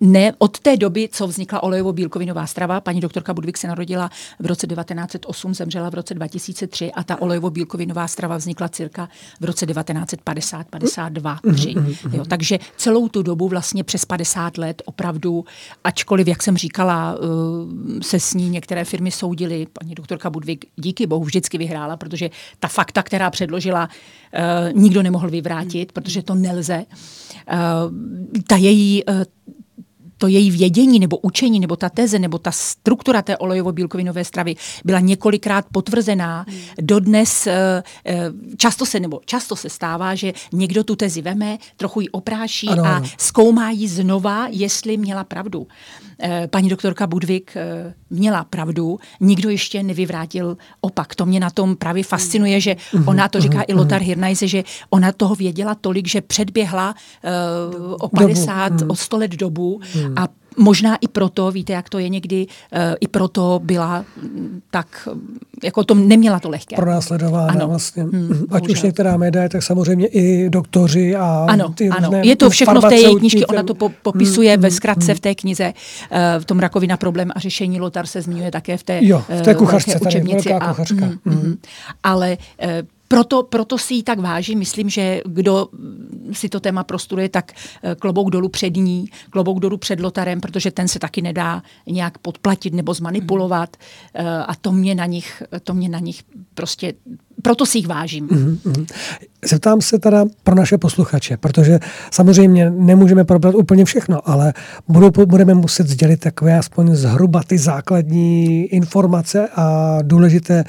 [0.00, 4.66] ne od té doby, co vznikla olejovo-bílkovinová strava, paní doktorka Budvik se narodila v roce
[4.66, 9.08] 1908, zemřela v roce 2003 a ta olejovo-bílkovinová strava vznikla cirka
[9.40, 11.74] v roce 1950, 52, 3.
[12.12, 15.44] Jo, takže celou tu dobu vlastně přes 50 let opravdu,
[15.84, 21.06] ačkoliv, jak jsem říkala, uh, se s ní některé firmy soudily, paní doktorka Budvik díky
[21.06, 26.84] bohu vždycky vyhrála, protože ta fakta, která předložila, uh, nikdo nemohl vyvrátit, protože to nelze.
[27.52, 29.04] Uh, ta její
[30.18, 34.54] to její vědění nebo učení nebo ta teze nebo ta struktura té olejovo-bílkovinové stravy
[34.84, 36.46] byla několikrát potvrzená.
[36.48, 36.58] Hmm.
[36.80, 42.00] Dodnes eh, eh, často se nebo často se stává, že někdo tu tezi veme, trochu
[42.00, 45.66] ji opráší ano, a zkoumá ji znova, jestli měla pravdu.
[46.22, 47.54] Eh, paní doktorka Budvik
[48.10, 51.14] měla pravdu, nikdo ještě nevyvrátil opak.
[51.14, 53.08] To mě na tom právě fascinuje, že hmm.
[53.08, 53.78] ona, to říká i hmm.
[53.78, 56.94] Lothar Hirneise, že ona toho věděla tolik, že předběhla
[58.00, 58.92] o 50, dobu.
[58.92, 59.80] o 100 let dobu
[60.16, 64.04] a možná i proto, víte, jak to je někdy, uh, i proto byla
[64.70, 65.08] tak,
[65.64, 66.76] jako to neměla to lehké.
[66.76, 67.68] Pronásledována ano.
[67.68, 68.02] vlastně.
[68.02, 72.10] Hmm, Ať už některá média, tak samozřejmě i doktoři a Ano, ty ano.
[72.22, 75.16] je to všechno v té její knižce, ona to po, popisuje hmm, ve zkratce hmm.
[75.16, 75.72] v té knize,
[76.10, 79.42] uh, v tom rakovina problém a řešení Lotar se zmiňuje také v té, jo, v
[79.42, 80.48] té kuchařce, uh, učebnici.
[80.48, 81.06] Tady, a, kuchařka.
[81.06, 81.56] Mm, mm, mm.
[82.02, 82.68] Ale uh,
[83.08, 84.58] proto, proto si ji tak vážím.
[84.58, 85.68] Myslím, že kdo
[86.32, 87.52] si to téma prostuduje, tak
[87.82, 92.18] eh, klobouk dolů před ní, klobouk dolů před Lotarem, protože ten se taky nedá nějak
[92.18, 93.76] podplatit nebo zmanipulovat.
[93.76, 94.26] Mm.
[94.46, 96.22] A to mě na nich, to mě na nich
[96.54, 96.94] prostě
[97.42, 98.28] proto si jich vážím.
[98.28, 98.86] Mm-hmm.
[99.44, 101.78] Zeptám se teda pro naše posluchače, protože
[102.10, 104.54] samozřejmě nemůžeme probrat úplně všechno, ale
[105.26, 110.64] budeme muset sdělit takové aspoň zhruba ty základní informace a důležité,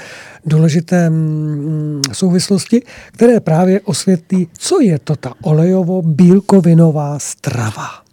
[0.45, 2.81] důležité mm, souvislosti,
[3.11, 8.07] které právě osvětlí, co je to ta olejovo-bílkovinová strava.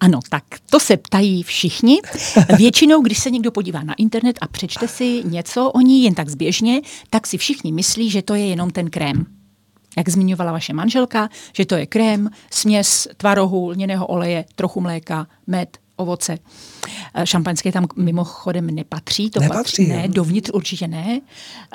[0.00, 2.00] Ano, tak to se ptají všichni.
[2.58, 6.28] Většinou, když se někdo podívá na internet a přečte si něco o ní jen tak
[6.28, 6.80] zběžně,
[7.10, 9.26] tak si všichni myslí, že to je jenom ten krém.
[9.96, 15.78] Jak zmiňovala vaše manželka, že to je krém, směs tvarohu, lněného oleje, trochu mléka, med,
[15.98, 16.38] ovoce.
[17.14, 21.20] Eh, šampaňské tam mimochodem nepatří, to nepatří, patří, ne, dovnitř určitě ne.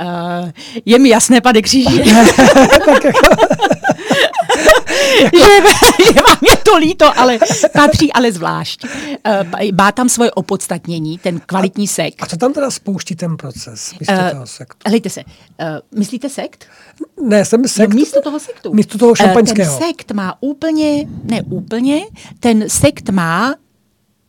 [0.02, 0.50] Uh,
[0.86, 2.04] je mi jasné, pane kříži.
[5.24, 5.30] že,
[6.14, 7.40] že vám je to líto, ale
[7.74, 8.84] patří ale zvlášť.
[8.84, 8.92] Uh,
[9.78, 12.16] má tam svoje opodstatnění, ten kvalitní sekt.
[12.24, 14.78] A co tam teda spouští ten proces místo uh, toho sektu?
[14.88, 16.66] Hlejte se, uh, myslíte sekt?
[17.22, 17.90] Ne, jsem sekt.
[17.90, 18.74] No, místo toho sektu.
[18.74, 19.74] Místo toho šampaňského.
[19.74, 22.02] Uh, ten sekt má úplně, ne úplně,
[22.40, 23.56] ten sekt má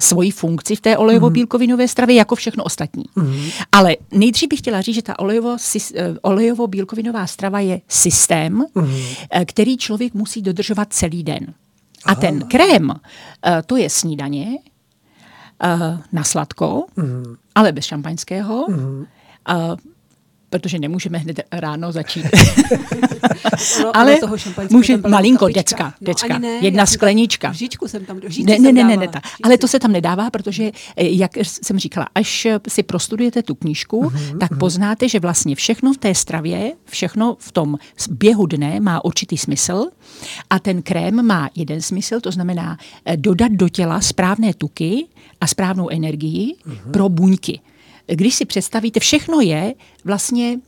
[0.01, 3.05] svoji funkci v té olejovo-bílkovinové stravě jako všechno ostatní.
[3.17, 3.49] Mm.
[3.73, 5.57] Ale nejdřív bych chtěla říct, že ta olejovo,
[5.95, 8.97] eh, olejovo-bílkovinová strava je systém, mm.
[9.45, 11.55] který člověk musí dodržovat celý den.
[12.05, 12.21] A Aha.
[12.21, 12.91] ten krém,
[13.47, 14.59] eh, to je snídaně
[16.13, 17.37] na sladko, mm.
[17.55, 18.67] ale bez šampaňského.
[18.69, 19.07] Mm
[20.58, 22.26] protože nemůžeme hned ráno začít.
[23.81, 24.36] no, ale toho
[24.70, 27.50] může malinko, decka, no, decka, ne, jedna sklenička.
[27.50, 29.20] Vžičku jsem tam, ne, ne, ne, ne, ne, ta.
[29.42, 34.02] ale to se tam nedává, protože, eh, jak jsem říkala, až si prostudujete tu knížku,
[34.02, 34.58] uh-huh, tak uh-huh.
[34.58, 37.78] poznáte, že vlastně všechno v té stravě, všechno v tom
[38.10, 39.86] běhu dne má určitý smysl
[40.50, 45.07] a ten krém má jeden smysl, to znamená eh, dodat do těla správné tuky
[45.41, 46.91] a správnou energii uh-huh.
[46.91, 47.60] pro buňky
[48.07, 49.74] když si představíte, všechno je
[50.05, 50.58] vlastně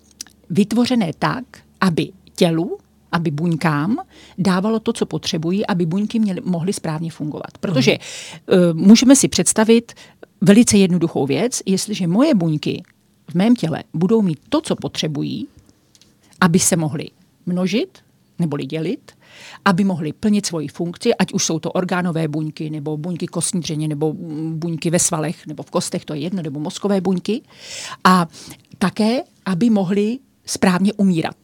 [0.51, 1.45] vytvořené tak,
[1.81, 2.79] aby tělu,
[3.13, 3.97] aby buňkám
[4.39, 7.59] dávalo to, co potřebují, aby buňky měly, mohly správně fungovat.
[7.61, 9.93] Protože uh, můžeme si představit
[10.41, 12.83] velice jednoduchou věc, jestliže moje buňky
[13.31, 15.49] v mém těle budou mít to, co potřebují,
[16.41, 17.11] aby se mohly
[17.47, 17.99] množit,
[18.39, 19.13] neboli dělit,
[19.65, 23.89] aby mohly plnit svoji funkci, ať už jsou to orgánové buňky, nebo buňky kostní dřeně,
[23.89, 24.13] nebo
[24.51, 27.43] buňky ve svalech, nebo v kostech, to je jedno, nebo mozkové buňky.
[28.05, 28.27] A
[28.79, 31.37] také, aby mohly správně umírat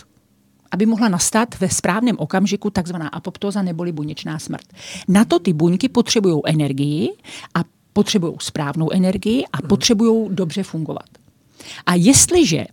[0.72, 4.66] aby mohla nastat ve správném okamžiku takzvaná apoptóza neboli buněčná smrt.
[5.08, 7.08] Na to ty buňky potřebují energii
[7.54, 11.08] a potřebují správnou energii a potřebují dobře fungovat.
[11.86, 12.66] A jestliže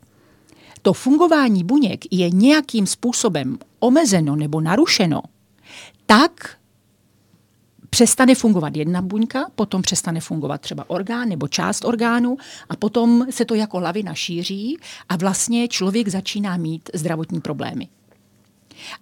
[0.82, 5.22] to fungování buněk je nějakým způsobem omezeno nebo narušeno,
[6.06, 6.60] tak
[7.90, 12.38] přestane fungovat jedna buňka, potom přestane fungovat třeba orgán nebo část orgánu
[12.70, 14.78] a potom se to jako lavina šíří
[15.10, 17.88] a vlastně člověk začíná mít zdravotní problémy.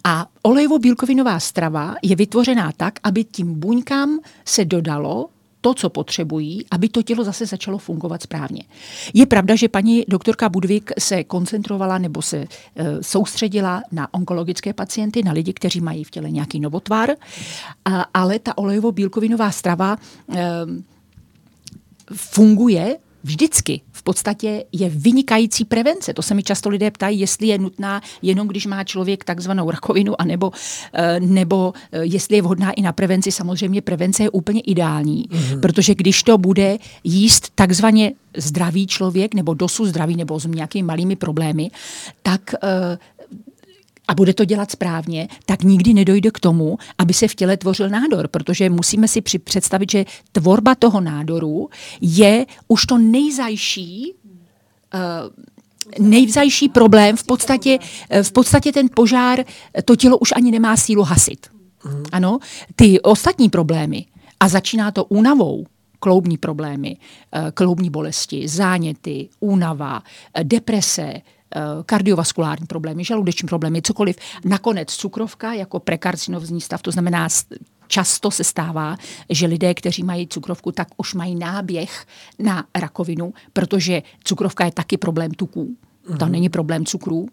[0.04, 5.28] A olejovo-bílkovinová strava je vytvořená tak, aby tím buňkám se dodalo
[5.60, 8.62] to, co potřebují, aby to tělo zase začalo fungovat správně.
[9.14, 12.48] Je pravda, že paní doktorka Budvik se koncentrovala nebo se e,
[13.02, 17.10] soustředila na onkologické pacienty, na lidi, kteří mají v těle nějaký novotvar,
[17.84, 19.96] a, ale ta olejovo-bílkovinová strava
[20.36, 20.48] e,
[22.14, 26.14] funguje vždycky podstatě je vynikající prevence.
[26.14, 30.20] To se mi často lidé ptají, jestli je nutná jenom, když má člověk takzvanou rakovinu,
[30.20, 30.52] anebo,
[30.92, 33.32] eh, nebo eh, jestli je vhodná i na prevenci.
[33.32, 35.60] Samozřejmě prevence je úplně ideální, mm-hmm.
[35.60, 41.16] protože když to bude jíst takzvaně zdravý člověk, nebo dosud zdravý, nebo s nějakými malými
[41.16, 41.70] problémy,
[42.22, 42.98] tak eh,
[44.08, 47.88] a bude to dělat správně, tak nikdy nedojde k tomu, aby se v těle tvořil
[47.88, 51.68] nádor, protože musíme si představit, že tvorba toho nádoru
[52.00, 54.12] je už to nejzajší
[54.94, 55.00] uh,
[55.98, 57.78] nejvzajší problém, v podstatě,
[58.10, 59.44] eh, v podstatě ten požár,
[59.84, 61.46] to tělo už ani nemá sílu hasit.
[61.84, 62.04] Mm.
[62.12, 62.38] Ano,
[62.76, 64.06] ty ostatní problémy,
[64.40, 65.66] a začíná to únavou,
[66.00, 66.96] kloubní problémy,
[67.32, 70.02] eh, kloubní bolesti, záněty, únava,
[70.42, 71.22] deprese, Eh,
[71.86, 74.16] kardiovaskulární problémy, žaludeční problémy, cokoliv.
[74.44, 77.28] Nakonec cukrovka jako prekarcinovní stav, to znamená
[77.86, 78.96] často se stává,
[79.30, 82.06] že lidé, kteří mají cukrovku, tak už mají náběh
[82.38, 85.64] na rakovinu, protože cukrovka je taky problém tuků.
[85.64, 86.16] Mm-hmm.
[86.16, 86.32] To mhm.
[86.32, 87.28] není problém cukrů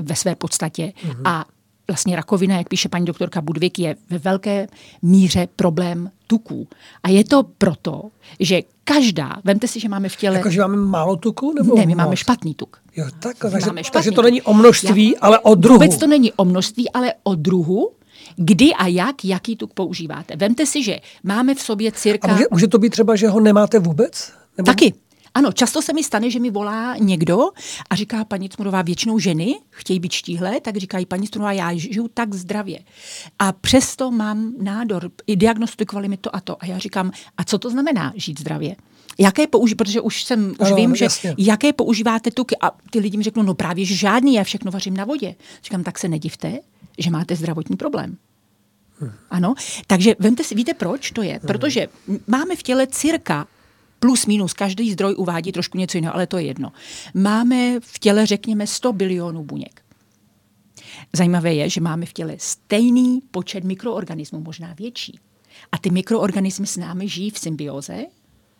[0.00, 0.92] ve své podstatě.
[1.04, 1.22] Mm-hmm.
[1.24, 1.44] A
[1.88, 4.66] vlastně rakovina, jak píše paní doktorka Budvik, je ve velké
[5.02, 6.68] míře problém tuků.
[7.02, 8.02] A je to proto,
[8.40, 10.36] že každá, vemte si, že máme v těle...
[10.36, 11.54] Jako, že máme málo tuku?
[11.54, 12.78] Nebo ne, my máme špatný tuk.
[12.96, 15.78] Jo, tak, takže, takže to není o množství, Já, ale o druhu.
[15.78, 17.90] Vůbec to není o množství, ale o druhu,
[18.36, 20.36] kdy a jak, jaký tuk používáte.
[20.36, 22.28] Vemte si, že máme v sobě cirka...
[22.28, 24.32] A může, může to být třeba, že ho nemáte vůbec?
[24.56, 24.66] Nebo...
[24.66, 24.94] Taky.
[25.34, 27.38] Ano, často se mi stane, že mi volá někdo
[27.90, 32.08] a říká, paní Cmurová, většinou ženy chtějí být štíhlé, tak říkají, paní Cmurová, já žiju
[32.14, 32.78] tak zdravě.
[33.38, 36.62] A přesto mám nádor, i diagnostikovali mi to a to.
[36.62, 38.76] A já říkám, a co to znamená žít zdravě?
[39.18, 41.34] Jaké používáte, protože už jsem, už ano, vím, že jasně.
[41.38, 44.96] jaké používáte tuky a ty lidi mi řeknou, no právě, že žádný, já všechno vařím
[44.96, 45.34] na vodě.
[45.64, 46.58] Říkám, tak se nedivte,
[46.98, 48.16] že máte zdravotní problém.
[49.00, 49.10] Hm.
[49.30, 49.54] Ano,
[49.86, 51.40] takže vemte si, víte proč to je?
[51.46, 51.88] Protože
[52.26, 53.46] máme v těle cirka
[54.02, 56.72] plus minus, každý zdroj uvádí trošku něco jiného, ale to je jedno.
[57.14, 59.82] Máme v těle, řekněme, 100 bilionů buněk.
[61.12, 65.18] Zajímavé je, že máme v těle stejný počet mikroorganismů, možná větší.
[65.72, 68.04] A ty mikroorganismy s námi žijí v symbioze,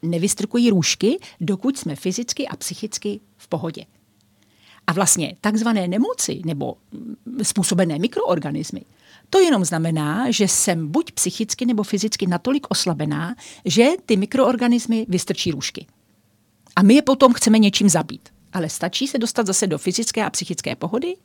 [0.03, 3.85] nevystrkují růžky, dokud jsme fyzicky a psychicky v pohodě.
[4.87, 6.77] A vlastně takzvané nemoci nebo
[7.43, 8.83] způsobené mikroorganismy
[9.33, 15.51] to jenom znamená, že jsem buď psychicky nebo fyzicky natolik oslabená, že ty mikroorganismy vystrčí
[15.51, 15.87] růžky.
[16.77, 18.29] A my je potom chceme něčím zabít.
[18.53, 21.17] Ale stačí se dostat zase do fyzické a psychické pohody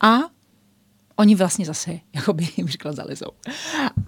[0.00, 0.18] a
[1.16, 3.30] Oni vlastně zase, jako by jim říkal, zalezou.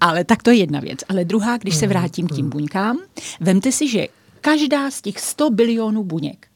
[0.00, 0.98] Ale tak to je jedna věc.
[1.08, 2.98] Ale druhá, když se vrátím k tím buňkám,
[3.40, 4.06] vemte si, že
[4.40, 6.48] každá z těch 100 bilionů buněk,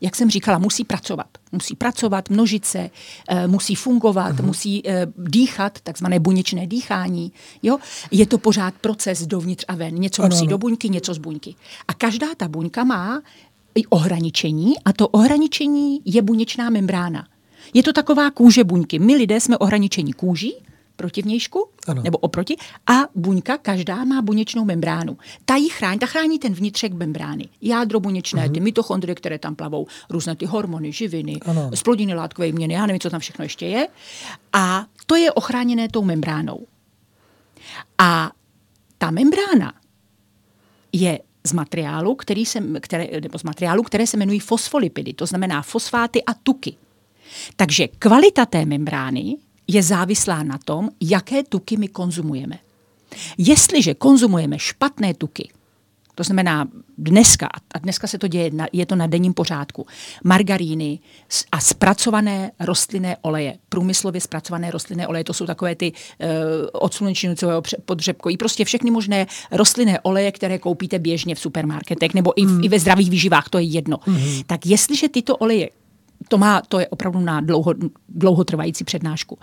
[0.00, 1.28] jak jsem říkala, musí pracovat.
[1.52, 2.90] Musí pracovat, množit se,
[3.28, 4.44] eh, musí fungovat, uh-huh.
[4.44, 7.32] musí eh, dýchat, takzvané buněčné dýchání.
[7.62, 7.78] Jo?
[8.10, 9.94] Je to pořád proces dovnitř a ven.
[9.94, 10.50] Něco ano, musí ano.
[10.50, 11.54] do buňky, něco z buňky.
[11.88, 13.22] A každá ta buňka má
[13.74, 17.26] i ohraničení a to ohraničení je buněčná membrána.
[17.74, 18.98] Je to taková kůže buňky.
[18.98, 20.54] My lidé jsme ohraničení kůží,
[21.00, 22.02] proti vnějšku, ano.
[22.02, 22.56] nebo oproti,
[22.86, 25.18] a buňka, každá má buněčnou membránu.
[25.44, 27.48] Ta ji chrání, ta chrání ten vnitřek membrány.
[27.62, 28.52] Jádro buněčné, uh-huh.
[28.52, 31.70] ty mitochondrie, které tam plavou, různé ty hormony, živiny, ano.
[31.74, 33.88] splodiny látkové měny, já nevím, co tam všechno ještě je.
[34.52, 36.66] A to je ochráněné tou membránou.
[37.98, 38.30] A
[38.98, 39.72] ta membrána
[40.92, 45.62] je z materiálu, který se, které, nebo z materiálu, které se jmenují fosfolipidy, to znamená
[45.62, 46.76] fosfáty a tuky.
[47.56, 49.36] Takže kvalita té membrány
[49.70, 52.58] je závislá na tom, jaké tuky my konzumujeme.
[53.38, 55.50] Jestliže konzumujeme špatné tuky,
[56.14, 56.68] to znamená
[56.98, 59.86] dneska, a dneska se to děje, je to na denním pořádku,
[60.24, 60.98] margaríny
[61.52, 66.28] a zpracované rostlinné oleje, průmyslově zpracované rostlinné oleje, to jsou takové ty uh,
[66.72, 72.46] od slunečnicového podřebkojí, prostě všechny možné rostlinné oleje, které koupíte běžně v supermarketech nebo i,
[72.46, 72.64] v, mm.
[72.64, 73.96] i ve zdravých výživách, to je jedno.
[74.06, 74.18] Mm.
[74.46, 75.70] Tak jestliže tyto oleje
[76.30, 77.74] to, má, to je opravdu na dlouho,
[78.08, 79.38] dlouhotrvající přednášku.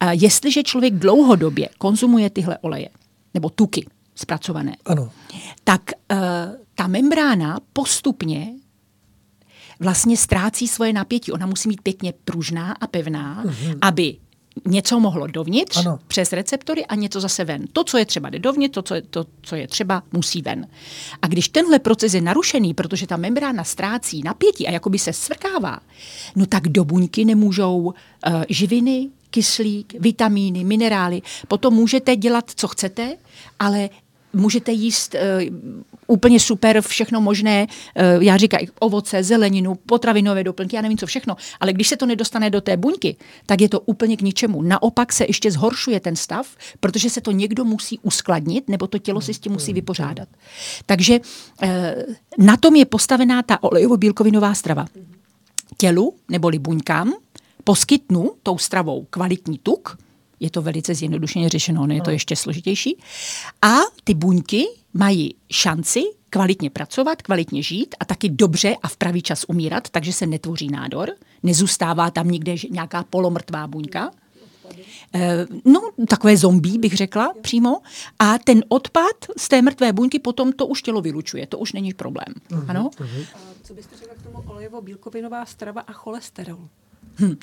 [0.00, 2.88] A jestliže člověk dlouhodobě konzumuje tyhle oleje,
[3.34, 5.10] nebo tuky zpracované, ano.
[5.64, 6.18] tak uh,
[6.74, 8.52] ta membrána postupně
[9.80, 11.32] vlastně ztrácí svoje napětí.
[11.32, 13.78] Ona musí být pěkně pružná a pevná, mm-hmm.
[13.80, 14.16] aby
[14.66, 15.98] něco mohlo dovnitř ano.
[16.06, 17.64] přes receptory a něco zase ven.
[17.72, 20.66] To, co je třeba, jde dovnitř, to co, je, to, co je třeba, musí ven.
[21.22, 25.80] A když tenhle proces je narušený, protože ta membrána ztrácí napětí a jakoby se svrkává,
[26.36, 27.92] no tak do buňky nemůžou uh,
[28.48, 31.22] živiny, kyslík, vitamíny, minerály.
[31.48, 33.16] Potom můžete dělat, co chcete,
[33.58, 33.88] ale
[34.32, 35.20] můžete jíst uh,
[36.06, 37.66] úplně super všechno možné,
[38.16, 42.06] uh, já říkám ovoce, zeleninu, potravinové doplňky, já nevím co všechno, ale když se to
[42.06, 44.62] nedostane do té buňky, tak je to úplně k ničemu.
[44.62, 46.46] Naopak se ještě zhoršuje ten stav,
[46.80, 50.28] protože se to někdo musí uskladnit, nebo to tělo si s tím musí vypořádat.
[50.86, 51.20] Takže
[51.62, 51.68] uh,
[52.38, 54.86] na tom je postavená ta olejovo-bílkovinová strava.
[55.76, 57.12] Tělu, neboli buňkám,
[57.64, 59.98] poskytnu tou stravou kvalitní tuk,
[60.40, 62.98] je to velice zjednodušeně řešeno, ono je to ještě složitější.
[63.62, 69.22] A ty buňky mají šanci kvalitně pracovat, kvalitně žít a taky dobře a v pravý
[69.22, 71.10] čas umírat, takže se netvoří nádor,
[71.42, 74.10] nezůstává tam nikde nějaká polomrtvá buňka.
[75.14, 77.80] Eh, no, takové zombí bych řekla přímo.
[78.18, 81.94] A ten odpad z té mrtvé buňky potom to už tělo vylučuje, to už není
[81.94, 82.34] problém.
[82.50, 82.90] Uh-huh, ano?
[82.98, 83.26] Uh-huh.
[83.62, 86.68] Co byste řekla k tomu olejovo-bílkovinová strava a cholesterol?
[87.20, 87.36] Hm.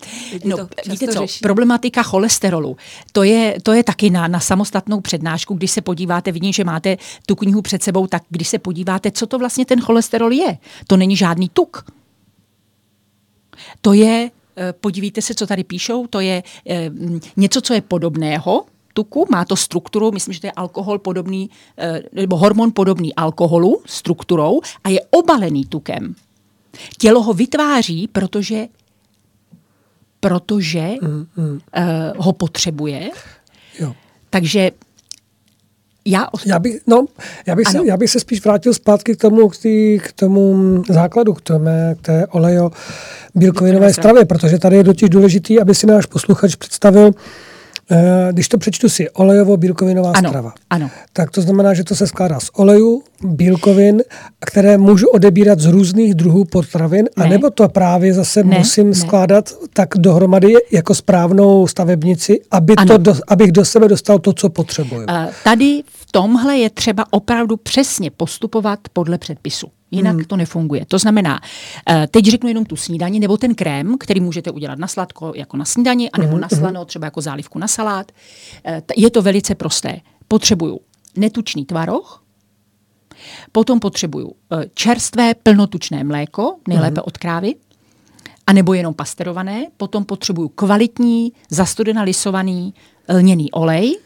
[0.46, 0.58] No,
[0.90, 1.40] víte co, řeší.
[1.40, 2.78] problematika cholesterolu,
[3.12, 6.98] to je, to je taky na, na samostatnou přednášku, když se podíváte, vidím, že máte
[7.26, 10.58] tu knihu před sebou, tak když se podíváte, co to vlastně ten cholesterol je,
[10.88, 11.86] to není žádný tuk.
[13.82, 16.92] To je, eh, podívejte se, co tady píšou, to je eh,
[17.38, 22.02] něco, co je podobného, tuku, má to strukturu, myslím, že to je alkohol podobný, eh,
[22.14, 26.16] nebo hormon podobný alkoholu strukturou a je obalený tukem.
[26.98, 28.68] Tělo ho vytváří, protože
[30.20, 31.52] protože mm, mm.
[31.52, 31.60] Uh,
[32.18, 33.10] ho potřebuje.
[33.80, 33.94] Jo.
[34.30, 34.72] Takže
[36.06, 37.06] já, já, bych, no,
[37.46, 40.84] já, bych se, já bych se spíš vrátil zpátky k tomu, k, tý, k tomu
[40.90, 41.70] základu, k, tomu,
[42.02, 42.72] k té olejo
[43.36, 47.14] bílkovinové stravě, protože tady je totiž důležitý, aby si náš posluchač představil, Eh,
[48.32, 50.54] když to přečtu si, olejovo-bílkovinová ano, strava.
[50.70, 50.90] Ano.
[51.14, 54.02] Tak to znamená, že to se skládá z oleju, bílkovin,
[54.46, 57.26] které můžu odebírat z různých druhů potravin, ne.
[57.26, 58.96] anebo to právě zase ne, musím ne.
[58.96, 64.50] skládat tak dohromady jako správnou stavebnici, aby to do, abych do sebe dostal to, co
[64.50, 65.02] potřebuju.
[65.02, 69.68] Uh, tady v tomhle je třeba opravdu přesně postupovat podle předpisu.
[69.92, 70.26] Jinak hmm.
[70.26, 70.86] to nefunguje.
[70.86, 71.40] To znamená,
[71.90, 75.58] eh, teď řeknu jenom tu snídani nebo ten krém, který můžete udělat na sladko jako
[75.58, 76.42] na snídani, anebo hmm.
[76.42, 76.60] na mhm.
[76.60, 78.12] slano, třeba jako zálivku na salát.
[78.66, 80.00] Eh, je to velice prosté.
[80.28, 80.80] Potřebuju
[81.16, 82.24] netučný tvaroh,
[83.52, 87.08] potom potřebuju eh, čerstvé plnotučné mléko, nejlépe hmm.
[87.08, 87.56] od krávy,
[88.48, 92.74] anebo jenom pasterované, potom potřebuju kvalitní, zastudena lisovaný
[93.10, 94.00] lněný olej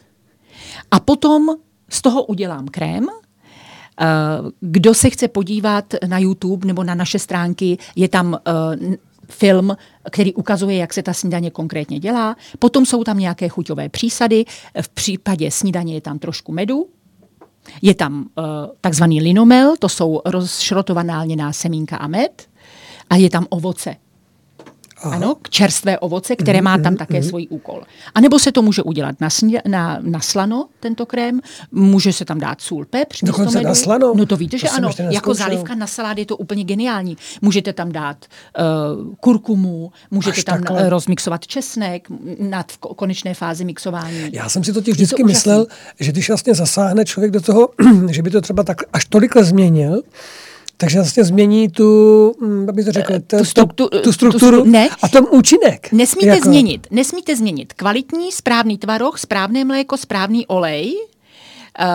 [0.92, 1.50] a potom
[1.90, 3.08] z toho udělám krém,
[4.60, 8.94] kdo se chce podívat na YouTube nebo na naše stránky, je tam uh,
[9.30, 9.78] film,
[10.12, 12.36] který ukazuje, jak se ta snídaně konkrétně dělá.
[12.60, 14.46] Potom jsou tam nějaké chuťové přísady.
[14.82, 16.88] V případě snídaně je tam trošku medu,
[17.82, 18.46] je tam uh,
[18.82, 22.48] takzvaný linomel, to jsou rozšrotovaná lněná semínka a med,
[23.10, 23.96] a je tam ovoce.
[25.04, 25.16] Aha.
[25.16, 27.24] Ano, čerstvé ovoce, které mm, má tam mm, také mm.
[27.24, 27.82] svůj úkol.
[28.16, 32.26] A nebo se to může udělat na, sně, na, na slano, tento krém, může se
[32.26, 33.68] tam dát sůl, pepř, Dokonce medu.
[33.68, 34.14] na slano?
[34.16, 37.18] No to víte, to že ano, jako zálivka na salát je to úplně geniální.
[37.42, 38.26] Můžete tam dát
[39.06, 40.90] uh, kurkumu, můžete Až tam takhle.
[40.90, 42.08] rozmixovat česnek
[42.40, 44.30] na v konečné fázi mixování.
[44.32, 45.68] Já jsem si totiž vždycky to myslel,
[46.00, 47.70] že když vlastně zasáhne člověk do toho,
[48.10, 50.02] že by to třeba tak až tolikle změnil,
[50.82, 55.08] takže vlastně změní tu, hm, aby to řekl, tu, struktu, tu strukturu tu, ne, a
[55.08, 55.92] tom účinek.
[55.92, 56.44] Nesmíte jako.
[56.44, 61.86] změnit, nesmíte změnit kvalitní, správný tvaroh, správné mléko, správný olej, uh,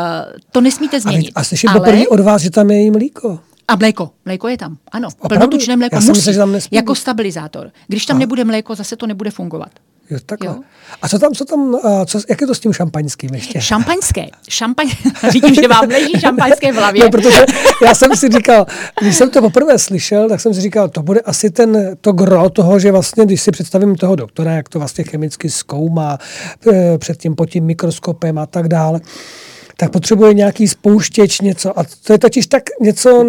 [0.52, 1.32] to nesmíte změnit.
[1.34, 1.80] A, a slyším ale...
[1.80, 3.38] poprvé od vás, že tam je i mlíko.
[3.68, 4.10] A mléko.
[4.24, 5.08] Mléko je tam, ano.
[5.28, 7.70] Plnotučné mléko musí, myslím, že tam jako stabilizátor.
[7.86, 8.20] Když tam a.
[8.20, 9.70] nebude mléko, zase to nebude fungovat.
[10.10, 10.48] Jo, takhle.
[10.48, 10.60] Jo.
[11.02, 13.60] A co tam, co tam, co, jak je to s tím šampaňským ještě?
[13.60, 14.26] Šampaňské.
[14.48, 14.90] Šampaň,
[15.32, 17.04] vidím, že vám leží šampaňské v hlavě.
[17.04, 17.44] No, protože
[17.84, 18.66] já jsem si říkal,
[19.00, 22.50] když jsem to poprvé slyšel, tak jsem si říkal, to bude asi ten, to gro
[22.50, 26.18] toho, že vlastně, když si představím toho doktora, jak to vlastně chemicky zkoumá
[26.72, 29.00] e, před tím pod tím mikroskopem a tak dále,
[29.76, 31.78] tak potřebuje nějaký spouštěč, něco.
[31.78, 33.24] A to je totiž tak něco,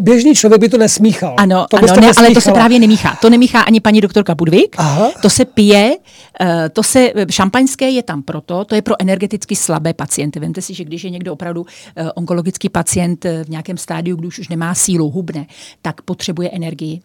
[0.00, 1.34] běžný člověk by to nesmíchal.
[1.38, 3.18] Ano, to ano ne, ale to se právě nemíchá.
[3.20, 4.76] To nemíchá ani paní doktorka Budvik.
[4.78, 5.10] Aha.
[5.22, 5.96] To se pije,
[6.40, 10.40] eh, to se, šampaňské je tam proto, to je pro energeticky slabé pacienty.
[10.40, 14.38] Vemte si, že když je někdo opravdu eh, onkologický pacient eh, v nějakém stádiu, když
[14.38, 15.46] už nemá sílu, hubne,
[15.82, 17.00] tak potřebuje energii.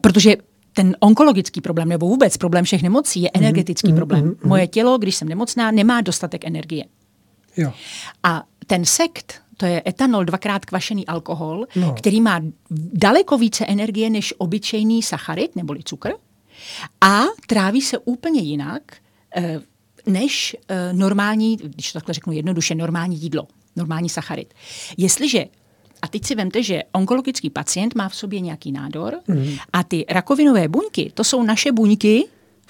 [0.00, 0.36] Protože
[0.74, 4.24] ten onkologický problém, nebo vůbec problém všech nemocí, je mhm, energetický mm, problém.
[4.24, 6.84] Mm, mm, Moje tělo, když jsem nemocná, nemá dostatek energie.
[7.56, 7.72] Jo.
[8.22, 11.92] A ten sekt, to je etanol, dvakrát kvašený alkohol, no.
[11.92, 12.40] který má
[12.92, 16.12] daleko více energie než obyčejný sacharid neboli cukr
[17.00, 18.82] a tráví se úplně jinak
[19.36, 19.60] eh,
[20.06, 24.54] než eh, normální, když to takhle řeknu jednoduše, normální jídlo, normální sacharid.
[24.96, 25.44] Jestliže
[26.02, 29.56] a teď si vemte, že onkologický pacient má v sobě nějaký nádor mm.
[29.72, 32.24] a ty rakovinové buňky, to jsou naše buňky,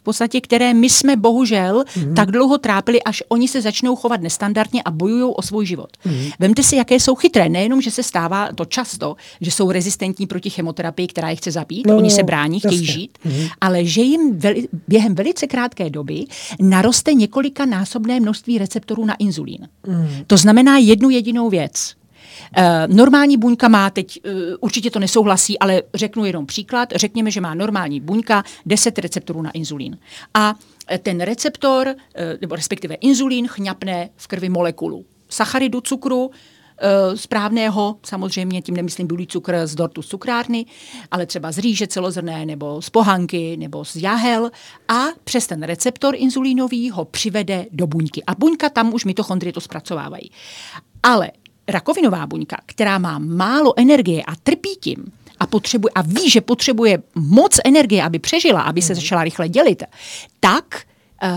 [0.04, 2.14] podstatě, které my jsme bohužel mm.
[2.14, 5.88] tak dlouho trápili, až oni se začnou chovat nestandardně a bojují o svůj život.
[6.04, 6.30] Mm.
[6.38, 7.48] Vemte si, jaké jsou chytré.
[7.48, 11.86] Nejenom, že se stává to často, že jsou rezistentní proti chemoterapii, která je chce zabít,
[11.86, 12.68] no, oni se brání, jasně.
[12.68, 13.46] chtějí žít, mm.
[13.60, 16.24] ale že jim veli, během velice krátké doby
[16.60, 19.68] naroste několika násobné množství receptorů na inzulín.
[19.86, 20.08] Mm.
[20.26, 21.94] To znamená jednu jedinou věc
[22.86, 26.88] normální buňka má teď, uh, určitě to nesouhlasí, ale řeknu jenom příklad.
[26.94, 29.98] Řekněme, že má normální buňka 10 receptorů na inzulín.
[30.34, 30.54] A
[30.88, 31.94] eh, ten receptor,
[32.40, 36.30] nebo respektive inzulín, chňapne v krvi molekulu sacharidu, cukru,
[37.14, 40.66] správného, samozřejmě tím nemyslím bílý cukr z dortu z cukrárny,
[41.10, 44.50] ale třeba z rýže celozrné nebo z pohanky nebo z jahel
[44.88, 48.22] a přes ten receptor inzulínový ho přivede do buňky.
[48.26, 50.30] A buňka tam už mitochondrie to zpracovávají.
[51.02, 51.30] Ale
[51.68, 57.02] rakovinová buňka, která má málo energie a trpí tím, a, potřebuje, a ví, že potřebuje
[57.14, 59.00] moc energie, aby přežila, aby se mhm.
[59.00, 59.82] začala rychle dělit,
[60.40, 60.82] tak
[61.22, 61.30] uh,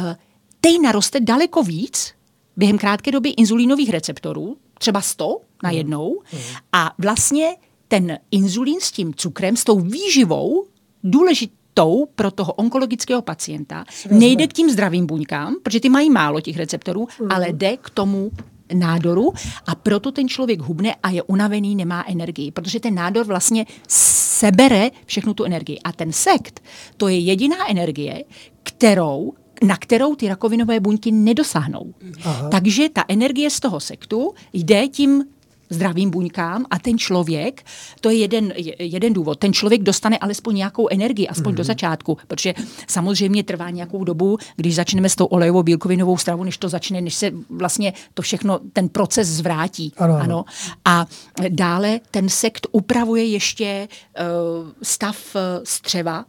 [0.61, 2.13] tej naroste daleko víc
[2.57, 5.77] během krátké doby inzulínových receptorů, třeba 100 na mhm.
[5.77, 6.39] jednou, mm.
[6.73, 7.55] a vlastně
[7.87, 10.65] ten inzulín s tím cukrem, s tou výživou,
[11.03, 16.57] důležitou pro toho onkologického pacienta, nejde k tím zdravým buňkám, protože ty mají málo těch
[16.57, 17.31] receptorů, mm.
[17.31, 18.31] ale jde k tomu
[18.73, 19.33] nádoru
[19.67, 24.89] a proto ten člověk hubne a je unavený, nemá energii, protože ten nádor vlastně sebere
[25.05, 25.79] všechnu tu energii.
[25.83, 26.59] A ten sekt,
[26.97, 28.23] to je jediná energie,
[28.63, 31.93] kterou na kterou ty rakovinové buňky nedosáhnou.
[32.23, 32.49] Aha.
[32.49, 35.23] Takže ta energie z toho sektu jde tím
[35.69, 37.63] zdravým buňkám a ten člověk,
[38.01, 41.57] to je jeden, jeden důvod, ten člověk dostane alespoň nějakou energii, aspoň mm-hmm.
[41.57, 41.67] do mhm.
[41.67, 42.53] začátku, protože
[42.87, 47.15] samozřejmě trvá nějakou dobu, když začneme s tou olejovou bílkovinovou stravu, než to začne, než
[47.15, 49.93] se vlastně to všechno, ten proces zvrátí.
[49.97, 50.15] Ano.
[50.15, 50.45] ano.
[50.85, 51.05] A
[51.49, 56.25] dále ten sekt upravuje ještě uh, stav uh, střeva,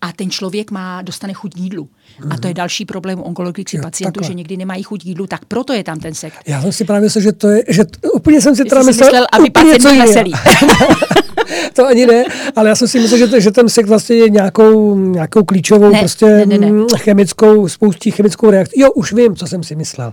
[0.00, 1.88] a ten člověk má, dostane chuť jídlu.
[2.24, 2.32] Mm.
[2.32, 4.28] A to je další problém onkologických pacientů, takhle.
[4.28, 6.36] že někdy nemají chuť jídlu, tak proto je tam ten sekt.
[6.46, 9.08] Já jsem si právě myslel, že to je, že t, úplně jsem si teda myslel,
[9.08, 10.32] myslel aby pacient byl veselý.
[11.72, 12.24] to ani ne,
[12.56, 15.90] ale já jsem si myslel, že, to, že ten sekt vlastně je nějakou, nějakou klíčovou
[15.90, 16.72] ne, prostě ne, ne, ne.
[16.72, 18.80] Mm, chemickou, spoustí chemickou reakci.
[18.80, 20.12] Jo, už vím, co jsem si myslel.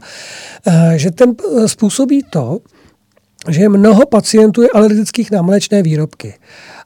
[0.68, 2.60] Uh, že ten uh, způsobí to,
[3.50, 6.34] že mnoho pacientů je alergických na mléčné výrobky.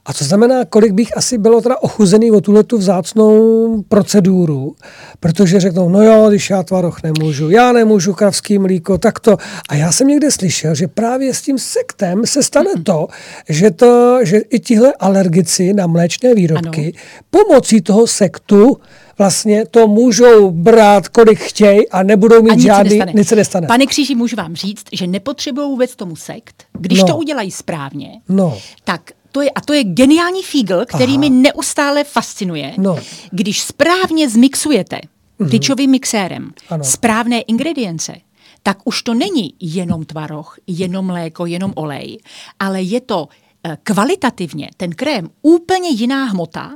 [0.06, 4.76] A to znamená, kolik bych asi bylo teda ochuzený o tuhle tu vzácnou proceduru,
[5.20, 9.36] protože řeknou, no jo, když já tvaroch nemůžu, já nemůžu kravský mlíko, tak to.
[9.68, 13.06] A já jsem někde slyšel, že právě s tím sektem se stane to,
[13.48, 17.02] že, to, že i tihle alergici na mléčné výrobky ano.
[17.30, 18.76] pomocí toho sektu
[19.18, 23.36] vlastně to můžou brát, kolik chtějí a nebudou mít a nic žádný, se nic se
[23.36, 23.66] nestane.
[23.66, 26.64] Pane Kříži, můžu vám říct, že nepotřebují vůbec tomu sekt.
[26.72, 27.06] Když no.
[27.06, 28.58] to udělají správně, no.
[28.84, 29.00] tak
[29.38, 31.20] to je, a to je geniální fígl, který Aha.
[31.20, 32.74] mi neustále fascinuje.
[32.78, 32.98] No.
[33.30, 35.00] Když správně zmixujete
[35.50, 36.84] tyčovým mixérem Ano.
[36.84, 38.14] správné ingredience,
[38.62, 42.18] tak už to není jenom tvaroh, jenom mléko, jenom olej,
[42.58, 43.28] ale je to
[43.64, 46.72] eh, kvalitativně ten krém úplně jiná hmota,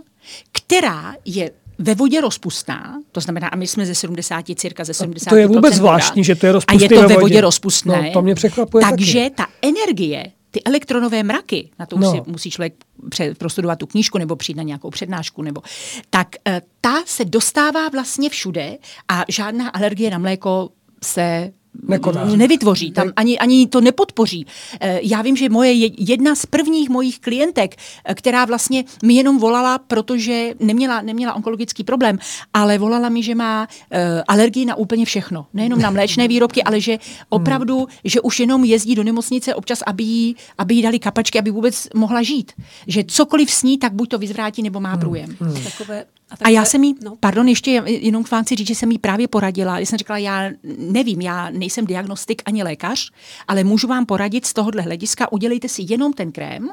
[0.53, 5.31] která je ve vodě rozpustná, to znamená, a my jsme ze 70, cirka ze 70
[5.31, 7.21] To je vůbec zvláštní, že to je A rozpustné je to ve ve vodě.
[7.21, 8.03] vodě rozpustné.
[8.03, 9.35] No, to mě překvapuje Takže taky.
[9.35, 12.13] ta energie, ty elektronové mraky, na to už No.
[12.13, 12.75] si musí člověk
[13.11, 15.63] pře- prostudovat tu knížku nebo přijít na nějakou přednášku, nebo
[16.11, 20.71] tak eh, ta se dostává vlastně všude a žádná alergie na mléko
[21.05, 21.53] se
[21.89, 22.25] Nekoná.
[22.25, 24.47] nevytvoří, tam ani, ani to nepodpoří.
[24.81, 29.15] Eh, Já vím, že moje je- jedna z prvních mojich klientek, eh, která vlastně mi
[29.15, 32.19] jenom volala, protože neměla, neměla onkologický problém,
[32.55, 35.47] ale volala mi, že má eh, alergii na úplně všechno.
[35.55, 40.05] Nejenom na mléčné výrobky, ale že opravdu, že už jenom jezdí do nemocnice občas, aby
[40.05, 42.53] jí, aby jí dali kapačky, aby vůbec mohla žít.
[42.87, 45.37] Že cokoliv sní, tak buď to vyzvrátí, nebo má průjem.
[45.65, 46.05] Takové,
[46.41, 48.99] A já jsem jí, no, pardon, ještě jenom k vám chci říct, že jsem jí
[48.99, 49.79] právě poradila.
[49.79, 53.11] Já jsem říkala, já nevím, já nejsem diagnostik ani lékař,
[53.49, 56.69] ale můžu vám poradit z tohohle hlediska, udělejte si jenom ten krém,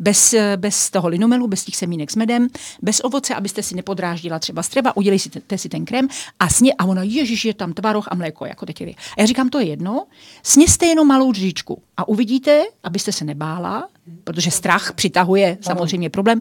[0.00, 2.48] bez, bez toho linomelu, bez těch semínek s medem,
[2.82, 6.08] bez ovoce, abyste si nepodráždila třeba střeva, udělejte si ten krém
[6.40, 8.90] a sně, a ona, ježiš, je tam tvaroh a mléko, jako teď je.
[8.90, 10.06] A já říkám, to je jedno,
[10.42, 13.88] sněste jenom malou dříčku a uvidíte, abyste se nebála,
[14.24, 16.40] protože strach přitahuje samozřejmě problém.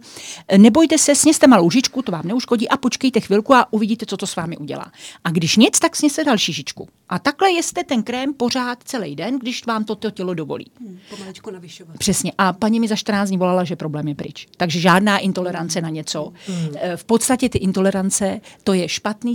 [0.57, 4.27] Nebojte se, sněste malou žičku, to vám neuškodí a počkejte chvilku a uvidíte, co to
[4.27, 4.91] s vámi udělá.
[5.23, 6.88] A když nic, tak sněste další žičku.
[7.09, 10.65] A takhle jeste ten krém pořád celý den, když vám to, to tělo dovolí.
[11.09, 11.98] pomaličku navyšovat.
[11.98, 12.31] Přesně.
[12.38, 14.48] A paní mi za 14 dní volala, že problém je pryč.
[14.57, 16.33] Takže žádná intolerance na něco.
[16.75, 19.33] Eh, V podstatě ty intolerance, to je špatný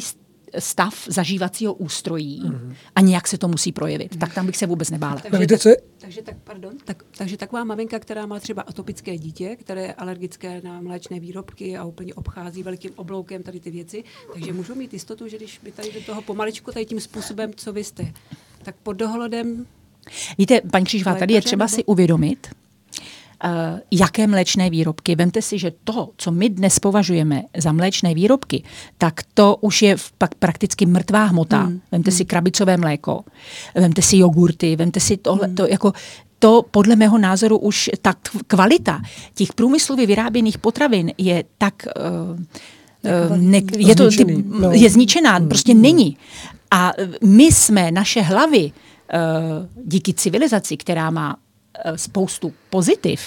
[0.58, 2.42] stav zažívacího ústrojí
[2.96, 4.18] a nějak se to musí projevit.
[4.18, 5.20] Tak tam bych se vůbec nebála.
[5.32, 5.76] No, víte, co je?
[6.04, 10.60] Takže tak, pardon, tak, takže taková maminka, která má třeba atopické dítě, které je alergické
[10.64, 15.28] na mléčné výrobky a úplně obchází velkým obloukem tady ty věci, takže můžou mít jistotu,
[15.28, 18.12] že když by tady do toho pomaličku tady tím způsobem, co vy jste,
[18.62, 19.66] tak pod dohledem
[20.38, 22.48] Víte, paní Křížová, tady je třeba nebo- si uvědomit,
[23.90, 25.16] jaké mléčné výrobky.
[25.16, 28.62] Vemte si, že to, co my dnes považujeme za mléčné výrobky,
[28.98, 31.60] tak to už je pak prakticky mrtvá hmota.
[31.62, 31.80] Hmm.
[31.92, 33.24] Vemte si krabicové mléko,
[33.74, 35.92] vemte si jogurty, vemte si tohle, to jako
[36.38, 38.14] to podle mého názoru už ta
[38.46, 39.02] kvalita
[39.34, 42.40] těch průmyslově vyráběných potravin je tak uh,
[43.36, 44.72] ne, je to ty, no.
[44.72, 46.16] je zničená, prostě není.
[46.70, 48.72] A eh, my jsme, naše hlavy,
[49.12, 49.18] eh,
[49.84, 51.43] díky civilizaci, která má eh,
[51.96, 53.20] spoustu pozitiv,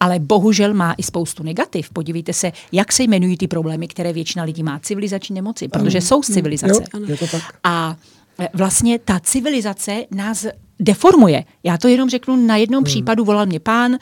[0.00, 1.90] ale bohužel má i spoustu negativ.
[1.90, 4.78] Podívejte se, jak se jmenují ty problémy, které většina lidí má.
[4.78, 6.82] Civilizační nemoci, protože jsou z civilizace.
[6.94, 7.42] Jo, je to tak.
[7.64, 7.96] A
[8.38, 10.46] e, vlastně ta civilizace nás
[10.80, 11.44] deformuje.
[11.62, 12.84] Já to jenom řeknu, na jednom hmm.
[12.84, 13.98] případu volal mě pán, uh,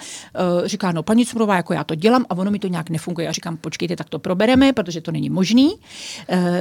[0.67, 3.25] říká, no paní Cumrová, jako já to dělám a ono mi to nějak nefunguje.
[3.25, 5.75] Já říkám, počkejte, tak to probereme, protože to není možný.
[5.75, 5.79] Uh,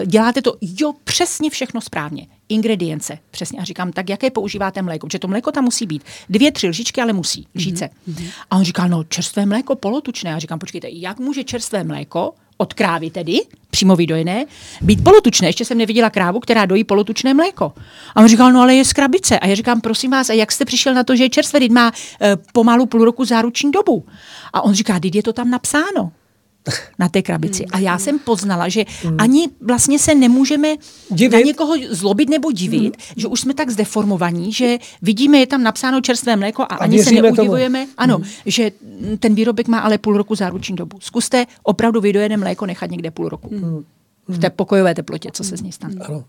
[0.05, 2.27] děláte to, jo, přesně všechno správně.
[2.49, 3.59] Ingredience, přesně.
[3.59, 5.07] A říkám, tak jaké používáte mléko?
[5.07, 6.03] Protože to mléko tam musí být.
[6.29, 7.47] Dvě, tři lžičky, ale musí.
[7.55, 7.89] Lžíce.
[8.09, 8.29] Mm-hmm.
[8.51, 10.29] A on říká, no čerstvé mléko polotučné.
[10.29, 14.45] Já říkám, počkejte, jak může čerstvé mléko od krávy tedy, přímo vydojené,
[14.81, 15.47] být polotučné.
[15.47, 17.73] Ještě jsem neviděla krávu, která dojí polotučné mléko.
[18.15, 19.39] A on říkal, no ale je z krabice.
[19.39, 21.91] A já říkám, prosím vás, a jak jste přišel na to, že je čerstvé, má
[22.21, 24.05] e, pomalu půl roku záruční dobu.
[24.53, 26.11] A on říká, teď je to tam napsáno
[26.99, 27.65] na té krabici.
[27.65, 28.83] A já jsem poznala, že
[29.17, 30.75] ani vlastně se nemůžeme
[31.09, 31.31] Divit.
[31.33, 36.01] na někoho zlobit nebo divit, že už jsme tak zdeformovaní, že vidíme, je tam napsáno
[36.01, 37.35] čerstvé mléko a, ani se věříme tomu.
[37.35, 40.97] neudivujeme, ano, že mm, ten výrobek má ale půl roku záruční dobu.
[41.01, 43.49] Zkuste opravdu vydojené mléko nechat někde půl roku.
[44.27, 45.95] V té pokojové teplotě, co se z ní stane.
[46.01, 46.23] Ano.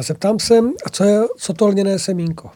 [0.00, 2.50] Zeptám se, a co je co to lněné semínko?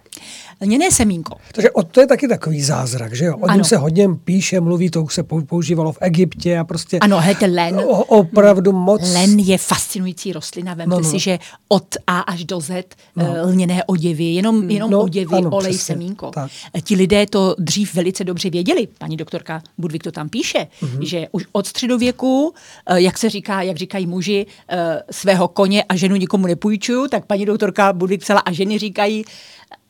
[0.60, 1.36] Lněné semínko.
[1.52, 3.36] Takže o, to je taky takový zázrak, že jo?
[3.36, 6.99] O něm se hodně píše, mluví, to už se pou- používalo v Egyptě a prostě
[6.99, 7.78] Ano, hejte len.
[7.81, 9.12] o, opravdu moc.
[9.12, 10.75] Len je fascinující rostlina.
[10.75, 12.84] Vemte No, no, si, že od A až do Z
[13.16, 13.25] no.
[13.47, 16.31] lněné oděvy, jenom, jenom No, oděvy, ano, olej, přesně, semínko.
[16.31, 16.50] tak.
[16.84, 18.89] Ti lidé to dřív velice dobře věděli.
[18.99, 20.91] Paní doktorka Budvik to tam píše, Mhm.
[20.92, 21.02] mm-hmm.
[21.05, 22.55] že už od středověku,
[22.86, 26.47] eh, jak se říká, jak říkají muži, eh, svého koně a ženu nikomu
[26.86, 29.24] nepůjčuju, tak paní doktorka Budvik psala a ženy říkají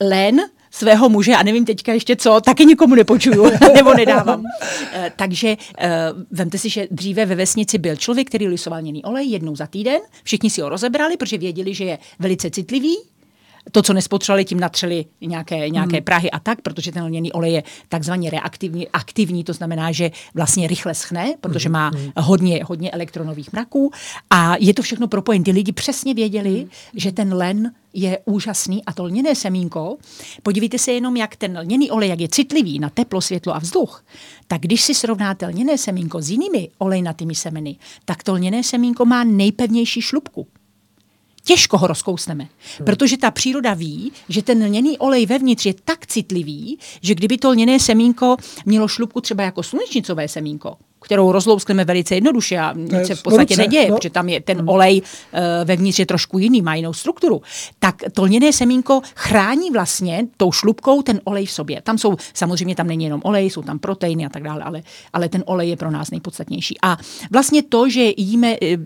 [0.00, 4.42] len svého muže a nevím teďka ještě co, taky nikomu nepůjčuju nebo nedávám.
[4.92, 5.90] Eh, Takže eh,
[6.30, 10.00] vemte si, že dříve ve vesnici byl člověk, který lisoval lněný olej jednou za týden,
[10.24, 12.96] všichni si ho rozebrali, protože věděli, že je velice citlivý,
[13.72, 16.04] to, co nespotřebovali, tím natřeli nějaké, nějaké hmm.
[16.04, 20.68] prahy a tak, protože ten lněný olej je takzvaně reaktivní, aktivní, to znamená, že vlastně
[20.68, 22.12] rychle schne, protože má hmm.
[22.16, 23.90] hodně, hodně elektronových mraků
[24.30, 25.44] a je to všechno propojené.
[25.44, 26.68] Ty lidi přesně věděli, hmm.
[26.94, 29.96] že ten len je úžasný a to lněné semínko,
[30.42, 34.04] podívejte se jenom, jak ten lněný olej, jak je citlivý na teplo, světlo a vzduch,
[34.46, 39.24] tak když si srovnáte lněné semínko s jinými olejnatými semeny, tak to lněné semínko má
[39.24, 40.46] nejpevnější šlubku
[41.46, 42.48] těžko ho rozkousneme.
[42.84, 47.50] Protože ta příroda ví, že ten lněný olej vevnitř je tak citlivý, že kdyby to
[47.50, 50.76] lněné semínko mělo šlubku třeba jako slunečnicové semínko,
[51.06, 53.96] kterou rozlouskneme velice jednoduše a nic se v podstatě ruce, neděje, no.
[53.96, 54.68] protože tam je ten hmm.
[54.68, 57.42] olej uh, vevnitř je trošku jiný, má jinou strukturu,
[57.78, 61.82] tak to lněné semínko chrání vlastně tou šlubkou ten olej v sobě.
[61.82, 65.28] Tam jsou, samozřejmě tam není jenom olej, jsou tam proteiny a tak dále, ale, ale
[65.28, 66.76] ten olej je pro nás nejpodstatnější.
[66.82, 66.96] A
[67.30, 68.76] vlastně to, že jíme eh,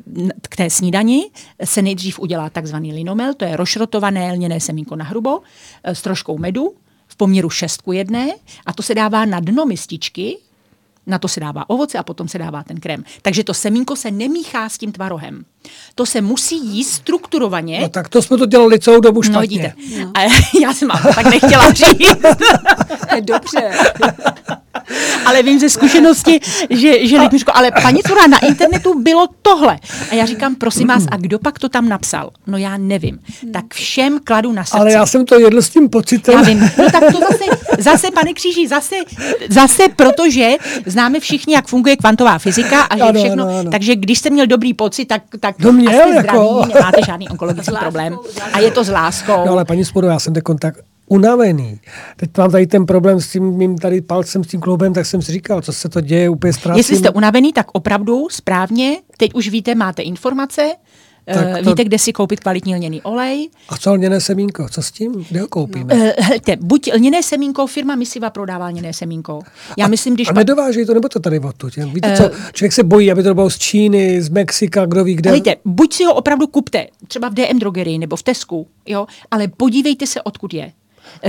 [0.49, 1.31] k té snídani,
[1.65, 5.41] se nejdřív udělá takzvaný linomel, to je rošrotované lněné semínko na hrubo
[5.85, 6.75] eh, s troškou medu,
[7.07, 8.21] v poměru 6 k 1
[8.67, 10.39] a to se dává na dno mističky,
[11.11, 13.05] na to se dává ovoce a potom se dává ten krém.
[13.23, 15.45] Takže to semínko se nemíchá s tím tvarohem.
[15.95, 17.81] To se musí jíst strukturovaně.
[17.81, 19.35] No tak to jsme to dělali celou dobu špatně.
[19.35, 19.73] No, vidíte.
[20.01, 20.13] No.
[20.15, 20.23] A
[20.63, 22.17] já jsem vám tak nechtěla říct.
[23.21, 23.71] Dobře.
[25.27, 29.79] ale vím ze zkušenosti, že, že lidi říkali, ale paní Cura, na internetu bylo tohle.
[30.11, 32.31] A já říkám, prosím vás, a kdo pak to tam napsal?
[32.47, 33.19] No já nevím.
[33.53, 34.79] Tak všem kladu na srdce.
[34.79, 36.35] Ale já jsem to jedl s tím pocitem.
[36.35, 36.61] Já vím.
[36.79, 37.45] No tak to zase,
[37.79, 38.97] zase pane Kříži, zase,
[39.49, 40.51] zase protože
[40.87, 43.45] známe všichni, jak funguje kvantová fyzika a že ano, všechno.
[43.45, 43.71] Ano, ano.
[43.71, 46.21] Takže když jste měl dobrý pocit, tak, tak to měl, jste jako...
[46.21, 48.17] zdraví, nemáte žádný onkologický problém.
[48.53, 49.45] A je to s láskou.
[49.47, 51.81] No ale paní Spodo, já jsem teď kontakt unavený.
[52.17, 55.23] Teď mám tady ten problém s tím mým tady palcem, s tím kloubem, tak jsem
[55.23, 56.79] si říkal, co se to děje, úplně ztrácím.
[56.79, 60.71] Jestli jste unavený, tak opravdu správně, teď už víte, máte informace,
[61.25, 61.71] tak eh, to...
[61.71, 63.51] Víte, kde si koupit kvalitní lněný olej.
[63.69, 64.69] A co lněné semínko?
[64.71, 65.27] Co s tím?
[65.31, 65.95] Kde ho koupíme?
[65.95, 66.13] No.
[66.19, 69.41] Helte, buď lněné semínko, firma Misiva prodává lněné semínko.
[69.79, 70.29] Já a, myslím, když...
[70.29, 71.77] A nedovážejí to, nebo to tady odtud?
[71.77, 75.15] Víte co, uh, člověk se bojí, aby to bylo z Číny, z Mexika, kdo ví
[75.15, 75.31] kde.
[75.31, 79.49] Hejte, buď si ho opravdu kupte, třeba v DM drogerii nebo v Tesku, jo, ale
[79.49, 80.73] podívejte se, odkud je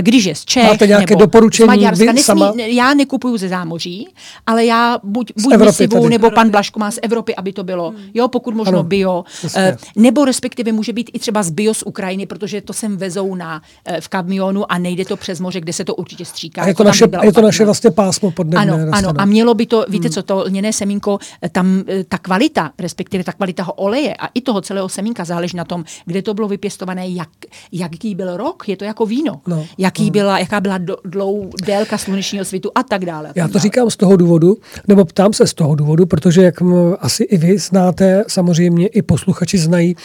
[0.02, 2.06] když je z Čech Máte nějaké nebo doporučení z Maďarska.
[2.06, 2.54] Nesmí, sama?
[2.58, 4.08] Já nekupuju ze zámoří,
[4.48, 8.28] ale já buď, buď misivu, nebo pan Blaško má z Evropy, aby to bylo, jo,
[8.28, 9.78] pokud možno ano, bio, přesně.
[9.96, 13.62] nebo respektive může být i třeba z bio z Ukrajiny, protože to sem vezou na,
[14.00, 16.62] v kamionu a nejde to přes moře, kde se to určitě stříká.
[16.62, 19.66] A je to, naše, je to naše vlastně pásmo pod Ano, ano, a mělo by
[19.66, 20.14] to, víte hmm.
[20.14, 21.20] co, to lněné semínko,
[21.52, 25.84] tam ta kvalita, respektive ta kvalita oleje a i toho celého semínka záleží na tom,
[26.06, 27.30] kde to bylo vypěstované, jak,
[27.72, 29.42] jaký byl rok, je to jako víno.
[29.48, 30.12] No, jaký no.
[30.12, 33.32] byla, jaká byla do, dlou, délka slunečního svitu a tak dále.
[33.36, 36.56] Já to říkám z toho důvodu, nebo ptám se z toho důvodu, protože jak
[37.00, 39.96] asi i vy znáte, samozřejmě i posluchači znají,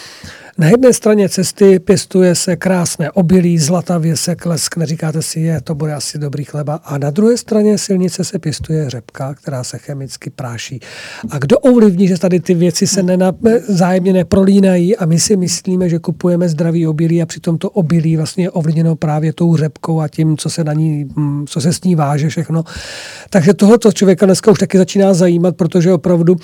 [0.58, 5.74] na jedné straně cesty pěstuje se krásné obilí, zlatavě se kleskne, říkáte si, je, to
[5.74, 6.74] bude asi dobrý chleba.
[6.84, 10.80] A na druhé straně silnice se pěstuje řepka, která se chemicky práší.
[11.30, 13.32] A kdo ovlivní, že tady ty věci se nena,
[13.68, 18.44] zájemně neprolínají a my si myslíme, že kupujeme zdravý obilí a přitom to obilí vlastně
[18.44, 21.82] je ovlivněno právě tou řepkou a tím, co se na ní, mm, co se s
[21.82, 22.64] ní váže všechno.
[23.30, 26.36] Takže tohoto člověka dneska už taky začíná zajímat, protože opravdu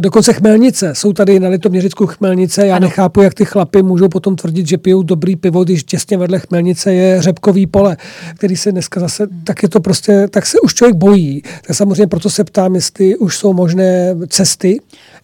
[0.00, 0.94] dokonce chmelnice.
[0.94, 2.66] Jsou tady na Litoměřicku chmelnice.
[2.66, 2.86] Já ano.
[2.86, 6.92] nechápu, jak ty chlapy můžou potom tvrdit, že pijou dobrý pivo, když těsně vedle chmelnice
[6.94, 7.96] je řepkový pole,
[8.34, 11.42] který se dneska zase, tak je to prostě, tak se už člověk bojí.
[11.66, 14.80] Tak samozřejmě proto se ptám, jestli už jsou možné cesty,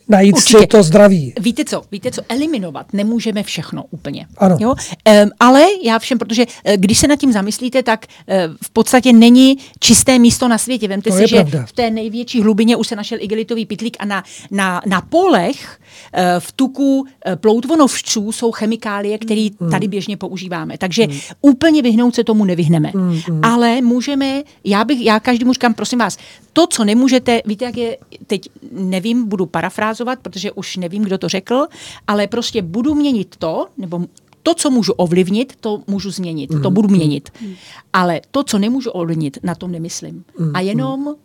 [0.09, 0.59] najít Určitě.
[0.59, 1.33] si to zdraví.
[1.41, 4.27] Víte co, víte co, eliminovat nemůžeme všechno úplně.
[4.39, 4.57] Ano.
[4.61, 4.71] Jo?
[4.71, 8.35] Um, ale já všem, protože uh, když se nad tím zamyslíte, tak uh,
[8.65, 10.89] v podstatě není čisté místo na světě.
[10.89, 11.67] Vemte to si, že pravda.
[11.67, 15.79] v té největší hlubině už se našel igelitový pitlík a na, na, na polech
[16.15, 19.71] uh, v tuku uh, ploutvonovšců jsou chemikálie, které mm.
[19.71, 20.79] tady běžně používáme.
[20.79, 21.19] Takže mm.
[21.41, 22.93] úplně vyhnout se tomu nevyhneme.
[22.95, 23.41] Mm, mm.
[23.43, 26.19] Ale můžeme, já bych, já každému říkám, prosím vás,
[26.53, 31.29] to, co nemůžete, víte, jak je, teď nevím, budu parafrázovat, protože už nevím, kdo to
[31.29, 31.67] řekl,
[32.07, 34.01] ale prostě budu měnit to, nebo
[34.43, 36.63] to, co můžu ovlivnit, to můžu změnit, mm.
[36.63, 37.31] to budu měnit.
[37.41, 37.55] Mm.
[37.93, 40.25] Ale to, co nemůžu ovlivnit, na tom nemyslím.
[40.39, 40.51] Mm.
[40.55, 41.24] A jenom v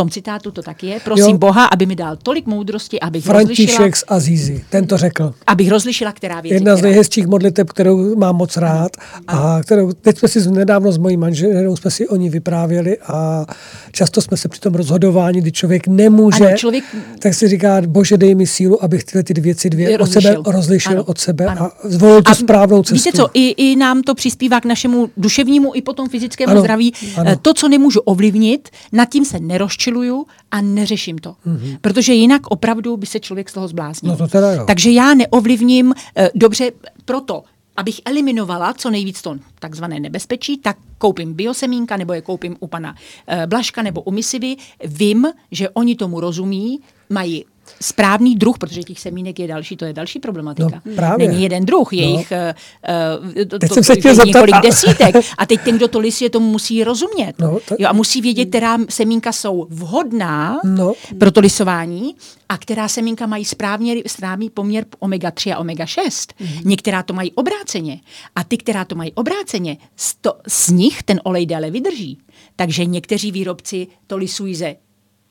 [0.00, 1.00] tom citátu to tak je.
[1.04, 1.38] Prosím jo.
[1.38, 3.96] Boha, aby mi dal tolik moudrosti, abych František rozlišila...
[3.96, 5.34] z Azízy, ten to řekl.
[5.46, 8.96] Abych rozlišila, která věc Jedna z nejhezčích modliteb, kterou mám moc rád
[9.26, 13.46] a kterou, teď jsme si nedávno s mojí manželou jsme si o ní vyprávěli a
[13.92, 16.84] často jsme se při tom rozhodování, kdy člověk nemůže, ano, člověk...
[17.18, 20.30] tak si říká, bože, dej mi sílu, abych tyhle ty věci dvě rozlišil.
[20.30, 21.04] od sebe rozlišil ano.
[21.04, 21.62] od sebe ano.
[21.62, 22.94] a zvolil tu a správnou cestu.
[22.94, 26.60] Víte co, i, i nám to přispívá k našemu duševnímu i potom fyzickému ano.
[26.60, 26.92] zdraví.
[27.16, 27.36] Ano.
[27.42, 31.36] To, co nemůžu ovlivnit, nad tím se neroz rozčiluju a neřeším to.
[31.46, 31.78] Mm-hmm.
[31.80, 34.12] Protože jinak opravdu by se člověk z toho zbláznil.
[34.12, 34.64] No to teda jo.
[34.66, 36.70] Takže já neovlivním, eh, dobře,
[37.04, 37.42] proto
[37.76, 42.94] abych eliminovala co nejvíc to takzvané nebezpečí, tak koupím biosemínka nebo je koupím u pana
[43.26, 44.56] e, Blaška nebo u Misivy.
[44.84, 47.44] Vím, že oni tomu rozumí, mají
[47.82, 50.82] správný druh, protože těch semínek je další, to je další problematika.
[50.84, 51.28] No, právě.
[51.28, 52.18] Není jeden druh, je No.
[52.18, 55.14] jich uh, to, Teď to, jsem se chtěl zeptat, několik a- desítek.
[55.38, 57.32] A teď ten, kdo to lisuje, tomu musí rozumět.
[57.38, 60.92] No, to- jo, a musí vědět, která semínka jsou vhodná No.
[61.18, 62.14] pro to lisování
[62.48, 66.32] a která semínka mají správně, správný poměr omega-3 a omega-6.
[66.40, 66.60] Mhm.
[66.64, 68.00] Některá to mají obráceně.
[68.36, 72.18] A ty, která to mají obráceně, z, to, z nich ten olej déle vydrží.
[72.56, 74.76] Takže někteří výrobci to lisují ze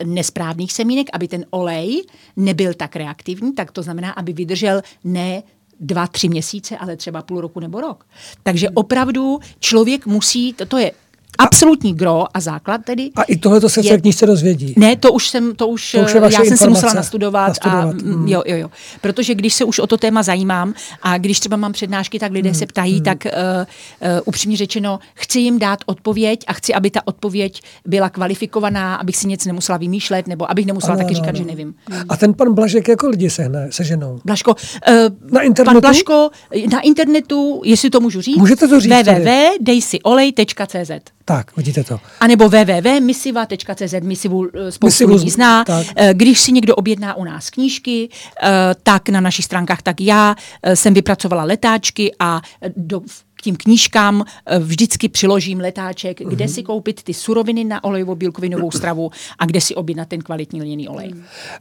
[0.04, 2.04] nesprávných semínek, aby ten olej
[2.36, 5.44] nebyl tak reaktivní, tak to znamená, aby vydržel ne
[5.80, 8.08] dva, tři měsíce, ale třeba půl roku nebo rok.
[8.44, 10.92] Takže opravdu člověk musí, to, to je
[11.40, 13.10] absolutní gro a základ tedy.
[13.16, 14.74] A i tohle to se v je- té knížce dozvědí.
[14.78, 17.48] Ne, to už jsem, to už, To už je vaše já jsem si musela nastudovat,
[17.48, 18.16] Nastudovat, a mm.
[18.22, 18.28] mm.
[18.28, 18.70] jo, jo, jo.
[19.02, 22.54] Protože když se už o to téma zajímám a když třeba mám přednášky, tak lidé
[22.54, 27.02] se ptají, tak uh, uh, upřímně řečeno, chci jim dát odpověď a chci, aby ta
[27.06, 31.30] odpověď byla kvalifikovaná, abych si nic nemusela vymýšlet, nebo abych nemusela Ano, taky ano, říkat,
[31.30, 31.38] ano.
[31.38, 31.74] že nevím.
[32.10, 34.20] A ten pan Blažek jako lidi sehne, seženou.
[34.26, 34.96] Blažko, uh,
[35.32, 35.74] Na internetu?
[35.74, 36.30] pan Blažko,
[36.72, 40.92] na internetu, jestli to můžu říct, Můžete to říct www.dejsiolej.cz
[41.30, 42.00] Tak, vidíte to.
[42.20, 45.64] a nebo www.misiva.cz, misivu eh, spoustu Misivu lidí zná.
[45.64, 45.88] tak.
[45.96, 48.10] Eh, Když si někdo objedná u nás knížky,
[48.44, 48.50] eh,
[48.84, 50.36] tak na našich stránkách, tak já
[50.74, 52.42] jsem vypracovala letáčky a
[52.78, 53.00] do,
[53.36, 54.26] k tím knížkám
[54.60, 56.54] vždycky přiložím letáček, kde Mhm.
[56.54, 61.14] si koupit ty suroviny na olejovo-bílkovinovou stravu a kde si objednat ten kvalitní lněný olej.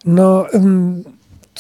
[0.05, 1.05] No, um,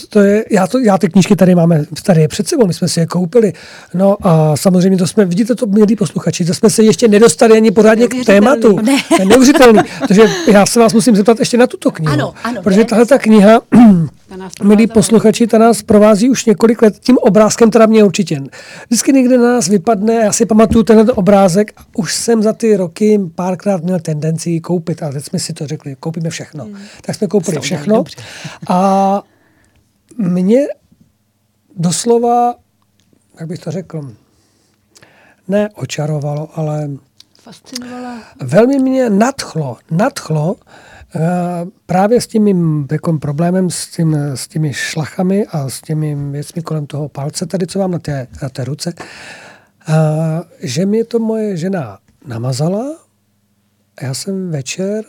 [0.09, 2.89] to- je, já, to, já ty knížky tady máme, tady je před sebou, my jsme
[2.89, 3.53] si je koupili.
[3.95, 7.71] No a samozřejmě to jsme, vidíte to, milí posluchači, to jsme se ještě nedostali ani
[7.71, 8.77] pořádně k tématu.
[8.83, 8.97] Ne.
[9.09, 9.81] To je neuvěřitelný.
[10.09, 12.13] Takže já se vás musím zeptat ještě na tuto knihu.
[12.13, 13.61] Ano, ano, Protože tahle ta kniha,
[14.63, 16.99] milí posluchači, ta nás provází už několik let.
[17.01, 18.41] Tím obrázkem teda mě určitě.
[18.89, 22.77] Vždycky někde na nás vypadne, já si pamatuju tenhle obrázek, a už jsem za ty
[22.77, 26.65] roky párkrát měl tendenci koupit, ale teď jsme si to řekli, koupíme všechno.
[26.65, 26.77] Hmm.
[27.01, 27.97] Tak jsme koupili všechno.
[27.97, 28.17] dobře.
[28.69, 29.23] A
[30.19, 30.61] mě
[31.77, 32.55] doslova,
[33.41, 34.15] jak bych to řekl,
[35.49, 36.91] ne očarovalo, ale
[37.43, 38.23] Fascinovala.
[38.41, 40.57] velmi mě nadchlo, nadchlo
[41.17, 41.21] eh,
[41.87, 46.87] právě s tím jako problémem, s, tím, s těmi šlachami a s těmi věcmi kolem
[46.87, 48.93] toho palce tady, co mám na té, na té ruce,
[49.89, 49.95] eh,
[50.61, 52.97] že mě to moje žena namazala
[53.97, 55.05] a já jsem večer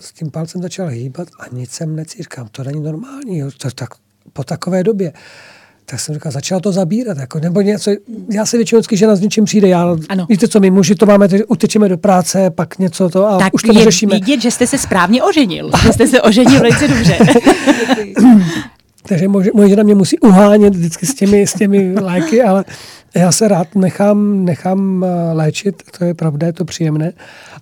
[0.00, 2.22] s tím palcem začal hýbat a nic jsem necítil.
[2.22, 3.88] Říkám, to není normální, jo, to, tak,
[4.32, 5.12] po takové době.
[5.84, 7.90] Tak jsem říkal, začal to zabírat, jako, nebo něco,
[8.30, 10.26] já se většinou vždycky žena s něčím přijde, já, Ano.
[10.28, 13.62] víte co, my muži to máme, utečeme do práce, pak něco to a tak už
[13.62, 14.14] to je neřešíme.
[14.14, 15.70] vidět, že jste se správně oženil.
[15.86, 17.18] Že jste se oženil velice dobře.
[19.08, 22.64] Takže moje, žena mě musí uhánět vždycky s těmi, s těmi léky, ale
[23.14, 27.12] já se rád nechám, nechám eh, léčit, to je pravda, je to příjemné,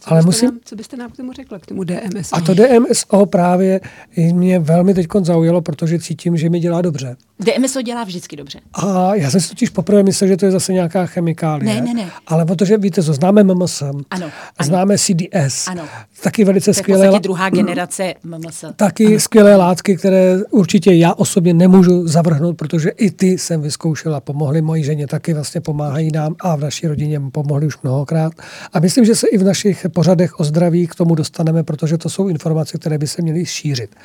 [0.01, 2.33] Co ale byste musím, Nám, co byste nám k tomu řekla, k tomu DMS?
[2.33, 3.81] a to DMSO právě
[4.17, 7.17] mě velmi teď zaujalo, protože cítím, že mi dělá dobře.
[7.41, 8.61] DMSO dělá vždycky dobře.
[8.75, 11.75] A já jsem si totiž poprvé myslel, že to je zase nějaká chemikálie.
[11.75, 12.11] Ne, ne, ne.
[12.27, 14.31] Ale protože víte co, známe MMS, ano.
[14.63, 15.83] známe CDS, Ano.
[16.23, 18.65] taky velice To je skvělé, podstatě druhá generace MMS.
[18.77, 24.63] taky skvělé látky, které určitě já osobně nemůžu zavrhnout, protože i ty jsem vyzkoušela, pomohly
[24.63, 28.33] mojí ženě, taky vlastně pomáhají nám a v naší rodině pomohli už mnohokrát.
[28.73, 32.09] A myslím, že se i v našich pořadech o zdraví k tomu dostaneme, protože to
[32.09, 33.97] jsou informace, které by se měly šířit.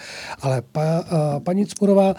[0.42, 2.16] Ale pa, a, paní Cmurová,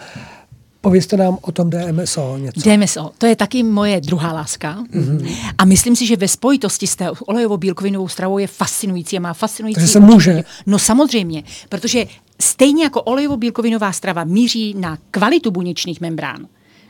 [0.81, 2.69] povězte nám o tom DMSO něco.
[2.69, 4.83] DMSO, to je taky moje druhá láska.
[4.93, 5.35] Mm-hmm.
[5.57, 9.75] A myslím si, že ve spojitosti s té olejovou-bílkovinovou stravou je fascinující a má fascinující...
[9.75, 10.43] Takže se může.
[10.65, 12.05] No samozřejmě, protože
[12.41, 16.47] stejně jako olejovo-bílkovinová strava míří na kvalitu buněčných membrán,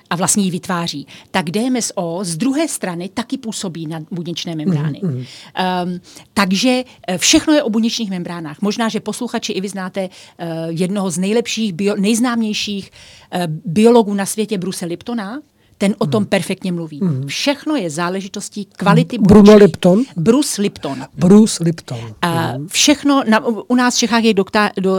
[0.10, 5.00] a vlastně ji vytváří, tak DMSO z druhé strany taky působí na buněčné membrány.
[5.04, 5.18] Mm, mm.
[5.18, 6.00] Um,
[6.34, 8.62] takže eh, všechno je o buněčných membránách.
[8.62, 12.92] Možná, že posluchači i vy znáte uh, jednoho z nejlepších, bio, nejznámějších
[13.36, 15.42] uh, biologů na světě, Bruce Liptona,
[15.78, 17.02] ten o tom perfektně mluví.
[17.26, 20.04] Všechno je záležitostí kvality Bruno buněčných- Lipton?
[20.16, 21.06] Bruce Lipton.
[21.14, 22.00] Bruce Lipton.
[22.22, 24.34] A všechno, na, u nás v Čechách je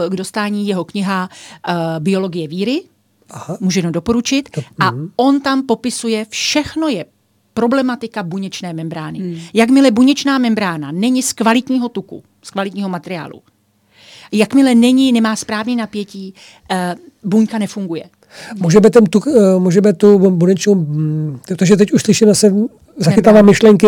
[0.09, 1.29] k dostání jeho kniha
[1.69, 2.81] uh, Biologie víry,
[3.29, 3.57] Aha.
[3.59, 4.49] můžu jenom doporučit,
[4.79, 7.05] a on tam popisuje, všechno je
[7.53, 9.19] problematika buněčné membrány.
[9.19, 9.35] Hmm.
[9.53, 13.41] Jakmile buněčná membrána není z kvalitního tuku, z kvalitního materiálu,
[14.31, 16.33] jakmile není, nemá správný napětí,
[16.71, 16.77] uh,
[17.23, 18.03] buňka nefunguje.
[18.55, 22.53] Můžeme, ten tuk, eh, můžeme tu bunečnou, mm, protože teď už slyším zase,
[22.97, 23.87] zachytávám myšlenky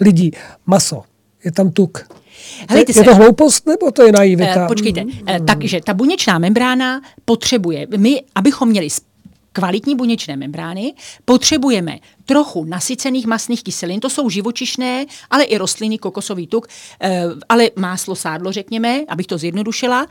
[0.00, 0.30] lidí.
[0.66, 1.02] Maso,
[1.44, 2.08] je tam tuk.
[2.68, 4.64] Helejte je, je to hloupost, nebo to je naivita?
[4.64, 8.88] Eh, počkejte, eh, takže ta buněčná membrána potřebuje, my, abychom měli
[9.52, 16.46] kvalitní buněčné membrány, potřebujeme trochu nasycených masných kyselin, to jsou živočišné, ale i rostliny, kokosový
[16.46, 16.68] tuk,
[17.00, 20.06] eh, ale máslo, sádlo, řekněme, abych to zjednodušila,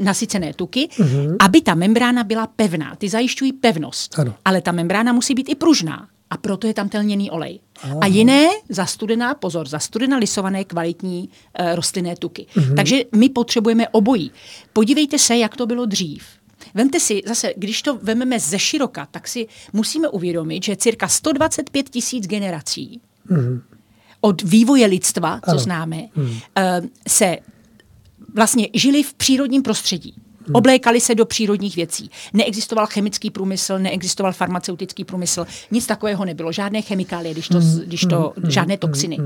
[0.00, 1.36] nasycené tuky, mm-hmm.
[1.40, 2.96] aby ta membrána byla pevná.
[2.96, 4.34] Ty zajišťují pevnost, Ano.
[4.44, 6.08] ale ta membrána musí být i pružná.
[6.34, 7.60] A proto je tam ten lněný olej.
[7.82, 7.98] Aha.
[8.00, 12.46] A jiné zastudená, pozor, zastudená lisované kvalitní e, rostlinné tuky.
[12.54, 12.74] Mm-hmm.
[12.74, 14.30] Takže my potřebujeme obojí.
[14.72, 16.24] Podívejte se, jak to bylo dřív.
[16.74, 21.88] Vemte si, zase, když to vememe ze široka, tak si musíme uvědomit, že cirka 125
[21.90, 23.60] tisíc generací mm-hmm.
[24.20, 25.58] od vývoje lidstva, co Ano.
[25.58, 26.38] známe, mm.
[27.08, 27.38] se
[28.34, 30.14] vlastně žili v přírodním prostředí.
[30.46, 30.54] Hmm.
[30.54, 32.10] Oblékali se do přírodních věcí.
[32.32, 38.32] Neexistoval chemický průmysl, neexistoval farmaceutický průmysl, nic takového nebylo, žádné chemikálie, když to, když to
[38.48, 39.18] žádné toxiny.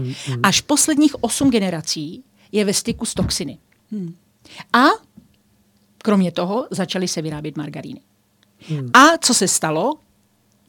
[0.43, 3.59] Až posledních osm generací je ve styku s toxiny.
[4.73, 4.85] A
[5.99, 8.01] kromě toho začaly se vyrábět margaríny.
[8.93, 9.95] A co se stalo?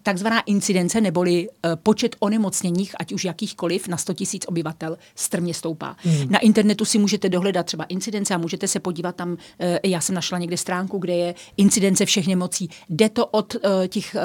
[0.03, 5.95] Takzvaná incidence neboli uh, počet onemocněních, ať už jakýchkoliv, na 100 tisíc obyvatel strmě stoupá.
[6.03, 6.31] Hmm.
[6.31, 9.37] Na internetu si můžete dohledat třeba incidence a můžete se podívat tam, uh,
[9.83, 12.69] já jsem našla někde stránku, kde je incidence všech nemocí.
[12.89, 14.15] Jde to od uh, těch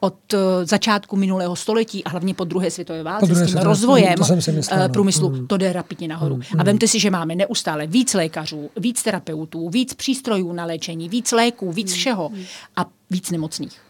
[0.00, 0.34] od
[0.64, 4.88] začátku minulého století a hlavně po druhé světové válce druhé s tím rozvojem uh, no.
[4.88, 5.46] průmyslu, Hmm.
[5.46, 6.40] to jde rapidně nahoru.
[6.58, 11.32] A vemte si, že máme neustále víc lékařů, víc terapeutů, víc přístrojů na léčení, víc
[11.32, 12.30] léků, víc všeho
[12.76, 13.89] a víc nemocných.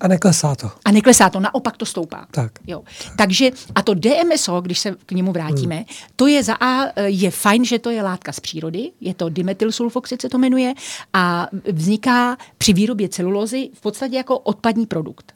[0.00, 0.70] A neklesá to.
[0.84, 2.26] A neklesá to, naopak to stoupá.
[2.30, 2.52] Tak.
[2.66, 2.82] Jo.
[3.16, 5.84] Takže a to DMSO, když se k němu vrátíme, hmm.
[6.16, 10.22] to je za A, je fajn, že to je látka z přírody, je to dimethylsulfoxid
[10.22, 10.74] se to jmenuje
[11.12, 15.32] a vzniká při výrobě celulózy v podstatě jako odpadní produkt.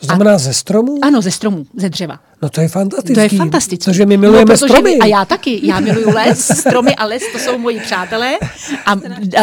[0.00, 0.98] To znamená a, ze stromů?
[1.02, 2.20] Ano, ze stromů, ze dřeva.
[2.42, 3.14] No to je fantastický.
[3.14, 3.90] To je fantastické.
[3.90, 4.90] Protože my milujeme no, protože stromy.
[4.90, 5.66] My, a já taky.
[5.66, 8.38] Já miluju les, stromy a les, to jsou moji přátelé.
[8.86, 8.96] A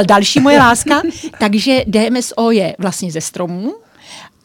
[0.03, 1.01] další moje láska.
[1.39, 3.73] Takže DMSO je vlastně ze stromů.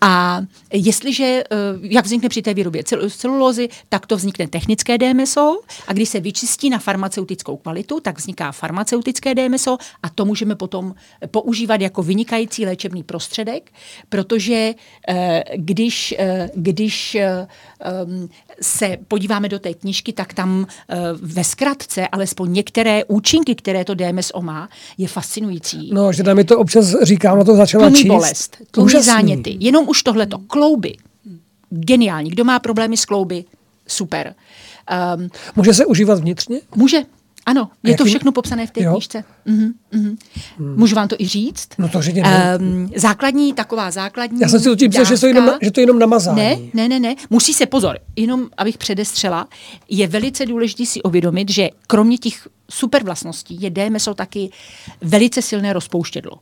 [0.00, 1.44] A jestliže, eh,
[1.82, 6.20] jak vznikne při té výrobě cel- celulózy, tak to vznikne technické DMSO a když se
[6.20, 10.94] vyčistí na farmaceutickou kvalitu, tak vzniká farmaceutické DMSO a to můžeme potom
[11.26, 13.70] používat jako vynikající léčebný prostředek,
[14.08, 14.74] protože
[15.08, 17.46] eh, když, eh, když eh,
[17.80, 18.28] em,
[18.62, 20.66] se podíváme do té knížky, tak tam
[21.22, 24.68] ve zkratce alespoň některé účinky, které to DMSO má,
[24.98, 25.90] je fascinující.
[25.92, 28.08] No, že tam mi to občas říkám, na to začala Tlumí číst.
[28.08, 29.56] bolest, tlumí záněty.
[29.60, 30.38] Jenom už tohleto.
[30.38, 30.96] Klouby.
[31.70, 32.30] Geniální.
[32.30, 33.44] Kdo má problémy s klouby?
[33.86, 34.34] Super.
[35.16, 36.60] Um, Může se užívat vnitřně?
[36.74, 36.98] může.
[37.46, 38.92] Ano, je to všechno popsané v té Jo.
[38.92, 39.24] knížce.
[39.44, 40.16] Mhm, mhm.
[40.58, 41.68] Můžu vám to i říct?
[41.78, 41.98] No to.
[41.98, 45.80] Um, základní, taková základní Já jsem si totiž myslel, že to, je jenom, že to
[45.80, 46.36] je jenom namazání.
[46.36, 47.14] ne, ne, ne, ne.
[47.30, 49.48] Musí se pozor, jenom abych předestřela,
[49.88, 54.50] je velice důležité si uvědomit, že kromě těch super vlastností je DMSO taky
[55.00, 56.32] velice silné rozpouštědlo.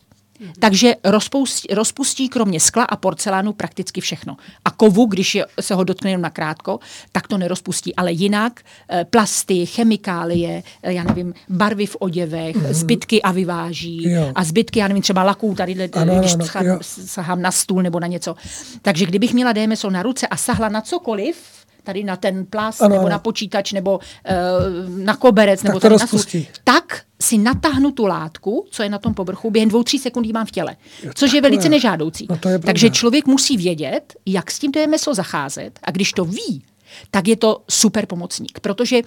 [0.58, 4.36] Takže rozpustí, rozpustí kromě skla a porcelánu prakticky všechno.
[4.64, 6.78] A kovu, když je, se ho dotkne jenom nakrátko,
[7.12, 7.94] tak to nerozpustí.
[7.96, 12.72] Ale jinak eh, plasty, chemikálie, eh, já nevím, barvy v oděvech, mm-hmm.
[12.72, 14.10] zbytky a vyváží.
[14.10, 14.32] Jo.
[14.34, 16.78] A zbytky, já nevím, třeba laků, tady, Ano, když ano, scha- jo.
[16.82, 18.34] sahám na stůl nebo na něco.
[18.82, 21.36] Takže kdybych měla DMSO na ruce a sahla na cokoliv,
[21.86, 23.10] tady na ten plast, Ano, nebo ano.
[23.10, 26.06] na počítač, nebo uh, na koberec, nebo to tady na
[26.64, 30.32] tak si natáhnu tu látku, co je na tom povrchu, během dvou, tří sekund ji
[30.32, 30.76] mám v těle.
[31.14, 32.26] Což je velice nežádoucí.
[32.30, 32.58] No to je.
[32.58, 36.64] Takže člověk musí vědět, jak s tím DMSO zacházet a když to ví,
[37.10, 39.02] tak je to super pomocník, protože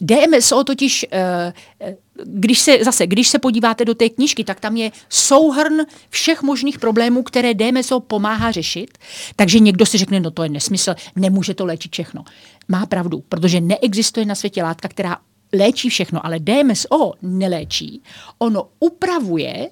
[0.00, 4.76] DMSO totiž, eh, eh, když se zase, když se podíváte do té knížky, tak tam
[4.76, 5.76] je souhrn
[6.10, 8.98] všech možných problémů, které DMSO pomáhá řešit.
[9.36, 12.24] Takže někdo si řekne, no to je nesmysl, nemůže to léčit všechno.
[12.68, 15.16] Má pravdu, protože neexistuje na světě látka, která
[15.52, 18.02] léčí všechno, ale DMSO neléčí.
[18.38, 19.70] Ono upravuje,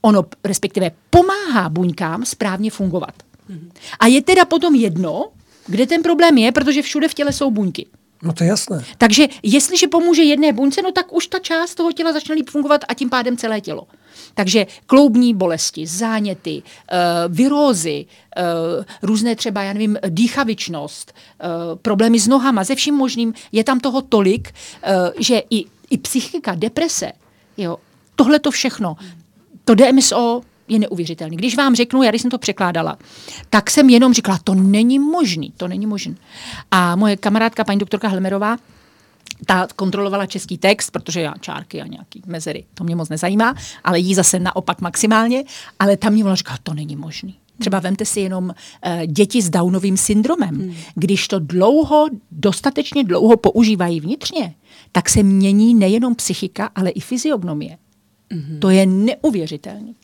[0.00, 3.14] ono respektive pomáhá buňkám správně fungovat.
[4.00, 5.30] A je teda potom jedno,
[5.66, 7.86] kde ten problém je, protože všude v těle jsou buňky.
[8.22, 8.84] No to je jasné.
[8.98, 12.80] Takže jestliže pomůže jedné buňce, no tak už ta část toho těla začne líp fungovat
[12.88, 13.86] a tím pádem celé tělo.
[14.34, 22.28] Takže kloubní bolesti, záněty, uh, virózy, uh, různé třeba, já nevím, dýchavičnost, uh, problémy s
[22.28, 27.12] nohama, ze vším možným, je tam toho tolik, uh, že i, i psychika, deprese,
[27.56, 27.76] jo,
[28.16, 28.96] tohle to všechno,
[29.64, 31.36] to DMSO je neuvěřitelný.
[31.36, 32.98] Když vám řeknu, já když jsem to překládala,
[33.50, 36.16] tak jsem jenom říkala, to není možný, to není možný.
[36.70, 38.56] A moje kamarádka, paní doktorka Helmerová,
[39.46, 43.98] ta kontrolovala český text, protože já čárky a nějaký mezery, to mě moc nezajímá, ale
[43.98, 45.44] jí zase naopak maximálně,
[45.78, 47.34] ale tam mě volala, říkala, to není možný.
[47.58, 50.54] Třeba vemte si jenom uh, děti s Downovým syndromem.
[50.54, 50.74] Hmm.
[50.94, 54.54] Když to dlouho, dostatečně dlouho používají vnitřně,
[54.92, 57.78] tak se mění nejenom psychika, ale i fyziognomie.
[58.30, 58.58] Mm-hmm.
[58.58, 59.94] To je neuvěřitelné.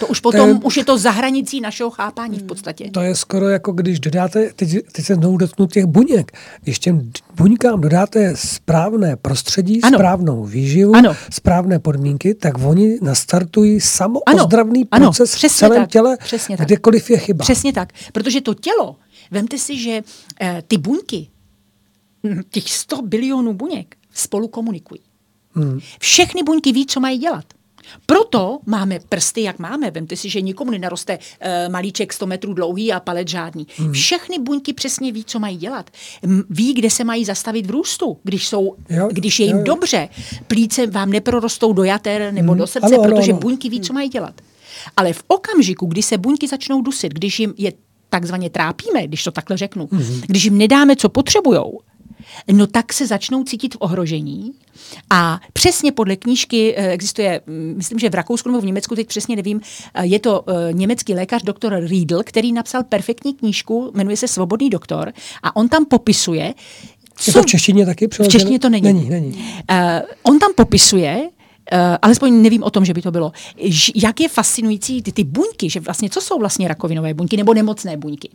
[0.00, 2.90] To už potom, to je, už je to za hranicí našeho chápání v podstatě.
[2.90, 6.32] To je skoro jako když dodáte, teď, teď se znovu dotknu těch buněk,
[6.62, 9.98] když těm buňkám dodáte správné prostředí, ano.
[9.98, 11.16] správnou výživu, ano.
[11.30, 15.06] správné podmínky, tak oni nastartují samoozdravný ano.
[15.06, 15.48] proces ano.
[15.48, 15.90] v celém tak.
[15.90, 17.10] těle, Přesně kdekoliv tak.
[17.10, 17.42] je chyba.
[17.42, 18.96] Přesně tak, protože to tělo,
[19.30, 20.02] vemte si, že
[20.40, 21.28] eh, ty buňky,
[22.26, 25.00] hm, těch 100 bilionů buněk spolu komunikují.
[25.52, 25.80] Hmm.
[26.00, 27.44] Všechny buňky ví, co mají dělat.
[28.06, 29.90] Proto máme prsty, jak máme.
[29.90, 33.66] Vemte si, že nikomu nenaroste uh, malíček 100 metrů dlouhý a palec žádný.
[33.76, 33.92] Hmm.
[33.92, 35.90] Všechny buňky přesně ví, co mají dělat.
[36.50, 39.64] Ví, kde se mají zastavit v růstu, když, jsou, jo, když je jim jo, jo.
[39.64, 40.08] dobře.
[40.46, 42.58] Plíce vám neprorostou do jater nebo hmm.
[42.58, 43.40] do srdce, ano, protože ano.
[43.40, 44.40] buňky ví, co mají dělat.
[44.96, 47.72] Ale v okamžiku, kdy se buňky začnou dusit, když jim je
[48.08, 50.22] takzvaně trápíme, když to takhle řeknu, mm-hmm.
[50.26, 51.80] když jim nedáme, co potřebujou,
[52.52, 54.52] no tak se začnou cítit v ohrožení.
[55.10, 59.06] A přesně podle knížky eh, existuje, mm, myslím, že v Rakousku nebo v Německu, teď
[59.06, 59.60] přesně nevím,
[59.94, 64.70] eh, je to eh, německý lékař doktor Riedl, který napsal perfektní knížku, jmenuje se Svobodný
[64.70, 66.54] doktor a on tam popisuje,
[67.16, 67.30] co...
[67.30, 68.30] Je to v češtině taky přeloženo?
[68.30, 68.82] V češtině to není.
[68.82, 69.32] Není, není.
[69.70, 69.76] Uh,
[70.22, 71.28] on tam popisuje,
[71.72, 73.32] Uh, alespoň nevím o tom, že by to bylo.
[73.62, 77.54] Ž, jak je fascinující ty, ty buňky, že vlastně, co jsou vlastně rakovinové buňky nebo
[77.54, 78.28] nemocné buňky?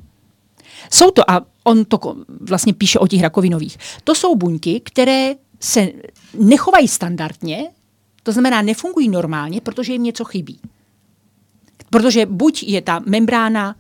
[0.92, 2.00] Jsou to, a on to
[2.40, 5.90] vlastně píše o těch rakovinových, to jsou buňky, které se
[6.34, 7.70] nechovají standardně,
[8.24, 10.60] to znamená nefungují normálně, protože jim něco chybí.
[11.90, 13.76] Protože buď je ta membrána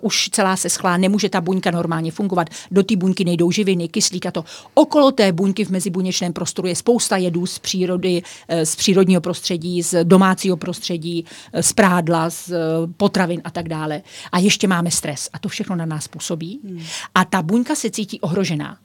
[0.00, 4.26] už celá se schlá, nemůže ta buňka normálně fungovat, do té buňky nejdou živiny, kyslík
[4.26, 4.44] a to.
[4.74, 9.82] Okolo té buňky v mezibuněčném prostoru je spousta jedů z přírody, uh, z přírodního prostředí,
[9.82, 12.52] z domácího prostředí, uh, z prádla, z
[12.96, 14.02] potravin a tak dále.
[14.32, 16.60] A ještě máme stres a to všechno na nás působí.
[16.64, 16.82] Hmm.
[17.14, 18.76] A ta buňka se cítí ohrožená.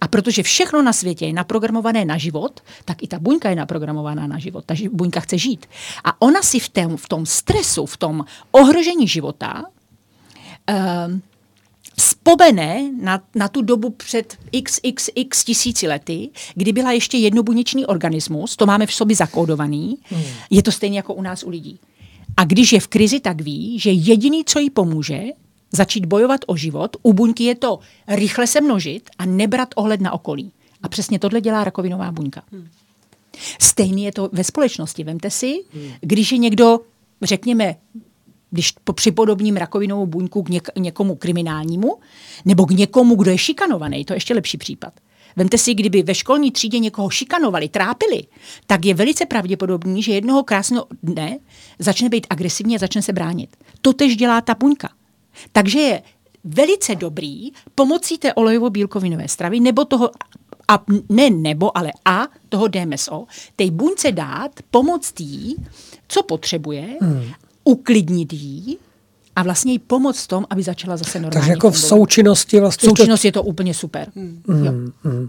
[0.00, 4.26] A protože všechno na světě je naprogramované na život, tak i ta buňka je naprogramovaná
[4.26, 4.64] na život.
[4.64, 5.66] Ta buňka chce žít.
[6.04, 9.62] A ona si v, tém, v tom stresu, v tom ohrožení života
[11.96, 18.66] vzpomene na, na tu dobu před xxx tisíci lety, kdy byla ještě jednobuněčný organismus, to
[18.66, 20.22] máme v sobě zakódovaný, hmm.
[20.50, 21.78] je to stejně jako u nás u lidí.
[22.36, 25.22] A když je v krizi, tak ví, že jediný, co jí pomůže,
[25.72, 30.12] začít bojovat o život, u buňky je to rychle se množit a nebrat ohled na
[30.12, 30.52] okolí.
[30.82, 32.42] A přesně tohle dělá rakovinová buňka.
[32.52, 32.68] Hmm.
[33.60, 35.04] Stejný je to ve společnosti.
[35.04, 35.92] Vemte si, hmm.
[36.00, 36.80] když je někdo,
[37.22, 37.76] řekněme,
[38.52, 41.96] když připodobním rakovinovou buňku k něk- někomu kriminálnímu,
[42.44, 44.92] nebo k někomu, kdo je šikanovaný, to je ještě lepší případ.
[45.36, 48.24] Vemte si, kdyby ve školní třídě někoho šikanovali, trápili,
[48.66, 51.38] tak je velice pravděpodobný, že jednoho krásného dne
[51.78, 53.56] začne být agresivní a začne se bránit.
[53.80, 54.88] To tež dělá ta buňka.
[55.52, 56.02] Takže je
[56.44, 60.10] velice dobrý pomocí té olejovo-bílkovinové stravy nebo toho
[60.68, 65.56] a ne nebo, ale a toho DMSO, té buňce dát, pomoct jí,
[66.08, 67.32] co potřebuje, hmm.
[67.64, 68.78] Uklidnit jí
[69.36, 71.84] a vlastně jí pomoct v tom, aby začala zase normálně Takže jako fungovat.
[71.84, 72.86] v součinnosti vlastně...
[72.86, 73.38] V součinnosti to...
[73.38, 74.08] je to úplně super.
[74.16, 74.42] Hmm.
[74.48, 74.92] Hmm.
[75.04, 75.28] Hmm.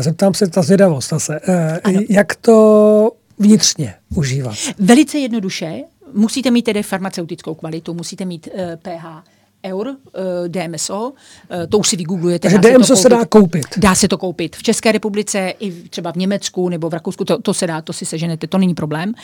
[0.00, 1.40] Zeptám se, ta zvědavost zase.
[1.84, 2.00] Ano.
[2.08, 4.54] Jak to vnitřně užívat?
[4.78, 5.82] Velice jednoduše.
[6.12, 9.31] Musíte mít tedy farmaceutickou kvalitu, musíte mít uh, pH
[9.64, 11.12] eur uh, eh, DMSO, uh,
[11.50, 12.50] eh, to už si vygooglujete.
[12.50, 13.66] Takže DMSO se, se dá koupit.
[13.76, 14.56] Dá se to koupit.
[14.56, 17.92] V České republice i třeba v Německu nebo v Rakousku, to, to se dá, to
[17.92, 19.14] si seženete, to není problém.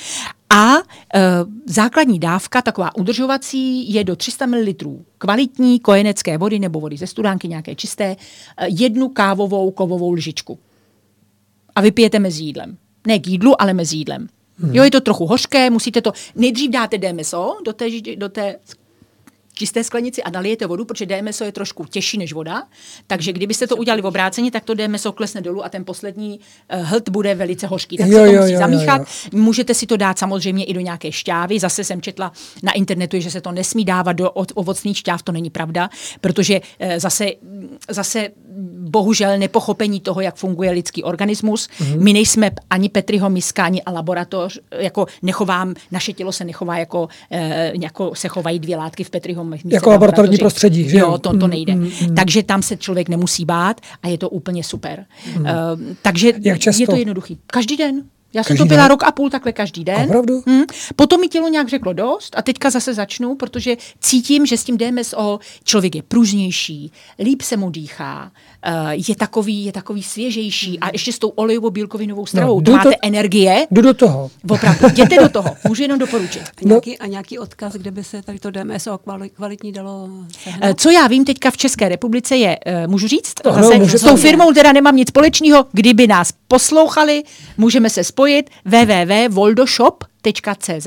[0.50, 0.82] A uh,
[1.66, 4.66] základní dávka, taková udržovací, je do 300 ml
[5.18, 10.58] kvalitní kojenecké vody nebo vody ze studánky, nějaké čisté, uh, jednu kávovou kovovou lžičku.
[11.74, 12.76] A vypijete mezi jídlem.
[13.06, 14.28] Ne k jídlu, ale mezi jídlem.
[14.58, 14.74] Hmm.
[14.74, 17.86] Jo, je to trochu hořké, musíte to, nejdřív dáte DMSO do té,
[18.16, 18.56] do té
[19.58, 22.62] čisté sklenici a nalijete vodu, protože DMSO je trošku těžší než voda,
[23.06, 26.82] takže kdybyste to udělali v obráceně, tak to DMSO klesne dolů a ten poslední uh,
[26.82, 27.96] hlт bude velice hořký.
[27.96, 29.00] Tak jo, se to jo, musí jo, zamíchat.
[29.00, 29.38] Jo, jo.
[29.42, 31.58] Můžete si to dát samozřejmě i do nějaké šťávy.
[31.58, 35.50] Zase jsem četla na internetu, že se to nesmí dávat do ovocných šťáv, to není
[35.50, 37.26] pravda, protože uh, zase,
[37.90, 38.30] zase
[38.78, 41.68] bohužel nepochopení toho, jak funguje lidský organismus.
[41.68, 42.02] Mm-hmm.
[42.02, 47.02] My nejsme ani Petriho miska, ani a laboratoř, jako nechovám, naše tělo se nechová jako,
[47.02, 47.40] uh,
[47.82, 50.88] jako se chovají dvě látky v Petriho jako laboratorní prostředí.
[50.88, 51.74] Že jo, to, to mm, nejde.
[51.74, 52.14] Mm, mm.
[52.14, 55.04] Takže tam se člověk nemusí bát a je to úplně super.
[55.36, 55.40] Mm.
[55.40, 55.48] Uh,
[56.02, 56.32] takže
[56.78, 57.38] je to jednoduchý.
[57.46, 58.02] Každý den.
[58.34, 58.88] Já jsem to byla den?
[58.88, 60.04] rok a půl takhle každý den.
[60.04, 60.42] Opravdu?
[60.46, 60.62] Hmm.
[60.96, 64.78] Potom mi tělo nějak řeklo dost a teďka zase začnu, protože cítím, že s tím
[64.78, 68.32] DMSO člověk je pružnější, líp se mu dýchá,
[68.90, 72.96] je takový, je takový svěžejší a ještě s tou olejovou bílkovinovou stravou no, máte to,
[73.02, 73.66] energie.
[73.70, 74.30] Jdu do toho.
[74.50, 76.42] Opravdu, jděte do toho, můžu jenom doporučit.
[76.42, 78.98] A nějaký, a nějaký odkaz, kde by se tady to DMSO
[79.34, 80.08] kvalitní dalo
[80.42, 80.70] sehnat?
[80.70, 83.88] Uh, co já vím teďka v České republice je, uh, můžu říct, no, zase, no,
[83.88, 87.22] s tou firmou teda nemám nic společného, kdyby nás poslouchali,
[87.58, 90.04] můžeme se spojit www.voldoshop
[90.58, 90.86] cz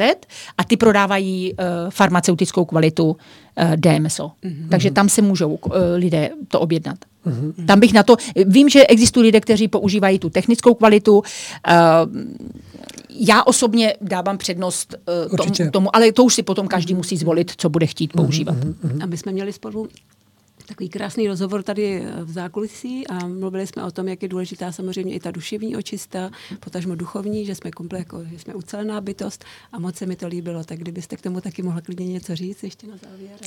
[0.58, 1.58] a ty prodávají uh,
[1.90, 3.16] farmaceutickou kvalitu uh,
[3.76, 4.32] DMSO.
[4.44, 4.70] Mm-hmm.
[4.70, 6.98] Takže tam se můžou uh, lidé to objednat.
[7.26, 7.66] Mm-hmm.
[7.66, 11.18] Tam bych na to, vím, že existují lidé, kteří používají tu technickou kvalitu.
[11.18, 11.24] Uh,
[13.10, 14.96] já osobně dávám přednost
[15.30, 18.58] uh, tomu, tomu, ale to už si potom každý musí zvolit, co bude chtít používat.
[18.58, 19.04] Mm-hmm.
[19.04, 19.88] A my jsme měli spolu
[20.72, 25.14] takový krásný rozhovor tady v zákulisí a mluvili jsme o tom, jak je důležitá samozřejmě
[25.14, 29.80] i ta duševní očista, potažmo duchovní, že jsme komplet jako, že jsme ucelená bytost a
[29.80, 30.64] moc se mi to líbilo.
[30.64, 33.38] Tak kdybyste k tomu taky mohla klidně něco říct ještě na závěr.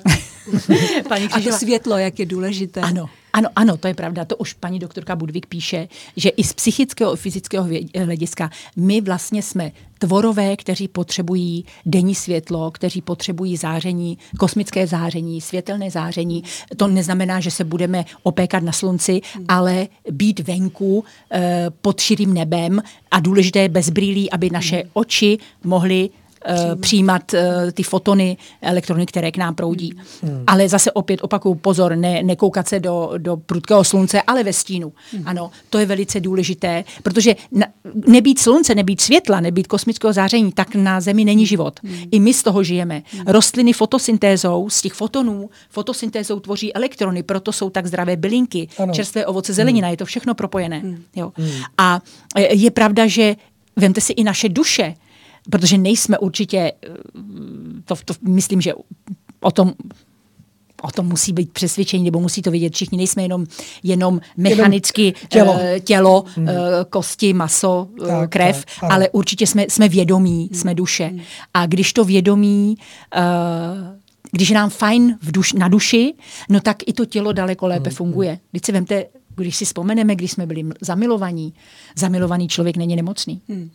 [1.08, 2.80] Paní a to světlo, jak je důležité.
[2.80, 4.24] Ano, ano, ano, to je pravda.
[4.24, 7.68] To už paní doktorka Budvík píše, že i z psychického a fyzického
[8.04, 15.90] hlediska my vlastně jsme tvorové, kteří potřebují denní světlo, kteří potřebují záření, kosmické záření, světelné
[15.90, 16.44] záření.
[16.76, 22.82] To neznamená, že se budeme opékat na slunci, ale být venku eh, pod širým nebem
[23.10, 26.10] a důležité bez brýlí, aby naše oči mohly
[26.48, 27.40] uh, přijímat uh,
[27.72, 29.94] ty fotony elektrony, které k nám proudí.
[30.22, 30.44] Hmm.
[30.46, 34.92] Ale zase opět opakuju, pozor, ne, nekoukat se do, do prudkého slunce, ale ve stínu.
[35.12, 35.22] Hmm.
[35.26, 37.66] Ano, to je velice důležité, protože na,
[38.06, 41.80] nebýt slunce, nebýt světla, nebýt kosmického záření, tak na Zemi není život.
[41.84, 41.96] Hmm.
[42.10, 43.02] I my z toho žijeme.
[43.12, 43.26] Hmm.
[43.26, 48.92] Rostliny fotosyntézou, z těch fotonů, fotosyntézou tvoří elektrony, proto jsou tak zdravé bylinky, ano.
[48.92, 49.92] čerstvé ovoce, zelenina, hmm.
[49.92, 50.78] je to všechno propojené.
[50.78, 51.02] Hmm.
[51.16, 51.32] Jo.
[51.36, 51.50] Hmm.
[51.78, 52.00] A
[52.36, 53.36] e, je pravda, že
[53.76, 54.94] Vemte si i naše duše
[55.50, 56.88] protože nejsme určitě, eh,
[57.84, 58.72] to, to myslím, že
[59.40, 59.72] o tom
[60.84, 62.98] o tom musí být přesvědčení, nebo musí to vidět všichni.
[62.98, 63.46] Nejsme jenom,
[63.82, 66.48] jenom mechanicky tělo, uh, tělo hmm.
[66.48, 66.52] uh,
[66.90, 70.60] kosti, maso, uh, tak, krev, tak, ale určitě jsme, jsme vědomí, hmm.
[70.60, 71.04] jsme duše.
[71.04, 71.20] Hmm.
[71.54, 72.76] A když to vědomí,
[73.16, 73.22] uh,
[74.30, 76.14] když je nám fajn v duš, na duši,
[76.48, 77.96] no tak i to tělo daleko lépe hmm.
[77.96, 78.38] funguje.
[78.50, 79.06] Když si vemte,
[79.36, 81.54] když si vzpomeneme, když jsme byli zamilovaní,
[81.96, 83.40] zamilovaný člověk není nemocný.
[83.48, 83.70] Hmm.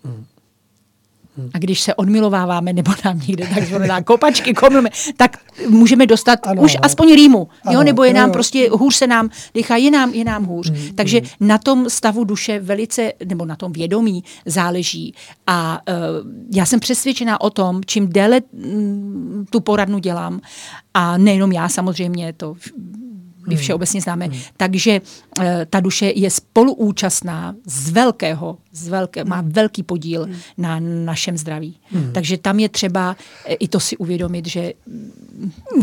[1.53, 5.37] A když se odmilováváme nebo nám někde takzvané kopačky komilme, tak
[5.69, 6.85] můžeme dostat ano, už ano.
[6.85, 7.47] aspoň rýmu.
[7.65, 7.83] Ano, jo?
[7.83, 8.33] Nebo je nám jo.
[8.33, 10.69] prostě, hůř se nám dýchá, je nám, je nám hůř.
[10.69, 11.47] Hmm, Takže hmm.
[11.47, 15.13] na tom stavu duše velice, nebo na tom vědomí záleží.
[15.47, 15.95] A uh,
[16.55, 20.41] já jsem přesvědčená o tom, čím déle mm, tu poradnu dělám,
[20.93, 22.55] a nejenom já samozřejmě, to
[23.49, 23.61] my hmm.
[23.61, 24.25] všeobecně známe.
[24.25, 24.39] Hmm.
[24.57, 25.01] Takže
[25.39, 29.51] uh, ta duše je spoluúčastná z velkého, z velké, má hmm.
[29.51, 30.35] velký podíl hmm.
[30.57, 31.77] na našem zdraví.
[31.91, 32.11] Hmm.
[32.13, 34.73] Takže tam je třeba uh, i to si uvědomit, že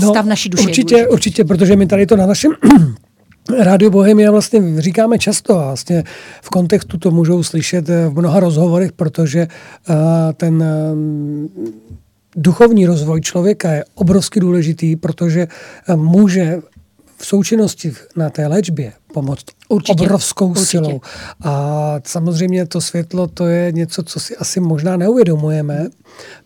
[0.00, 2.52] no, stav naší duše určitě, je Určitě, protože my tady to na našem
[3.58, 6.04] Rádio Bohemia vlastně říkáme často a vlastně
[6.42, 9.48] v kontextu to můžou slyšet v mnoha rozhovorech, protože
[9.88, 9.96] uh,
[10.34, 11.76] ten uh,
[12.36, 15.48] duchovní rozvoj člověka je obrovsky důležitý, protože
[15.96, 16.58] může
[17.16, 20.02] v součinnosti na té léčbě pomoct Určitě.
[20.04, 20.66] obrovskou Určitě.
[20.66, 21.00] silou.
[21.40, 25.88] A samozřejmě to světlo, to je něco, co si asi možná neuvědomujeme,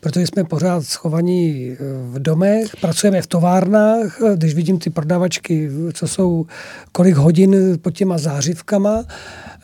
[0.00, 1.76] protože jsme pořád schovaní
[2.10, 6.47] v domech, pracujeme v továrnách, když vidím ty prodavačky, co jsou
[6.92, 9.05] kolik hodin pod těma zářivkama.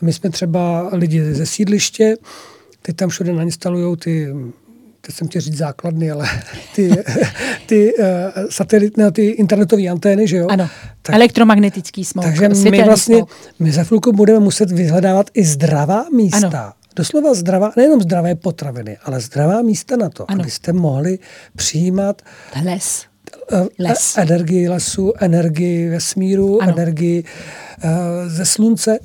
[0.01, 2.17] My jsme třeba lidi ze sídliště,
[2.81, 4.33] teď tam všude nainstalují ty
[5.07, 6.29] teď jsem chtěl říct základny, ale
[6.75, 6.91] ty,
[7.65, 8.05] ty uh,
[8.49, 10.47] satelitné, ty internetové antény, že jo?
[10.49, 10.69] Ano,
[11.01, 13.29] tak, elektromagnetický smog, Takže my vlastně, smog.
[13.59, 16.47] my za chvilku budeme muset vyhledávat i zdravá místa.
[16.47, 16.73] Ano.
[16.95, 20.41] Doslova zdravá, nejenom zdravé potraviny, ale zdravá místa na to, ano.
[20.41, 21.19] abyste mohli
[21.55, 22.21] přijímat
[22.63, 23.05] les.
[23.51, 24.17] Uh, Les.
[24.17, 26.71] energii lesu, energii vesmíru, ano.
[26.71, 27.89] energii uh,
[28.27, 28.99] ze slunce.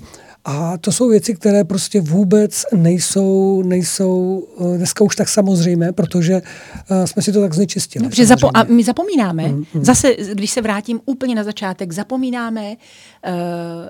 [0.45, 6.43] A to jsou věci, které prostě vůbec nejsou, nejsou eh, dneska už tak samozřejmé, protože
[6.91, 8.03] uh, jsme si to tak znečistili.
[8.03, 9.85] Dobře, zapo- a my zapomínáme, mm, mm.
[9.85, 12.77] zase, když se vrátím úplně na začátek, zapomínáme, uh,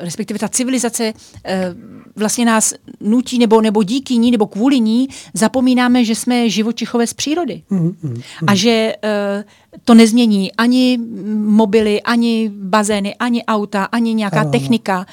[0.00, 1.52] respektive ta civilizace uh,
[2.16, 7.14] vlastně nás nutí, nebo, nebo díky ní, nebo kvůli ní, zapomínáme, že jsme živočichové z
[7.14, 7.62] přírody.
[7.70, 8.20] Mm, mm, mm.
[8.46, 9.42] A že uh,
[9.84, 10.98] to nezmění ani
[11.34, 14.96] mobily, ani bazény, ani auta, ani nějaká ano, technika.
[14.96, 15.06] Ano.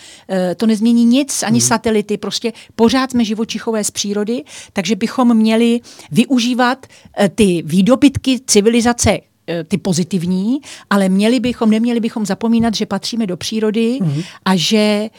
[0.58, 1.68] To nezmění nic, ani hmm.
[1.68, 2.18] satelity.
[2.18, 5.80] Prostě pořád jsme živočichové z přírody, takže bychom měli
[6.12, 6.86] využívat
[7.18, 13.28] eh, ty výdobytky civilizace eh, ty pozitivní, ale měli bychom, neměli bychom zapomínat, že patříme
[13.28, 14.22] do přírody mm.
[14.46, 15.10] a že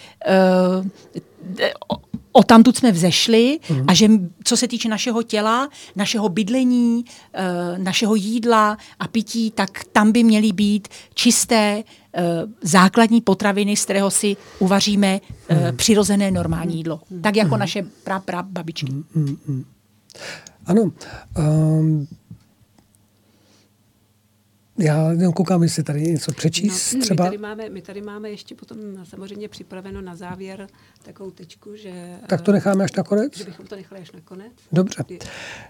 [0.79, 1.97] uh,
[2.33, 3.85] o tamtud jsme vzešli mm.
[3.89, 4.09] a že
[4.45, 10.25] co se týče našeho těla, našeho bydlení, uh, našeho jídla a pití, tak tam by
[10.25, 12.23] měly být čisté uh,
[12.63, 15.77] základní potraviny, z kterého si uvaříme uh, mm.
[15.77, 17.01] přirozené normální jídlo.
[17.11, 17.23] Mm.
[17.23, 17.61] Tak jako mm.
[17.61, 18.93] naše pra, pra babičky.
[18.93, 19.65] Mm, mm, mm.
[20.67, 20.83] Ano.
[21.39, 22.07] Um,
[24.81, 27.25] Já jenom koukám, jestli tady něco přečíst no, třeba.
[27.25, 30.67] My tady, máme, my tady máme ještě potom samozřejmě připraveno na závěr
[31.03, 31.91] takovou tečku, že...
[32.27, 33.39] Tak to necháme až nakonec?
[33.39, 34.53] Že bychom to nechali až nakonec.
[34.73, 35.05] Dobře.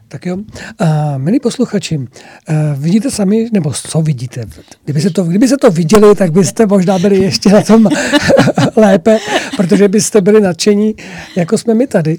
[0.08, 0.36] Tak jo.
[0.78, 4.44] A, milí posluchači, a, vidíte sami, nebo co vidíte?
[4.84, 7.88] Kdyby se, to, kdyby se to viděli, tak byste možná byli ještě na tom
[8.76, 9.18] lépe,
[9.56, 10.94] protože byste byli nadšení,
[11.36, 12.18] jako jsme my tady.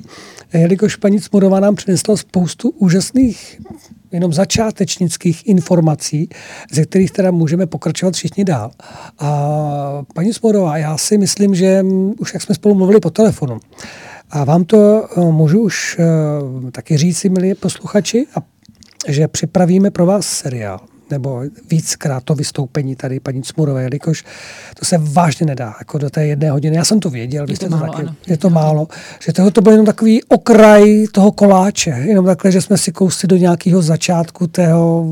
[0.54, 3.62] Jelikož paní Cmurová nám přinesla spoustu úžasných
[4.12, 6.30] jenom začátečnických informací,
[6.72, 8.72] ze kterých teda můžeme pokračovat všichni dál.
[9.20, 11.86] A paní Smorová, já si myslím, že
[12.20, 13.60] už jak jsme spolu mluvili po telefonu,
[14.30, 18.40] a vám to eh, můžu už eh, taky říct, milí posluchači, a
[19.08, 20.80] že připravíme pro vás seriál
[21.12, 24.24] nebo víckrát to vystoupení tady paní Cmurové, jelikož
[24.80, 26.76] to se vážně nedá, jako do té jedné hodiny.
[26.76, 28.16] Já jsem to věděl, je to, málo, to taky, ano.
[28.28, 28.88] je to málo,
[29.26, 33.28] že toho to byl jenom takový okraj toho koláče, jenom takhle, že jsme si kousli
[33.28, 35.08] do nějakého začátku tého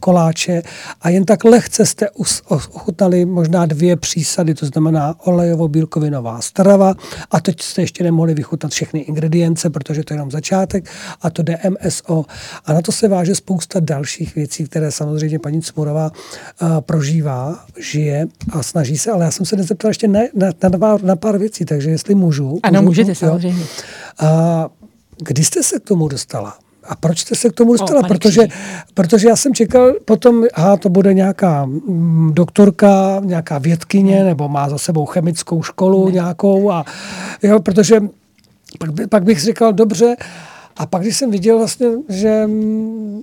[0.00, 0.62] koláče
[1.02, 2.10] a jen tak lehce jste
[2.48, 6.94] ochutnali možná dvě přísady, to znamená olejovo-bílkovinová strava
[7.30, 10.90] a teď jste ještě nemohli vychutnat všechny ingredience, protože to je jenom začátek
[11.22, 12.24] a to DMSO
[12.64, 16.10] a na to se váže spousta dalších věcí, které samozřejmě paní Cmurová
[16.62, 20.78] uh, prožívá, žije a snaží se, ale já jsem se nezeptal ještě na, na, na,
[20.78, 22.60] pár, na pár věcí, takže jestli můžu.
[22.62, 23.64] Ano, můžu, můžete samozřejmě.
[24.18, 24.68] A
[25.18, 26.58] kdy jste se k tomu dostala?
[26.88, 28.00] A proč jste se k tomu dostala?
[28.00, 28.48] O, protože,
[28.94, 34.68] protože já jsem čekal potom, aha, to bude nějaká mm, doktorka, nějaká vědkyně, nebo má
[34.68, 36.12] za sebou chemickou školu ne.
[36.12, 36.70] nějakou.
[36.70, 36.84] A,
[37.42, 38.00] jo, protože
[38.78, 40.16] pak, by, pak bych říkal, dobře,
[40.76, 43.22] a pak, když jsem viděl vlastně, že mm,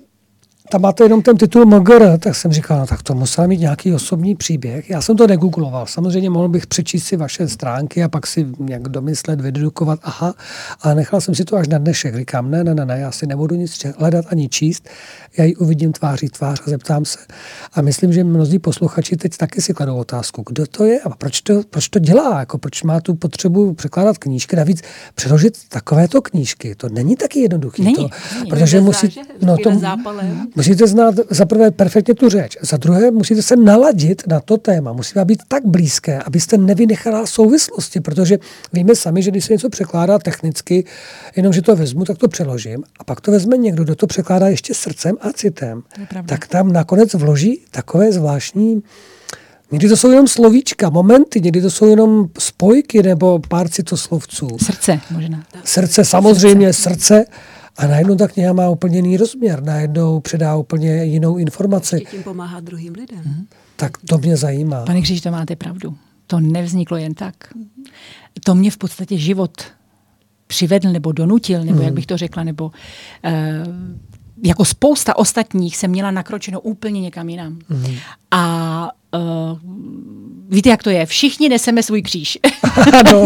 [0.70, 3.94] tam máte jenom ten titul MGR, tak jsem říkal, no tak to musel mít nějaký
[3.94, 4.90] osobní příběh.
[4.90, 5.86] Já jsem to negoogloval.
[5.86, 10.34] Samozřejmě mohl bych přečíst si vaše stránky a pak si nějak domyslet, vydedukovat, aha,
[10.82, 12.16] ale nechal jsem si to až na dnešek.
[12.16, 14.90] Říkám, ne, ne, ne, ne, já si nebudu nic hledat ani číst,
[15.38, 17.20] já ji uvidím tváří tvář a zeptám se.
[17.74, 21.42] A myslím, že mnozí posluchači teď taky si kladou otázku, kdo to je a proč
[21.42, 24.56] to, proč to dělá, jako proč má tu potřebu překládat knížky.
[24.56, 24.82] Navíc
[25.16, 27.84] přeložit takovéto knížky, to není taky jednoduché.
[27.84, 28.50] Není, to, není.
[28.50, 29.72] Protože musí, no to,
[30.56, 34.94] musíte znát za prvé perfektně tu řeč, za druhé musíte se naladit na to téma,
[34.94, 38.38] musí být tak blízké, abyste nevynechala souvislosti, protože
[38.74, 40.86] víme sami, že když se něco překládá technicky,
[41.36, 44.48] jenom že to vezmu, tak to přeložím a pak to vezme někdo, kdo to překládá
[44.48, 45.84] ještě srdcem a citem,
[46.26, 48.84] tak tam nakonec vloží takové zvláštní
[49.72, 54.48] Někdy to jsou jenom slovíčka, momenty, někdy to jsou jenom spojky nebo pár citoslovců.
[54.66, 55.44] Srdce možná.
[55.64, 56.94] Srdce, samozřejmě srdce.
[56.94, 57.26] srdce
[57.78, 61.96] a najednou ta kniha má úplně jiný rozměr, najednou předá úplně jinou informaci.
[61.96, 63.22] Ještě tím pomáhá druhým lidem.
[63.24, 63.48] Hmm.
[63.76, 64.86] Tak to mě zajímá.
[64.86, 65.96] Pane Kříž, to máte pravdu.
[66.28, 67.36] To nevzniklo jen tak.
[68.44, 69.62] To mě v podstatě život
[70.48, 71.86] přivedl nebo donutil, nebo hmm.
[71.86, 72.72] jak bych to řekla, nebo uh,
[74.44, 77.60] jako spousta ostatních jsem měla nakročeno úplně někam jinam.
[77.70, 77.96] Mm.
[78.32, 79.58] A uh,
[80.50, 81.06] víte, jak to je?
[81.06, 82.38] Všichni neseme svůj kříž.
[83.00, 83.24] Ano.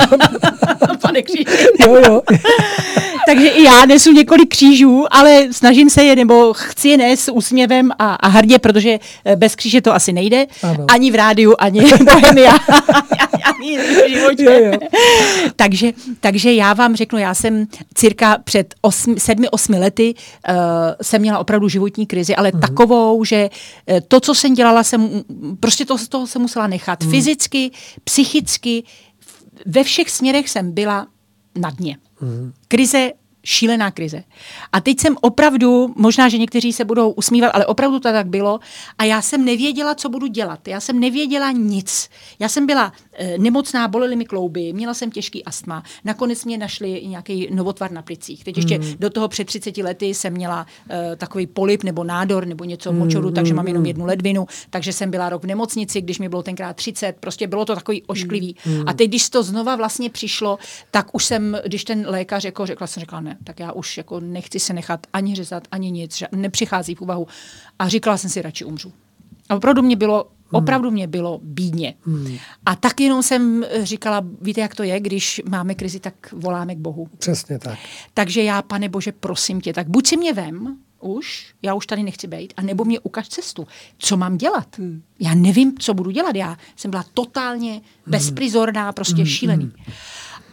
[1.02, 1.46] Pane kříž.
[1.86, 2.22] jo, jo.
[3.28, 7.32] Takže i já nesu několik křížů, ale snažím se je, nebo chci je nést s
[7.32, 10.46] úsměvem a, a hrdě, protože eh, bez kříže to asi nejde.
[10.64, 10.86] Ano.
[10.90, 11.82] Ani v rádiu, ani
[12.14, 12.58] bohemia,
[13.44, 14.44] ani v životě.
[14.44, 14.72] Jo, jo.
[15.56, 20.14] takže, takže já vám řeknu, já jsem cirka před osmi, sedmi, osmi lety
[20.50, 20.56] uh,
[21.02, 22.60] jsem měla opravdu životní krizi, ale mm.
[22.60, 23.50] takovou, že
[24.08, 25.10] to, co jsem dělala, jsem
[25.60, 27.04] prostě to z toho se musela nechat.
[27.04, 27.12] Mm.
[27.12, 27.72] Fyzicky,
[28.04, 28.84] psychicky,
[29.66, 31.08] ve všech směrech jsem byla
[31.56, 31.98] na dně.
[32.22, 32.54] Mm.
[32.68, 33.12] Krize
[33.48, 34.24] šílená krize.
[34.72, 38.60] A teď jsem opravdu, možná, že někteří se budou usmívat, ale opravdu to tak bylo.
[38.98, 40.68] A já jsem nevěděla, co budu dělat.
[40.68, 42.10] Já jsem nevěděla nic.
[42.40, 45.84] Já jsem byla e, nemocná, bolely mi klouby, měla jsem těžký astma.
[46.06, 48.44] Nakonec mě našli nějaký novotvar na plicích.
[48.44, 48.94] Teď ještě mm.
[49.00, 53.00] do toho před 30 lety jsem měla e, takový polip nebo nádor nebo něco mm,
[53.00, 54.48] močoru, takže mám jenom jednu ledvinu.
[54.70, 57.16] Takže jsem byla rok v nemocnici, když mi bylo tenkrát 30.
[57.20, 58.56] Prostě bylo to takový ošklivý.
[58.66, 58.84] Mm.
[58.88, 60.60] A teď, když to znova vlastně přišlo,
[60.92, 64.20] tak už jsem, když ten lékař jako řekla, jsem řekla ne, tak já už jako
[64.20, 67.28] nechci se nechat ani řezat, ani nic, nepřichází v úvahu.
[67.80, 68.94] A říkala jsem si, radši umřu.
[69.50, 70.64] A opravdu mě bylo Hmm.
[70.64, 71.94] Opravdu mě bylo bídně.
[72.02, 72.38] Hmm.
[72.66, 76.78] A tak jenom jsem říkala, víte, jak to je, když máme krizi, tak voláme k
[76.78, 77.10] Bohu.
[77.18, 77.80] Přesně tak.
[78.14, 82.04] Takže já, pane Bože, prosím tě, tak buď si mě vem, už, já už tady
[82.04, 83.68] nechci být, a nebo mě ukaž cestu.
[83.98, 84.78] Co mám dělat?
[84.78, 85.02] Hmm.
[85.20, 86.36] Já nevím, co budu dělat.
[86.36, 87.82] Já jsem byla totálně hmm.
[88.08, 89.26] bezprizorná, prostě hmm.
[89.26, 89.64] šílený.
[89.64, 89.94] Hmm.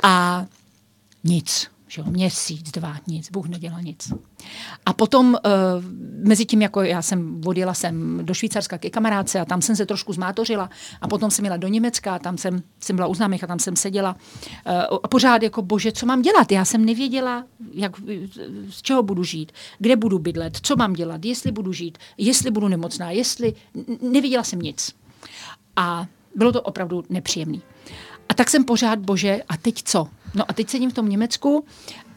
[0.03, 0.47] A
[1.25, 4.13] nic Že jo, měsíc, dva, nic, Bůh nedělal nic.
[4.87, 5.41] A potom uh,
[6.29, 9.87] mezi tím, jako já jsem odjela jsem do Švýcarska ke kamarádce a tam jsem se
[9.87, 13.45] trošku zmátořila a potom jsem jela do Německa a tam jsem, jsem byla u známých
[13.45, 14.17] a tam jsem seděla
[14.67, 16.53] uh, a pořád jako, bože, co mám dělat?
[16.53, 17.93] Já jsem nevěděla, jak,
[18.71, 22.69] z čeho budu žít, kde budu bydlet, co mám dělat, jestli budu žít, jestli budu
[22.69, 23.55] nemocná, jestli...
[24.03, 24.95] Nevěděla jsem nic.
[25.77, 27.59] A bylo to opravdu nepříjemné.
[28.35, 30.07] A tak jsem pořád, bože, a teď co?
[30.35, 31.65] No a teď sedím v tom Německu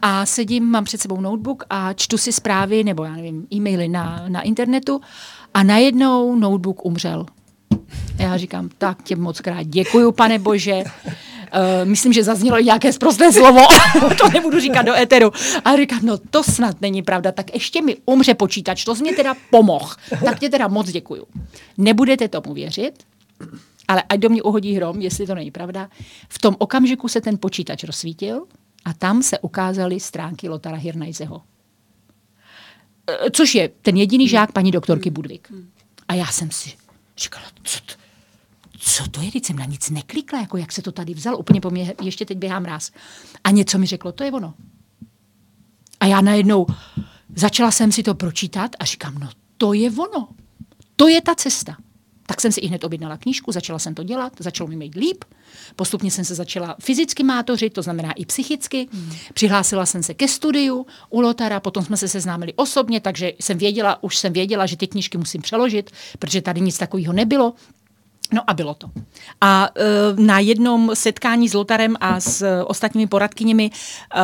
[0.02, 4.24] a sedím, mám před sebou notebook a čtu si zprávy nebo já nevím, e-maily na,
[4.28, 5.00] na internetu
[5.54, 7.26] a najednou notebook umřel.
[8.18, 10.82] Já říkám, tak tě moc krát děkuju, pane bože.
[10.84, 11.10] Uh,
[11.84, 13.60] myslím, že zaznělo nějaké zprosté slovo,
[14.18, 15.32] to nebudu říkat do éteru.
[15.64, 19.12] A říkám, no to snad není pravda, tak ještě mi umře počítač, to jsi mě
[19.16, 19.94] teda pomohl.
[20.24, 21.24] Tak tě teda moc děkuju.
[21.76, 22.92] Nebudete tomu věřit,
[23.88, 25.90] ale ať do mě uhodí hrom, jestli to není pravda,
[26.28, 28.46] v tom okamžiku se ten počítač rozsvítil
[28.84, 31.42] a tam se ukázaly stránky Lotara Hirnajzeho.
[33.26, 35.52] E, což je ten jediný žák paní doktorky Budvik.
[36.08, 36.72] A já jsem si
[37.18, 37.94] říkala, co to,
[38.78, 41.60] co to je, když jsem na nic neklikla, jako jak se to tady vzal, úplně
[41.60, 42.90] po mě ještě teď běhám ráz.
[43.44, 44.54] A něco mi řeklo, to je ono.
[46.00, 46.66] A já najednou
[47.36, 50.28] začala jsem si to pročítat a říkám, no to je ono.
[50.96, 51.76] To je ta cesta.
[52.30, 55.24] Tak jsem si i hned objednala knížku, začala jsem to dělat, začalo mi mít líp.
[55.76, 58.88] Postupně jsem se začala fyzicky mátořit, to znamená i psychicky.
[58.92, 59.12] Hmm.
[59.34, 64.02] Přihlásila jsem se ke studiu u Lotara, potom jsme se seznámili osobně, takže jsem věděla,
[64.02, 67.54] už jsem věděla, že ty knížky musím přeložit, protože tady nic takového nebylo.
[68.32, 68.90] No a bylo to.
[69.40, 74.20] A uh, na jednom setkání s Lotarem a s uh, ostatními poradkyněmi uh,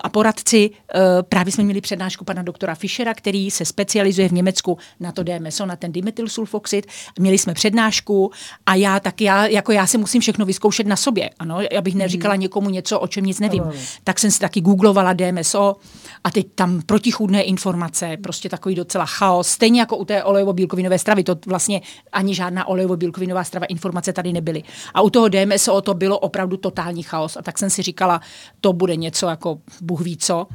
[0.00, 4.78] a poradci uh, právě jsme měli přednášku pana doktora Fischera, který se specializuje v Německu
[5.00, 6.86] na to DMSO, na ten dimethylsulfoxid.
[7.18, 8.30] Měli jsme přednášku
[8.66, 12.34] a já tak já, jako já se musím všechno vyzkoušet na sobě, ano, abych neříkala
[12.34, 12.40] mm.
[12.40, 13.62] někomu něco, o čem nic nevím.
[13.62, 13.72] Ano.
[14.04, 15.76] Tak jsem si taky googlovala DMSO
[16.24, 21.24] a teď tam protichůdné informace, prostě takový docela chaos, stejně jako u té olejovo-bílkovinové stravy,
[21.24, 21.80] to vlastně
[22.12, 24.62] ani žádná olejovo-bílkovinová strava informace tady nebyly.
[24.94, 27.36] A u toho DMSO to bylo opravdu totální chaos.
[27.36, 28.20] A tak jsem si říkala,
[28.60, 30.46] to bude něco jako Bůh ví co.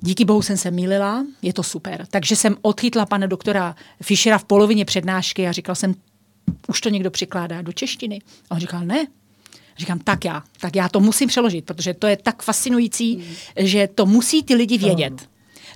[0.00, 2.06] Díky bohu jsem se mýlila, je to super.
[2.10, 5.94] Takže jsem odchytla pana doktora Fischera v polovině přednášky a říkala jsem,
[6.68, 8.18] už to někdo přikládá do češtiny.
[8.50, 9.06] A on říkal, ne.
[9.78, 13.24] Říkám, tak já, tak já to musím přeložit, protože to je tak fascinující, mm.
[13.56, 15.12] že to musí ty lidi vědět.
[15.12, 15.18] Mm.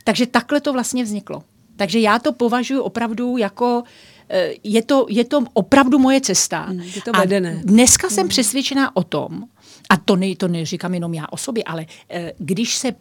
[0.04, 1.42] Takže takhle to vlastně vzniklo.
[1.76, 4.19] Takže já to považuji opravdu jako Eh,
[4.64, 6.62] je to, je to opravdu moje cesta.
[6.62, 7.56] Hmm, je to vedené.
[7.58, 8.28] A dneska jsem hmm.
[8.28, 9.44] přesvědčená o tom,
[9.90, 12.92] a to, ne, to neříkám jenom já o sobě, ale eh, když se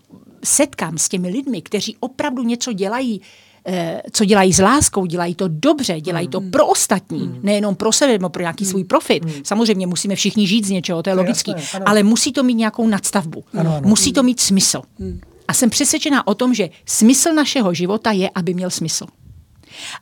[0.43, 3.21] setkám s těmi lidmi, kteří opravdu něco dělají,
[3.65, 6.51] eh, co dělají s láskou, dělají to dobře, dělají to hmm.
[6.51, 7.39] pro ostatní, mm.
[7.43, 8.69] nejenom pro sebe nebo pro nějaký mm.
[8.69, 9.25] svůj profit.
[9.25, 9.31] Mm.
[9.43, 11.53] Samozřejmě musíme všichni žít z něčeho, to je logické,
[11.85, 13.43] ale musí to mít nějakou nadstavbu.
[13.53, 13.89] Ano, ano.
[13.89, 14.81] Musí to mít smysl.
[14.99, 15.19] Mm.
[15.47, 19.05] A jsem přesvědčená o tom, že smysl našeho života je, aby měl smysl.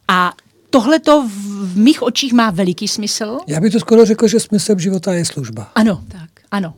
[0.07, 0.33] A
[0.69, 3.37] tohle to v mých očích má veliký smysl.
[3.47, 5.71] Já bych to skoro řekl, že smysl života je služba.
[5.75, 6.29] Ano, tak.
[6.51, 6.73] ano.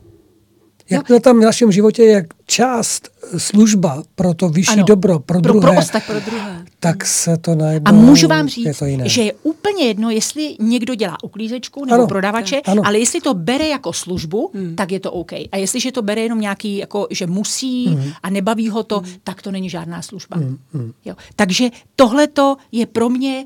[0.90, 5.40] Jak to tam v našem životě je část služba pro to vyšší ano, dobro, pro,
[5.40, 7.88] pro druhé, pro, pro druhé, tak se to najednou...
[7.88, 9.08] A můžu vám říct, je to jiné.
[9.08, 12.82] že je úplně jedno, jestli někdo dělá uklízečku nebo ano, prodavače, ano.
[12.84, 14.76] ale jestli to bere jako službu, hmm.
[14.76, 15.32] tak je to OK.
[15.32, 18.12] A jestliže to bere jenom nějaký, jako, že musí hmm.
[18.22, 19.12] a nebaví ho to, hmm.
[19.24, 20.36] tak to není žádná služba.
[20.36, 20.58] Hmm.
[20.74, 20.92] Hmm.
[21.04, 21.14] Jo.
[21.36, 23.44] Takže tohle to je pro mě,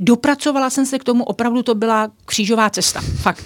[0.00, 3.44] dopracovala jsem se k tomu, opravdu to byla křížová cesta, fakt.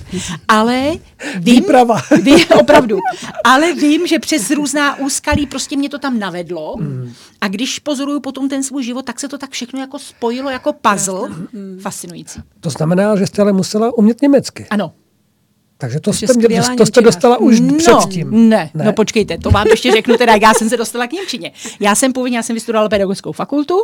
[0.48, 0.92] Ale
[1.38, 2.02] vím, Výprava.
[2.22, 2.98] Vím, opravdu,
[3.44, 7.12] ale vím, že přes různá úskalí prostě mě to tam navedlo mm.
[7.40, 10.72] a když pozoruju potom ten svůj život, tak se to tak všechno jako spojilo jako
[10.72, 11.28] puzzle.
[11.28, 11.78] Mm.
[11.80, 12.40] Fascinující.
[12.60, 14.66] To znamená, že jste ale musela umět německy.
[14.70, 14.92] Ano.
[15.78, 18.48] Takže to, jste, mě, to jste dostala už no, předtím.
[18.48, 21.52] Ne, ne, no počkejte, to vám ještě řeknu, teda já jsem se dostala k Němčině.
[21.80, 23.74] Já jsem původně, já jsem vystudovala pedagogickou fakultu,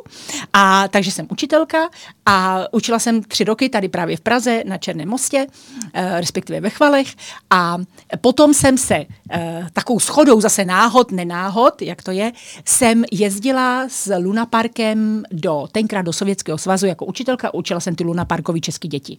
[0.52, 1.78] a takže jsem učitelka
[2.26, 5.46] a učila jsem tři roky tady právě v Praze na Černém mostě,
[5.92, 7.08] eh, respektive ve Chvalech
[7.50, 7.78] a
[8.20, 12.32] potom jsem se eh, takovou schodou zase náhod, nenáhod, jak to je,
[12.64, 18.60] jsem jezdila s Lunaparkem do, tenkrát do Sovětského svazu jako učitelka, učila jsem ty Lunaparkový
[18.60, 19.18] české děti.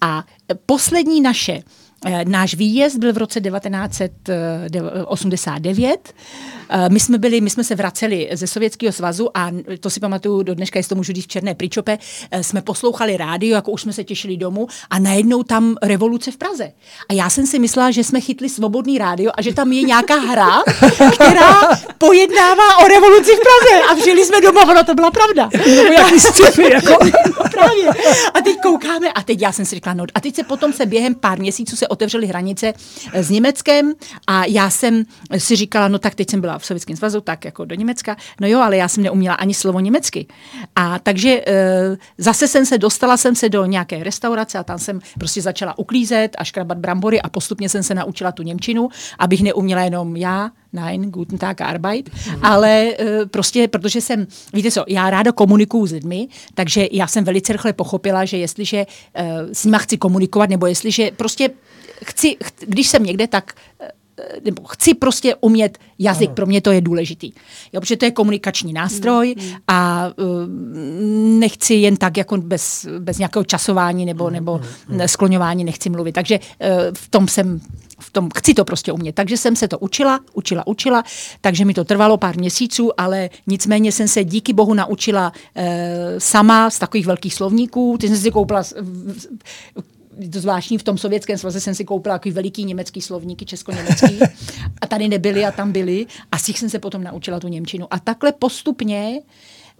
[0.00, 0.24] A
[0.66, 1.83] poslední naše Eh,
[2.24, 6.14] náš výjezd byl v roce 1989.
[6.68, 10.42] Eh, my jsme, byli, my jsme se vraceli ze Sovětského svazu a to si pamatuju
[10.42, 11.98] do dneška, jestli to můžu říct v Černé Pričope,
[12.30, 16.36] eh, jsme poslouchali rádio, jako už jsme se těšili domů a najednou tam revoluce v
[16.36, 16.72] Praze.
[17.08, 20.14] A já jsem si myslela, že jsme chytli svobodný rádio a že tam je nějaká
[20.14, 20.62] hra,
[21.14, 21.60] která
[21.98, 23.82] pojednává o revoluci v Praze.
[23.92, 25.50] A přijeli jsme domů, ono to byla pravda.
[25.66, 26.98] Nebo jaký sci jako.
[27.50, 27.88] Právě.
[28.34, 30.86] a teď koukáme a teď já jsem si řekla, no a teď se potom se
[30.86, 32.72] během pár měsíců se otevřely hranice
[33.12, 33.92] eh, s Německem
[34.26, 35.04] a já jsem
[35.38, 38.48] si říkala, no tak teď jsem byla v Sovětském svazu, tak jako do Německa, no
[38.48, 40.26] jo, ale já jsem neuměla ani slovo německy.
[40.76, 45.00] A takže e, zase jsem se, dostala jsem se do nějaké restaurace a tam jsem
[45.18, 49.82] prostě začala uklízet a škrabat brambory a postupně jsem se naučila tu Němčinu, abych neuměla
[49.82, 52.44] jenom já, nein, guten Tag, Arbeit, mm.
[52.44, 57.24] ale uh, prostě, protože jsem, víte co, já ráda komunikuju s lidmi, takže já jsem
[57.24, 61.50] velice rychle pochopila, že jestliže uh, s nima chci komunikovat, nebo jestliže prostě
[62.04, 63.52] chci, ch, když jsem někde, tak
[64.44, 66.34] nebo chci prostě umět jazyk, ano.
[66.34, 67.32] pro mě to je důležitý.
[67.72, 69.54] Jo, protože to je komunikační nástroj mm, mm.
[69.68, 70.24] a uh,
[71.38, 75.08] nechci jen tak jako bez, bez nějakého časování nebo, nebo mm, mm.
[75.08, 76.12] skloňování nechci mluvit.
[76.12, 77.60] Takže uh, v tom jsem
[78.00, 79.14] v tom chci to prostě umět.
[79.14, 81.02] Takže jsem se to učila, učila, učila,
[81.40, 86.70] takže mi to trvalo pár měsíců, ale nicméně jsem se díky bohu naučila e, sama
[86.70, 87.96] z takových velkých slovníků.
[88.00, 88.62] Ty jsem si koupila
[90.32, 94.20] to zvláštní, v tom sovětském svaze jsem si koupila takový veliký německý slovníky, česko-německý
[94.80, 97.86] a tady nebyly a tam byly a z těch jsem se potom naučila tu Němčinu.
[97.90, 99.20] A takhle postupně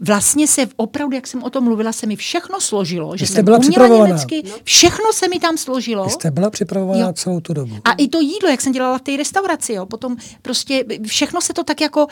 [0.01, 3.45] vlastně se opravdu, jak jsem o tom mluvila, se mi všechno složilo, že jste jsem
[3.45, 6.05] byla uměla německy, všechno se mi tam složilo.
[6.05, 7.13] Vy jste byla připravovaná jo.
[7.13, 7.77] celou tu dobu.
[7.85, 11.53] A i to jídlo, jak jsem dělala v té restauraci, jo, potom prostě všechno se
[11.53, 12.07] to tak jako,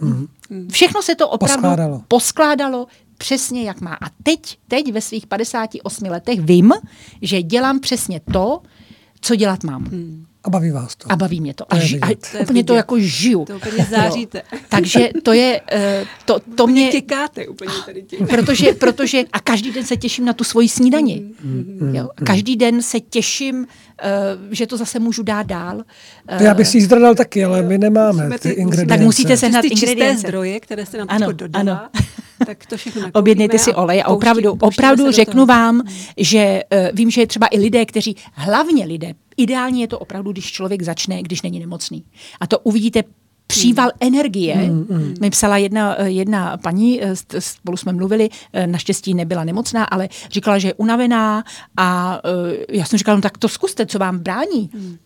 [0.00, 0.68] mm.
[0.70, 2.02] všechno se to opravdu poskládalo.
[2.08, 2.86] poskládalo
[3.18, 3.94] přesně jak má.
[3.94, 6.72] A teď, teď ve svých 58 letech vím,
[7.22, 8.60] že dělám přesně to,
[9.20, 9.84] co dělat mám.
[9.84, 10.24] Hmm.
[10.44, 11.12] A baví vás to.
[11.12, 11.64] A baví mě to.
[11.64, 13.44] to a, ži, a to úplně to jako žiju.
[13.44, 14.42] To úplně záříte.
[14.52, 14.58] Jo.
[14.68, 16.90] Takže to je, uh, to, to mě...
[16.90, 18.26] Těkáte úplně tady tím.
[18.26, 21.22] Protože, protože, a každý den se těším na tu svoji snídani.
[21.42, 22.08] Mm, jo.
[22.16, 23.66] A každý den se těším, uh,
[24.50, 25.76] že to zase můžu dát dál.
[25.76, 28.98] Uh, já bych si zdradal taky, ale my nemáme ty, ty ingredience.
[28.98, 30.20] Tak musíte sehnat ingredience.
[30.28, 31.60] zdroje, které jste nám ano, dodala.
[31.60, 31.88] Ano.
[32.46, 35.82] Tak to všechno Objednejte si olej a opravdu, opravdu řeknu vám,
[36.16, 40.32] že uh, vím, že je třeba i lidé, kteří, hlavně lidé, ideálně je to opravdu,
[40.32, 42.04] když člověk začne, když není nemocný.
[42.40, 43.02] A to uvidíte
[43.46, 44.08] příval mm.
[44.08, 44.56] energie.
[44.56, 45.14] Mm, mm.
[45.20, 48.28] Mi psala jedna, eh, jedna paní, eh, spolu jsme mluvili,
[48.66, 51.44] naštěstí nebyla nemocná, ale říkala, že je unavená
[51.76, 52.20] a
[52.70, 54.70] já jsem říkala, no tak to zkuste, co vám brání.
[54.74, 54.96] Mm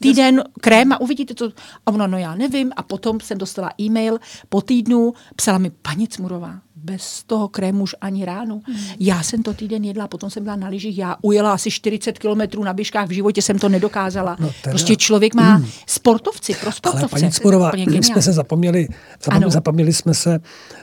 [0.00, 1.52] týden krém a uvidíte to.
[1.86, 2.72] A ona, no já nevím.
[2.76, 4.18] A potom jsem dostala e-mail
[4.48, 8.60] po týdnu, psala mi, paní Cmurová, bez toho krému už ani ráno.
[8.64, 8.76] Hmm.
[9.00, 12.64] Já jsem to týden jedla, potom jsem byla na lyžích, já ujela asi 40 kilometrů
[12.64, 14.36] na běžkách, v životě jsem to nedokázala.
[14.40, 14.72] No teda.
[14.72, 15.68] prostě člověk má hmm.
[15.86, 17.06] sportovci, pro sportovce.
[17.14, 18.88] Ale paní Cmurová, my jsme se zapomněli,
[19.24, 20.40] zapomněli, zapomněli jsme se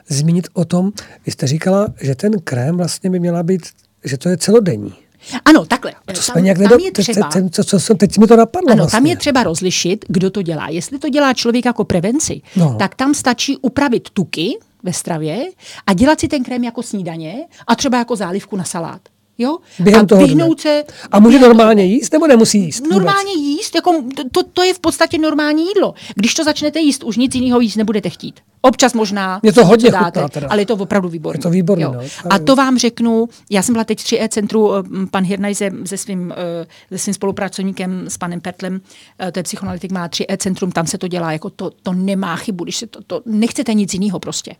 [0.07, 0.91] zmínit o tom,
[1.25, 3.61] vy jste říkala, že ten krém vlastně by měla být,
[4.03, 5.02] že to je celodenní.
[5.45, 5.93] Ano, takhle.
[6.05, 8.71] To tam, nějak tam je třeba, teď, teď, co, co, teď mi to napadlo.
[8.71, 8.97] Ano, vlastně.
[8.97, 10.69] tam je třeba rozlišit, kdo to dělá.
[10.69, 12.75] Jestli to dělá člověk jako prevenci, no.
[12.79, 15.45] tak tam stačí upravit tuky ve stravě
[15.87, 17.35] a dělat si ten krém jako snídaně
[17.67, 19.01] a třeba jako zálivku na salát.
[19.37, 19.57] Jo?
[19.79, 20.83] Během a toho vyhnout se...
[21.11, 22.83] A může normálně jíst, nebo nemusí jíst?
[22.91, 23.47] Normálně vůbec?
[23.47, 25.93] jíst, jako to, to je v podstatě normální jídlo.
[26.15, 28.39] Když to začnete jíst, už nic jiného jíst nebudete chtít.
[28.61, 30.47] Občas možná je to hodně dáte, chutná, teda.
[30.49, 31.37] ale je to opravdu výborné.
[31.37, 31.85] Je to výborné.
[31.85, 35.55] No, a to vám řeknu, já jsem byla teď v 3E centru, eh, pan Hirnaj
[35.55, 38.81] se, se, svým, eh, se svým spolupracovníkem, s panem Petlem,
[39.19, 42.35] eh, to je psychoanalytik, má 3E centrum, tam se to dělá, jako to, to nemá
[42.35, 44.55] chybu, když se to, to nechcete nic jiného prostě.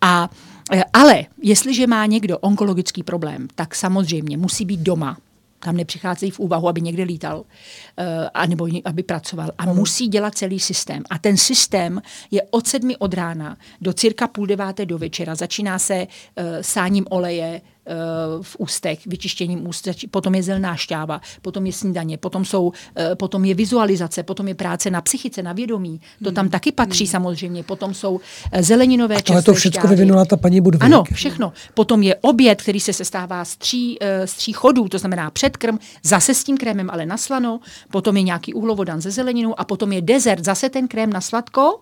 [0.00, 0.30] A
[0.92, 5.16] ale jestliže má někdo onkologický problém, tak samozřejmě musí být doma
[5.58, 7.44] tam nepřicházejí v úvahu, aby někde lítal, uh,
[8.34, 9.50] anebo aby pracoval.
[9.58, 11.02] A musí dělat celý systém.
[11.10, 15.34] A ten systém je od sedmi od rána do cirka půl deváté do večera.
[15.34, 17.60] Začíná se uh, sáním oleje,
[18.42, 22.72] v ústech, vyčištěním úst, potom je zelená šťáva, potom je snídaně, potom, jsou,
[23.14, 26.00] potom je vizualizace, potom je práce na psychice, na vědomí.
[26.24, 27.10] To tam taky patří hmm.
[27.10, 27.62] samozřejmě.
[27.62, 28.20] Potom jsou
[28.60, 30.84] zeleninové čerstvé to všechno vyvinula ta paní Budvík.
[30.84, 31.52] Ano, všechno.
[31.74, 36.34] Potom je oběd, který se sestává z tří, z tří chodů, to znamená předkrm, zase
[36.34, 40.02] s tím krémem, ale na slano, potom je nějaký uhlovodan ze zeleninou a potom je
[40.02, 41.80] dezert, zase ten krém na sladko,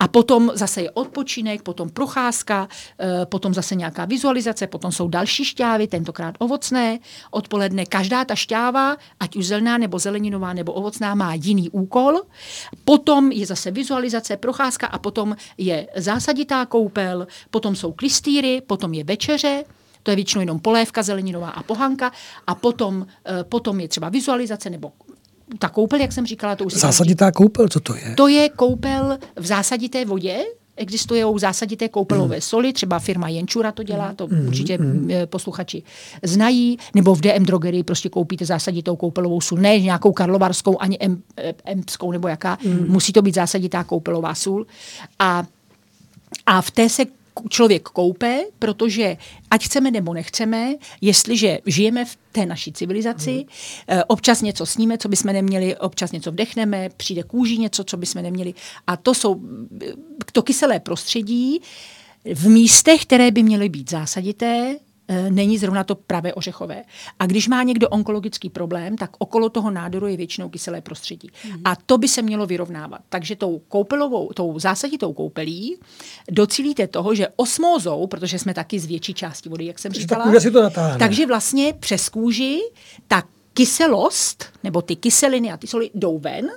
[0.00, 5.44] a potom zase je odpočinek, potom procházka, eh, potom zase nějaká vizualizace, potom jsou další
[5.44, 6.98] šťávy, tentokrát ovocné.
[7.30, 12.22] Odpoledne každá ta šťáva, ať už zelená nebo zeleninová nebo ovocná, má jiný úkol.
[12.84, 19.04] Potom je zase vizualizace, procházka a potom je zásaditá koupel, potom jsou klistýry, potom je
[19.04, 19.64] večeře,
[20.06, 22.12] to je většinou jenom polévka zeleninová a pohanka
[22.46, 24.92] a potom, eh, potom je třeba vizualizace nebo
[25.58, 28.14] ta koupel, jak jsem říkala, to už Zásaditá koupel, co to je?
[28.16, 30.44] To je koupel v zásadité vodě,
[30.78, 32.40] Existují zásadité koupelové mm.
[32.40, 34.46] soli, třeba firma Jenčura to dělá, to mm.
[34.46, 35.10] určitě mm.
[35.26, 35.82] posluchači
[36.22, 41.22] znají, nebo v DM drogerii prostě koupíte zásaditou koupelovou sůl, ne nějakou karlovarskou, ani em,
[41.36, 42.86] eh, empskou nebo jaká, mm.
[42.88, 44.66] musí to být zásaditá koupelová sůl.
[45.18, 45.44] A,
[46.46, 47.04] a v té se
[47.48, 49.16] člověk koupe, protože
[49.50, 53.46] ať chceme nebo nechceme, jestliže žijeme v té naší civilizaci,
[53.88, 54.00] hmm.
[54.06, 58.54] občas něco sníme, co bychom neměli, občas něco vdechneme, přijde kůží něco, co bychom neměli.
[58.86, 59.40] A to jsou
[60.32, 61.60] to kyselé prostředí
[62.34, 66.84] v místech, které by měly být zásadité, Eh, není zrovna to pravé ořechové.
[67.18, 71.30] A když má někdo onkologický problém, tak okolo toho nádoru je většinou kyselé prostředí.
[71.44, 71.60] Mm.
[71.64, 73.00] A to by se mělo vyrovnávat.
[73.08, 75.76] Takže tou koupelovou, tou zásaditou koupelí
[76.30, 80.50] docílíte toho, že osmózou, protože jsme taky z větší části vody, jak jsem říkala, si
[80.50, 80.98] to natáhne.
[80.98, 82.60] takže vlastně přes kůži
[83.08, 83.22] ta
[83.54, 86.50] kyselost, nebo ty kyseliny a ty soli jdou ven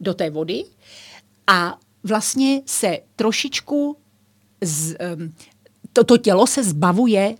[0.00, 0.64] do té vody
[1.46, 3.96] a vlastně se trošičku
[4.60, 5.34] z, um,
[5.92, 7.34] to, to tělo se zbavuje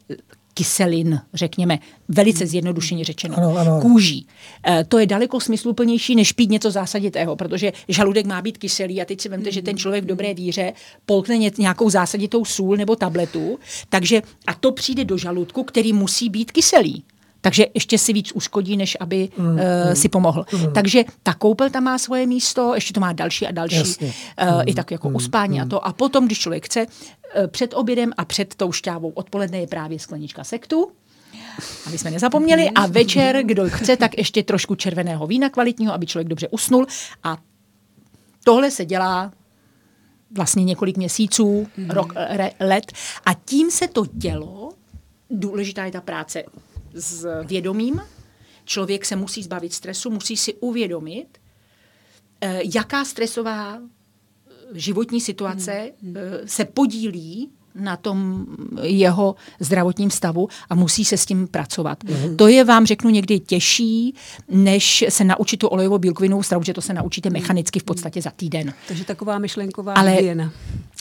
[0.56, 1.78] kyselin, řekněme,
[2.08, 3.80] velice zjednodušeně řečeno, ano, ano.
[3.80, 4.26] kůží.
[4.66, 9.04] E, to je daleko smysluplnější, než pít něco zásaditého, protože žaludek má být kyselý a
[9.04, 10.72] teď si vemte, že ten člověk v dobré víře
[11.06, 16.52] polkne nějakou zásaditou sůl nebo tabletu, takže a to přijde do žaludku, který musí být
[16.52, 17.02] kyselý.
[17.40, 19.58] Takže ještě si víc uškodí, než aby mm, uh,
[19.92, 20.44] si pomohl.
[20.52, 20.72] Mm.
[20.72, 24.12] Takže ta koupel tam má svoje místo, ještě to má další a další, Jasně.
[24.42, 25.62] uh, mm, i tak jako mm, uspání mm.
[25.62, 25.86] a to.
[25.86, 29.98] A potom, když člověk chce, uh, před obědem a před tou šťávou odpoledne je právě
[29.98, 30.90] sklenička sektu,
[31.86, 32.70] aby jsme nezapomněli.
[32.70, 36.86] A večer, kdo chce, tak ještě trošku červeného vína kvalitního, aby člověk dobře usnul.
[37.22, 37.38] A
[38.44, 39.32] tohle se dělá
[40.30, 41.90] vlastně několik měsíců, mm.
[41.90, 42.92] rok, re, let.
[43.26, 44.72] A tím se to dělo,
[45.30, 46.44] důležitá je ta práce
[46.96, 48.00] s vědomím.
[48.64, 51.26] Člověk se musí zbavit stresu, musí si uvědomit,
[52.40, 53.78] eh, jaká stresová
[54.72, 56.16] životní situace hmm.
[56.16, 58.46] eh, se podílí na tom
[58.82, 62.04] jeho zdravotním stavu a musí se s tím pracovat.
[62.04, 62.36] Mm-hmm.
[62.36, 64.14] To je vám, řeknu, někdy těžší,
[64.48, 68.30] než se naučit tu olejovou bílkovinovou stravu, že to se naučíte mechanicky v podstatě za
[68.30, 68.72] týden.
[68.88, 70.52] Takže taková myšlenková Ale hygiena.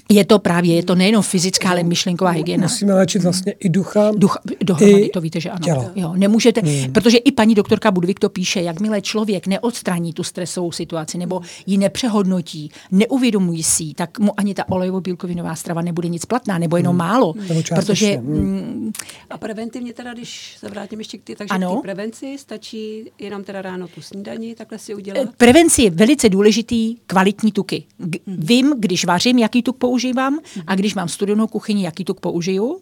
[0.10, 2.64] Je to právě, je to nejenom fyzická, ale myšlenková hygiena.
[2.64, 4.12] Musíme léčit vlastně i ducha.
[4.18, 5.64] Duch, dohromady, to víte, že ano.
[5.64, 5.92] Tělo.
[5.96, 6.94] Jo, nemůžete, hmm.
[6.94, 11.78] protože i paní doktorka Budvik to píše, jakmile člověk neodstraní tu stresovou situaci nebo ji
[11.78, 16.98] nepřehodnotí, neuvědomují si, tak mu ani ta olejovo-bílkovinová strava nebude nic platná, nebo jenom hmm.
[16.98, 17.34] málo.
[17.48, 18.38] Nebo protože hmm.
[18.38, 18.92] mm,
[19.30, 21.78] A preventivně teda, když se vrátím ještě k ty, takže ano.
[21.78, 25.28] k prevenci stačí jenom teda ráno tu snídaní, takhle si udělat?
[25.30, 27.84] Eh, prevenci je velice důležitý kvalitní tuky.
[27.98, 28.38] G- hmm.
[28.40, 32.80] Vím, když vařím, jaký tuk používám a když mám studenou kuchyni, jaký tuk použiju.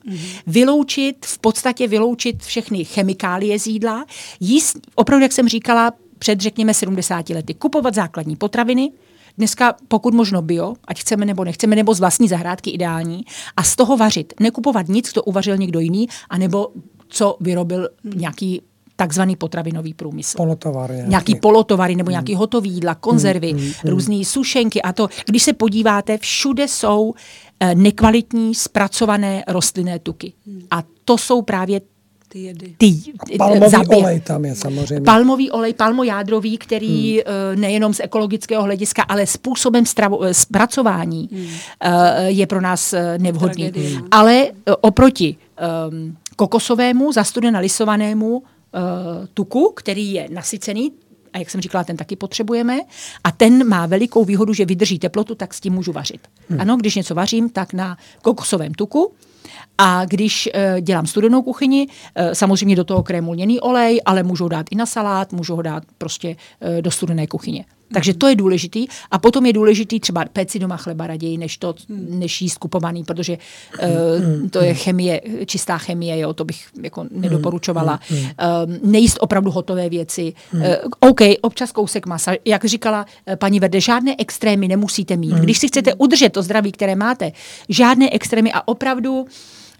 [0.47, 4.05] Vyloučit, v podstatě vyloučit všechny chemikálie z jídla.
[4.39, 7.53] Jíst, opravdu, jak jsem říkala, před řekněme 70 lety.
[7.53, 8.91] Kupovat základní potraviny,
[9.37, 13.25] Dneska pokud možno bio, ať chceme nebo nechceme, nebo z vlastní zahrádky ideální,
[13.57, 14.33] a z toho vařit.
[14.39, 16.67] Nekupovat nic, co uvařil někdo jiný, anebo
[17.07, 18.61] co vyrobil nějaký
[19.03, 20.37] takzvaný potravinový průmysl.
[20.37, 20.93] Polotovary.
[20.93, 22.11] Nějaký, nějaký polotovary nebo mm.
[22.11, 23.89] nějaký hotový jídla, konzervy, mm, mm, mm.
[23.91, 25.07] různé sušenky a to.
[25.25, 27.13] Když se podíváte, všude jsou
[27.59, 30.33] eh, nekvalitní, zpracované rostlinné tuky.
[30.71, 31.81] A to jsou právě
[32.27, 32.75] ty jedy.
[32.77, 32.95] Ty,
[33.37, 33.97] Palmový zabě...
[33.97, 35.05] olej tam je samozřejmě.
[35.05, 37.61] Palmový olej, palmojádrový, který hmm.
[37.61, 41.47] nejenom z ekologického hlediska, ale způsobem stravo, eh, zpracování hmm.
[42.27, 43.71] je pro nás nevhodný.
[43.71, 44.01] Tragedie.
[44.11, 44.47] Ale
[44.81, 45.35] oproti
[45.91, 48.43] um, kokosovému, zastudena lisovanému
[49.33, 50.91] tuku, který je nasycený,
[51.33, 52.79] a jak jsem říkala, ten taky potřebujeme.
[53.23, 56.27] A ten má velikou výhodu, že vydrží teplotu, tak s tím můžu vařit.
[56.49, 56.61] Hmm.
[56.61, 59.13] Ano, když něco vařím, tak na kokosovém tuku.
[59.77, 64.47] A když uh, dělám studenou kuchyni, uh, samozřejmě do toho krému lněný olej, ale můžou
[64.47, 67.65] dát i na salát, můžou ho dát prostě uh, do studené kuchyně.
[67.93, 68.87] Takže to je důležitý.
[69.11, 73.37] A potom je důležitý třeba péci doma chleba raději, než, to, než jíst kupovaný, protože
[73.83, 77.99] uh, to je chemie, čistá chemie, jo, to bych jako nedoporučovala.
[78.11, 80.33] Uh, nejíst opravdu hotové věci.
[80.53, 80.61] Uh,
[80.99, 82.31] OK, občas kousek masa.
[82.45, 85.35] Jak říkala uh, paní Verde, žádné extrémy nemusíte mít.
[85.35, 87.31] Když si chcete udržet to zdraví, které máte,
[87.69, 89.27] žádné extrémy a opravdu uh,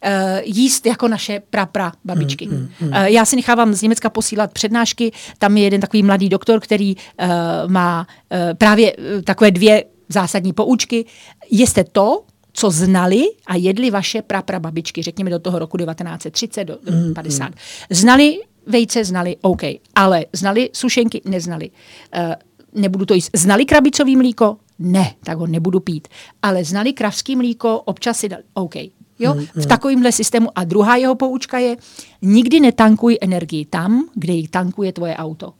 [0.03, 2.47] uh, jíst jako naše prapra babičky.
[2.47, 2.87] Mm, mm, mm.
[2.87, 6.95] Uh, já si nechávám z Německa posílat přednášky, tam je jeden takový mladý doktor, který
[6.95, 7.27] uh,
[7.71, 11.05] má uh, právě uh, takové dvě zásadní poučky.
[11.51, 12.23] Jeste to,
[12.53, 17.45] co znali a jedli vaše prapra babičky, řekněme do toho roku 1930 do, do 50.
[17.45, 17.53] Mm,
[17.89, 19.61] znali vejce, znali OK,
[19.95, 21.69] ale znali sušenky, neznali.
[22.17, 22.33] Uh,
[22.81, 23.29] nebudu to jíst.
[23.35, 24.57] Znali krabicový mlíko?
[24.79, 26.07] Ne, tak ho nebudu pít.
[26.41, 28.43] Ale znali kravský mlíko, občas si dali.
[28.53, 28.75] OK,
[29.23, 29.33] Jo?
[29.33, 30.49] Mm, v takovémhle systému.
[30.55, 31.77] A druhá jeho poučka je,
[32.21, 35.53] nikdy netankuj energii tam, kde ji tankuje tvoje auto.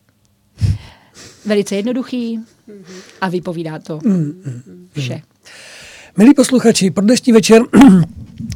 [1.45, 2.39] Velice jednoduchý
[3.21, 3.99] a vypovídá to
[4.91, 5.21] vše.
[6.17, 7.61] Milí posluchači, pro dnešní večer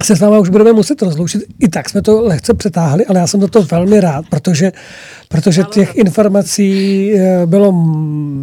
[0.03, 1.43] se s váma už budeme muset rozloučit.
[1.59, 4.71] I tak jsme to lehce přetáhli, ale já jsem za to velmi rád, protože,
[5.27, 7.73] protože těch informací eh, bylo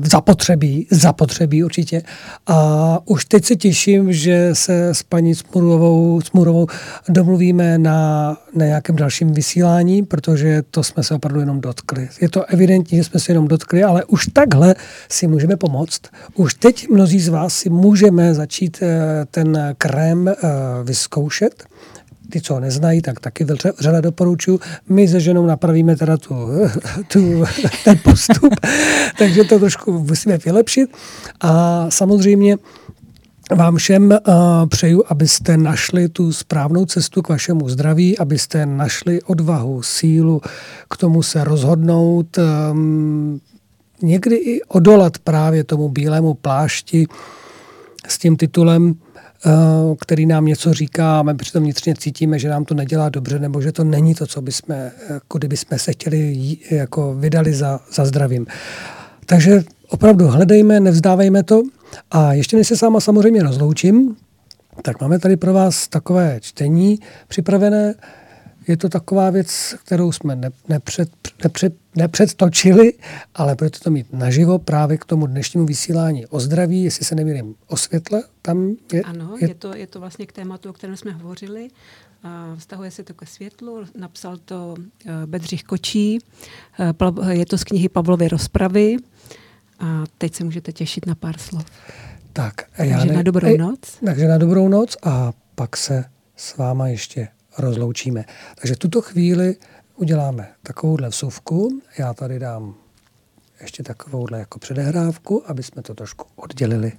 [0.05, 2.03] zapotřebí, zapotřebí určitě.
[2.47, 6.67] A už teď se těším, že se s paní Smurovou, Smurovou
[7.09, 12.09] domluvíme na, na nějakém dalším vysílání, protože to jsme se opravdu jenom dotkli.
[12.21, 14.75] Je to evidentní, že jsme se jenom dotkli, ale už takhle
[15.09, 16.01] si můžeme pomoct.
[16.35, 20.35] Už teď mnozí z vás si můžeme začít eh, ten krém eh,
[21.25, 21.65] vyzkoušet.
[22.31, 23.45] Ty, co ho neznají, tak taky
[23.79, 24.61] vřele doporučuji.
[24.89, 26.35] My se ženou napravíme teda tu,
[27.09, 27.45] tu,
[27.85, 28.55] ten postup,
[29.19, 30.91] takže to trošku musíme vylepšit.
[31.41, 32.57] A samozřejmě
[33.57, 39.83] vám všem uh, přeju, abyste našli tu správnou cestu k vašemu zdraví, abyste našli odvahu,
[39.83, 40.41] sílu
[40.91, 43.41] k tomu se rozhodnout, um,
[44.03, 47.07] někdy i odolat právě tomu bílému plášti
[48.09, 48.95] s tím titulem,
[50.01, 53.61] který nám něco říká a my přitom vnitřně cítíme, že nám to nedělá dobře nebo
[53.61, 54.77] že to není to, co bychom,
[55.29, 56.37] kudy bychom se chtěli
[56.71, 58.47] jako vydali za, za zdravím.
[59.27, 61.63] Takže opravdu hledejme, nevzdávejme to.
[62.11, 64.17] A ještě než se s váma samozřejmě rozloučím,
[64.83, 66.99] tak máme tady pro vás takové čtení
[67.29, 67.95] připravené.
[68.69, 71.11] Je to taková věc, kterou jsme nepřed,
[71.45, 72.93] nepřed, nepředtočili,
[73.35, 77.55] ale budete to mít naživo právě k tomu dnešnímu vysílání o zdraví, jestli se nemělím
[77.67, 78.23] o světle.
[78.43, 79.49] Tam je, ano, je...
[79.49, 81.69] Je, to, je to vlastně k tématu, o kterém jsme hovořili.
[82.57, 84.75] Vztahuje se to ke světlu, napsal to
[85.07, 86.19] eh, Bedřich Kočí,
[86.81, 88.97] eh, je to z knihy Pavlovy rozpravy
[89.79, 91.65] a teď se můžete těšit na pár slov.
[92.33, 93.79] Tak, takže ne, na dobrou noc.
[94.07, 96.05] Takže na dobrou noc a pak se
[96.37, 98.25] s váma ještě rozloučíme.
[98.61, 99.57] Takže tuto chvíli
[99.97, 101.81] uděláme takovouhle vsuvku.
[101.99, 102.75] Já tady dám
[103.61, 106.93] ještě takovouhle jako předehrávku, aby jsme to trošku oddělili.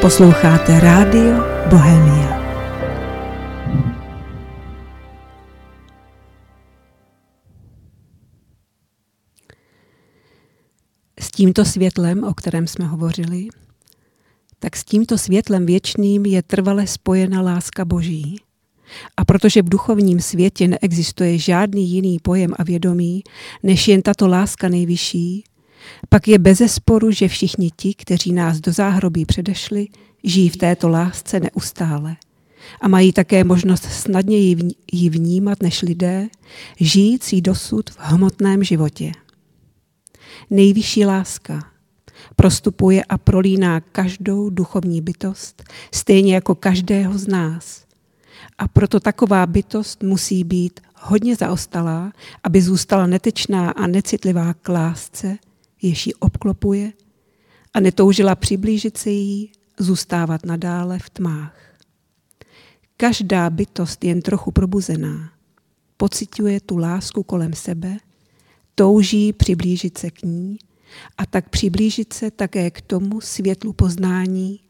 [0.00, 1.34] Posloucháte rádio
[1.70, 2.41] Bohemia.
[11.34, 13.48] Tímto světlem, o kterém jsme hovořili,
[14.58, 18.36] tak s tímto světlem věčným je trvale spojena láska Boží.
[19.16, 23.22] A protože v duchovním světě neexistuje žádný jiný pojem a vědomí,
[23.62, 25.44] než jen tato láska nejvyšší,
[26.08, 29.86] pak je bezesporu, že všichni ti, kteří nás do záhrobí předešli,
[30.24, 32.16] žijí v této lásce neustále
[32.80, 34.56] a mají také možnost snadněji
[34.92, 36.28] ji vnímat než lidé,
[36.80, 39.12] žijící dosud v hmotném životě.
[40.52, 41.72] Nejvyšší láska
[42.36, 45.62] prostupuje a prolíná každou duchovní bytost,
[45.94, 47.84] stejně jako každého z nás.
[48.58, 52.12] A proto taková bytost musí být hodně zaostalá,
[52.44, 55.38] aby zůstala netečná a necitlivá k lásce,
[55.82, 56.92] jež ji obklopuje
[57.74, 61.56] a netoužila přiblížit se jí, zůstávat nadále v tmách.
[62.96, 65.30] Každá bytost jen trochu probuzená
[65.96, 67.96] pociťuje tu lásku kolem sebe,
[68.74, 70.58] touží přiblížit se k ní
[71.18, 74.60] a tak přiblížit se také k tomu světlu poznání,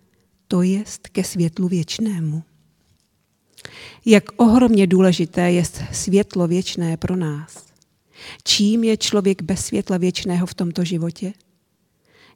[0.49, 2.43] to jest ke světlu věčnému.
[4.07, 7.67] Jak ohromně důležité je světlo věčné pro nás.
[8.45, 11.33] Čím je člověk bez světla věčného v tomto životě?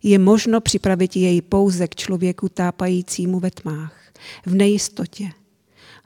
[0.02, 4.12] Je možno připravit jej pouze k člověku tápajícímu ve tmách,
[4.46, 5.30] v nejistotě,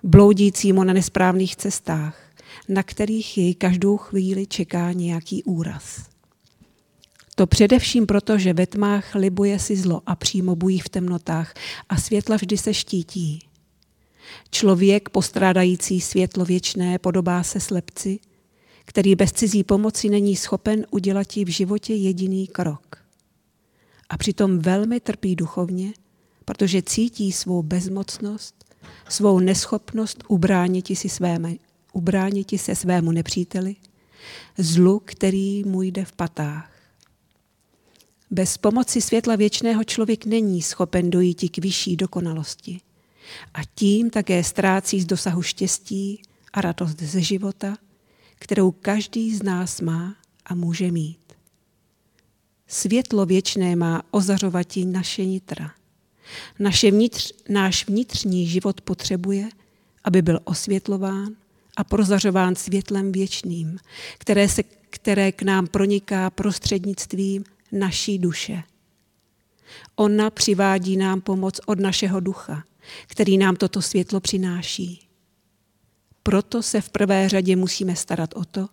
[0.02, 2.29] bloudícímu na nesprávných cestách,
[2.70, 6.02] na kterých jej každou chvíli čeká nějaký úraz.
[7.34, 11.54] To především proto, že ve tmách libuje si zlo a přímo bují v temnotách
[11.88, 13.38] a světla vždy se štítí.
[14.50, 18.18] Člověk postrádající světlo věčné podobá se slepci,
[18.84, 22.96] který bez cizí pomoci není schopen udělat v životě jediný krok.
[24.08, 25.92] A přitom velmi trpí duchovně,
[26.44, 28.64] protože cítí svou bezmocnost,
[29.08, 31.54] svou neschopnost ubránit si, svéme,
[31.92, 33.76] ubránit se svému nepříteli,
[34.58, 36.72] zlu, který mu jde v patách.
[38.30, 42.80] Bez pomoci světla věčného člověk není schopen dojít k vyšší dokonalosti
[43.54, 47.76] a tím také ztrácí z dosahu štěstí a radost ze života,
[48.34, 51.32] kterou každý z nás má a může mít.
[52.66, 55.70] Světlo věčné má ozařovati naše nitra.
[56.58, 59.48] Naše vnitř, náš vnitřní život potřebuje,
[60.04, 61.36] aby byl osvětlován
[61.80, 63.78] a prozařován světlem věčným,
[64.18, 68.62] které, se, které k nám proniká prostřednictvím naší duše.
[69.96, 72.64] Ona přivádí nám pomoc od našeho ducha,
[73.06, 75.08] který nám toto světlo přináší.
[76.22, 78.68] Proto se v prvé řadě musíme starat o to,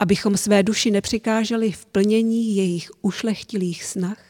[0.00, 4.24] abychom své duši nepřikáželi v plnění jejich ušlechtilých snah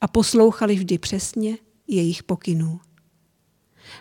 [0.00, 2.80] a poslouchali vždy přesně jejich pokynů.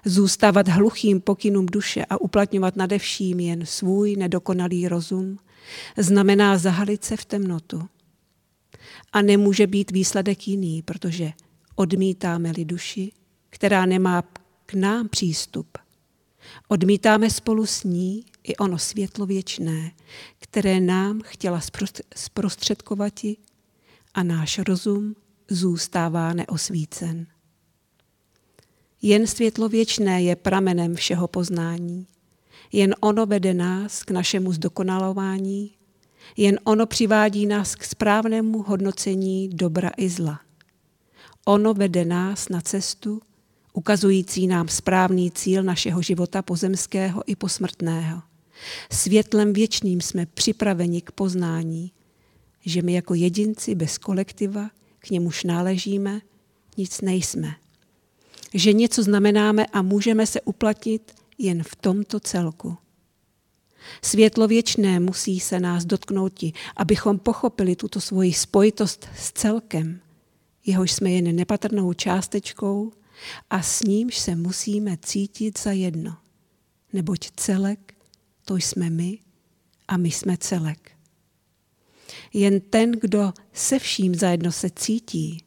[0.06, 5.38] Zůstávat hluchým pokynům duše a uplatňovat nadevším jen svůj nedokonalý rozum
[5.98, 7.90] znamená zahalit se v temnotu.
[9.14, 11.32] A nemůže být výsledek jiný, protože
[11.76, 13.12] odmítáme-li duši,
[13.50, 14.24] která nemá
[14.66, 15.78] k nám přístup.
[16.68, 19.92] Odmítáme spolu s ní i ono světlo věčné,
[20.40, 21.62] které nám chtěla
[22.16, 23.38] zprostředkovati
[24.14, 25.16] a náš rozum
[25.50, 27.28] zůstává neosvícen.
[29.02, 32.08] Jen světlo věčné je pramenem všeho poznání.
[32.72, 35.72] Jen ono vede nás k našemu zdokonalování,
[36.38, 40.40] jen ono přivádí nás k správnému hodnocení dobra i zla.
[41.46, 43.22] Ono vede nás na cestu,
[43.74, 48.22] ukazující nám správný cíl našeho života pozemského i posmrtného.
[48.92, 51.92] Světlem věčným jsme připraveni k poznání,
[52.66, 54.70] že my jako jedinci bez kolektiva,
[55.00, 56.22] k němuž náležíme,
[56.78, 57.56] nic nejsme.
[58.54, 62.78] Že něco znamenáme a můžeme se uplatnit jen v tomto celku.
[64.02, 66.44] Světlo věčné musí se nás dotknout,
[66.76, 70.02] abychom pochopili tuto svoji spojitost s celkem,
[70.66, 72.92] jehož jsme jen nepatrnou částečkou
[73.50, 76.18] a s nímž se musíme cítit za jedno.
[76.94, 77.94] Neboť celek,
[78.46, 79.20] to jsme my
[79.88, 80.92] a my jsme celek.
[82.34, 85.44] Jen ten, kdo se vším zajedno se cítí,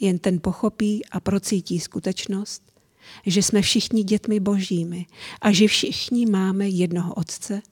[0.00, 2.62] jen ten pochopí a procítí skutečnost,
[3.26, 5.06] že jsme všichni dětmi božími
[5.40, 7.62] a že všichni máme jednoho Otce,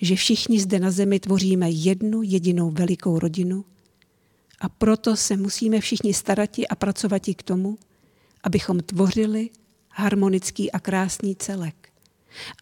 [0.00, 3.64] že všichni zde na zemi tvoříme jednu jedinou velikou rodinu
[4.60, 7.78] a proto se musíme všichni starati a pracovat i k tomu,
[8.42, 9.50] abychom tvořili
[9.90, 11.88] harmonický a krásný celek,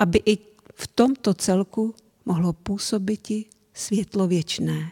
[0.01, 0.39] aby i
[0.75, 1.95] v tomto celku
[2.25, 3.45] mohlo působit i
[3.75, 4.91] světlo věčné.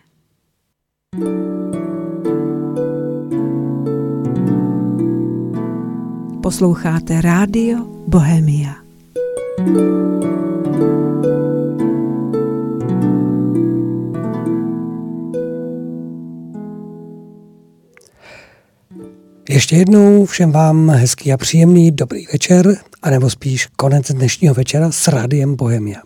[6.43, 8.75] Posloucháte rádio Bohemia.
[19.49, 25.09] Ještě jednou všem vám hezký a příjemný dobrý večer, anebo spíš konec dnešního večera s
[25.09, 26.01] Rádiem Bohemia.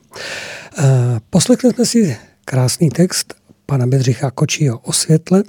[0.78, 0.84] Eh,
[1.30, 3.34] poslechli jsme si krásný text
[3.66, 5.42] pana Bedřicha Kočího o světle,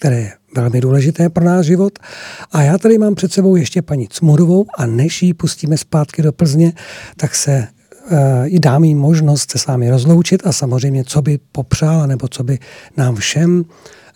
[0.00, 1.98] které je velmi důležité pro náš život.
[2.52, 6.32] A já tady mám před sebou ještě paní Cmurovou a než ji pustíme zpátky do
[6.32, 6.72] Plzně,
[7.16, 7.68] tak se
[8.10, 12.28] uh, i dám jí možnost se s vámi rozloučit a samozřejmě, co by popřála nebo
[12.28, 12.58] co by
[12.96, 13.64] nám všem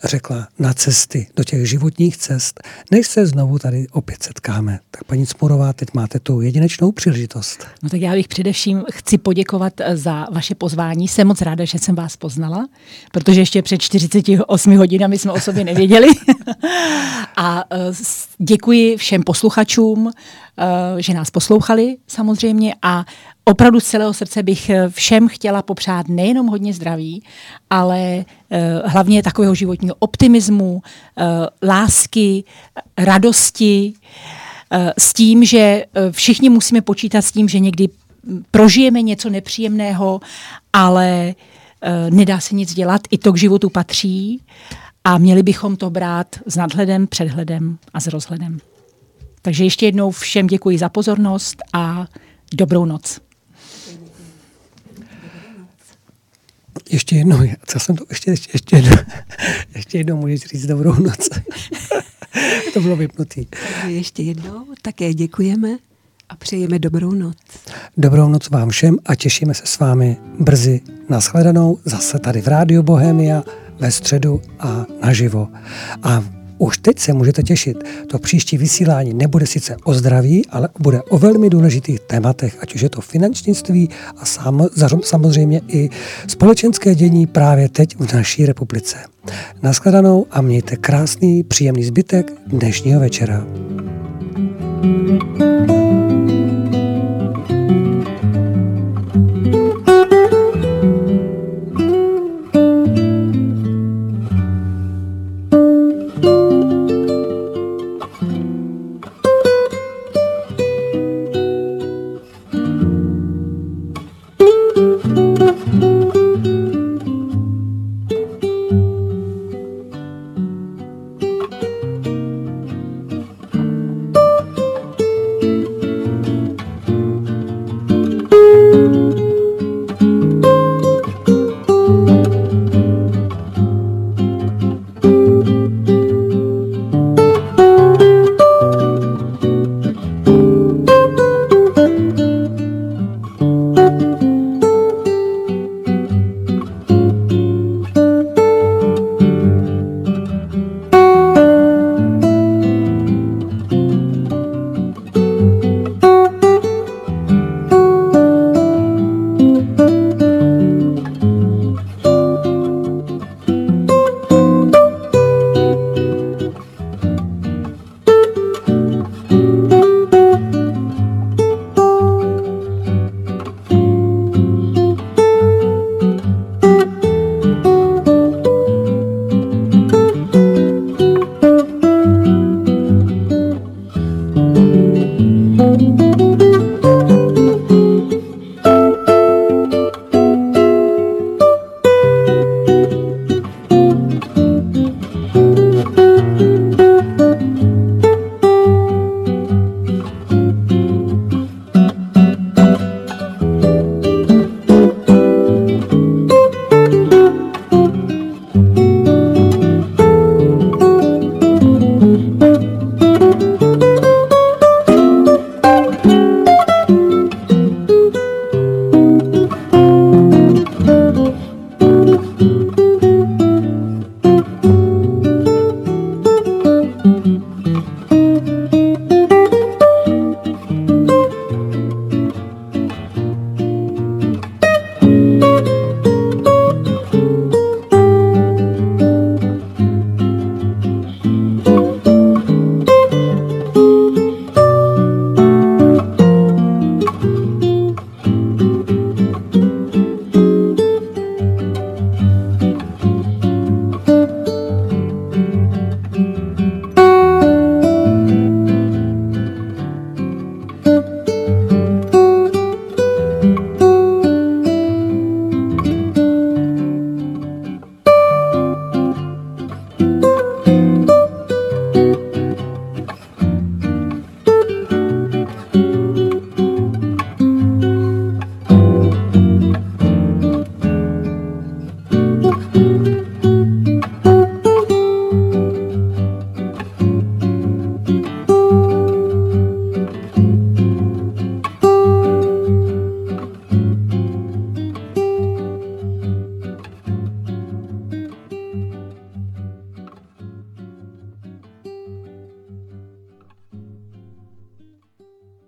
[0.03, 4.79] řekla na cesty, do těch životních cest, než se znovu tady opět setkáme.
[4.91, 7.67] Tak paní Cmurová, teď máte tu jedinečnou příležitost.
[7.83, 11.07] No tak já bych především chci poděkovat eh, za vaše pozvání.
[11.07, 12.67] Jsem moc ráda, že jsem vás poznala,
[13.11, 16.07] protože ještě před 48 hodinami jsme o sobě nevěděli.
[17.37, 17.77] a eh,
[18.39, 20.11] děkuji všem posluchačům,
[20.57, 23.05] Eh, že nás poslouchali samozřejmě a
[23.45, 27.23] opravdu z celého srdce bych eh, všem chtěla popřát nejenom hodně zdraví,
[27.69, 30.81] ale eh, hlavně takového životního optimismu,
[31.63, 32.43] lásky,
[32.97, 33.93] radosti,
[34.97, 37.89] s tím, že všichni musíme počítat s tím, že někdy
[38.51, 40.19] prožijeme něco nepříjemného,
[40.73, 41.35] ale
[42.09, 44.41] nedá se nic dělat, i to k životu patří
[45.03, 48.59] a měli bychom to brát s nadhledem, předhledem a s rozhledem.
[49.41, 52.05] Takže ještě jednou všem děkuji za pozornost a
[52.53, 53.19] dobrou noc.
[56.89, 58.97] Ještě jednou, co jsem to, ještě, ještě, ještě, jednou,
[59.75, 61.29] ještě jednou můžeš říct dobrou noc.
[62.73, 63.45] to bylo vypnutý.
[63.45, 65.77] Takže ještě jednou také děkujeme
[66.29, 67.37] a přejeme dobrou noc.
[67.97, 72.83] Dobrou noc vám všem a těšíme se s vámi brzy nashledanou zase tady v Rádiu
[72.83, 73.43] Bohemia
[73.79, 75.47] ve středu a naživo.
[76.03, 76.23] A
[76.57, 77.77] už teď se můžete těšit.
[78.07, 82.81] To příští vysílání nebude sice o zdraví, ale bude o velmi důležitých tématech, ať už
[82.81, 84.67] je to finančnictví a sam,
[85.03, 85.89] samozřejmě i
[86.27, 88.97] společenské dění právě teď v naší republice.
[89.63, 93.45] Naschledanou a mějte krásný, příjemný zbytek dnešního večera.
[94.85, 96.04] thank you